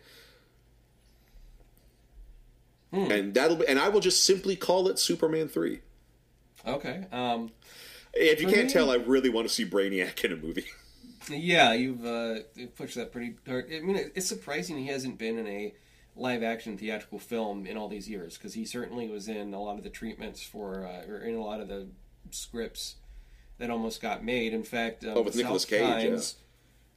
And 2.92 3.34
that'll 3.34 3.56
be, 3.56 3.66
and 3.68 3.78
I 3.78 3.88
will 3.90 4.00
just 4.00 4.24
simply 4.24 4.56
call 4.56 4.88
it 4.88 4.98
Superman 4.98 5.48
three. 5.48 5.80
Okay. 6.66 7.04
Um, 7.12 7.50
If 8.14 8.40
you 8.40 8.48
can't 8.48 8.70
tell, 8.70 8.90
I 8.90 8.96
really 8.96 9.28
want 9.28 9.46
to 9.46 9.52
see 9.54 9.64
Brainiac 9.64 10.24
in 10.24 10.32
a 10.32 10.36
movie. 10.36 10.64
yeah, 11.30 11.72
you've 11.74 12.04
uh, 12.04 12.40
pushed 12.76 12.96
that 12.96 13.12
pretty 13.12 13.34
hard. 13.46 13.70
I 13.72 13.80
mean, 13.80 13.96
it's 14.14 14.26
surprising 14.26 14.78
he 14.78 14.86
hasn't 14.86 15.18
been 15.18 15.38
in 15.38 15.46
a 15.46 15.74
live 16.16 16.42
action 16.42 16.76
theatrical 16.76 17.18
film 17.18 17.64
in 17.66 17.76
all 17.76 17.88
these 17.88 18.08
years 18.08 18.36
because 18.36 18.54
he 18.54 18.64
certainly 18.64 19.08
was 19.08 19.28
in 19.28 19.54
a 19.54 19.60
lot 19.60 19.76
of 19.78 19.84
the 19.84 19.90
treatments 19.90 20.42
for 20.42 20.84
uh, 20.86 21.08
or 21.10 21.18
in 21.20 21.34
a 21.36 21.42
lot 21.42 21.60
of 21.60 21.68
the 21.68 21.86
scripts 22.30 22.96
that 23.58 23.70
almost 23.70 24.00
got 24.00 24.24
made. 24.24 24.52
In 24.54 24.64
fact, 24.64 25.04
um, 25.04 25.12
Oh, 25.16 25.22
with 25.22 25.34
the 25.34 25.42
Nicolas 25.42 25.64
Cage, 25.64 26.04
yeah. 26.04 26.18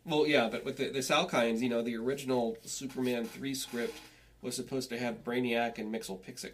Well, 0.04 0.26
yeah, 0.26 0.50
but 0.50 0.66
with 0.66 0.78
the, 0.78 0.90
the 0.90 1.00
Salkinds, 1.00 1.60
you 1.60 1.70
know, 1.70 1.84
the 1.84 1.96
original 1.98 2.58
Superman 2.64 3.26
3 3.26 3.54
script 3.54 3.96
was 4.42 4.56
supposed 4.56 4.90
to 4.90 4.98
have 5.00 5.24
Brainiac 5.24 5.78
and 5.78 5.94
Mxyzptlk. 5.94 6.54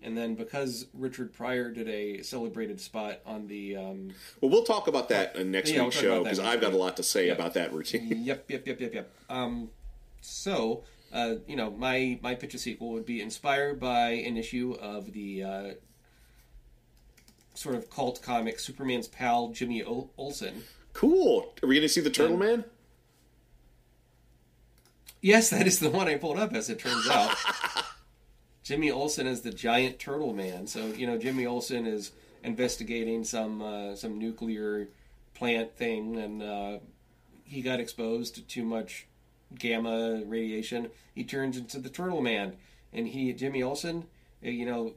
And 0.00 0.16
then 0.16 0.36
because 0.36 0.86
Richard 0.94 1.32
Pryor 1.32 1.70
did 1.72 1.88
a 1.88 2.22
celebrated 2.22 2.80
spot 2.80 3.20
on 3.26 3.48
the. 3.48 3.76
Um, 3.76 4.10
Well, 4.40 4.50
we'll 4.50 4.62
talk 4.64 4.86
about 4.86 5.08
that 5.08 5.34
in 5.34 5.50
next 5.50 5.70
Yeah, 5.72 5.82
week's 5.84 6.00
we'll 6.00 6.02
show 6.18 6.22
because 6.22 6.38
I've 6.38 6.60
got 6.60 6.72
a 6.72 6.76
lot 6.76 6.96
to 6.98 7.02
say 7.02 7.26
Yeah. 7.26 7.32
about 7.32 7.54
that 7.54 7.72
routine. 7.72 8.08
yep, 8.24 8.44
yep, 8.48 8.64
yep, 8.66 8.80
yep, 8.80 8.94
yep. 8.94 9.10
Um, 9.28 9.70
so, 10.20 10.84
uh, 11.12 11.36
you 11.48 11.56
know, 11.56 11.70
my, 11.72 12.18
my 12.22 12.36
pitch 12.36 12.54
a 12.54 12.58
sequel 12.58 12.90
would 12.90 13.06
be 13.06 13.20
inspired 13.20 13.80
by 13.80 14.10
an 14.10 14.36
issue 14.36 14.76
of 14.80 15.12
the 15.12 15.42
uh, 15.42 15.70
sort 17.54 17.74
of 17.74 17.90
cult 17.90 18.22
comic 18.22 18.58
Superman's 18.60 19.08
pal 19.08 19.48
Jimmy 19.48 19.82
Ol- 19.82 20.10
Olsen. 20.16 20.62
cool. 20.92 21.52
Are 21.62 21.66
we 21.66 21.74
going 21.74 21.82
to 21.82 21.88
see 21.88 22.00
the 22.00 22.10
Turtle 22.10 22.36
Man? 22.36 22.64
Yes, 25.20 25.50
that 25.50 25.66
is 25.66 25.80
the 25.80 25.90
one 25.90 26.06
I 26.06 26.16
pulled 26.16 26.38
up, 26.38 26.52
as 26.52 26.70
it 26.70 26.78
turns 26.78 27.08
out. 27.08 27.34
Jimmy 28.62 28.90
Olsen 28.90 29.26
is 29.26 29.40
the 29.40 29.50
giant 29.50 29.98
turtle 29.98 30.32
man. 30.32 30.66
So 30.66 30.86
you 30.86 31.06
know, 31.06 31.18
Jimmy 31.18 31.46
Olsen 31.46 31.86
is 31.86 32.12
investigating 32.44 33.24
some 33.24 33.62
uh, 33.62 33.96
some 33.96 34.18
nuclear 34.18 34.88
plant 35.34 35.76
thing, 35.76 36.16
and 36.16 36.42
uh, 36.42 36.78
he 37.44 37.62
got 37.62 37.80
exposed 37.80 38.36
to 38.36 38.42
too 38.42 38.64
much 38.64 39.06
gamma 39.58 40.22
radiation. 40.24 40.90
He 41.14 41.24
turns 41.24 41.56
into 41.56 41.78
the 41.78 41.88
turtle 41.88 42.20
man, 42.20 42.56
and 42.92 43.08
he 43.08 43.32
Jimmy 43.32 43.62
Olsen, 43.62 44.04
uh, 44.44 44.50
you 44.50 44.66
know. 44.66 44.94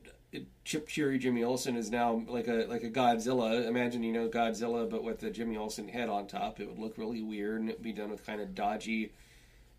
Chip 0.64 0.88
Fury 0.88 1.20
Jimmy 1.20 1.44
Olsen 1.44 1.76
is 1.76 1.92
now 1.92 2.24
like 2.26 2.48
a 2.48 2.66
like 2.70 2.84
a 2.84 2.90
Godzilla. 2.90 3.68
Imagine 3.68 4.02
you 4.02 4.14
know 4.14 4.30
Godzilla, 4.30 4.90
but 4.90 5.04
with 5.04 5.20
the 5.20 5.30
Jimmy 5.30 5.58
Olsen 5.58 5.90
head 5.90 6.08
on 6.08 6.26
top. 6.26 6.62
It 6.62 6.70
would 6.70 6.80
look 6.80 6.98
really 6.98 7.22
weird, 7.22 7.60
and 7.60 7.70
it 7.70 7.80
would 7.80 7.84
be 7.84 7.92
done 7.92 8.12
with 8.12 8.26
kind 8.26 8.40
of 8.40 8.56
dodgy 8.56 9.12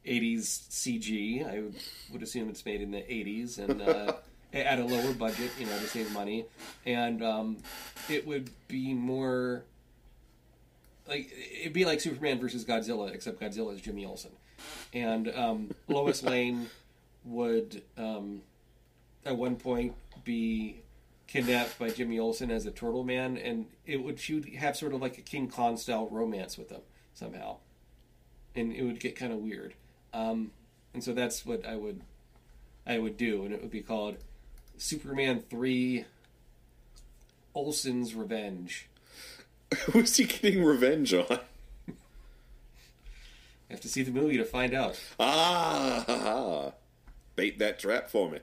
80s 0.07 0.69
CG. 0.71 1.47
I 1.47 1.61
would, 1.61 1.75
would 2.13 2.23
assume 2.23 2.49
it's 2.49 2.65
made 2.65 2.81
in 2.81 2.91
the 2.91 2.99
80s 2.99 3.59
and 3.59 3.83
uh, 3.83 4.15
at 4.53 4.79
a 4.79 4.85
lower 4.85 5.13
budget, 5.13 5.51
you 5.59 5.67
know, 5.67 5.79
to 5.79 5.87
save 5.87 6.13
money. 6.13 6.47
And 6.85 7.23
um, 7.23 7.59
it 8.09 8.27
would 8.27 8.51
be 8.69 8.95
more 8.95 9.65
like 11.09 11.33
it'd 11.61 11.73
be 11.73 11.85
like 11.85 12.01
Superman 12.01 12.41
versus 12.41 12.65
Godzilla, 12.65 13.13
except 13.13 13.41
Godzilla 13.41 13.75
is 13.75 13.81
Jimmy 13.81 14.07
Olsen, 14.07 14.33
and 14.93 15.29
um, 15.35 15.71
Lois 15.89 16.23
Lane 16.23 16.69
would 17.25 17.83
um, 17.97 18.43
at 19.25 19.37
one 19.37 19.57
point 19.57 19.95
be 20.25 20.81
kidnapped 21.27 21.79
by 21.79 21.89
Jimmy 21.89 22.19
Olsen 22.19 22.51
as 22.51 22.67
a 22.67 22.71
Turtle 22.71 23.05
Man, 23.05 23.37
and 23.37 23.67
it 23.87 24.03
would 24.03 24.21
she 24.21 24.35
would 24.35 24.49
have 24.55 24.77
sort 24.77 24.95
of 24.95 25.01
like 25.01 25.19
a 25.19 25.23
King 25.23 25.49
Kong 25.49 25.77
style 25.77 26.09
romance 26.09 26.57
with 26.57 26.71
him 26.71 26.83
somehow, 27.15 27.57
and 28.55 28.73
it 28.73 28.83
would 28.83 29.01
get 29.01 29.17
kind 29.17 29.33
of 29.33 29.39
weird. 29.39 29.75
Um, 30.13 30.51
and 30.95 31.03
so 31.03 31.13
that's 31.13 31.47
what 31.47 31.67
I 31.67 31.77
would 31.77 32.03
I 32.87 32.99
would 32.99 33.17
do, 33.17 33.45
and 33.45 33.55
it 33.55 33.63
would 33.63 33.71
be 33.71 33.81
called 33.81 34.17
Superman 34.77 35.41
Three 35.49 36.05
Olsen's 37.55 38.15
Revenge. 38.15 38.89
Who's 39.93 40.17
he 40.17 40.25
getting 40.25 40.65
revenge 40.65 41.15
on? 41.15 41.39
You 41.87 41.95
have 43.77 43.81
to 43.81 43.89
see 43.89 44.03
the 44.03 44.11
movie 44.11 44.37
to 44.37 44.45
find 44.45 44.75
out. 44.75 45.01
Ah, 45.19 46.05
ha, 46.07 46.19
ha. 46.19 46.73
bait 47.37 47.59
that 47.59 47.79
trap 47.79 48.11
for 48.11 48.31
me. 48.31 48.41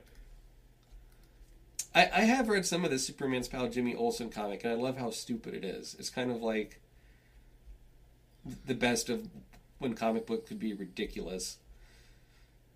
I, 1.94 2.02
I 2.02 2.20
have 2.22 2.48
read 2.48 2.66
some 2.66 2.84
of 2.84 2.90
the 2.90 2.98
Superman's 2.98 3.48
pal 3.48 3.68
Jimmy 3.68 3.94
Olsen 3.94 4.30
comic, 4.30 4.64
and 4.64 4.72
I 4.72 4.76
love 4.76 4.96
how 4.96 5.10
stupid 5.10 5.54
it 5.54 5.64
is. 5.64 5.94
It's 5.98 6.10
kind 6.10 6.30
of 6.30 6.42
like 6.42 6.80
the 8.66 8.74
best 8.74 9.08
of 9.08 9.28
when 9.80 9.94
comic 9.94 10.26
book 10.26 10.46
could 10.46 10.60
be 10.60 10.72
ridiculous. 10.72 11.58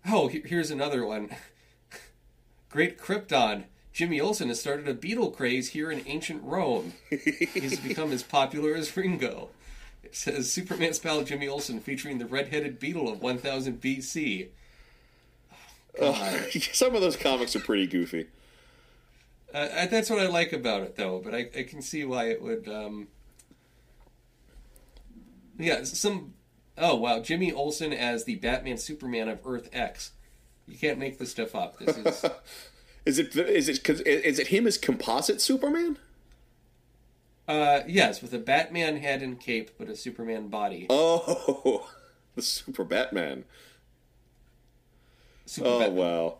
Oh, 0.05 0.27
here's 0.27 0.71
another 0.71 1.05
one. 1.05 1.29
Great 2.69 2.99
Krypton. 2.99 3.65
Jimmy 3.93 4.19
Olsen 4.19 4.49
has 4.49 4.59
started 4.59 4.89
a 4.89 4.93
beetle 4.93 5.31
craze 5.31 5.69
here 5.69 5.89
in 5.89 6.03
ancient 6.05 6.43
Rome. 6.43 6.93
He's 7.09 7.79
become 7.79 8.11
as 8.11 8.23
popular 8.23 8.75
as 8.75 8.95
Ringo. 8.97 9.49
It 10.03 10.15
says 10.15 10.51
Superman's 10.51 10.99
pal 10.99 11.23
Jimmy 11.23 11.47
Olsen 11.47 11.79
featuring 11.79 12.17
the 12.17 12.25
red-headed 12.25 12.77
beetle 12.77 13.07
of 13.07 13.21
1000 13.21 13.79
BC. 13.79 14.49
Some 16.73 16.93
of 16.93 17.01
those 17.01 17.15
comics 17.15 17.55
are 17.55 17.61
pretty 17.61 17.87
goofy. 17.87 18.27
Uh, 19.53 19.85
that's 19.85 20.09
what 20.09 20.19
I 20.19 20.27
like 20.27 20.51
about 20.51 20.81
it, 20.81 20.97
though. 20.97 21.21
But 21.23 21.33
I, 21.33 21.49
I 21.57 21.63
can 21.63 21.81
see 21.81 22.03
why 22.03 22.29
it 22.29 22.41
would. 22.41 22.67
Um... 22.67 23.07
Yeah, 25.57 25.83
some. 25.83 26.33
Oh 26.77 26.95
wow, 26.95 27.19
Jimmy 27.21 27.51
Olsen 27.51 27.93
as 27.93 28.25
the 28.25 28.35
Batman 28.35 28.77
Superman 28.77 29.29
of 29.29 29.39
Earth 29.45 29.69
X. 29.71 30.11
You 30.67 30.77
can't 30.77 30.97
make 30.99 31.17
this 31.19 31.31
stuff 31.31 31.55
up. 31.55 31.77
This 31.77 31.97
is 31.97 32.25
Is 33.05 33.19
it 33.19 33.35
is 33.35 33.69
it 33.69 33.87
is 34.07 34.39
it 34.39 34.47
him 34.47 34.65
as 34.65 34.77
composite 34.77 35.39
Superman? 35.39 35.97
uh 37.47 37.81
yes, 37.87 38.21
with 38.23 38.33
a 38.33 38.39
Batman 38.39 38.97
head 38.97 39.21
and 39.21 39.39
cape, 39.39 39.71
but 39.77 39.87
a 39.89 39.95
Superman 39.95 40.47
body. 40.47 40.87
Oh, 40.89 41.87
the 42.35 42.41
Super 42.41 42.83
Batman. 42.83 43.45
Super 45.45 45.67
Oh 45.67 45.79
Batman. 45.79 45.95
wow. 45.97 46.37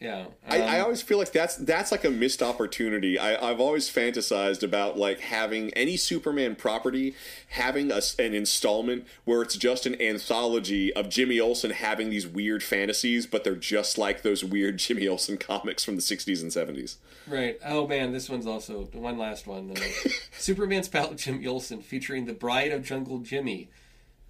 Yeah, 0.00 0.26
I, 0.46 0.60
I 0.60 0.78
um, 0.78 0.84
always 0.84 1.02
feel 1.02 1.18
like 1.18 1.32
that's 1.32 1.56
that's 1.56 1.90
like 1.90 2.04
a 2.04 2.10
missed 2.10 2.40
opportunity. 2.40 3.18
I, 3.18 3.50
I've 3.50 3.58
always 3.58 3.90
fantasized 3.90 4.62
about 4.62 4.96
like 4.96 5.18
having 5.18 5.72
any 5.74 5.96
Superman 5.96 6.54
property 6.54 7.16
having 7.48 7.90
a, 7.90 8.00
an 8.18 8.32
installment 8.32 9.06
where 9.24 9.42
it's 9.42 9.56
just 9.56 9.86
an 9.86 10.00
anthology 10.00 10.92
of 10.92 11.08
Jimmy 11.08 11.40
Olsen 11.40 11.72
having 11.72 12.10
these 12.10 12.28
weird 12.28 12.62
fantasies, 12.62 13.26
but 13.26 13.42
they're 13.42 13.56
just 13.56 13.98
like 13.98 14.22
those 14.22 14.44
weird 14.44 14.78
Jimmy 14.78 15.08
Olsen 15.08 15.36
comics 15.36 15.82
from 15.82 15.96
the 15.96 16.02
'60s 16.02 16.42
and 16.42 16.52
'70s. 16.52 16.96
Right. 17.26 17.58
Oh 17.64 17.88
man, 17.88 18.12
this 18.12 18.30
one's 18.30 18.46
also 18.46 18.84
one 18.92 19.18
last 19.18 19.48
one. 19.48 19.72
Uh, 19.76 20.08
Superman's 20.38 20.88
pal 20.88 21.14
Jimmy 21.14 21.46
Olsen 21.48 21.82
featuring 21.82 22.26
the 22.26 22.34
Bride 22.34 22.70
of 22.70 22.84
Jungle 22.84 23.18
Jimmy. 23.18 23.68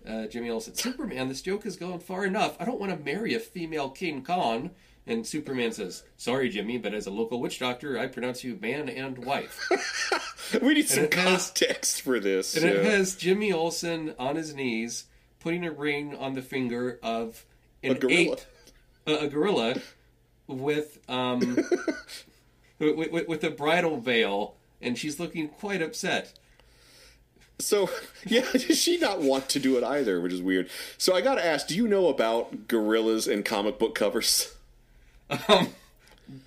Uh, 0.07 0.27
Jimmy 0.27 0.49
Olsen, 0.49 0.75
Superman, 0.75 1.29
this 1.29 1.43
joke 1.43 1.67
is 1.67 1.77
going 1.77 1.99
far 1.99 2.25
enough. 2.25 2.57
I 2.59 2.65
don't 2.65 2.81
want 2.81 2.93
to 2.93 3.05
marry 3.05 3.35
a 3.35 3.41
female 3.41 3.91
King 3.91 4.25
Kong. 4.25 4.71
And 5.09 5.27
Superman 5.27 5.73
says, 5.73 6.05
"Sorry, 6.19 6.51
Jimmy, 6.51 6.77
but 6.79 6.93
as 6.95 7.07
a 7.07 7.11
local 7.11 7.41
witch 7.41 7.59
doctor, 7.59 7.99
I 7.99 8.07
pronounce 8.07 8.45
you 8.45 8.59
man 8.61 8.89
and 8.89 9.19
wife." 9.25 9.69
We 10.63 10.73
need 10.75 10.89
some 10.89 11.05
it 11.05 11.15
has- 11.15 11.51
context 11.51 12.01
for 12.01 12.19
this. 12.19 12.57
And 12.57 12.65
it 12.65 12.83
has 12.83 13.17
Jimmy 13.17 13.53
Olsen 13.53 14.15
on 14.19 14.37
his 14.37 14.55
knees 14.55 15.05
putting 15.41 15.67
a 15.67 15.71
ring 15.71 16.17
on 16.17 16.33
the 16.33 16.41
finger 16.41 16.99
of 17.03 17.45
an 17.83 17.93
a 17.93 17.95
gorilla. 17.95 18.33
ape 18.33 18.41
a, 19.07 19.15
a 19.25 19.29
gorilla 19.29 19.77
with 20.47 20.99
um 21.07 21.41
with, 22.79 23.11
with, 23.11 23.29
with 23.29 23.45
a 23.45 23.51
bridal 23.51 24.01
veil, 24.01 24.55
and 24.81 24.97
she's 24.97 25.21
looking 25.21 25.49
quite 25.49 25.83
upset. 25.83 26.33
So 27.59 27.91
yeah, 28.27 28.47
does 28.53 28.79
she 28.81 28.97
not 28.97 29.21
want 29.21 29.49
to 29.51 29.59
do 29.59 29.77
it 29.77 29.85
either, 29.85 30.21
which 30.21 30.33
is 30.33 30.41
weird. 30.41 30.71
So 30.97 31.15
I 31.15 31.21
gotta 31.21 31.45
ask, 31.45 31.67
do 31.67 31.77
you 31.77 31.87
know 31.87 32.09
about 32.09 32.69
gorillas 32.69 33.27
and 33.29 33.45
comic 33.45 33.79
book 33.79 33.95
covers? 33.95 34.55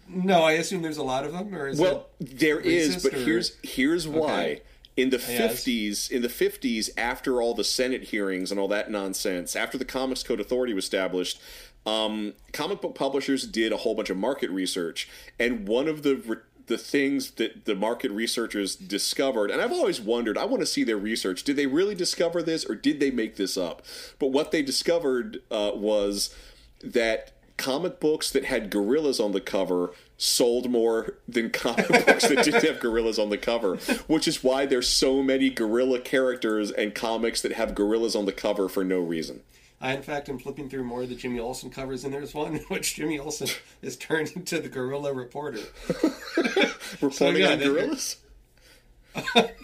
No, 0.07 0.43
I 0.43 0.53
assume 0.53 0.81
there's 0.81 0.97
a 0.97 1.03
lot 1.03 1.25
of 1.25 1.31
them, 1.33 1.55
or 1.55 1.67
is 1.67 1.79
Well, 1.79 2.07
there 2.19 2.59
is, 2.59 3.01
but 3.01 3.13
or- 3.13 3.17
here's 3.17 3.53
here's 3.63 4.07
why. 4.07 4.41
Okay. 4.43 4.61
In 4.97 5.09
the 5.09 5.17
Yes. 5.17 5.37
fifties, 5.37 6.09
in 6.11 6.21
the 6.21 6.29
fifties, 6.29 6.89
after 6.97 7.41
all 7.41 7.53
the 7.53 7.63
Senate 7.63 8.03
hearings 8.05 8.51
and 8.51 8.59
all 8.59 8.67
that 8.67 8.91
nonsense, 8.91 9.55
after 9.55 9.77
the 9.77 9.85
Comics 9.85 10.21
Code 10.21 10.41
Authority 10.41 10.73
was 10.73 10.83
established, 10.83 11.39
um, 11.85 12.33
comic 12.51 12.81
book 12.81 12.93
publishers 12.93 13.47
did 13.47 13.71
a 13.71 13.77
whole 13.77 13.95
bunch 13.95 14.09
of 14.09 14.17
market 14.17 14.49
research, 14.51 15.07
and 15.39 15.65
one 15.67 15.87
of 15.87 16.03
the 16.03 16.15
re- 16.17 16.37
the 16.67 16.77
things 16.77 17.31
that 17.31 17.65
the 17.65 17.73
market 17.73 18.11
researchers 18.11 18.75
discovered, 18.75 19.49
and 19.49 19.61
I've 19.61 19.71
always 19.71 19.99
wondered, 19.99 20.37
I 20.37 20.45
want 20.45 20.61
to 20.61 20.65
see 20.67 20.83
their 20.83 20.97
research. 20.97 21.43
Did 21.43 21.55
they 21.55 21.65
really 21.67 21.95
discover 21.95 22.43
this, 22.43 22.63
or 22.65 22.75
did 22.75 22.99
they 22.99 23.11
make 23.11 23.37
this 23.37 23.57
up? 23.57 23.81
But 24.19 24.27
what 24.27 24.51
they 24.51 24.61
discovered 24.61 25.41
uh, 25.49 25.71
was 25.73 26.35
that 26.83 27.31
comic 27.61 27.99
books 27.99 28.31
that 28.31 28.45
had 28.45 28.71
gorillas 28.71 29.19
on 29.19 29.33
the 29.33 29.39
cover 29.39 29.91
sold 30.17 30.69
more 30.69 31.17
than 31.27 31.51
comic 31.51 31.87
books 32.05 32.27
that 32.27 32.43
didn't 32.43 32.63
have 32.63 32.79
gorillas 32.79 33.19
on 33.19 33.29
the 33.29 33.37
cover, 33.37 33.77
which 34.07 34.27
is 34.27 34.43
why 34.43 34.65
there's 34.65 34.89
so 34.89 35.21
many 35.21 35.49
gorilla 35.49 35.99
characters 35.99 36.71
and 36.71 36.95
comics 36.95 37.41
that 37.41 37.53
have 37.53 37.75
gorillas 37.75 38.15
on 38.15 38.25
the 38.25 38.31
cover 38.31 38.67
for 38.67 38.83
no 38.83 38.99
reason. 38.99 39.41
I, 39.79 39.93
in 39.93 40.01
fact, 40.01 40.29
am 40.29 40.37
flipping 40.37 40.69
through 40.69 40.83
more 40.83 41.03
of 41.03 41.09
the 41.09 41.15
Jimmy 41.15 41.39
Olsen 41.39 41.69
covers, 41.71 42.03
and 42.03 42.13
there's 42.13 42.33
one 42.33 42.55
in 42.55 42.63
which 42.63 42.95
Jimmy 42.95 43.19
Olsen 43.19 43.47
is 43.81 43.97
turned 43.97 44.31
into 44.35 44.59
the 44.59 44.69
gorilla 44.69 45.13
reporter. 45.13 45.61
Reporting 47.01 47.41
yeah, 47.41 47.51
on 47.51 47.59
gorillas? 47.59 48.17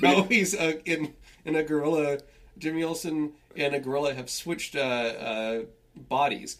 No, 0.01 0.23
he's 0.23 0.55
uh, 0.55 0.73
in 0.85 1.13
in 1.45 1.55
a 1.55 1.63
gorilla. 1.63 2.19
Jimmy 2.57 2.83
Olsen 2.83 3.33
and 3.55 3.75
a 3.75 3.79
gorilla 3.79 4.13
have 4.15 4.29
switched 4.29 4.75
uh, 4.75 4.79
uh, 4.79 5.61
bodies, 5.95 6.57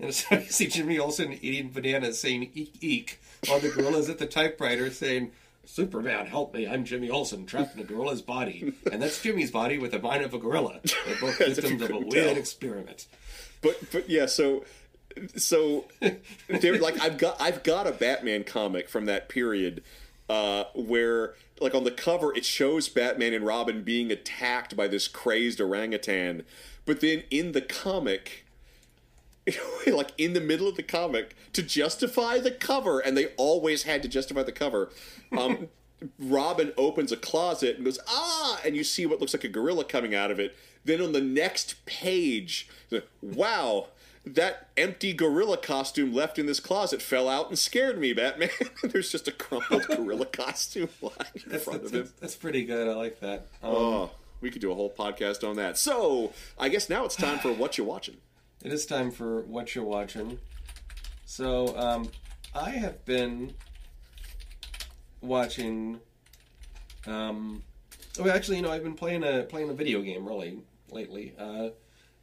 and 0.00 0.14
so 0.14 0.36
you 0.36 0.46
see 0.46 0.66
Jimmy 0.66 0.98
Olsen 0.98 1.32
eating 1.42 1.70
bananas, 1.70 2.20
saying 2.20 2.50
"eek 2.54 2.74
eek," 2.80 3.20
while 3.46 3.60
the 3.60 3.70
gorilla's 3.70 4.08
at 4.08 4.18
the 4.18 4.26
typewriter 4.26 4.90
saying. 4.90 5.32
Superman, 5.68 6.26
help 6.26 6.54
me! 6.54 6.64
I'm 6.68 6.84
Jimmy 6.84 7.10
Olsen, 7.10 7.44
trapped 7.44 7.74
in 7.74 7.80
a 7.80 7.84
gorilla's 7.84 8.22
body, 8.22 8.72
and 8.92 9.02
that's 9.02 9.20
Jimmy's 9.20 9.50
body 9.50 9.78
with 9.78 9.90
the 9.90 9.98
mind 9.98 10.22
of 10.22 10.32
a 10.32 10.38
gorilla. 10.38 10.78
They're 11.04 11.16
both 11.20 11.40
As 11.40 11.58
if 11.58 11.64
you 11.64 11.76
victims 11.76 11.82
of 11.82 11.90
a 11.90 11.98
weird 11.98 12.12
tell. 12.28 12.36
experiment. 12.36 13.06
But 13.62 13.80
but 13.90 14.08
yeah, 14.08 14.26
so 14.26 14.64
so 15.34 15.86
they're 16.48 16.78
like 16.78 17.00
I've 17.02 17.18
got 17.18 17.40
I've 17.40 17.64
got 17.64 17.88
a 17.88 17.90
Batman 17.90 18.44
comic 18.44 18.88
from 18.88 19.06
that 19.06 19.28
period 19.28 19.82
uh, 20.28 20.64
where 20.76 21.34
like 21.60 21.74
on 21.74 21.82
the 21.82 21.90
cover 21.90 22.32
it 22.32 22.44
shows 22.44 22.88
Batman 22.88 23.34
and 23.34 23.44
Robin 23.44 23.82
being 23.82 24.12
attacked 24.12 24.76
by 24.76 24.86
this 24.86 25.08
crazed 25.08 25.60
orangutan, 25.60 26.44
but 26.84 27.00
then 27.00 27.24
in 27.28 27.50
the 27.50 27.60
comic. 27.60 28.45
like 29.86 30.12
in 30.18 30.32
the 30.32 30.40
middle 30.40 30.68
of 30.68 30.76
the 30.76 30.82
comic 30.82 31.36
to 31.52 31.62
justify 31.62 32.38
the 32.38 32.50
cover, 32.50 33.00
and 33.00 33.16
they 33.16 33.26
always 33.36 33.84
had 33.84 34.02
to 34.02 34.08
justify 34.08 34.42
the 34.42 34.52
cover. 34.52 34.90
Um, 35.36 35.68
Robin 36.18 36.72
opens 36.76 37.10
a 37.12 37.16
closet 37.16 37.76
and 37.76 37.84
goes, 37.84 37.98
ah, 38.08 38.60
and 38.64 38.76
you 38.76 38.84
see 38.84 39.06
what 39.06 39.20
looks 39.20 39.32
like 39.32 39.44
a 39.44 39.48
gorilla 39.48 39.84
coming 39.84 40.14
out 40.14 40.30
of 40.30 40.38
it. 40.38 40.54
Then 40.84 41.00
on 41.00 41.12
the 41.12 41.20
next 41.22 41.84
page, 41.86 42.68
wow, 43.22 43.88
that 44.24 44.68
empty 44.76 45.12
gorilla 45.12 45.56
costume 45.56 46.12
left 46.12 46.38
in 46.38 46.46
this 46.46 46.60
closet 46.60 47.00
fell 47.00 47.28
out 47.28 47.48
and 47.48 47.58
scared 47.58 47.98
me, 47.98 48.12
Batman. 48.12 48.50
There's 48.82 49.10
just 49.10 49.26
a 49.26 49.32
crumpled 49.32 49.86
gorilla 49.86 50.26
costume 50.26 50.88
lying 51.00 51.14
in 51.44 51.50
That's, 51.52 51.64
front 51.64 51.82
that's, 51.82 51.94
of 51.94 52.06
him. 52.08 52.12
that's 52.20 52.36
pretty 52.36 52.64
good. 52.64 52.88
I 52.88 52.94
like 52.94 53.20
that. 53.20 53.46
Um, 53.62 53.74
Oh, 53.74 54.10
we 54.40 54.50
could 54.50 54.60
do 54.60 54.70
a 54.70 54.74
whole 54.74 54.90
podcast 54.92 55.48
on 55.48 55.56
that. 55.56 55.78
So, 55.78 56.32
I 56.58 56.68
guess 56.68 56.90
now 56.90 57.04
it's 57.04 57.16
time 57.16 57.38
for 57.38 57.52
what 57.52 57.78
you're 57.78 57.86
watching. 57.86 58.16
It 58.66 58.72
is 58.72 58.84
time 58.84 59.12
for 59.12 59.42
what 59.42 59.76
you're 59.76 59.84
watching. 59.84 60.40
So, 61.24 61.78
um, 61.78 62.10
I 62.52 62.70
have 62.70 63.04
been 63.04 63.54
watching. 65.20 66.00
Um, 67.06 67.62
oh, 68.18 68.28
actually, 68.28 68.56
you 68.56 68.64
know, 68.64 68.72
I've 68.72 68.82
been 68.82 68.96
playing 68.96 69.22
a 69.22 69.44
playing 69.44 69.70
a 69.70 69.72
video 69.72 70.02
game 70.02 70.26
really 70.26 70.58
lately. 70.90 71.32
Uh, 71.38 71.68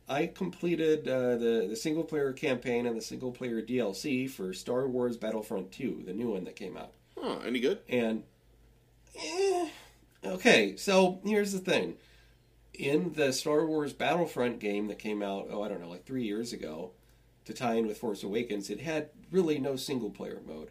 I 0.09 0.27
completed 0.27 1.07
uh, 1.07 1.37
the 1.37 1.67
the 1.69 1.77
single 1.77 2.03
player 2.03 2.33
campaign 2.33 2.87
and 2.87 2.97
the 2.97 3.01
single 3.01 3.31
player 3.31 3.61
DLC 3.61 4.29
for 4.29 4.51
Star 4.51 4.85
Wars 4.85 5.15
Battlefront 5.15 5.71
Two, 5.71 6.03
the 6.05 6.11
new 6.11 6.31
one 6.31 6.43
that 6.43 6.57
came 6.57 6.75
out. 6.75 6.91
Oh, 7.15 7.39
any 7.45 7.61
good? 7.61 7.79
And 7.87 8.23
eh, 9.17 9.69
okay, 10.25 10.75
so 10.75 11.21
here's 11.23 11.53
the 11.53 11.59
thing. 11.59 11.95
In 12.73 13.13
the 13.13 13.31
Star 13.31 13.65
Wars 13.65 13.93
Battlefront 13.93 14.59
game 14.59 14.87
that 14.87 14.99
came 14.99 15.21
out, 15.21 15.47
oh, 15.51 15.61
I 15.61 15.67
don't 15.67 15.81
know, 15.81 15.89
like 15.89 16.05
three 16.05 16.23
years 16.23 16.53
ago, 16.53 16.91
to 17.45 17.53
tie 17.53 17.75
in 17.75 17.87
with 17.87 17.97
Force 17.97 18.23
Awakens, 18.23 18.69
it 18.69 18.81
had 18.81 19.09
really 19.31 19.59
no 19.59 19.75
single 19.75 20.09
player 20.09 20.41
mode. 20.45 20.69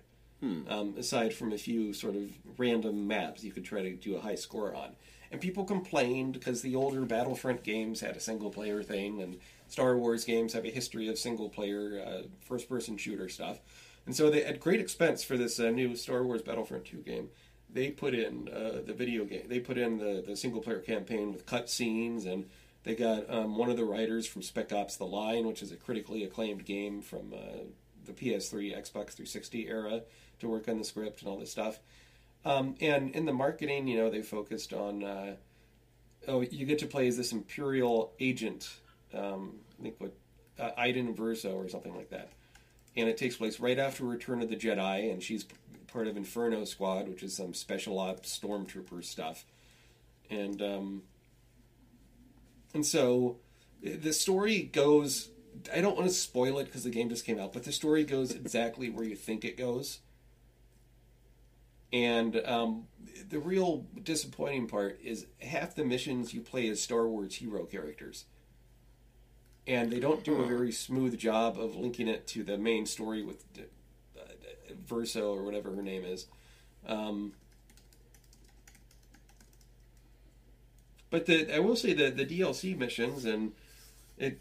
Um, 0.68 0.94
aside 0.98 1.32
from 1.32 1.52
a 1.52 1.58
few 1.58 1.92
sort 1.92 2.16
of 2.16 2.30
random 2.58 3.06
maps 3.06 3.44
you 3.44 3.52
could 3.52 3.64
try 3.64 3.82
to 3.82 3.94
do 3.94 4.16
a 4.16 4.20
high 4.20 4.34
score 4.34 4.74
on. 4.74 4.96
And 5.30 5.40
people 5.40 5.64
complained 5.64 6.32
because 6.32 6.62
the 6.62 6.74
older 6.74 7.02
Battlefront 7.02 7.62
games 7.62 8.00
had 8.00 8.16
a 8.16 8.20
single 8.20 8.50
player 8.50 8.82
thing, 8.82 9.22
and 9.22 9.38
Star 9.68 9.96
Wars 9.96 10.24
games 10.24 10.52
have 10.52 10.64
a 10.64 10.70
history 10.70 11.08
of 11.08 11.18
single 11.18 11.48
player 11.48 12.04
uh, 12.04 12.22
first 12.40 12.68
person 12.68 12.96
shooter 12.96 13.28
stuff. 13.28 13.60
And 14.04 14.16
so 14.16 14.30
they, 14.30 14.44
at 14.44 14.60
great 14.60 14.80
expense 14.80 15.22
for 15.22 15.36
this 15.36 15.60
uh, 15.60 15.70
new 15.70 15.94
Star 15.94 16.24
Wars 16.24 16.42
Battlefront 16.42 16.84
2 16.86 16.98
game, 16.98 17.30
they 17.72 17.90
put 17.90 18.14
in 18.14 18.48
uh, 18.48 18.82
the 18.84 18.92
video 18.92 19.24
game. 19.24 19.44
They 19.48 19.60
put 19.60 19.78
in 19.78 19.98
the, 19.98 20.22
the 20.26 20.36
single 20.36 20.60
player 20.60 20.80
campaign 20.80 21.32
with 21.32 21.46
cut 21.46 21.70
scenes, 21.70 22.26
and 22.26 22.48
they 22.84 22.94
got 22.94 23.28
um, 23.30 23.56
one 23.56 23.70
of 23.70 23.76
the 23.76 23.84
writers 23.84 24.26
from 24.26 24.42
Spec 24.42 24.72
Ops: 24.72 24.96
The 24.96 25.04
Line, 25.04 25.46
which 25.46 25.62
is 25.62 25.72
a 25.72 25.76
critically 25.76 26.24
acclaimed 26.24 26.64
game 26.64 27.00
from 27.00 27.32
uh, 27.32 27.64
the 28.04 28.12
PS3, 28.12 28.76
Xbox 28.76 29.14
360 29.14 29.68
era, 29.68 30.02
to 30.40 30.48
work 30.48 30.68
on 30.68 30.78
the 30.78 30.84
script 30.84 31.20
and 31.20 31.28
all 31.30 31.38
this 31.38 31.50
stuff. 31.50 31.78
Um, 32.44 32.74
and 32.80 33.14
in 33.14 33.24
the 33.24 33.32
marketing, 33.32 33.86
you 33.86 33.98
know, 33.98 34.10
they 34.10 34.22
focused 34.22 34.72
on 34.72 35.04
uh, 35.04 35.36
oh, 36.28 36.40
you 36.40 36.66
get 36.66 36.78
to 36.80 36.86
play 36.86 37.08
as 37.08 37.16
this 37.16 37.32
Imperial 37.32 38.12
agent. 38.20 38.68
Um, 39.14 39.56
I 39.78 39.82
think 39.82 39.94
what 39.98 40.12
uh, 40.58 40.70
Iden 40.76 41.14
Verso 41.14 41.54
or 41.54 41.68
something 41.68 41.94
like 41.94 42.10
that. 42.10 42.30
and 42.96 43.08
it 43.08 43.16
takes 43.16 43.36
place 43.36 43.60
right 43.60 43.78
after 43.78 44.04
Return 44.04 44.42
of 44.42 44.48
the 44.48 44.56
Jedi, 44.56 45.10
and 45.12 45.22
she's 45.22 45.46
part 45.92 46.06
of 46.06 46.16
Inferno 46.16 46.64
Squad, 46.64 47.08
which 47.08 47.22
is 47.22 47.36
some 47.36 47.54
special 47.54 47.98
ops 47.98 48.38
stormtrooper 48.38 49.04
stuff, 49.04 49.44
and 50.30 50.60
um, 50.62 51.02
and 52.74 52.86
so 52.86 53.36
uh, 53.86 53.90
the 54.00 54.12
story 54.12 54.62
goes. 54.62 55.28
I 55.72 55.82
don't 55.82 55.96
want 55.96 56.08
to 56.08 56.14
spoil 56.14 56.58
it 56.60 56.64
because 56.64 56.84
the 56.84 56.90
game 56.90 57.10
just 57.10 57.26
came 57.26 57.38
out, 57.38 57.52
but 57.52 57.64
the 57.64 57.72
story 57.72 58.04
goes 58.04 58.30
exactly 58.34 58.88
where 58.88 59.04
you 59.04 59.16
think 59.16 59.44
it 59.44 59.58
goes. 59.58 59.98
And 61.92 62.40
um, 62.46 62.86
the 63.28 63.38
real 63.38 63.84
disappointing 64.02 64.66
part 64.66 64.98
is 65.02 65.26
half 65.42 65.74
the 65.74 65.84
missions 65.84 66.32
you 66.32 66.40
play 66.40 66.68
as 66.68 66.80
Star 66.80 67.06
Wars 67.06 67.34
hero 67.34 67.64
characters. 67.64 68.24
And 69.66 69.92
they 69.92 70.00
don't 70.00 70.24
do 70.24 70.36
a 70.36 70.46
very 70.46 70.72
smooth 70.72 71.18
job 71.18 71.58
of 71.58 71.76
linking 71.76 72.08
it 72.08 72.26
to 72.28 72.42
the 72.42 72.56
main 72.56 72.86
story 72.86 73.22
with 73.22 73.44
Verso 74.86 75.34
or 75.34 75.42
whatever 75.42 75.74
her 75.74 75.82
name 75.82 76.04
is. 76.04 76.26
Um, 76.86 77.32
but 81.10 81.26
the 81.26 81.54
I 81.54 81.58
will 81.58 81.76
say 81.76 81.92
that 81.94 82.16
the 82.16 82.26
DLC 82.26 82.76
missions 82.76 83.24
and 83.24 83.52
it 84.18 84.40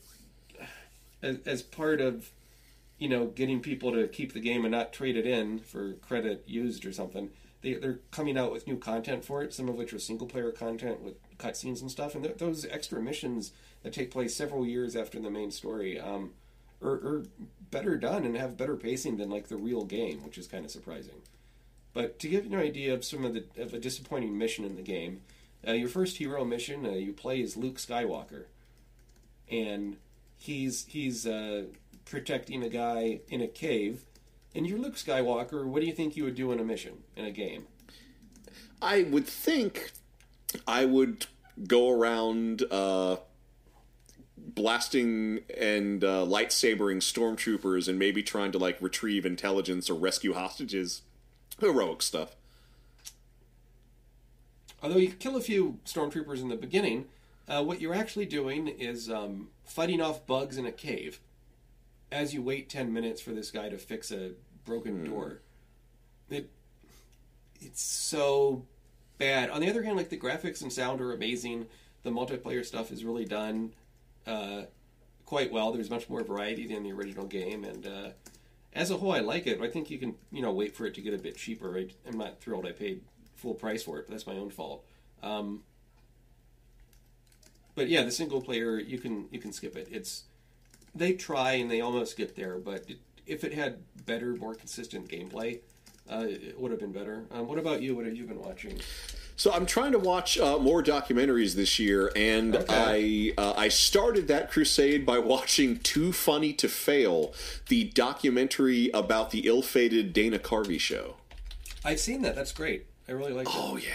as, 1.21 1.37
as 1.45 1.61
part 1.61 2.01
of 2.01 2.31
you 2.97 3.09
know 3.09 3.27
getting 3.27 3.61
people 3.61 3.91
to 3.91 4.07
keep 4.07 4.33
the 4.33 4.39
game 4.39 4.65
and 4.65 4.71
not 4.71 4.93
trade 4.93 5.17
it 5.17 5.25
in 5.25 5.59
for 5.59 5.93
credit 5.93 6.43
used 6.47 6.85
or 6.85 6.93
something. 6.93 7.29
They, 7.61 7.75
they're 7.75 7.99
coming 8.09 8.39
out 8.39 8.51
with 8.51 8.65
new 8.65 8.77
content 8.77 9.23
for 9.23 9.43
it, 9.43 9.53
some 9.53 9.69
of 9.69 9.75
which 9.75 9.93
was 9.93 10.03
single 10.03 10.25
player 10.25 10.51
content 10.51 11.01
with 11.01 11.13
cutscenes 11.37 11.81
and 11.81 11.91
stuff. 11.91 12.15
And 12.15 12.23
th- 12.23 12.37
those 12.37 12.65
extra 12.65 12.99
missions 12.99 13.51
that 13.83 13.93
take 13.93 14.09
place 14.09 14.35
several 14.35 14.65
years 14.65 14.95
after 14.95 15.19
the 15.19 15.29
main 15.29 15.51
story 15.51 15.99
um, 15.99 16.31
are, 16.81 16.93
are 16.93 17.23
better 17.69 17.97
done 17.97 18.25
and 18.25 18.35
have 18.35 18.57
better 18.57 18.75
pacing 18.75 19.17
than 19.17 19.29
like 19.29 19.47
the 19.47 19.57
real 19.57 19.85
game, 19.85 20.23
which 20.23 20.37
is 20.37 20.47
kind 20.47 20.65
of 20.65 20.71
surprising. 20.71 21.21
But 21.93 22.19
to 22.19 22.27
give 22.27 22.45
you 22.45 22.53
an 22.53 22.59
idea 22.59 22.93
of 22.93 23.03
some 23.03 23.25
of 23.25 23.33
the 23.33 23.43
of 23.57 23.73
a 23.73 23.79
disappointing 23.79 24.37
mission 24.37 24.63
in 24.65 24.75
the 24.75 24.81
game, 24.81 25.21
uh, 25.67 25.73
your 25.73 25.89
first 25.89 26.17
hero 26.17 26.45
mission, 26.45 26.85
uh, 26.85 26.91
you 26.91 27.13
play 27.13 27.41
is 27.41 27.57
Luke 27.57 27.77
Skywalker, 27.77 28.45
and 29.49 29.97
he's 30.37 30.85
he's 30.87 31.27
uh, 31.27 31.63
protecting 32.05 32.63
a 32.63 32.69
guy 32.69 33.19
in 33.29 33.41
a 33.41 33.47
cave. 33.47 34.03
And 34.53 34.67
you're 34.67 34.79
Luke 34.79 34.95
Skywalker. 34.95 35.65
What 35.65 35.79
do 35.81 35.87
you 35.87 35.93
think 35.93 36.17
you 36.17 36.25
would 36.25 36.35
do 36.35 36.51
in 36.51 36.59
a 36.59 36.63
mission 36.63 37.03
in 37.15 37.23
a 37.23 37.31
game? 37.31 37.67
I 38.81 39.03
would 39.03 39.27
think 39.27 39.91
I 40.67 40.85
would 40.85 41.27
go 41.67 41.89
around 41.89 42.63
uh, 42.71 43.17
blasting 44.55 45.41
and 45.57 46.03
uh, 46.03 46.25
lightsabering 46.25 46.97
stormtroopers 46.97 47.87
and 47.87 47.97
maybe 47.97 48.23
trying 48.23 48.51
to 48.51 48.57
like 48.57 48.81
retrieve 48.81 49.25
intelligence 49.25 49.89
or 49.89 49.95
rescue 49.95 50.33
hostages. 50.33 51.01
Heroic 51.59 52.01
stuff. 52.01 52.35
Although 54.83 54.97
you 54.97 55.11
kill 55.11 55.35
a 55.35 55.41
few 55.41 55.79
stormtroopers 55.85 56.41
in 56.41 56.49
the 56.49 56.55
beginning, 56.55 57.05
uh, 57.47 57.63
what 57.63 57.81
you're 57.81 57.93
actually 57.93 58.25
doing 58.25 58.67
is 58.67 59.09
um, 59.09 59.49
fighting 59.63 60.01
off 60.01 60.25
bugs 60.25 60.57
in 60.57 60.65
a 60.65 60.71
cave 60.71 61.19
as 62.11 62.33
you 62.33 62.41
wait 62.41 62.69
10 62.69 62.91
minutes 62.91 63.21
for 63.21 63.31
this 63.31 63.51
guy 63.51 63.69
to 63.69 63.77
fix 63.77 64.11
a 64.11 64.31
broken 64.65 65.03
door. 65.03 65.39
It 66.29 66.49
it's 67.59 67.81
so 67.81 68.65
bad. 69.19 69.51
On 69.51 69.61
the 69.61 69.69
other 69.69 69.83
hand, 69.83 69.97
like 69.97 70.09
the 70.09 70.17
graphics 70.17 70.63
and 70.63 70.73
sound 70.73 70.99
are 70.99 71.13
amazing. 71.13 71.67
The 72.03 72.09
multiplayer 72.09 72.65
stuff 72.65 72.91
is 72.91 73.03
really 73.03 73.25
done 73.25 73.73
uh, 74.27 74.63
quite 75.25 75.51
well. 75.51 75.71
There's 75.71 75.89
much 75.89 76.09
more 76.09 76.23
variety 76.23 76.67
than 76.67 76.83
the 76.83 76.91
original 76.91 77.25
game, 77.25 77.63
and 77.63 77.87
uh, 77.87 78.09
as 78.73 78.91
a 78.91 78.97
whole, 78.97 79.11
I 79.11 79.19
like 79.19 79.47
it. 79.47 79.61
I 79.61 79.69
think 79.69 79.89
you 79.89 79.97
can, 79.97 80.15
you 80.31 80.41
know, 80.41 80.51
wait 80.51 80.75
for 80.75 80.85
it 80.85 80.93
to 80.95 81.01
get 81.01 81.13
a 81.13 81.17
bit 81.17 81.37
cheaper. 81.37 81.77
I, 81.77 81.87
I'm 82.07 82.17
not 82.17 82.39
thrilled 82.39 82.65
I 82.65 82.71
paid 82.71 83.01
full 83.35 83.53
price 83.53 83.83
for 83.83 83.99
it, 83.99 84.07
but 84.07 84.11
that's 84.11 84.27
my 84.27 84.35
own 84.35 84.49
fault. 84.49 84.85
Um, 85.23 85.63
but 87.75 87.87
yeah, 87.87 88.03
the 88.03 88.11
single 88.11 88.41
player 88.41 88.79
you 88.79 88.97
can 88.99 89.27
you 89.31 89.39
can 89.39 89.51
skip 89.53 89.75
it. 89.75 89.87
It's 89.91 90.23
they 90.93 91.13
try 91.13 91.53
and 91.53 91.71
they 91.71 91.81
almost 91.81 92.17
get 92.17 92.35
there, 92.35 92.57
but 92.57 92.89
it, 92.89 92.99
if 93.25 93.43
it 93.43 93.53
had 93.53 93.79
better, 94.05 94.35
more 94.35 94.55
consistent 94.55 95.07
gameplay, 95.07 95.59
uh, 96.11 96.25
it 96.27 96.59
would 96.59 96.71
have 96.71 96.79
been 96.79 96.91
better. 96.91 97.25
Um, 97.31 97.47
what 97.47 97.57
about 97.57 97.81
you? 97.81 97.95
What 97.95 98.05
have 98.05 98.15
you 98.15 98.25
been 98.25 98.41
watching? 98.41 98.79
So 99.41 99.51
I'm 99.51 99.65
trying 99.65 99.91
to 99.93 99.97
watch 99.97 100.37
uh, 100.37 100.59
more 100.59 100.83
documentaries 100.83 101.55
this 101.55 101.79
year, 101.79 102.11
and 102.15 102.57
Okay. 102.57 103.33
I 103.35 103.41
uh, 103.41 103.55
I 103.57 103.69
started 103.69 104.27
that 104.27 104.51
crusade 104.51 105.03
by 105.03 105.17
watching 105.33 105.79
Too 105.79 106.13
Funny 106.13 106.53
to 106.53 106.69
Fail, 106.69 107.33
the 107.67 107.85
documentary 107.85 108.91
about 108.93 109.31
the 109.31 109.47
ill-fated 109.47 110.13
Dana 110.13 110.37
Carvey 110.37 110.79
show. 110.79 111.15
I've 111.83 111.99
seen 111.99 112.21
that. 112.21 112.35
That's 112.35 112.51
great. 112.51 112.85
I 113.09 113.13
really 113.13 113.33
like 113.33 113.47
it. 113.47 113.53
Oh 113.55 113.77
yeah. 113.77 113.89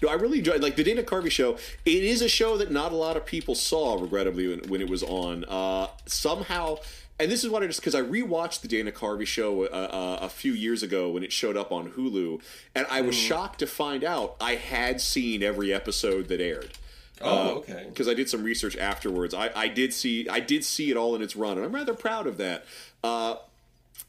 No, 0.00 0.10
I 0.10 0.14
really 0.14 0.38
enjoyed 0.38 0.62
like 0.62 0.76
the 0.76 0.84
Dana 0.84 1.02
Carvey 1.02 1.32
show. 1.32 1.56
It 1.84 2.04
is 2.04 2.22
a 2.22 2.28
show 2.28 2.56
that 2.58 2.70
not 2.70 2.92
a 2.92 2.96
lot 2.96 3.16
of 3.16 3.26
people 3.26 3.56
saw, 3.56 4.00
regrettably, 4.00 4.46
when, 4.46 4.60
when 4.68 4.80
it 4.80 4.88
was 4.88 5.02
on. 5.02 5.44
Uh, 5.48 5.88
somehow, 6.06 6.76
and 7.20 7.30
this 7.30 7.42
is 7.42 7.50
what 7.50 7.62
I 7.62 7.66
just 7.66 7.80
because 7.80 7.94
I 7.94 8.02
rewatched 8.02 8.60
the 8.60 8.68
Dana 8.68 8.92
Carvey 8.92 9.26
show 9.26 9.64
uh, 9.64 9.68
uh, 9.68 10.18
a 10.22 10.28
few 10.28 10.52
years 10.52 10.82
ago 10.82 11.10
when 11.10 11.22
it 11.22 11.32
showed 11.32 11.56
up 11.56 11.72
on 11.72 11.90
Hulu, 11.90 12.40
and 12.74 12.86
I 12.90 13.00
was 13.00 13.14
shocked 13.14 13.58
to 13.60 13.66
find 13.66 14.04
out 14.04 14.36
I 14.40 14.54
had 14.54 15.00
seen 15.00 15.42
every 15.42 15.72
episode 15.72 16.28
that 16.28 16.40
aired. 16.40 16.72
Oh, 17.20 17.56
okay. 17.56 17.86
Because 17.88 18.06
I 18.06 18.14
did 18.14 18.28
some 18.28 18.44
research 18.44 18.76
afterwards. 18.76 19.34
I, 19.34 19.50
I 19.54 19.68
did 19.68 19.92
see 19.92 20.28
I 20.28 20.40
did 20.40 20.64
see 20.64 20.90
it 20.90 20.96
all 20.96 21.14
in 21.16 21.22
its 21.22 21.34
run, 21.34 21.56
and 21.56 21.66
I'm 21.66 21.74
rather 21.74 21.94
proud 21.94 22.26
of 22.26 22.36
that. 22.38 22.64
Uh, 23.02 23.36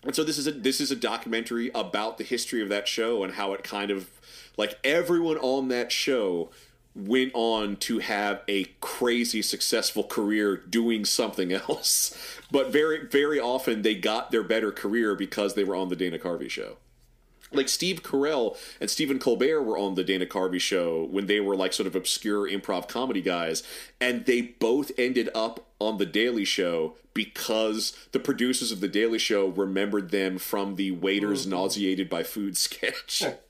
and 0.03 0.15
so 0.15 0.23
this 0.23 0.37
is 0.37 0.47
a 0.47 0.51
this 0.51 0.79
is 0.79 0.91
a 0.91 0.95
documentary 0.95 1.71
about 1.73 2.17
the 2.17 2.23
history 2.23 2.61
of 2.61 2.69
that 2.69 2.87
show 2.87 3.23
and 3.23 3.33
how 3.33 3.53
it 3.53 3.63
kind 3.63 3.91
of 3.91 4.09
like 4.57 4.77
everyone 4.83 5.37
on 5.37 5.69
that 5.69 5.91
show 5.91 6.49
went 6.95 7.31
on 7.33 7.75
to 7.77 7.99
have 7.99 8.41
a 8.47 8.65
crazy 8.81 9.41
successful 9.41 10.03
career 10.03 10.55
doing 10.57 11.05
something 11.05 11.51
else. 11.69 12.15
But 12.51 12.71
very 12.71 13.05
very 13.05 13.39
often 13.39 13.81
they 13.81 13.95
got 13.95 14.31
their 14.31 14.43
better 14.43 14.71
career 14.71 15.15
because 15.15 15.53
they 15.53 15.63
were 15.63 15.75
on 15.75 15.89
the 15.89 15.95
Dana 15.95 16.17
Carvey 16.17 16.49
show. 16.49 16.77
Like 17.51 17.67
Steve 17.67 18.03
Carell 18.03 18.57
and 18.79 18.89
Stephen 18.89 19.17
Colbert 19.17 19.63
were 19.63 19.77
on 19.77 19.95
the 19.95 20.03
Dana 20.03 20.27
Carvey 20.27 20.61
show 20.61 21.05
when 21.05 21.25
they 21.25 21.39
were 21.39 21.55
like 21.55 21.73
sort 21.73 21.87
of 21.87 21.95
obscure 21.95 22.47
improv 22.47 22.87
comedy 22.87 23.21
guys, 23.21 23.63
and 23.99 24.25
they 24.25 24.41
both 24.41 24.91
ended 24.99 25.29
up 25.33 25.65
on 25.79 25.97
the 25.97 26.05
Daily 26.05 26.45
Show 26.45 26.95
because 27.13 27.97
the 28.11 28.19
producers 28.19 28.71
of 28.71 28.81
the 28.81 28.87
Daily 28.87 29.17
Show 29.17 29.47
remembered 29.47 30.11
them 30.11 30.37
from 30.37 30.75
the 30.75 30.91
waiters 30.91 31.41
mm-hmm. 31.41 31.51
nauseated 31.51 32.09
by 32.09 32.23
food 32.23 32.55
sketch. 32.55 33.23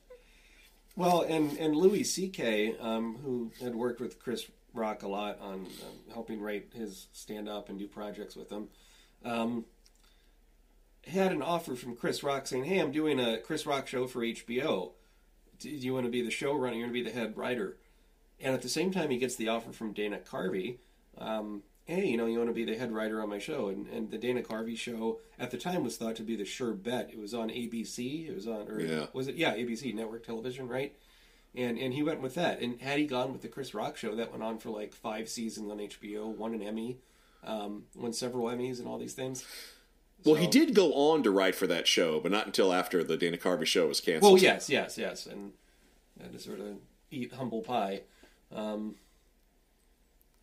Well, 1.00 1.22
and 1.22 1.56
and 1.56 1.74
Louis 1.74 2.04
C.K., 2.04 2.76
um, 2.78 3.16
who 3.24 3.50
had 3.58 3.74
worked 3.74 4.02
with 4.02 4.18
Chris 4.18 4.44
Rock 4.74 5.02
a 5.02 5.08
lot 5.08 5.40
on 5.40 5.54
um, 5.54 5.66
helping 6.12 6.42
write 6.42 6.72
his 6.74 7.06
stand 7.14 7.48
up 7.48 7.70
and 7.70 7.78
do 7.78 7.88
projects 7.88 8.36
with 8.36 8.50
him, 8.52 8.68
um, 9.24 9.64
had 11.06 11.32
an 11.32 11.40
offer 11.40 11.74
from 11.74 11.96
Chris 11.96 12.22
Rock 12.22 12.46
saying, 12.46 12.64
"Hey, 12.64 12.78
I'm 12.80 12.92
doing 12.92 13.18
a 13.18 13.38
Chris 13.38 13.64
Rock 13.64 13.86
show 13.86 14.06
for 14.06 14.20
HBO. 14.20 14.92
Do 15.58 15.70
you 15.70 15.94
want 15.94 16.04
to 16.04 16.12
be 16.12 16.20
the 16.20 16.28
showrunner? 16.28 16.76
You're 16.76 16.88
going 16.88 16.88
to 16.88 16.92
be 16.92 17.02
the 17.02 17.18
head 17.18 17.34
writer." 17.34 17.78
And 18.38 18.54
at 18.54 18.60
the 18.60 18.68
same 18.68 18.90
time, 18.90 19.08
he 19.08 19.16
gets 19.16 19.36
the 19.36 19.48
offer 19.48 19.72
from 19.72 19.94
Dana 19.94 20.18
Carvey. 20.18 20.80
Um, 21.16 21.62
hey, 21.90 22.06
you 22.06 22.16
know, 22.16 22.26
you 22.26 22.38
want 22.38 22.48
to 22.48 22.54
be 22.54 22.64
the 22.64 22.76
head 22.76 22.92
writer 22.92 23.20
on 23.20 23.28
my 23.28 23.38
show? 23.38 23.68
And, 23.68 23.86
and 23.88 24.10
the 24.10 24.16
Dana 24.18 24.42
Carvey 24.42 24.76
show 24.78 25.18
at 25.40 25.50
the 25.50 25.58
time 25.58 25.82
was 25.82 25.96
thought 25.96 26.14
to 26.16 26.22
be 26.22 26.36
the 26.36 26.44
sure 26.44 26.72
bet. 26.72 27.10
It 27.12 27.18
was 27.18 27.34
on 27.34 27.48
ABC. 27.50 28.28
It 28.28 28.34
was 28.34 28.46
on, 28.46 28.68
or 28.68 28.80
Yeah. 28.80 29.06
was 29.12 29.26
it? 29.26 29.34
Yeah, 29.34 29.54
ABC 29.54 29.92
network 29.92 30.24
television, 30.24 30.68
right? 30.68 30.94
And 31.54 31.76
and 31.78 31.92
he 31.92 32.04
went 32.04 32.20
with 32.20 32.36
that. 32.36 32.60
And 32.60 32.80
had 32.80 33.00
he 33.00 33.06
gone 33.06 33.32
with 33.32 33.42
the 33.42 33.48
Chris 33.48 33.74
Rock 33.74 33.96
show, 33.96 34.14
that 34.14 34.30
went 34.30 34.44
on 34.44 34.58
for 34.58 34.70
like 34.70 34.94
five 34.94 35.28
seasons 35.28 35.68
on 35.68 35.78
HBO, 35.78 36.28
won 36.28 36.54
an 36.54 36.62
Emmy, 36.62 36.98
um, 37.42 37.86
won 37.96 38.12
several 38.12 38.46
Emmys, 38.46 38.78
and 38.78 38.86
all 38.86 38.98
these 38.98 39.14
things. 39.14 39.44
Well, 40.24 40.36
he 40.36 40.46
did 40.46 40.74
go 40.74 40.92
on 40.92 41.22
to 41.24 41.30
write 41.30 41.54
for 41.56 41.66
that 41.66 41.88
show, 41.88 42.20
but 42.20 42.30
not 42.30 42.46
until 42.46 42.72
after 42.72 43.02
the 43.02 43.16
Dana 43.16 43.36
Carvey 43.38 43.66
show 43.66 43.88
was 43.88 44.00
canceled. 44.00 44.34
Well, 44.34 44.40
yes, 44.42 44.68
yes, 44.70 44.96
yes, 44.96 45.26
and 45.26 45.52
had 46.22 46.32
to 46.32 46.38
sort 46.38 46.60
of 46.60 46.76
eat 47.10 47.32
humble 47.32 47.62
pie 47.62 48.02
um, 48.54 48.94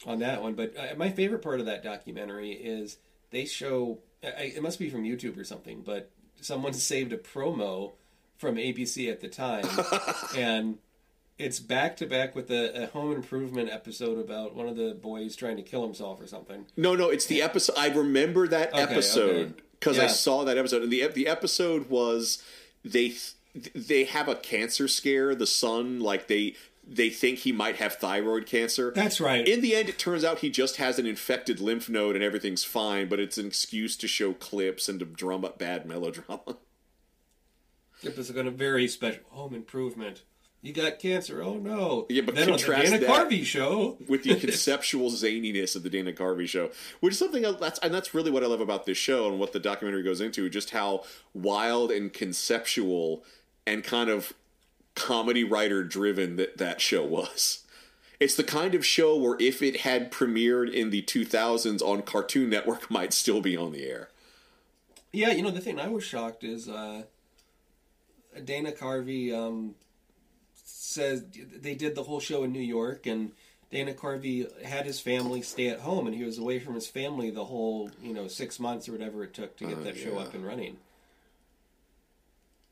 on 0.05 0.19
that 0.19 0.41
one. 0.41 0.53
But 0.53 0.75
uh, 0.77 0.95
my 0.97 1.09
favorite 1.09 1.41
part 1.41 1.59
of 1.59 1.65
that 1.65 1.83
documentary 1.83 2.51
is 2.51 2.97
they 3.31 3.45
show. 3.45 3.99
I, 4.23 4.53
it 4.55 4.63
must 4.63 4.79
be 4.79 4.89
from 4.89 5.03
YouTube 5.03 5.37
or 5.37 5.43
something, 5.43 5.81
but 5.81 6.09
someone 6.41 6.73
saved 6.73 7.13
a 7.13 7.17
promo 7.17 7.93
from 8.37 8.55
ABC 8.55 9.11
at 9.11 9.21
the 9.21 9.27
time, 9.27 9.65
and 10.37 10.77
it's 11.39 11.59
back 11.59 11.95
to 11.97 12.05
back 12.05 12.35
with 12.35 12.49
a, 12.51 12.83
a 12.83 12.87
Home 12.87 13.11
Improvement 13.13 13.69
episode 13.71 14.19
about 14.19 14.55
one 14.55 14.67
of 14.67 14.75
the 14.75 14.93
boys 14.99 15.35
trying 15.35 15.55
to 15.57 15.63
kill 15.63 15.83
himself 15.83 16.19
or 16.21 16.27
something. 16.27 16.65
No, 16.75 16.95
no, 16.95 17.09
it's 17.09 17.25
the 17.27 17.41
episode. 17.41 17.75
I 17.77 17.89
remember 17.89 18.47
that 18.47 18.73
Okay, 18.73 18.81
episode 18.81 19.35
okay. 19.51 19.61
because 19.79 19.99
I 19.99 20.07
saw 20.07 20.43
that 20.45 20.57
episode. 20.57 20.83
And 20.83 20.91
the 20.91 21.07
the 21.07 21.27
episode 21.27 21.89
was 21.89 22.41
they 22.83 23.13
they 23.75 24.05
have 24.05 24.27
a 24.27 24.35
cancer 24.35 24.87
scare. 24.87 25.35
The 25.35 25.47
son, 25.47 25.99
like 25.99 26.27
they 26.27 26.55
they 26.87 27.09
think 27.09 27.39
he 27.39 27.51
might 27.51 27.75
have 27.77 27.95
thyroid 27.95 28.45
cancer. 28.45 28.91
That's 28.95 29.19
right. 29.19 29.45
In 29.47 29.61
the 29.61 29.75
end, 29.75 29.89
it 29.89 29.99
turns 29.99 30.23
out 30.23 30.39
he 30.39 30.49
just 30.49 30.77
has 30.77 30.97
an 30.97 31.05
infected 31.05 31.59
lymph 31.59 31.89
node 31.89 32.15
and 32.15 32.23
everything's 32.23 32.63
fine, 32.63 33.09
but 33.09 33.19
it's 33.19 33.37
an 33.37 33.47
excuse 33.47 33.97
to 33.97 34.07
show 34.07 34.33
clips 34.33 34.87
and 34.87 34.99
to 34.99 35.05
drum 35.05 35.43
up 35.43 35.57
bad 35.57 35.85
melodrama. 35.85 36.57
This 38.03 38.17
is 38.19 38.29
going 38.29 38.45
to 38.45 38.51
very 38.51 38.87
special 38.87 39.23
home 39.29 39.55
improvement. 39.55 40.21
You 40.61 40.71
got 40.71 40.99
cancer. 40.99 41.41
Oh 41.41 41.55
no! 41.55 42.05
Yeah, 42.09 42.21
but 42.21 42.35
then 42.35 42.51
on 42.51 42.57
the 42.57 42.63
contrast 42.63 42.91
Dana 42.91 43.05
Carvey 43.07 43.43
show 43.43 43.97
with 44.07 44.23
the 44.23 44.35
conceptual 44.39 45.09
zaniness 45.09 45.75
of 45.75 45.81
the 45.81 45.89
Dana 45.89 46.13
Carvey 46.13 46.47
show, 46.47 46.69
which 46.99 47.13
is 47.13 47.19
something 47.19 47.41
that's 47.59 47.79
and 47.79 47.93
that's 47.93 48.13
really 48.13 48.29
what 48.29 48.43
I 48.43 48.47
love 48.47 48.61
about 48.61 48.85
this 48.85 48.99
show 48.99 49.27
and 49.27 49.39
what 49.39 49.51
the 49.51 49.59
documentary 49.59 50.03
goes 50.03 50.21
into, 50.21 50.49
just 50.49 50.69
how 50.69 51.05
wild 51.33 51.91
and 51.91 52.13
conceptual 52.13 53.23
and 53.65 53.83
kind 53.83 54.09
of 54.09 54.33
comedy 54.97 55.43
writer 55.43 55.83
driven 55.83 56.35
that 56.35 56.57
that 56.57 56.81
show 56.81 57.05
was. 57.05 57.63
It's 58.19 58.35
the 58.35 58.43
kind 58.43 58.73
of 58.73 58.83
show 58.85 59.15
where 59.15 59.37
if 59.39 59.61
it 59.61 59.81
had 59.81 60.11
premiered 60.11 60.73
in 60.73 60.89
the 60.89 61.03
2000s 61.03 61.81
on 61.83 62.01
Cartoon 62.01 62.49
Network, 62.49 62.89
might 62.97 63.13
still 63.13 63.39
be 63.41 63.55
on 63.55 63.71
the 63.71 63.85
air. 63.85 64.09
Yeah, 65.13 65.31
you 65.31 65.43
know 65.43 65.51
the 65.51 65.61
thing 65.61 65.79
I 65.79 65.87
was 65.87 66.03
shocked 66.03 66.43
is 66.43 66.67
uh, 66.67 67.03
Dana 68.43 68.71
Carvey 68.71 69.33
um, 69.33 69.75
says 70.63 71.23
they 71.33 71.75
did 71.75 71.95
the 71.95 72.03
whole 72.03 72.19
show 72.19 72.43
in 72.43 72.51
New 72.51 72.59
York, 72.59 73.05
and 73.05 73.31
Dana 73.71 73.93
Carvey 73.93 74.45
had 74.63 74.85
his 74.85 74.99
family 74.99 75.41
stay 75.41 75.69
at 75.69 75.79
home, 75.79 76.07
and 76.07 76.15
he 76.15 76.23
was 76.23 76.37
away 76.37 76.59
from 76.59 76.73
his 76.75 76.87
family 76.87 77.29
the 77.29 77.45
whole 77.45 77.89
you 78.01 78.13
know 78.13 78.27
six 78.27 78.59
months 78.59 78.89
or 78.89 78.91
whatever 78.93 79.23
it 79.23 79.33
took 79.33 79.55
to 79.57 79.65
get 79.65 79.77
Oh, 79.77 79.83
that 79.83 79.97
show 79.97 80.17
up 80.17 80.33
and 80.33 80.45
running. 80.45 80.77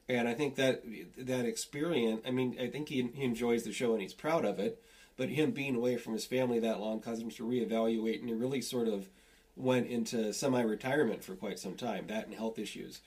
And 0.08 0.28
I 0.28 0.34
think 0.34 0.56
that 0.56 0.84
that 1.18 1.46
experience, 1.46 2.22
I 2.28 2.32
mean, 2.32 2.58
I 2.60 2.68
think 2.68 2.90
he, 2.90 3.10
he 3.14 3.24
enjoys 3.24 3.64
the 3.64 3.74
show 3.74 3.94
and 3.94 4.02
he's 4.02 4.14
proud 4.14 4.46
of 4.46 4.60
it. 4.60 4.82
But 5.18 5.30
him 5.30 5.52
being 5.52 5.76
away 5.76 5.96
from 5.98 6.14
his 6.14 6.26
family 6.26 6.60
that 6.60 6.80
long 6.82 7.00
caused 7.00 7.22
him 7.22 7.32
to 7.32 7.44
reevaluate, 7.44 8.20
and 8.20 8.28
he 8.28 8.36
really 8.36 8.62
sort 8.62 8.88
of 8.88 9.10
went 9.56 9.88
into 9.88 10.34
semi-retirement 10.34 11.24
for 11.24 11.36
quite 11.36 11.58
some 11.58 11.76
time. 11.76 12.08
That 12.08 12.26
and 12.26 12.36
health 12.36 12.60
issues, 12.60 13.00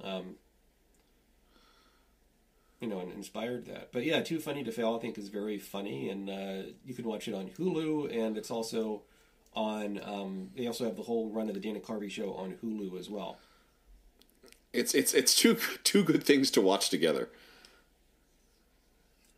um, 0.00 0.36
you 2.80 2.86
know, 2.86 3.00
and 3.00 3.12
inspired 3.12 3.66
that. 3.66 3.90
But 3.90 4.04
yeah, 4.04 4.22
Too 4.22 4.38
Funny 4.38 4.62
to 4.62 4.70
Fail, 4.70 4.94
I 4.94 5.00
think, 5.00 5.18
is 5.18 5.30
very 5.30 5.58
funny, 5.58 6.10
and 6.10 6.30
uh, 6.30 6.70
you 6.86 6.94
can 6.94 7.06
watch 7.06 7.26
it 7.26 7.34
on 7.34 7.48
Hulu, 7.48 8.16
and 8.16 8.38
it's 8.38 8.52
also 8.52 9.02
on. 9.52 10.00
Um, 10.04 10.50
they 10.56 10.68
also 10.68 10.84
have 10.84 10.94
the 10.94 11.02
whole 11.02 11.28
run 11.30 11.48
of 11.48 11.54
the 11.54 11.60
Dana 11.60 11.80
Carvey 11.80 12.08
show 12.08 12.34
on 12.34 12.54
Hulu 12.62 12.96
as 13.00 13.10
well. 13.10 13.38
It's 14.72 14.94
it's 14.94 15.14
it's 15.14 15.34
two 15.34 15.56
two 15.84 16.02
good 16.04 16.22
things 16.24 16.50
to 16.52 16.60
watch 16.60 16.90
together. 16.90 17.28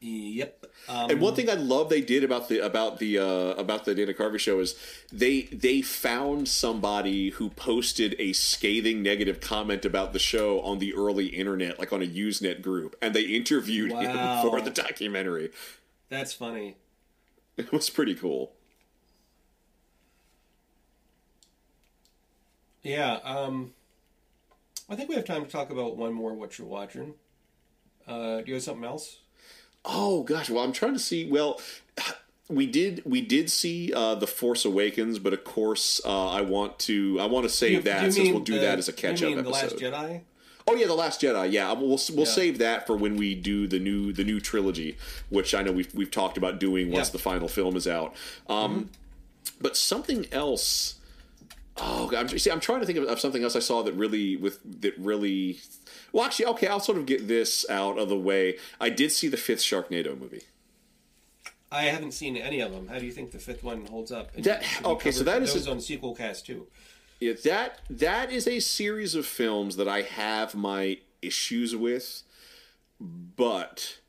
Yep. 0.03 0.65
Um, 0.89 1.11
And 1.11 1.21
one 1.21 1.35
thing 1.35 1.51
I 1.51 1.55
love 1.55 1.91
they 1.91 2.01
did 2.01 2.25
about 2.25 2.49
the 2.49 2.61
about 2.61 2.99
the 3.01 3.19
uh, 3.19 3.25
about 3.61 3.85
the 3.85 3.95
Dana 3.95 4.15
Carvey 4.15 4.39
show 4.39 4.59
is 4.59 4.75
they 5.13 5.43
they 5.53 5.83
found 5.83 6.49
somebody 6.49 7.31
who 7.31 7.51
posted 7.51 8.17
a 8.19 8.33
scathing 8.33 9.03
negative 9.03 9.41
comment 9.41 9.85
about 9.85 10.15
the 10.15 10.19
show 10.19 10.63
on 10.63 10.79
the 10.79 10.95
early 10.95 11.27
internet, 11.27 11.79
like 11.79 11.93
on 11.93 12.01
a 12.03 12.07
Usenet 12.07 12.63
group, 12.63 12.97
and 13.03 13.15
they 13.15 13.23
interviewed 13.25 13.93
Wow. 13.93 14.01
him 14.01 14.43
for 14.51 14.61
the 14.63 14.71
documentary. 14.71 15.51
that's 16.09 16.33
funny. 16.33 16.77
It 17.59 17.71
was 17.71 17.91
pretty 17.91 18.15
cool. 18.15 18.53
Yeah. 22.83 23.19
Um, 23.25 23.73
I 24.91 24.97
think 24.97 25.09
we 25.09 25.15
have 25.15 25.25
time 25.25 25.45
to 25.45 25.51
talk 25.51 25.71
about 25.71 25.97
one 25.97 26.13
more. 26.13 26.35
What 26.35 26.59
you're 26.59 26.67
watching? 26.67 27.15
Uh, 28.07 28.39
do 28.41 28.45
you 28.49 28.55
have 28.55 28.63
something 28.63 28.85
else? 28.85 29.19
Oh 29.85 30.23
gosh, 30.25 30.51
well 30.51 30.63
I'm 30.65 30.73
trying 30.73 30.95
to 30.95 30.99
see. 30.99 31.31
Well, 31.31 31.61
we 32.49 32.67
did 32.67 33.03
we 33.05 33.21
did 33.21 33.51
see 33.51 33.93
uh, 33.95 34.17
the 34.17 34.27
Force 34.27 34.65
Awakens, 34.65 35.19
but 35.21 35.33
of 35.33 35.45
course 35.45 36.01
uh, 36.05 36.29
I 36.29 36.41
want 36.43 36.79
to 36.81 37.19
I 37.21 37.27
want 37.27 37.45
to 37.45 37.49
save 37.49 37.71
Do 37.71 37.75
you- 37.77 37.83
that 37.95 38.05
do 38.07 38.11
since 38.13 38.29
we'll 38.31 38.41
do 38.41 38.55
the- 38.55 38.61
that 38.61 38.79
as 38.79 38.89
a 38.89 38.93
catch 38.93 39.23
up 39.23 39.31
episode. 39.31 39.45
The 39.45 39.51
Last 39.51 39.77
Jedi. 39.77 40.21
Oh 40.69 40.75
yeah, 40.75 40.87
the 40.87 40.95
Last 40.95 41.21
Jedi. 41.23 41.53
Yeah, 41.53 41.73
we'll 41.73 41.89
we'll 41.89 41.99
Yeah. 42.19 42.25
save 42.25 42.59
that 42.59 42.87
for 42.87 42.97
when 42.97 43.17
we 43.17 43.35
do 43.35 43.67
the 43.67 43.79
new 43.79 44.13
the 44.13 44.25
new 44.25 44.41
trilogy, 44.41 44.97
which 45.29 45.55
I 45.55 45.63
know 45.63 45.73
we've 45.73 45.95
we've 45.95 46.11
talked 46.11 46.37
about 46.37 46.59
doing 46.61 46.91
once 46.91 47.09
Yeah. 47.09 47.13
the 47.13 47.19
final 47.19 47.49
film 47.49 47.77
is 47.77 47.87
out. 47.87 48.15
Um, 48.49 48.91
But 49.61 49.77
something 49.77 50.27
else. 50.33 50.97
Oh, 51.83 52.11
I'm 52.17 52.29
see. 52.39 52.51
I'm 52.51 52.61
trying 52.61 52.81
to 52.81 52.87
think 52.87 52.99
of, 52.99 53.05
of 53.05 53.19
something 53.21 53.43
else 53.43 53.57
I 53.57 53.61
saw 53.61 53.83
that 53.83 53.95
really 53.95 54.37
with 54.37 54.59
that 54.83 54.97
really. 54.99 55.61
Well, 56.13 56.25
actually, 56.25 56.47
okay. 56.47 56.67
I'll 56.67 56.81
sort 56.81 56.99
of 56.99 57.07
get 57.07 57.27
this 57.29 57.69
out 57.71 57.99
of 57.99 58.09
the 58.09 58.19
way. 58.19 58.59
I 58.81 58.91
did 58.91 59.13
see 59.13 59.29
the 59.29 59.37
fifth 59.37 59.61
Sharknado 59.61 60.19
movie. 60.19 60.43
I 61.73 61.85
haven't 61.85 62.13
seen 62.13 62.37
any 62.37 62.61
of 62.61 62.73
them. 62.73 62.89
How 62.89 62.99
do 62.99 63.07
you 63.07 63.13
think 63.13 63.31
the 63.31 63.39
fifth 63.39 63.63
one 63.63 63.87
holds 63.87 64.11
up? 64.11 64.35
And 64.35 64.45
That- 64.45 64.65
okay, 64.85 65.13
so 65.13 65.23
that 65.25 65.43
is 65.43 65.55
those 65.55 65.69
a- 65.69 65.71
on 65.71 65.81
sequel 65.81 66.15
cast 66.17 66.47
too. 66.47 66.67
Yeah, 67.21 67.35
that 67.45 67.81
that 67.91 68.33
is 68.33 68.49
a 68.49 68.61
series 68.61 69.15
of 69.15 69.25
films 69.27 69.77
that 69.77 69.87
I 69.87 70.03
have 70.03 70.55
my 70.55 70.99
issues 71.23 71.77
with, 71.77 72.23
but 72.99 74.00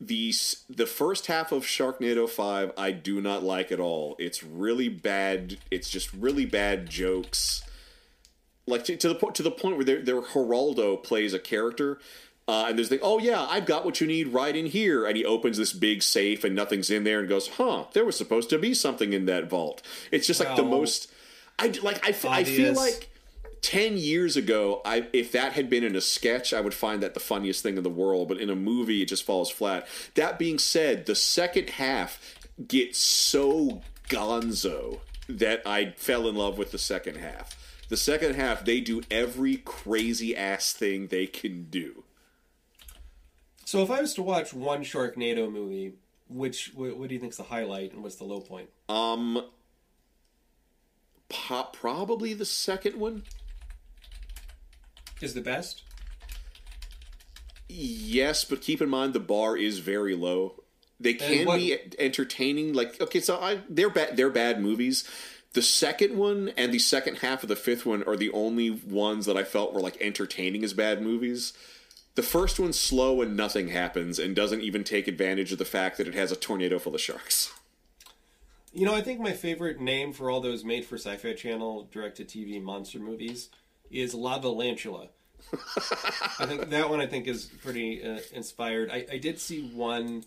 the 0.00 0.32
the 0.68 0.86
first 0.86 1.26
half 1.26 1.50
of 1.52 1.64
Sharknado 1.64 2.28
Five 2.28 2.72
I 2.76 2.92
do 2.92 3.20
not 3.20 3.42
like 3.42 3.72
at 3.72 3.80
all. 3.80 4.16
It's 4.18 4.42
really 4.42 4.88
bad. 4.88 5.58
It's 5.70 5.90
just 5.90 6.12
really 6.12 6.46
bad 6.46 6.88
jokes, 6.88 7.62
like 8.66 8.84
to, 8.84 8.96
to 8.96 9.08
the 9.08 9.14
point 9.14 9.34
to 9.36 9.42
the 9.42 9.50
point 9.50 9.76
where 9.76 9.84
their 9.84 10.22
Geraldo 10.22 11.02
plays 11.02 11.34
a 11.34 11.38
character. 11.38 11.98
Uh, 12.46 12.64
and 12.68 12.78
there's 12.78 12.88
the 12.88 12.98
oh 13.00 13.18
yeah 13.18 13.42
I've 13.42 13.66
got 13.66 13.84
what 13.84 14.00
you 14.00 14.06
need 14.06 14.28
right 14.28 14.56
in 14.56 14.64
here 14.64 15.04
and 15.04 15.18
he 15.18 15.24
opens 15.24 15.58
this 15.58 15.74
big 15.74 16.02
safe 16.02 16.44
and 16.44 16.54
nothing's 16.54 16.88
in 16.88 17.04
there 17.04 17.20
and 17.20 17.28
goes 17.28 17.46
huh 17.46 17.84
there 17.92 18.06
was 18.06 18.16
supposed 18.16 18.48
to 18.48 18.58
be 18.58 18.72
something 18.72 19.12
in 19.12 19.26
that 19.26 19.50
vault 19.50 19.82
it's 20.10 20.26
just 20.26 20.40
like 20.40 20.56
the 20.56 20.62
most 20.62 21.12
I 21.58 21.66
like 21.82 22.02
I 22.02 22.16
I 22.26 22.44
feel 22.44 22.72
like 22.72 23.10
10 23.62 23.96
years 23.96 24.36
ago 24.36 24.80
I 24.84 25.06
if 25.12 25.32
that 25.32 25.52
had 25.52 25.68
been 25.68 25.84
in 25.84 25.96
a 25.96 26.00
sketch 26.00 26.52
I 26.52 26.60
would 26.60 26.74
find 26.74 27.02
that 27.02 27.14
the 27.14 27.20
funniest 27.20 27.62
thing 27.62 27.76
in 27.76 27.82
the 27.82 27.90
world 27.90 28.28
but 28.28 28.38
in 28.38 28.50
a 28.50 28.56
movie 28.56 29.02
it 29.02 29.08
just 29.08 29.24
falls 29.24 29.50
flat. 29.50 29.86
That 30.14 30.38
being 30.38 30.58
said 30.58 31.06
the 31.06 31.14
second 31.14 31.70
half 31.70 32.36
gets 32.66 32.98
so 32.98 33.82
gonzo 34.08 35.00
that 35.28 35.62
I 35.66 35.92
fell 35.96 36.28
in 36.28 36.34
love 36.34 36.58
with 36.58 36.72
the 36.72 36.78
second 36.78 37.16
half. 37.16 37.56
The 37.88 37.96
second 37.96 38.34
half 38.34 38.64
they 38.64 38.80
do 38.80 39.02
every 39.10 39.56
crazy 39.56 40.36
ass 40.36 40.72
thing 40.72 41.08
they 41.08 41.26
can 41.26 41.64
do. 41.64 42.04
So 43.64 43.82
if 43.82 43.90
I 43.90 44.00
was 44.00 44.14
to 44.14 44.22
watch 44.22 44.54
one 44.54 44.82
Sharknado 44.82 45.52
movie, 45.52 45.92
which 46.28 46.72
what, 46.74 46.96
what 46.96 47.08
do 47.08 47.14
you 47.14 47.20
think 47.20 47.32
is 47.32 47.36
the 47.36 47.44
highlight 47.44 47.92
and 47.92 48.02
what's 48.02 48.16
the 48.16 48.24
low 48.24 48.40
point? 48.40 48.68
um 48.88 49.42
probably 51.72 52.34
the 52.34 52.44
second 52.44 52.96
one 52.96 53.22
Is 55.20 55.34
the 55.34 55.40
best? 55.40 55.82
Yes, 57.68 58.44
but 58.44 58.62
keep 58.62 58.80
in 58.80 58.88
mind 58.88 59.12
the 59.12 59.20
bar 59.20 59.56
is 59.56 59.78
very 59.78 60.14
low. 60.14 60.62
They 61.00 61.14
can 61.14 61.46
what- 61.46 61.58
be 61.58 61.76
entertaining. 61.98 62.72
Like 62.72 63.00
okay, 63.00 63.20
so 63.20 63.36
I 63.38 63.60
they're 63.68 63.90
bad. 63.90 64.16
They're 64.16 64.30
bad 64.30 64.60
movies. 64.60 65.04
The 65.52 65.62
second 65.62 66.16
one 66.16 66.50
and 66.56 66.72
the 66.72 66.78
second 66.78 67.18
half 67.18 67.42
of 67.42 67.48
the 67.48 67.56
fifth 67.56 67.86
one 67.86 68.02
are 68.04 68.16
the 68.16 68.30
only 68.32 68.70
ones 68.70 69.26
that 69.26 69.36
I 69.36 69.44
felt 69.44 69.72
were 69.72 69.80
like 69.80 69.96
entertaining 70.00 70.62
as 70.62 70.72
bad 70.72 71.02
movies. 71.02 71.52
The 72.16 72.22
first 72.22 72.58
one's 72.58 72.78
slow 72.78 73.22
and 73.22 73.36
nothing 73.36 73.68
happens 73.68 74.18
and 74.18 74.34
doesn't 74.34 74.60
even 74.60 74.84
take 74.84 75.08
advantage 75.08 75.52
of 75.52 75.58
the 75.58 75.64
fact 75.64 75.98
that 75.98 76.08
it 76.08 76.14
has 76.14 76.32
a 76.32 76.36
tornado 76.36 76.78
full 76.78 76.94
of 76.94 77.00
sharks. 77.00 77.52
You 78.74 78.84
know, 78.84 78.94
I 78.94 79.00
think 79.00 79.20
my 79.20 79.32
favorite 79.32 79.80
name 79.80 80.12
for 80.12 80.30
all 80.30 80.40
those 80.40 80.64
made 80.64 80.84
for 80.84 80.96
Sci-Fi 80.96 81.32
Channel 81.34 81.88
direct-to-TV 81.90 82.60
monster 82.62 82.98
movies 82.98 83.48
is 83.90 84.14
Lava 84.14 84.48
Lantula. 84.48 85.08
I 85.52 86.46
think 86.46 86.68
that 86.70 86.90
one 86.90 87.00
I 87.00 87.06
think 87.06 87.26
is 87.26 87.46
pretty 87.46 88.02
uh, 88.04 88.20
inspired. 88.32 88.90
I, 88.90 89.06
I 89.12 89.18
did 89.18 89.38
see 89.40 89.62
one 89.62 90.24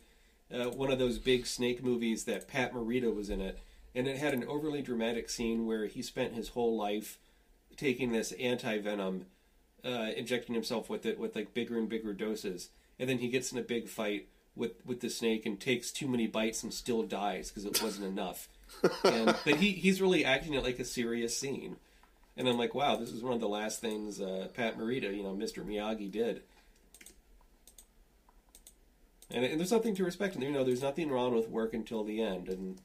uh, 0.53 0.69
one 0.69 0.91
of 0.91 0.99
those 0.99 1.17
big 1.17 1.45
snake 1.45 1.83
movies 1.83 2.25
that 2.25 2.47
Pat 2.47 2.73
Morita 2.73 3.13
was 3.13 3.29
in 3.29 3.41
it, 3.41 3.59
and 3.95 4.07
it 4.07 4.17
had 4.17 4.33
an 4.33 4.43
overly 4.45 4.81
dramatic 4.81 5.29
scene 5.29 5.65
where 5.65 5.85
he 5.85 6.01
spent 6.01 6.33
his 6.33 6.49
whole 6.49 6.75
life 6.75 7.17
taking 7.77 8.11
this 8.11 8.31
anti 8.33 8.77
venom, 8.79 9.25
uh, 9.85 10.09
injecting 10.15 10.55
himself 10.55 10.89
with 10.89 11.05
it 11.05 11.19
with 11.19 11.35
like 11.35 11.53
bigger 11.53 11.77
and 11.77 11.89
bigger 11.89 12.13
doses, 12.13 12.69
and 12.99 13.09
then 13.09 13.19
he 13.19 13.29
gets 13.29 13.51
in 13.51 13.57
a 13.57 13.63
big 13.63 13.87
fight 13.87 14.27
with 14.55 14.85
with 14.85 15.01
the 15.01 15.09
snake 15.09 15.45
and 15.45 15.59
takes 15.59 15.91
too 15.91 16.07
many 16.07 16.27
bites 16.27 16.63
and 16.63 16.73
still 16.73 17.03
dies 17.03 17.49
because 17.49 17.65
it 17.65 17.81
wasn't 17.81 18.05
enough. 18.05 18.49
And 19.03 19.35
but 19.45 19.55
he 19.55 19.71
he's 19.71 20.01
really 20.01 20.25
acting 20.25 20.53
it 20.53 20.63
like 20.63 20.79
a 20.79 20.85
serious 20.85 21.37
scene, 21.37 21.77
and 22.37 22.47
I'm 22.47 22.57
like, 22.57 22.73
wow, 22.73 22.95
this 22.95 23.11
is 23.11 23.21
one 23.21 23.33
of 23.33 23.39
the 23.39 23.49
last 23.49 23.81
things 23.81 24.21
uh, 24.21 24.47
Pat 24.53 24.77
Morita, 24.77 25.15
you 25.15 25.23
know, 25.23 25.35
Mr. 25.35 25.65
Miyagi 25.65 26.11
did. 26.11 26.43
And, 29.33 29.45
and 29.45 29.59
there's 29.59 29.71
nothing 29.71 29.95
to 29.95 30.03
respect. 30.03 30.35
And 30.35 30.43
you 30.43 30.51
know, 30.51 30.63
there's 30.63 30.81
nothing 30.81 31.09
wrong 31.09 31.33
with 31.33 31.49
work 31.49 31.73
until 31.73 32.03
the 32.03 32.21
end. 32.21 32.49
And 32.49 32.79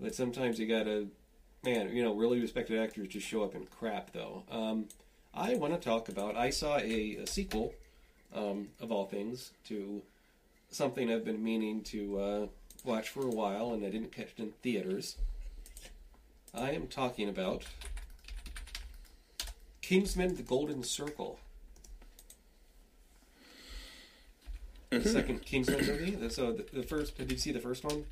but 0.00 0.14
sometimes 0.14 0.58
you 0.58 0.66
gotta, 0.66 1.06
man, 1.62 1.94
you 1.94 2.02
know, 2.02 2.14
really 2.14 2.40
respected 2.40 2.78
actors 2.78 3.08
just 3.08 3.26
show 3.26 3.42
up 3.42 3.54
in 3.54 3.66
crap. 3.66 4.12
Though, 4.12 4.42
um, 4.50 4.86
I 5.32 5.54
want 5.54 5.72
to 5.74 5.80
talk 5.80 6.08
about. 6.08 6.36
I 6.36 6.50
saw 6.50 6.76
a, 6.78 7.16
a 7.16 7.26
sequel, 7.26 7.74
um, 8.34 8.68
of 8.80 8.92
all 8.92 9.06
things, 9.06 9.52
to 9.68 10.02
something 10.70 11.10
I've 11.10 11.24
been 11.24 11.42
meaning 11.42 11.82
to 11.84 12.18
uh, 12.18 12.46
watch 12.84 13.08
for 13.08 13.22
a 13.22 13.30
while, 13.30 13.72
and 13.72 13.84
I 13.84 13.90
didn't 13.90 14.12
catch 14.12 14.32
it 14.36 14.42
in 14.42 14.52
theaters. 14.62 15.16
I 16.54 16.70
am 16.70 16.86
talking 16.86 17.28
about 17.28 17.64
Kingsman: 19.82 20.36
The 20.36 20.42
Golden 20.42 20.82
Circle. 20.82 21.38
The 24.90 25.08
second 25.08 25.44
Kingsman 25.44 25.84
movie. 25.86 26.28
So 26.30 26.52
the, 26.52 26.64
the 26.72 26.82
first. 26.82 27.18
Did 27.18 27.32
you 27.32 27.38
see 27.38 27.52
the 27.52 27.58
first 27.60 27.84
one? 27.84 28.04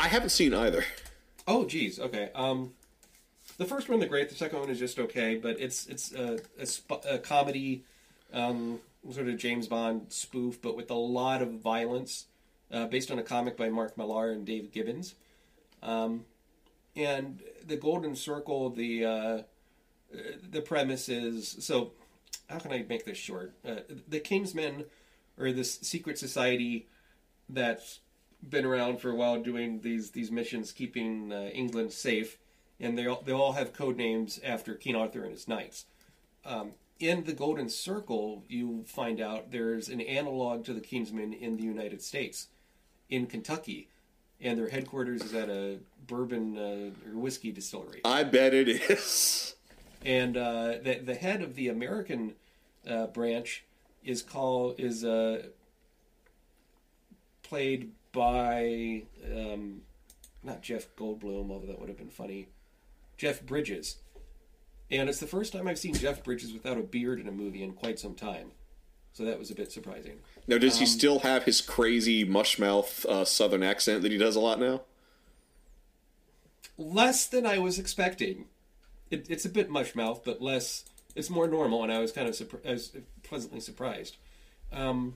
I 0.00 0.08
haven't 0.08 0.30
seen 0.30 0.54
either. 0.54 0.84
Oh, 1.46 1.64
geez. 1.64 2.00
Okay. 2.00 2.30
Um, 2.34 2.72
the 3.58 3.64
first 3.64 3.88
one, 3.88 4.00
the 4.00 4.06
great. 4.06 4.28
The 4.28 4.34
second 4.34 4.58
one 4.60 4.70
is 4.70 4.78
just 4.78 4.98
okay, 4.98 5.36
but 5.36 5.60
it's 5.60 5.86
it's 5.86 6.12
a, 6.12 6.38
a, 6.58 6.66
sp- 6.66 7.04
a 7.08 7.18
comedy, 7.18 7.84
um, 8.32 8.80
sort 9.10 9.28
of 9.28 9.36
James 9.38 9.66
Bond 9.66 10.12
spoof, 10.12 10.60
but 10.60 10.76
with 10.76 10.90
a 10.90 10.94
lot 10.94 11.42
of 11.42 11.52
violence, 11.60 12.26
uh, 12.72 12.86
based 12.86 13.10
on 13.10 13.18
a 13.18 13.22
comic 13.22 13.56
by 13.56 13.68
Mark 13.68 13.96
Millar 13.96 14.30
and 14.32 14.44
Dave 14.44 14.72
Gibbons. 14.72 15.14
Um, 15.82 16.24
and 16.96 17.42
the 17.66 17.76
Golden 17.76 18.16
Circle, 18.16 18.70
the 18.70 19.04
uh, 19.04 19.42
the 20.50 20.60
premise 20.60 21.08
is 21.08 21.56
so. 21.60 21.92
How 22.48 22.58
can 22.58 22.72
I 22.72 22.84
make 22.88 23.04
this 23.04 23.18
short? 23.18 23.54
Uh, 23.66 23.80
the 24.08 24.20
Kingsmen, 24.20 24.84
or 25.38 25.50
this 25.50 25.80
secret 25.80 26.16
society 26.16 26.86
that's 27.48 28.00
been 28.48 28.64
around 28.64 29.00
for 29.00 29.10
a 29.10 29.14
while 29.14 29.40
doing 29.42 29.80
these 29.80 30.12
these 30.12 30.30
missions, 30.30 30.72
keeping 30.72 31.32
uh, 31.32 31.50
England 31.52 31.92
safe, 31.92 32.38
and 32.80 32.96
they 32.96 33.06
all, 33.06 33.22
they 33.24 33.32
all 33.32 33.52
have 33.52 33.72
code 33.72 33.96
names 33.96 34.40
after 34.44 34.74
King 34.74 34.96
Arthur 34.96 35.22
and 35.22 35.32
his 35.32 35.48
knights. 35.48 35.86
Um, 36.44 36.72
in 36.98 37.24
the 37.24 37.32
Golden 37.32 37.68
Circle, 37.68 38.44
you 38.48 38.84
find 38.86 39.20
out 39.20 39.50
there's 39.50 39.88
an 39.88 40.00
analog 40.00 40.64
to 40.64 40.72
the 40.72 40.80
Kingsmen 40.80 41.38
in 41.38 41.56
the 41.56 41.64
United 41.64 42.00
States, 42.00 42.48
in 43.10 43.26
Kentucky, 43.26 43.88
and 44.40 44.58
their 44.58 44.68
headquarters 44.68 45.22
is 45.22 45.34
at 45.34 45.48
a 45.48 45.78
bourbon 46.06 46.56
uh, 46.58 47.10
or 47.10 47.18
whiskey 47.18 47.52
distillery. 47.52 48.00
I 48.04 48.24
bet 48.24 48.54
it 48.54 48.68
is. 48.68 49.54
And 50.04 50.36
uh, 50.36 50.78
the 50.82 51.00
the 51.04 51.14
head 51.14 51.42
of 51.42 51.54
the 51.54 51.68
American 51.68 52.34
uh, 52.88 53.06
branch 53.08 53.64
is 54.04 54.22
called 54.22 54.78
is 54.78 55.04
uh, 55.04 55.42
played 57.42 57.92
by 58.12 59.02
um, 59.24 59.82
not 60.42 60.62
Jeff 60.62 60.94
Goldblum, 60.96 61.50
although 61.50 61.66
that 61.66 61.78
would 61.80 61.88
have 61.88 61.98
been 61.98 62.10
funny. 62.10 62.48
Jeff 63.16 63.42
Bridges, 63.42 63.96
and 64.90 65.08
it's 65.08 65.20
the 65.20 65.26
first 65.26 65.52
time 65.52 65.66
I've 65.66 65.78
seen 65.78 65.94
Jeff 65.94 66.22
Bridges 66.22 66.52
without 66.52 66.76
a 66.76 66.82
beard 66.82 67.18
in 67.18 67.28
a 67.28 67.32
movie 67.32 67.62
in 67.62 67.72
quite 67.72 67.98
some 67.98 68.14
time. 68.14 68.52
So 69.12 69.24
that 69.24 69.38
was 69.38 69.50
a 69.50 69.54
bit 69.54 69.72
surprising. 69.72 70.18
Now, 70.48 70.58
does 70.58 70.78
he 70.78 70.84
Um, 70.84 70.86
still 70.86 71.20
have 71.20 71.44
his 71.44 71.60
crazy 71.60 72.24
mushmouth 72.24 73.04
uh, 73.06 73.24
southern 73.24 73.62
accent 73.62 74.02
that 74.02 74.12
he 74.12 74.18
does 74.18 74.36
a 74.36 74.40
lot 74.40 74.60
now? 74.60 74.82
less 76.78 77.26
than 77.26 77.46
I 77.46 77.58
was 77.58 77.78
expecting. 77.78 78.46
It, 79.10 79.26
it's 79.30 79.44
a 79.44 79.48
bit 79.48 79.70
mush 79.70 79.94
mouth, 79.94 80.22
but 80.24 80.42
less. 80.42 80.84
It's 81.14 81.30
more 81.30 81.48
normal, 81.48 81.82
and 81.82 81.90
I 81.92 81.98
was 82.00 82.12
kind 82.12 82.28
of 82.28 82.34
surpri- 82.34 82.66
I 82.68 82.72
was 82.72 82.94
pleasantly 83.22 83.60
surprised. 83.60 84.18
Um, 84.72 85.14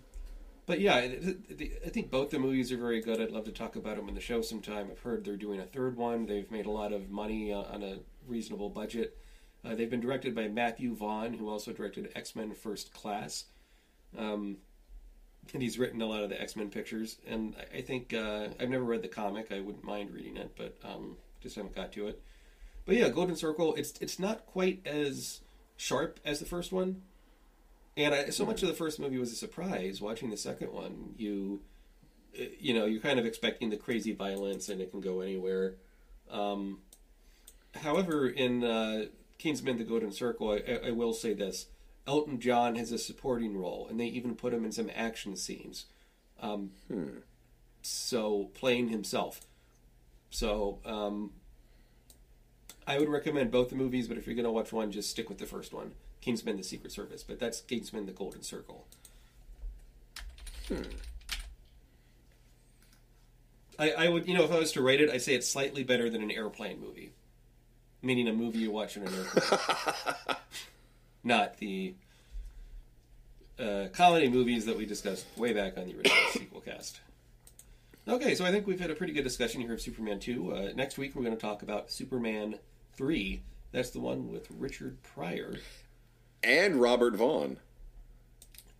but 0.67 0.81
yeah, 0.81 0.95
I 0.97 1.89
think 1.91 2.11
both 2.11 2.31
the 2.31 2.39
movies 2.39 2.73
are 2.73 2.79
very 2.79 3.01
good. 3.03 3.21
I'd 3.21 3.33
love 3.33 3.45
to 3.45 3.53
talk 3.53 3.77
about 3.77 3.97
them 3.97 4.09
in 4.09 4.15
the 4.15 4.21
show 4.21 4.41
sometime. 4.41 4.89
I've 4.91 5.01
heard 5.01 5.25
they're 5.25 5.37
doing 5.37 5.61
a 5.61 5.67
third 5.67 5.97
one. 5.97 6.27
They've 6.27 6.51
made 6.51 6.67
a 6.67 6.71
lot 6.71 6.93
of 6.93 7.11
money 7.11 7.53
uh, 7.53 7.63
on 7.63 7.83
a 7.83 7.99
reasonable 8.27 8.71
budget. 8.71 9.19
Uh, 9.65 9.75
they've 9.75 9.91
been 9.91 10.01
directed 10.01 10.35
by 10.35 10.49
Matthew 10.49 10.95
Vaughn, 10.95 11.35
who 11.35 11.51
also 11.51 11.73
directed 11.73 12.11
X 12.15 12.35
Men 12.37 12.55
First 12.55 12.95
Class. 12.95 13.45
Um, 14.17 14.59
and 15.53 15.63
he's 15.63 15.79
written 15.79 16.01
a 16.03 16.07
lot 16.07 16.23
of 16.23 16.31
the 16.31 16.41
X 16.41 16.57
Men 16.57 16.71
pictures. 16.71 17.19
And 17.27 17.55
I, 17.59 17.79
I 17.79 17.81
think 17.83 18.15
uh, 18.15 18.49
I've 18.59 18.71
never 18.71 18.85
read 18.85 19.03
the 19.03 19.09
comic. 19.09 19.53
I 19.53 19.61
wouldn't 19.61 19.85
mind 19.85 20.11
reading 20.13 20.37
it, 20.37 20.53
but 20.57 20.77
um, 20.85 21.17
just 21.41 21.57
haven't 21.57 21.75
got 21.75 21.93
to 21.93 22.09
it. 22.09 22.23
But 22.85 22.97
yeah, 22.97 23.09
Golden 23.09 23.37
Circle. 23.37 23.75
It's 23.75 23.95
it's 24.01 24.19
not 24.19 24.47
quite 24.47 24.87
as 24.87 25.41
sharp 25.77 26.21
as 26.25 26.39
the 26.39 26.45
first 26.45 26.73
one, 26.73 27.03
and 27.97 28.15
I, 28.15 28.31
so 28.31 28.45
much 28.45 28.63
of 28.63 28.69
the 28.69 28.75
first 28.75 28.99
movie 28.99 29.19
was 29.19 29.33
a 29.33 29.37
surprise. 29.37 30.01
Watching 30.01 30.31
the 30.31 30.37
second 30.37 30.73
one, 30.73 31.15
you 31.17 31.61
uh, 32.39 32.45
you 32.59 32.75
know 32.75 32.87
you're 32.87 33.01
kind 33.01 33.19
of 33.19 33.27
expecting 33.27 33.71
the 33.71 33.77
crazy 33.77 34.13
violence, 34.13 34.69
and 34.69 34.81
it 34.81 34.91
can 34.91 35.01
go 35.01 35.21
anywhere. 35.21 35.75
Um, 36.31 36.79
however, 37.75 38.29
in 38.29 38.65
uh, 38.65 39.07
Kingsman: 39.39 39.79
The 39.79 39.85
Golden 39.85 40.13
Circle, 40.13 40.51
I, 40.51 40.73
I, 40.73 40.89
I 40.89 40.91
will 40.91 41.13
say 41.13 41.35
this: 41.35 41.67
Elton 42.11 42.41
John 42.41 42.75
has 42.75 42.91
a 42.91 42.99
supporting 42.99 43.57
role, 43.57 43.87
and 43.89 44.01
they 44.01 44.07
even 44.07 44.35
put 44.35 44.53
him 44.53 44.65
in 44.65 44.73
some 44.73 44.91
action 44.97 45.37
scenes. 45.37 45.87
Um, 46.43 46.73
So 47.83 48.51
playing 48.55 48.89
himself. 48.89 49.43
So 50.31 50.81
um, 50.85 51.31
I 52.85 52.99
would 52.99 53.09
recommend 53.09 53.53
both 53.53 53.69
the 53.71 53.77
movies, 53.77 54.09
but 54.09 54.17
if 54.19 54.27
you're 54.27 54.35
going 54.35 54.45
to 54.45 54.51
watch 54.51 54.73
one, 54.73 54.91
just 54.91 55.09
stick 55.09 55.29
with 55.29 55.39
the 55.39 55.47
first 55.47 55.73
one, 55.73 55.93
Kingsman: 56.21 56.57
The 56.57 56.65
Secret 56.65 56.91
Service. 56.91 57.23
But 57.23 57.39
that's 57.39 57.61
Kingsman: 57.61 58.07
The 58.07 58.13
Golden 58.13 58.43
Circle. 58.43 58.87
I, 63.79 63.93
I 63.93 64.09
would, 64.09 64.27
you 64.27 64.35
know, 64.35 64.43
if 64.43 64.51
I 64.51 64.59
was 64.59 64.73
to 64.73 64.83
rate 64.83 65.01
it, 65.01 65.11
I'd 65.11 65.23
say 65.23 65.35
it's 65.35 65.49
slightly 65.49 65.85
better 65.85 66.11
than 66.11 66.23
an 66.23 66.31
airplane 66.33 66.81
movie, 66.81 67.13
meaning 68.03 68.27
a 68.27 68.33
movie 68.33 68.59
you 68.59 68.73
watch 68.73 68.97
in 68.97 69.07
an 69.07 69.15
airplane, 69.15 69.61
not 71.25 71.59
the 71.59 71.95
uh, 73.59 73.87
comedy 73.93 74.29
movies 74.29 74.65
that 74.67 74.77
we 74.77 74.87
discussed 74.87 75.27
way 75.37 75.53
back 75.53 75.77
on 75.77 75.87
the 75.87 75.95
original 75.97 76.17
sequel 76.31 76.61
cast. 76.61 77.01
Okay, 78.09 78.35
so 78.35 78.45
I 78.45 78.51
think 78.51 78.67
we've 78.67 78.81
had 78.81 78.91
a 78.91 78.95
pretty 78.95 79.13
good 79.13 79.25
discussion 79.25 79.61
here 79.61 79.75
of 79.75 79.81
Superman 79.81 80.19
2. 80.19 80.53
Uh, 80.53 80.69
next 80.75 80.99
week 80.99 81.15
we're 81.15 81.23
going 81.23 81.37
to 81.37 81.41
talk 81.41 81.63
about 81.63 81.91
Superman 81.91 82.59
3. 82.97 83.43
That's 83.73 83.91
the 83.91 84.01
one 84.01 84.33
with 84.33 84.49
Richard 84.51 85.03
Pryor. 85.03 85.57
And 86.43 86.77
Robert 86.77 87.15
Vaughn. 87.15 87.59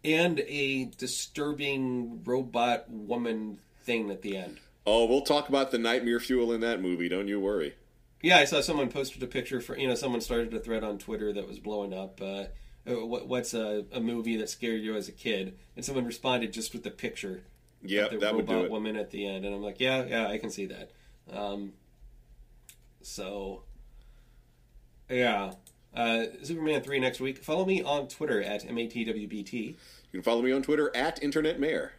And 0.03 0.41
a 0.41 0.87
disturbing 0.87 2.23
robot 2.25 2.89
woman 2.89 3.59
thing 3.83 4.11
at 4.11 4.23
the 4.23 4.37
end. 4.37 4.59
Oh, 4.87 5.05
we'll 5.05 5.21
talk 5.21 5.51
about 5.51 5.71
the 5.71 5.79
nightmare 5.79 6.21
fuel 6.21 6.53
in 6.53 6.63
that 6.63 6.81
movie. 6.81 7.09
Don't 7.09 7.29
you 7.29 7.39
worry. 7.39 7.75
Yeah, 8.23 8.39
I 8.39 8.45
saw 8.45 8.61
someone 8.61 8.91
posted 8.91 9.23
a 9.23 9.27
picture 9.27 9.61
for, 9.61 9.79
you 9.79 9.89
know, 9.89 9.95
someone 9.95 10.21
started 10.21 10.53
a 10.53 10.59
thread 10.59 10.85
on 10.85 10.99
Twitter 10.99 11.33
that 11.33 11.49
was 11.49 11.59
blowing 11.59 11.95
up. 11.95 12.21
Uh, 12.21 12.45
uh, 12.87 13.07
what, 13.07 13.29
what's 13.29 13.55
a, 13.55 13.85
a 13.93 14.01
movie 14.01 14.37
that 14.37 14.49
scared 14.51 14.83
you 14.83 14.95
as 14.95 15.09
a 15.09 15.13
kid? 15.13 15.59
And 15.77 15.85
someone 15.85 16.05
responded 16.05 16.53
just 16.53 16.73
with 16.73 16.83
the 16.83 16.91
picture. 16.91 17.45
Yeah, 17.83 18.09
the 18.09 18.19
that 18.19 18.35
would 18.35 18.47
do 18.47 18.53
robot 18.53 18.67
it. 18.67 18.71
woman 18.71 18.97
at 18.97 19.11
the 19.11 19.27
end, 19.27 19.47
and 19.47 19.55
I'm 19.55 19.63
like, 19.63 19.81
yeah, 19.81 20.05
yeah, 20.05 20.27
I 20.29 20.37
can 20.37 20.51
see 20.51 20.67
that. 20.67 20.91
Um, 21.33 21.73
so, 23.01 23.63
yeah, 25.09 25.53
uh, 25.95 26.25
Superman 26.43 26.83
three 26.83 27.01
next 27.01 27.21
week. 27.21 27.39
Follow 27.43 27.65
me 27.65 27.83
on 27.83 28.07
Twitter 28.07 28.43
at 28.43 28.65
matwbt, 28.69 29.53
You 29.53 29.75
can 30.13 30.23
follow 30.23 30.43
me 30.43 30.53
on 30.53 30.63
Twitter 30.63 30.95
at 30.95 31.23
Internet 31.23 31.59
Mayor. 31.59 31.93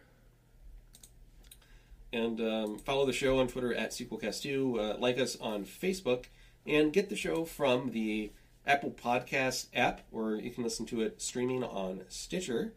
And 2.12 2.40
um, 2.40 2.78
follow 2.78 3.06
the 3.06 3.12
show 3.12 3.38
on 3.38 3.48
Twitter 3.48 3.74
at 3.74 3.90
sequelcast2. 3.90 4.78
Uh, 4.78 4.98
like 4.98 5.18
us 5.18 5.36
on 5.40 5.64
Facebook, 5.64 6.26
and 6.66 6.92
get 6.92 7.08
the 7.08 7.16
show 7.16 7.44
from 7.44 7.90
the 7.92 8.32
Apple 8.66 8.90
Podcast 8.90 9.66
app, 9.74 10.02
or 10.12 10.36
you 10.36 10.50
can 10.50 10.64
listen 10.64 10.86
to 10.86 11.00
it 11.00 11.20
streaming 11.20 11.64
on 11.64 12.02
Stitcher. 12.08 12.74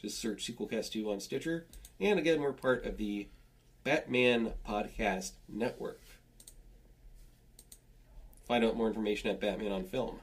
Just 0.00 0.20
search 0.20 0.44
Sequelcast2 0.44 1.06
on 1.06 1.20
Stitcher. 1.20 1.66
And 2.00 2.18
again, 2.18 2.40
we're 2.40 2.52
part 2.52 2.84
of 2.84 2.96
the 2.96 3.28
Batman 3.84 4.54
Podcast 4.68 5.32
Network. 5.48 6.00
Find 8.46 8.64
out 8.64 8.76
more 8.76 8.88
information 8.88 9.30
at 9.30 9.40
Batman 9.40 9.70
on 9.70 9.84
Film. 9.84 10.18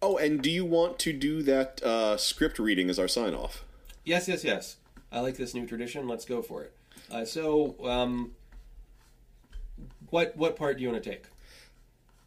Oh, 0.00 0.16
and 0.16 0.40
do 0.40 0.50
you 0.50 0.64
want 0.64 1.00
to 1.00 1.12
do 1.12 1.42
that 1.42 1.82
uh, 1.82 2.16
script 2.16 2.60
reading 2.60 2.88
as 2.88 3.00
our 3.00 3.08
sign 3.08 3.34
off? 3.34 3.64
Yes, 4.04 4.28
yes, 4.28 4.44
yes. 4.44 4.76
I 5.10 5.20
like 5.20 5.36
this 5.36 5.54
new 5.54 5.66
tradition. 5.66 6.06
Let's 6.06 6.24
go 6.24 6.42
for 6.42 6.62
it. 6.62 6.74
Uh, 7.10 7.24
so, 7.24 7.76
um, 7.84 8.32
what 10.10 10.36
what 10.36 10.56
part 10.56 10.76
do 10.76 10.82
you 10.82 10.90
want 10.90 11.02
to 11.02 11.10
take? 11.10 11.24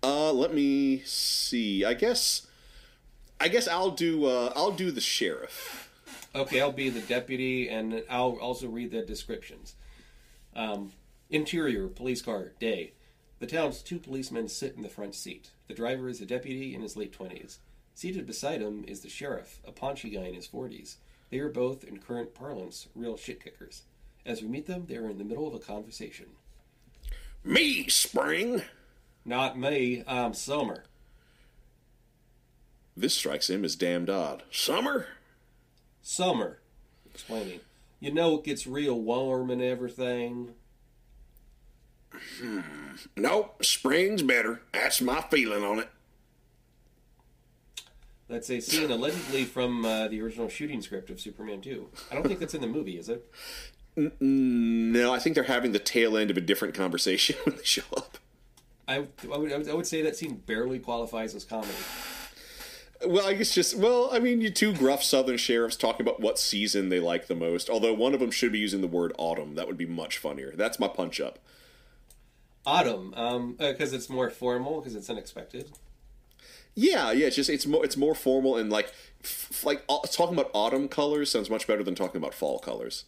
Uh, 0.03 0.31
let 0.31 0.53
me 0.53 1.01
see. 1.05 1.85
I 1.85 1.93
guess, 1.93 2.47
I 3.39 3.47
guess 3.47 3.67
I'll 3.67 3.91
do. 3.91 4.25
Uh, 4.25 4.51
I'll 4.55 4.71
do 4.71 4.91
the 4.91 5.01
sheriff. 5.01 5.89
Okay, 6.33 6.61
I'll 6.61 6.71
be 6.71 6.89
the 6.89 7.01
deputy, 7.01 7.69
and 7.69 8.03
I'll 8.09 8.37
also 8.41 8.67
read 8.67 8.91
the 8.91 9.01
descriptions. 9.01 9.75
Um, 10.55 10.93
interior, 11.29 11.87
police 11.87 12.21
car, 12.21 12.53
day. 12.59 12.93
The 13.39 13.47
town's 13.47 13.81
two 13.81 13.99
policemen 13.99 14.47
sit 14.47 14.75
in 14.75 14.81
the 14.81 14.89
front 14.89 15.15
seat. 15.15 15.49
The 15.67 15.73
driver 15.73 16.07
is 16.07 16.21
a 16.21 16.25
deputy 16.25 16.73
in 16.73 16.81
his 16.81 16.95
late 16.95 17.17
20s. 17.17 17.57
Seated 17.95 18.25
beside 18.25 18.61
him 18.61 18.85
is 18.87 19.01
the 19.01 19.09
sheriff, 19.09 19.59
a 19.65 19.71
paunchy 19.71 20.11
guy 20.11 20.23
in 20.23 20.35
his 20.35 20.47
40s. 20.47 20.95
They 21.31 21.39
are 21.39 21.49
both, 21.49 21.85
in 21.85 21.97
current 21.97 22.35
parlance, 22.35 22.87
real 22.93 23.17
shit 23.17 23.41
kickers. 23.43 23.83
As 24.25 24.41
we 24.41 24.49
meet 24.49 24.67
them, 24.67 24.85
they 24.87 24.97
are 24.97 25.09
in 25.09 25.17
the 25.17 25.23
middle 25.23 25.47
of 25.47 25.53
a 25.53 25.59
conversation. 25.59 26.27
Me, 27.43 27.87
Spring. 27.87 28.61
Not 29.25 29.57
me, 29.57 30.03
I'm 30.05 30.33
Summer. 30.33 30.83
This 32.95 33.13
strikes 33.13 33.49
him 33.49 33.63
as 33.63 33.75
damned 33.75 34.09
odd. 34.09 34.43
Summer. 34.51 35.07
Summer, 36.01 36.59
explaining. 37.09 37.61
You 37.99 38.13
know 38.13 38.37
it 38.37 38.43
gets 38.43 38.67
real 38.67 38.99
warm 38.99 39.49
and 39.49 39.61
everything. 39.61 40.55
Hmm. 42.39 42.59
Nope, 43.15 43.63
spring's 43.63 44.21
better. 44.21 44.63
That's 44.73 44.99
my 44.99 45.21
feeling 45.31 45.63
on 45.63 45.79
it. 45.79 45.89
That's 48.31 48.49
a 48.49 48.61
scene 48.61 48.89
allegedly 48.89 49.43
from 49.43 49.83
uh, 49.83 50.07
the 50.07 50.21
original 50.21 50.47
shooting 50.47 50.81
script 50.81 51.09
of 51.09 51.19
Superman 51.19 51.59
2. 51.59 51.85
I 52.09 52.15
don't 52.15 52.25
think 52.25 52.39
that's 52.39 52.53
in 52.53 52.61
the 52.61 52.67
movie, 52.67 52.97
is 52.97 53.09
it? 53.09 53.29
No, 54.21 55.13
I 55.13 55.19
think 55.19 55.35
they're 55.35 55.43
having 55.43 55.73
the 55.73 55.79
tail 55.79 56.15
end 56.15 56.31
of 56.31 56.37
a 56.37 56.41
different 56.41 56.73
conversation 56.73 57.35
when 57.43 57.57
they 57.57 57.63
show 57.65 57.83
up. 57.95 58.17
I, 58.87 59.05
I, 59.31 59.37
would, 59.37 59.51
I 59.51 59.57
would- 59.57 59.69
I 59.69 59.73
would 59.73 59.85
say 59.85 60.01
that 60.03 60.15
scene 60.15 60.35
barely 60.45 60.79
qualifies 60.79 61.35
as 61.35 61.43
comedy. 61.43 61.73
Well, 63.05 63.27
I 63.27 63.33
guess 63.33 63.53
just 63.53 63.75
well, 63.75 64.09
I 64.13 64.19
mean, 64.19 64.39
you 64.41 64.49
two 64.49 64.73
gruff 64.73 65.03
Southern 65.03 65.35
sheriffs 65.37 65.75
talking 65.75 66.05
about 66.05 66.21
what 66.21 66.39
season 66.39 66.87
they 66.89 66.99
like 67.01 67.27
the 67.27 67.35
most. 67.35 67.69
Although 67.69 67.93
one 67.93 68.13
of 68.13 68.21
them 68.21 68.31
should 68.31 68.51
be 68.53 68.59
using 68.59 68.79
the 68.79 68.87
word 68.87 69.11
autumn. 69.17 69.55
That 69.55 69.67
would 69.67 69.77
be 69.77 69.87
much 69.87 70.19
funnier. 70.19 70.53
That's 70.55 70.79
my 70.79 70.87
punch 70.87 71.19
up. 71.19 71.39
Autumn, 72.65 73.55
because 73.57 73.91
it's 73.91 74.07
more 74.09 74.29
formal, 74.29 74.79
because 74.79 74.95
it's 74.95 75.09
unexpected. 75.09 75.71
Yeah, 76.75 77.11
yeah. 77.11 77.27
It's 77.27 77.35
just 77.35 77.49
it's 77.49 77.65
more 77.65 77.83
it's 77.85 77.97
more 77.97 78.15
formal 78.15 78.57
and 78.57 78.69
like 78.69 78.91
f- 79.23 79.63
like 79.65 79.83
au- 79.89 80.03
talking 80.11 80.37
about 80.37 80.51
autumn 80.53 80.87
colors 80.87 81.29
sounds 81.31 81.49
much 81.49 81.67
better 81.67 81.83
than 81.83 81.95
talking 81.95 82.17
about 82.21 82.33
fall 82.33 82.59
colors. 82.59 83.05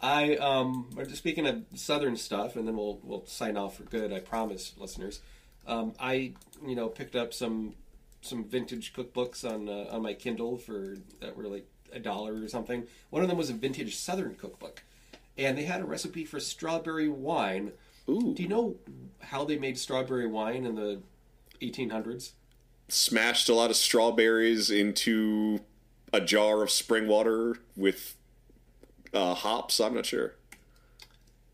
I 0.00 0.36
um 0.36 0.88
speaking 1.12 1.46
of 1.46 1.62
southern 1.74 2.16
stuff, 2.16 2.56
and 2.56 2.66
then 2.66 2.76
we'll 2.76 3.00
we'll 3.02 3.26
sign 3.26 3.56
off 3.56 3.76
for 3.76 3.82
good. 3.84 4.12
I 4.12 4.20
promise, 4.20 4.74
listeners. 4.78 5.20
Um, 5.66 5.92
I 6.00 6.32
you 6.66 6.74
know 6.74 6.88
picked 6.88 7.16
up 7.16 7.34
some 7.34 7.74
some 8.22 8.44
vintage 8.44 8.92
cookbooks 8.94 9.44
on 9.44 9.68
uh, 9.68 9.86
on 9.90 10.02
my 10.02 10.14
Kindle 10.14 10.56
for 10.56 10.96
that 11.20 11.36
were 11.36 11.44
like 11.48 11.66
a 11.92 11.98
dollar 11.98 12.42
or 12.42 12.48
something. 12.48 12.86
One 13.10 13.22
of 13.22 13.28
them 13.28 13.36
was 13.36 13.50
a 13.50 13.54
vintage 13.54 13.96
southern 13.96 14.36
cookbook, 14.36 14.82
and 15.36 15.58
they 15.58 15.64
had 15.64 15.80
a 15.82 15.84
recipe 15.84 16.24
for 16.24 16.40
strawberry 16.40 17.08
wine. 17.08 17.72
Ooh, 18.08 18.34
Do 18.34 18.42
you 18.42 18.48
know 18.48 18.76
how 19.20 19.44
they 19.44 19.58
made 19.58 19.78
strawberry 19.78 20.26
wine 20.26 20.64
in 20.64 20.74
the 20.76 21.02
1800s? 21.60 22.32
smashed 22.92 23.48
a 23.48 23.54
lot 23.54 23.70
of 23.70 23.76
strawberries 23.76 24.70
into 24.70 25.60
a 26.12 26.20
jar 26.20 26.62
of 26.62 26.70
spring 26.70 27.06
water 27.06 27.56
with 27.76 28.16
uh, 29.14 29.34
hops. 29.34 29.80
I'm 29.80 29.94
not 29.94 30.06
sure. 30.06 30.34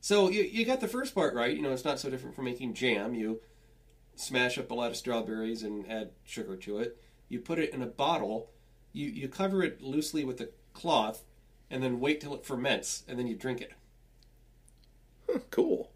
So 0.00 0.30
you, 0.30 0.42
you 0.42 0.64
got 0.64 0.80
the 0.80 0.88
first 0.88 1.14
part 1.14 1.34
right. 1.34 1.54
You 1.54 1.62
know, 1.62 1.72
it's 1.72 1.84
not 1.84 1.98
so 1.98 2.10
different 2.10 2.34
from 2.34 2.44
making 2.44 2.74
jam. 2.74 3.14
You 3.14 3.40
smash 4.14 4.56
up 4.58 4.70
a 4.70 4.74
lot 4.74 4.90
of 4.90 4.96
strawberries 4.96 5.62
and 5.62 5.90
add 5.90 6.10
sugar 6.24 6.56
to 6.56 6.78
it. 6.78 6.96
You 7.28 7.40
put 7.40 7.58
it 7.58 7.72
in 7.72 7.82
a 7.82 7.86
bottle. 7.86 8.50
You 8.92 9.08
you 9.08 9.28
cover 9.28 9.62
it 9.62 9.82
loosely 9.82 10.24
with 10.24 10.40
a 10.40 10.48
cloth, 10.72 11.24
and 11.70 11.82
then 11.82 12.00
wait 12.00 12.20
till 12.20 12.34
it 12.34 12.46
ferments, 12.46 13.02
and 13.08 13.18
then 13.18 13.26
you 13.26 13.34
drink 13.34 13.60
it. 13.60 13.72
Huh, 15.28 15.40
cool. 15.50 15.90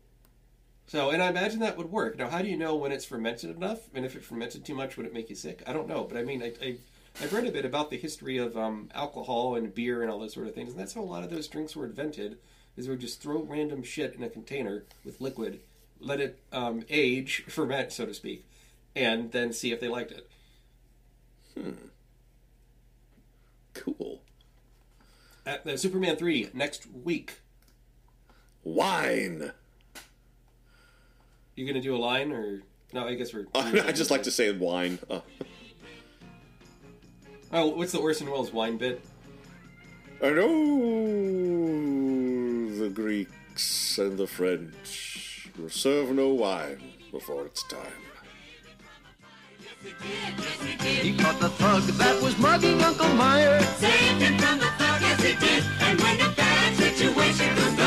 So, 0.90 1.10
and 1.10 1.22
I 1.22 1.28
imagine 1.28 1.60
that 1.60 1.76
would 1.76 1.92
work. 1.92 2.18
Now, 2.18 2.28
how 2.28 2.42
do 2.42 2.48
you 2.48 2.56
know 2.56 2.74
when 2.74 2.90
it's 2.90 3.04
fermented 3.04 3.54
enough? 3.54 3.78
And 3.94 4.04
if 4.04 4.16
it 4.16 4.24
fermented 4.24 4.64
too 4.64 4.74
much, 4.74 4.96
would 4.96 5.06
it 5.06 5.14
make 5.14 5.30
you 5.30 5.36
sick? 5.36 5.62
I 5.64 5.72
don't 5.72 5.86
know, 5.86 6.02
but 6.02 6.18
I 6.18 6.24
mean, 6.24 6.42
I, 6.42 6.52
I 6.60 6.76
I've 7.22 7.32
read 7.32 7.46
a 7.46 7.52
bit 7.52 7.64
about 7.64 7.90
the 7.90 7.96
history 7.96 8.38
of 8.38 8.56
um, 8.56 8.90
alcohol 8.92 9.54
and 9.54 9.72
beer 9.72 10.02
and 10.02 10.10
all 10.10 10.18
those 10.18 10.34
sort 10.34 10.48
of 10.48 10.54
things, 10.56 10.72
and 10.72 10.80
that's 10.80 10.94
how 10.94 11.02
a 11.02 11.02
lot 11.02 11.22
of 11.22 11.30
those 11.30 11.46
drinks 11.46 11.76
were 11.76 11.86
invented. 11.86 12.38
Is 12.76 12.86
they 12.86 12.90
would 12.90 13.00
just 13.00 13.22
throw 13.22 13.40
random 13.40 13.84
shit 13.84 14.16
in 14.16 14.24
a 14.24 14.28
container 14.28 14.82
with 15.04 15.20
liquid, 15.20 15.60
let 16.00 16.20
it 16.20 16.40
um, 16.50 16.82
age, 16.90 17.44
ferment, 17.48 17.92
so 17.92 18.04
to 18.04 18.12
speak, 18.12 18.44
and 18.96 19.30
then 19.30 19.52
see 19.52 19.70
if 19.70 19.78
they 19.78 19.86
liked 19.86 20.10
it. 20.10 20.28
Hmm. 21.56 21.70
Cool. 23.74 24.22
At 25.46 25.64
the 25.64 25.78
Superman 25.78 26.16
three 26.16 26.50
next 26.52 26.88
week. 26.90 27.38
Wine. 28.64 29.52
You 31.60 31.66
gonna 31.66 31.82
do 31.82 31.94
a 31.94 31.98
line 31.98 32.32
or 32.32 32.62
no? 32.94 33.06
I 33.06 33.14
guess 33.16 33.34
we're. 33.34 33.44
I 33.54 33.92
just 33.92 34.10
like 34.10 34.22
to 34.22 34.30
say 34.30 34.50
wine. 34.50 34.98
Uh, 35.10 35.20
Oh, 37.52 37.66
what's 37.66 37.90
the 37.92 37.98
Orson 37.98 38.30
Welles 38.30 38.50
wine 38.52 38.78
bit? 38.78 39.04
I 40.22 40.30
know 40.30 40.46
the 42.78 42.88
Greeks 42.88 43.98
and 43.98 44.16
the 44.16 44.26
French 44.28 45.50
will 45.58 45.68
serve 45.68 46.12
no 46.12 46.28
wine 46.28 46.80
before 47.10 47.44
it's 47.46 47.64
time. 47.64 47.80
He 51.02 51.16
caught 51.16 51.40
the 51.40 51.48
thug 51.50 51.82
that 51.82 52.22
was 52.22 52.38
mugging 52.38 52.80
Uncle 52.82 53.08
Meyer. 53.14 53.60
Saved 53.62 54.22
him 54.22 54.38
from 54.38 54.60
the 54.60 54.70
thug, 54.78 55.00
yes 55.02 55.20
he 55.20 55.34
did. 55.34 55.64
And 55.80 56.00
when 56.00 56.18
the 56.18 56.32
bad 56.36 56.76
situation 56.76 57.56
goes 57.56 57.80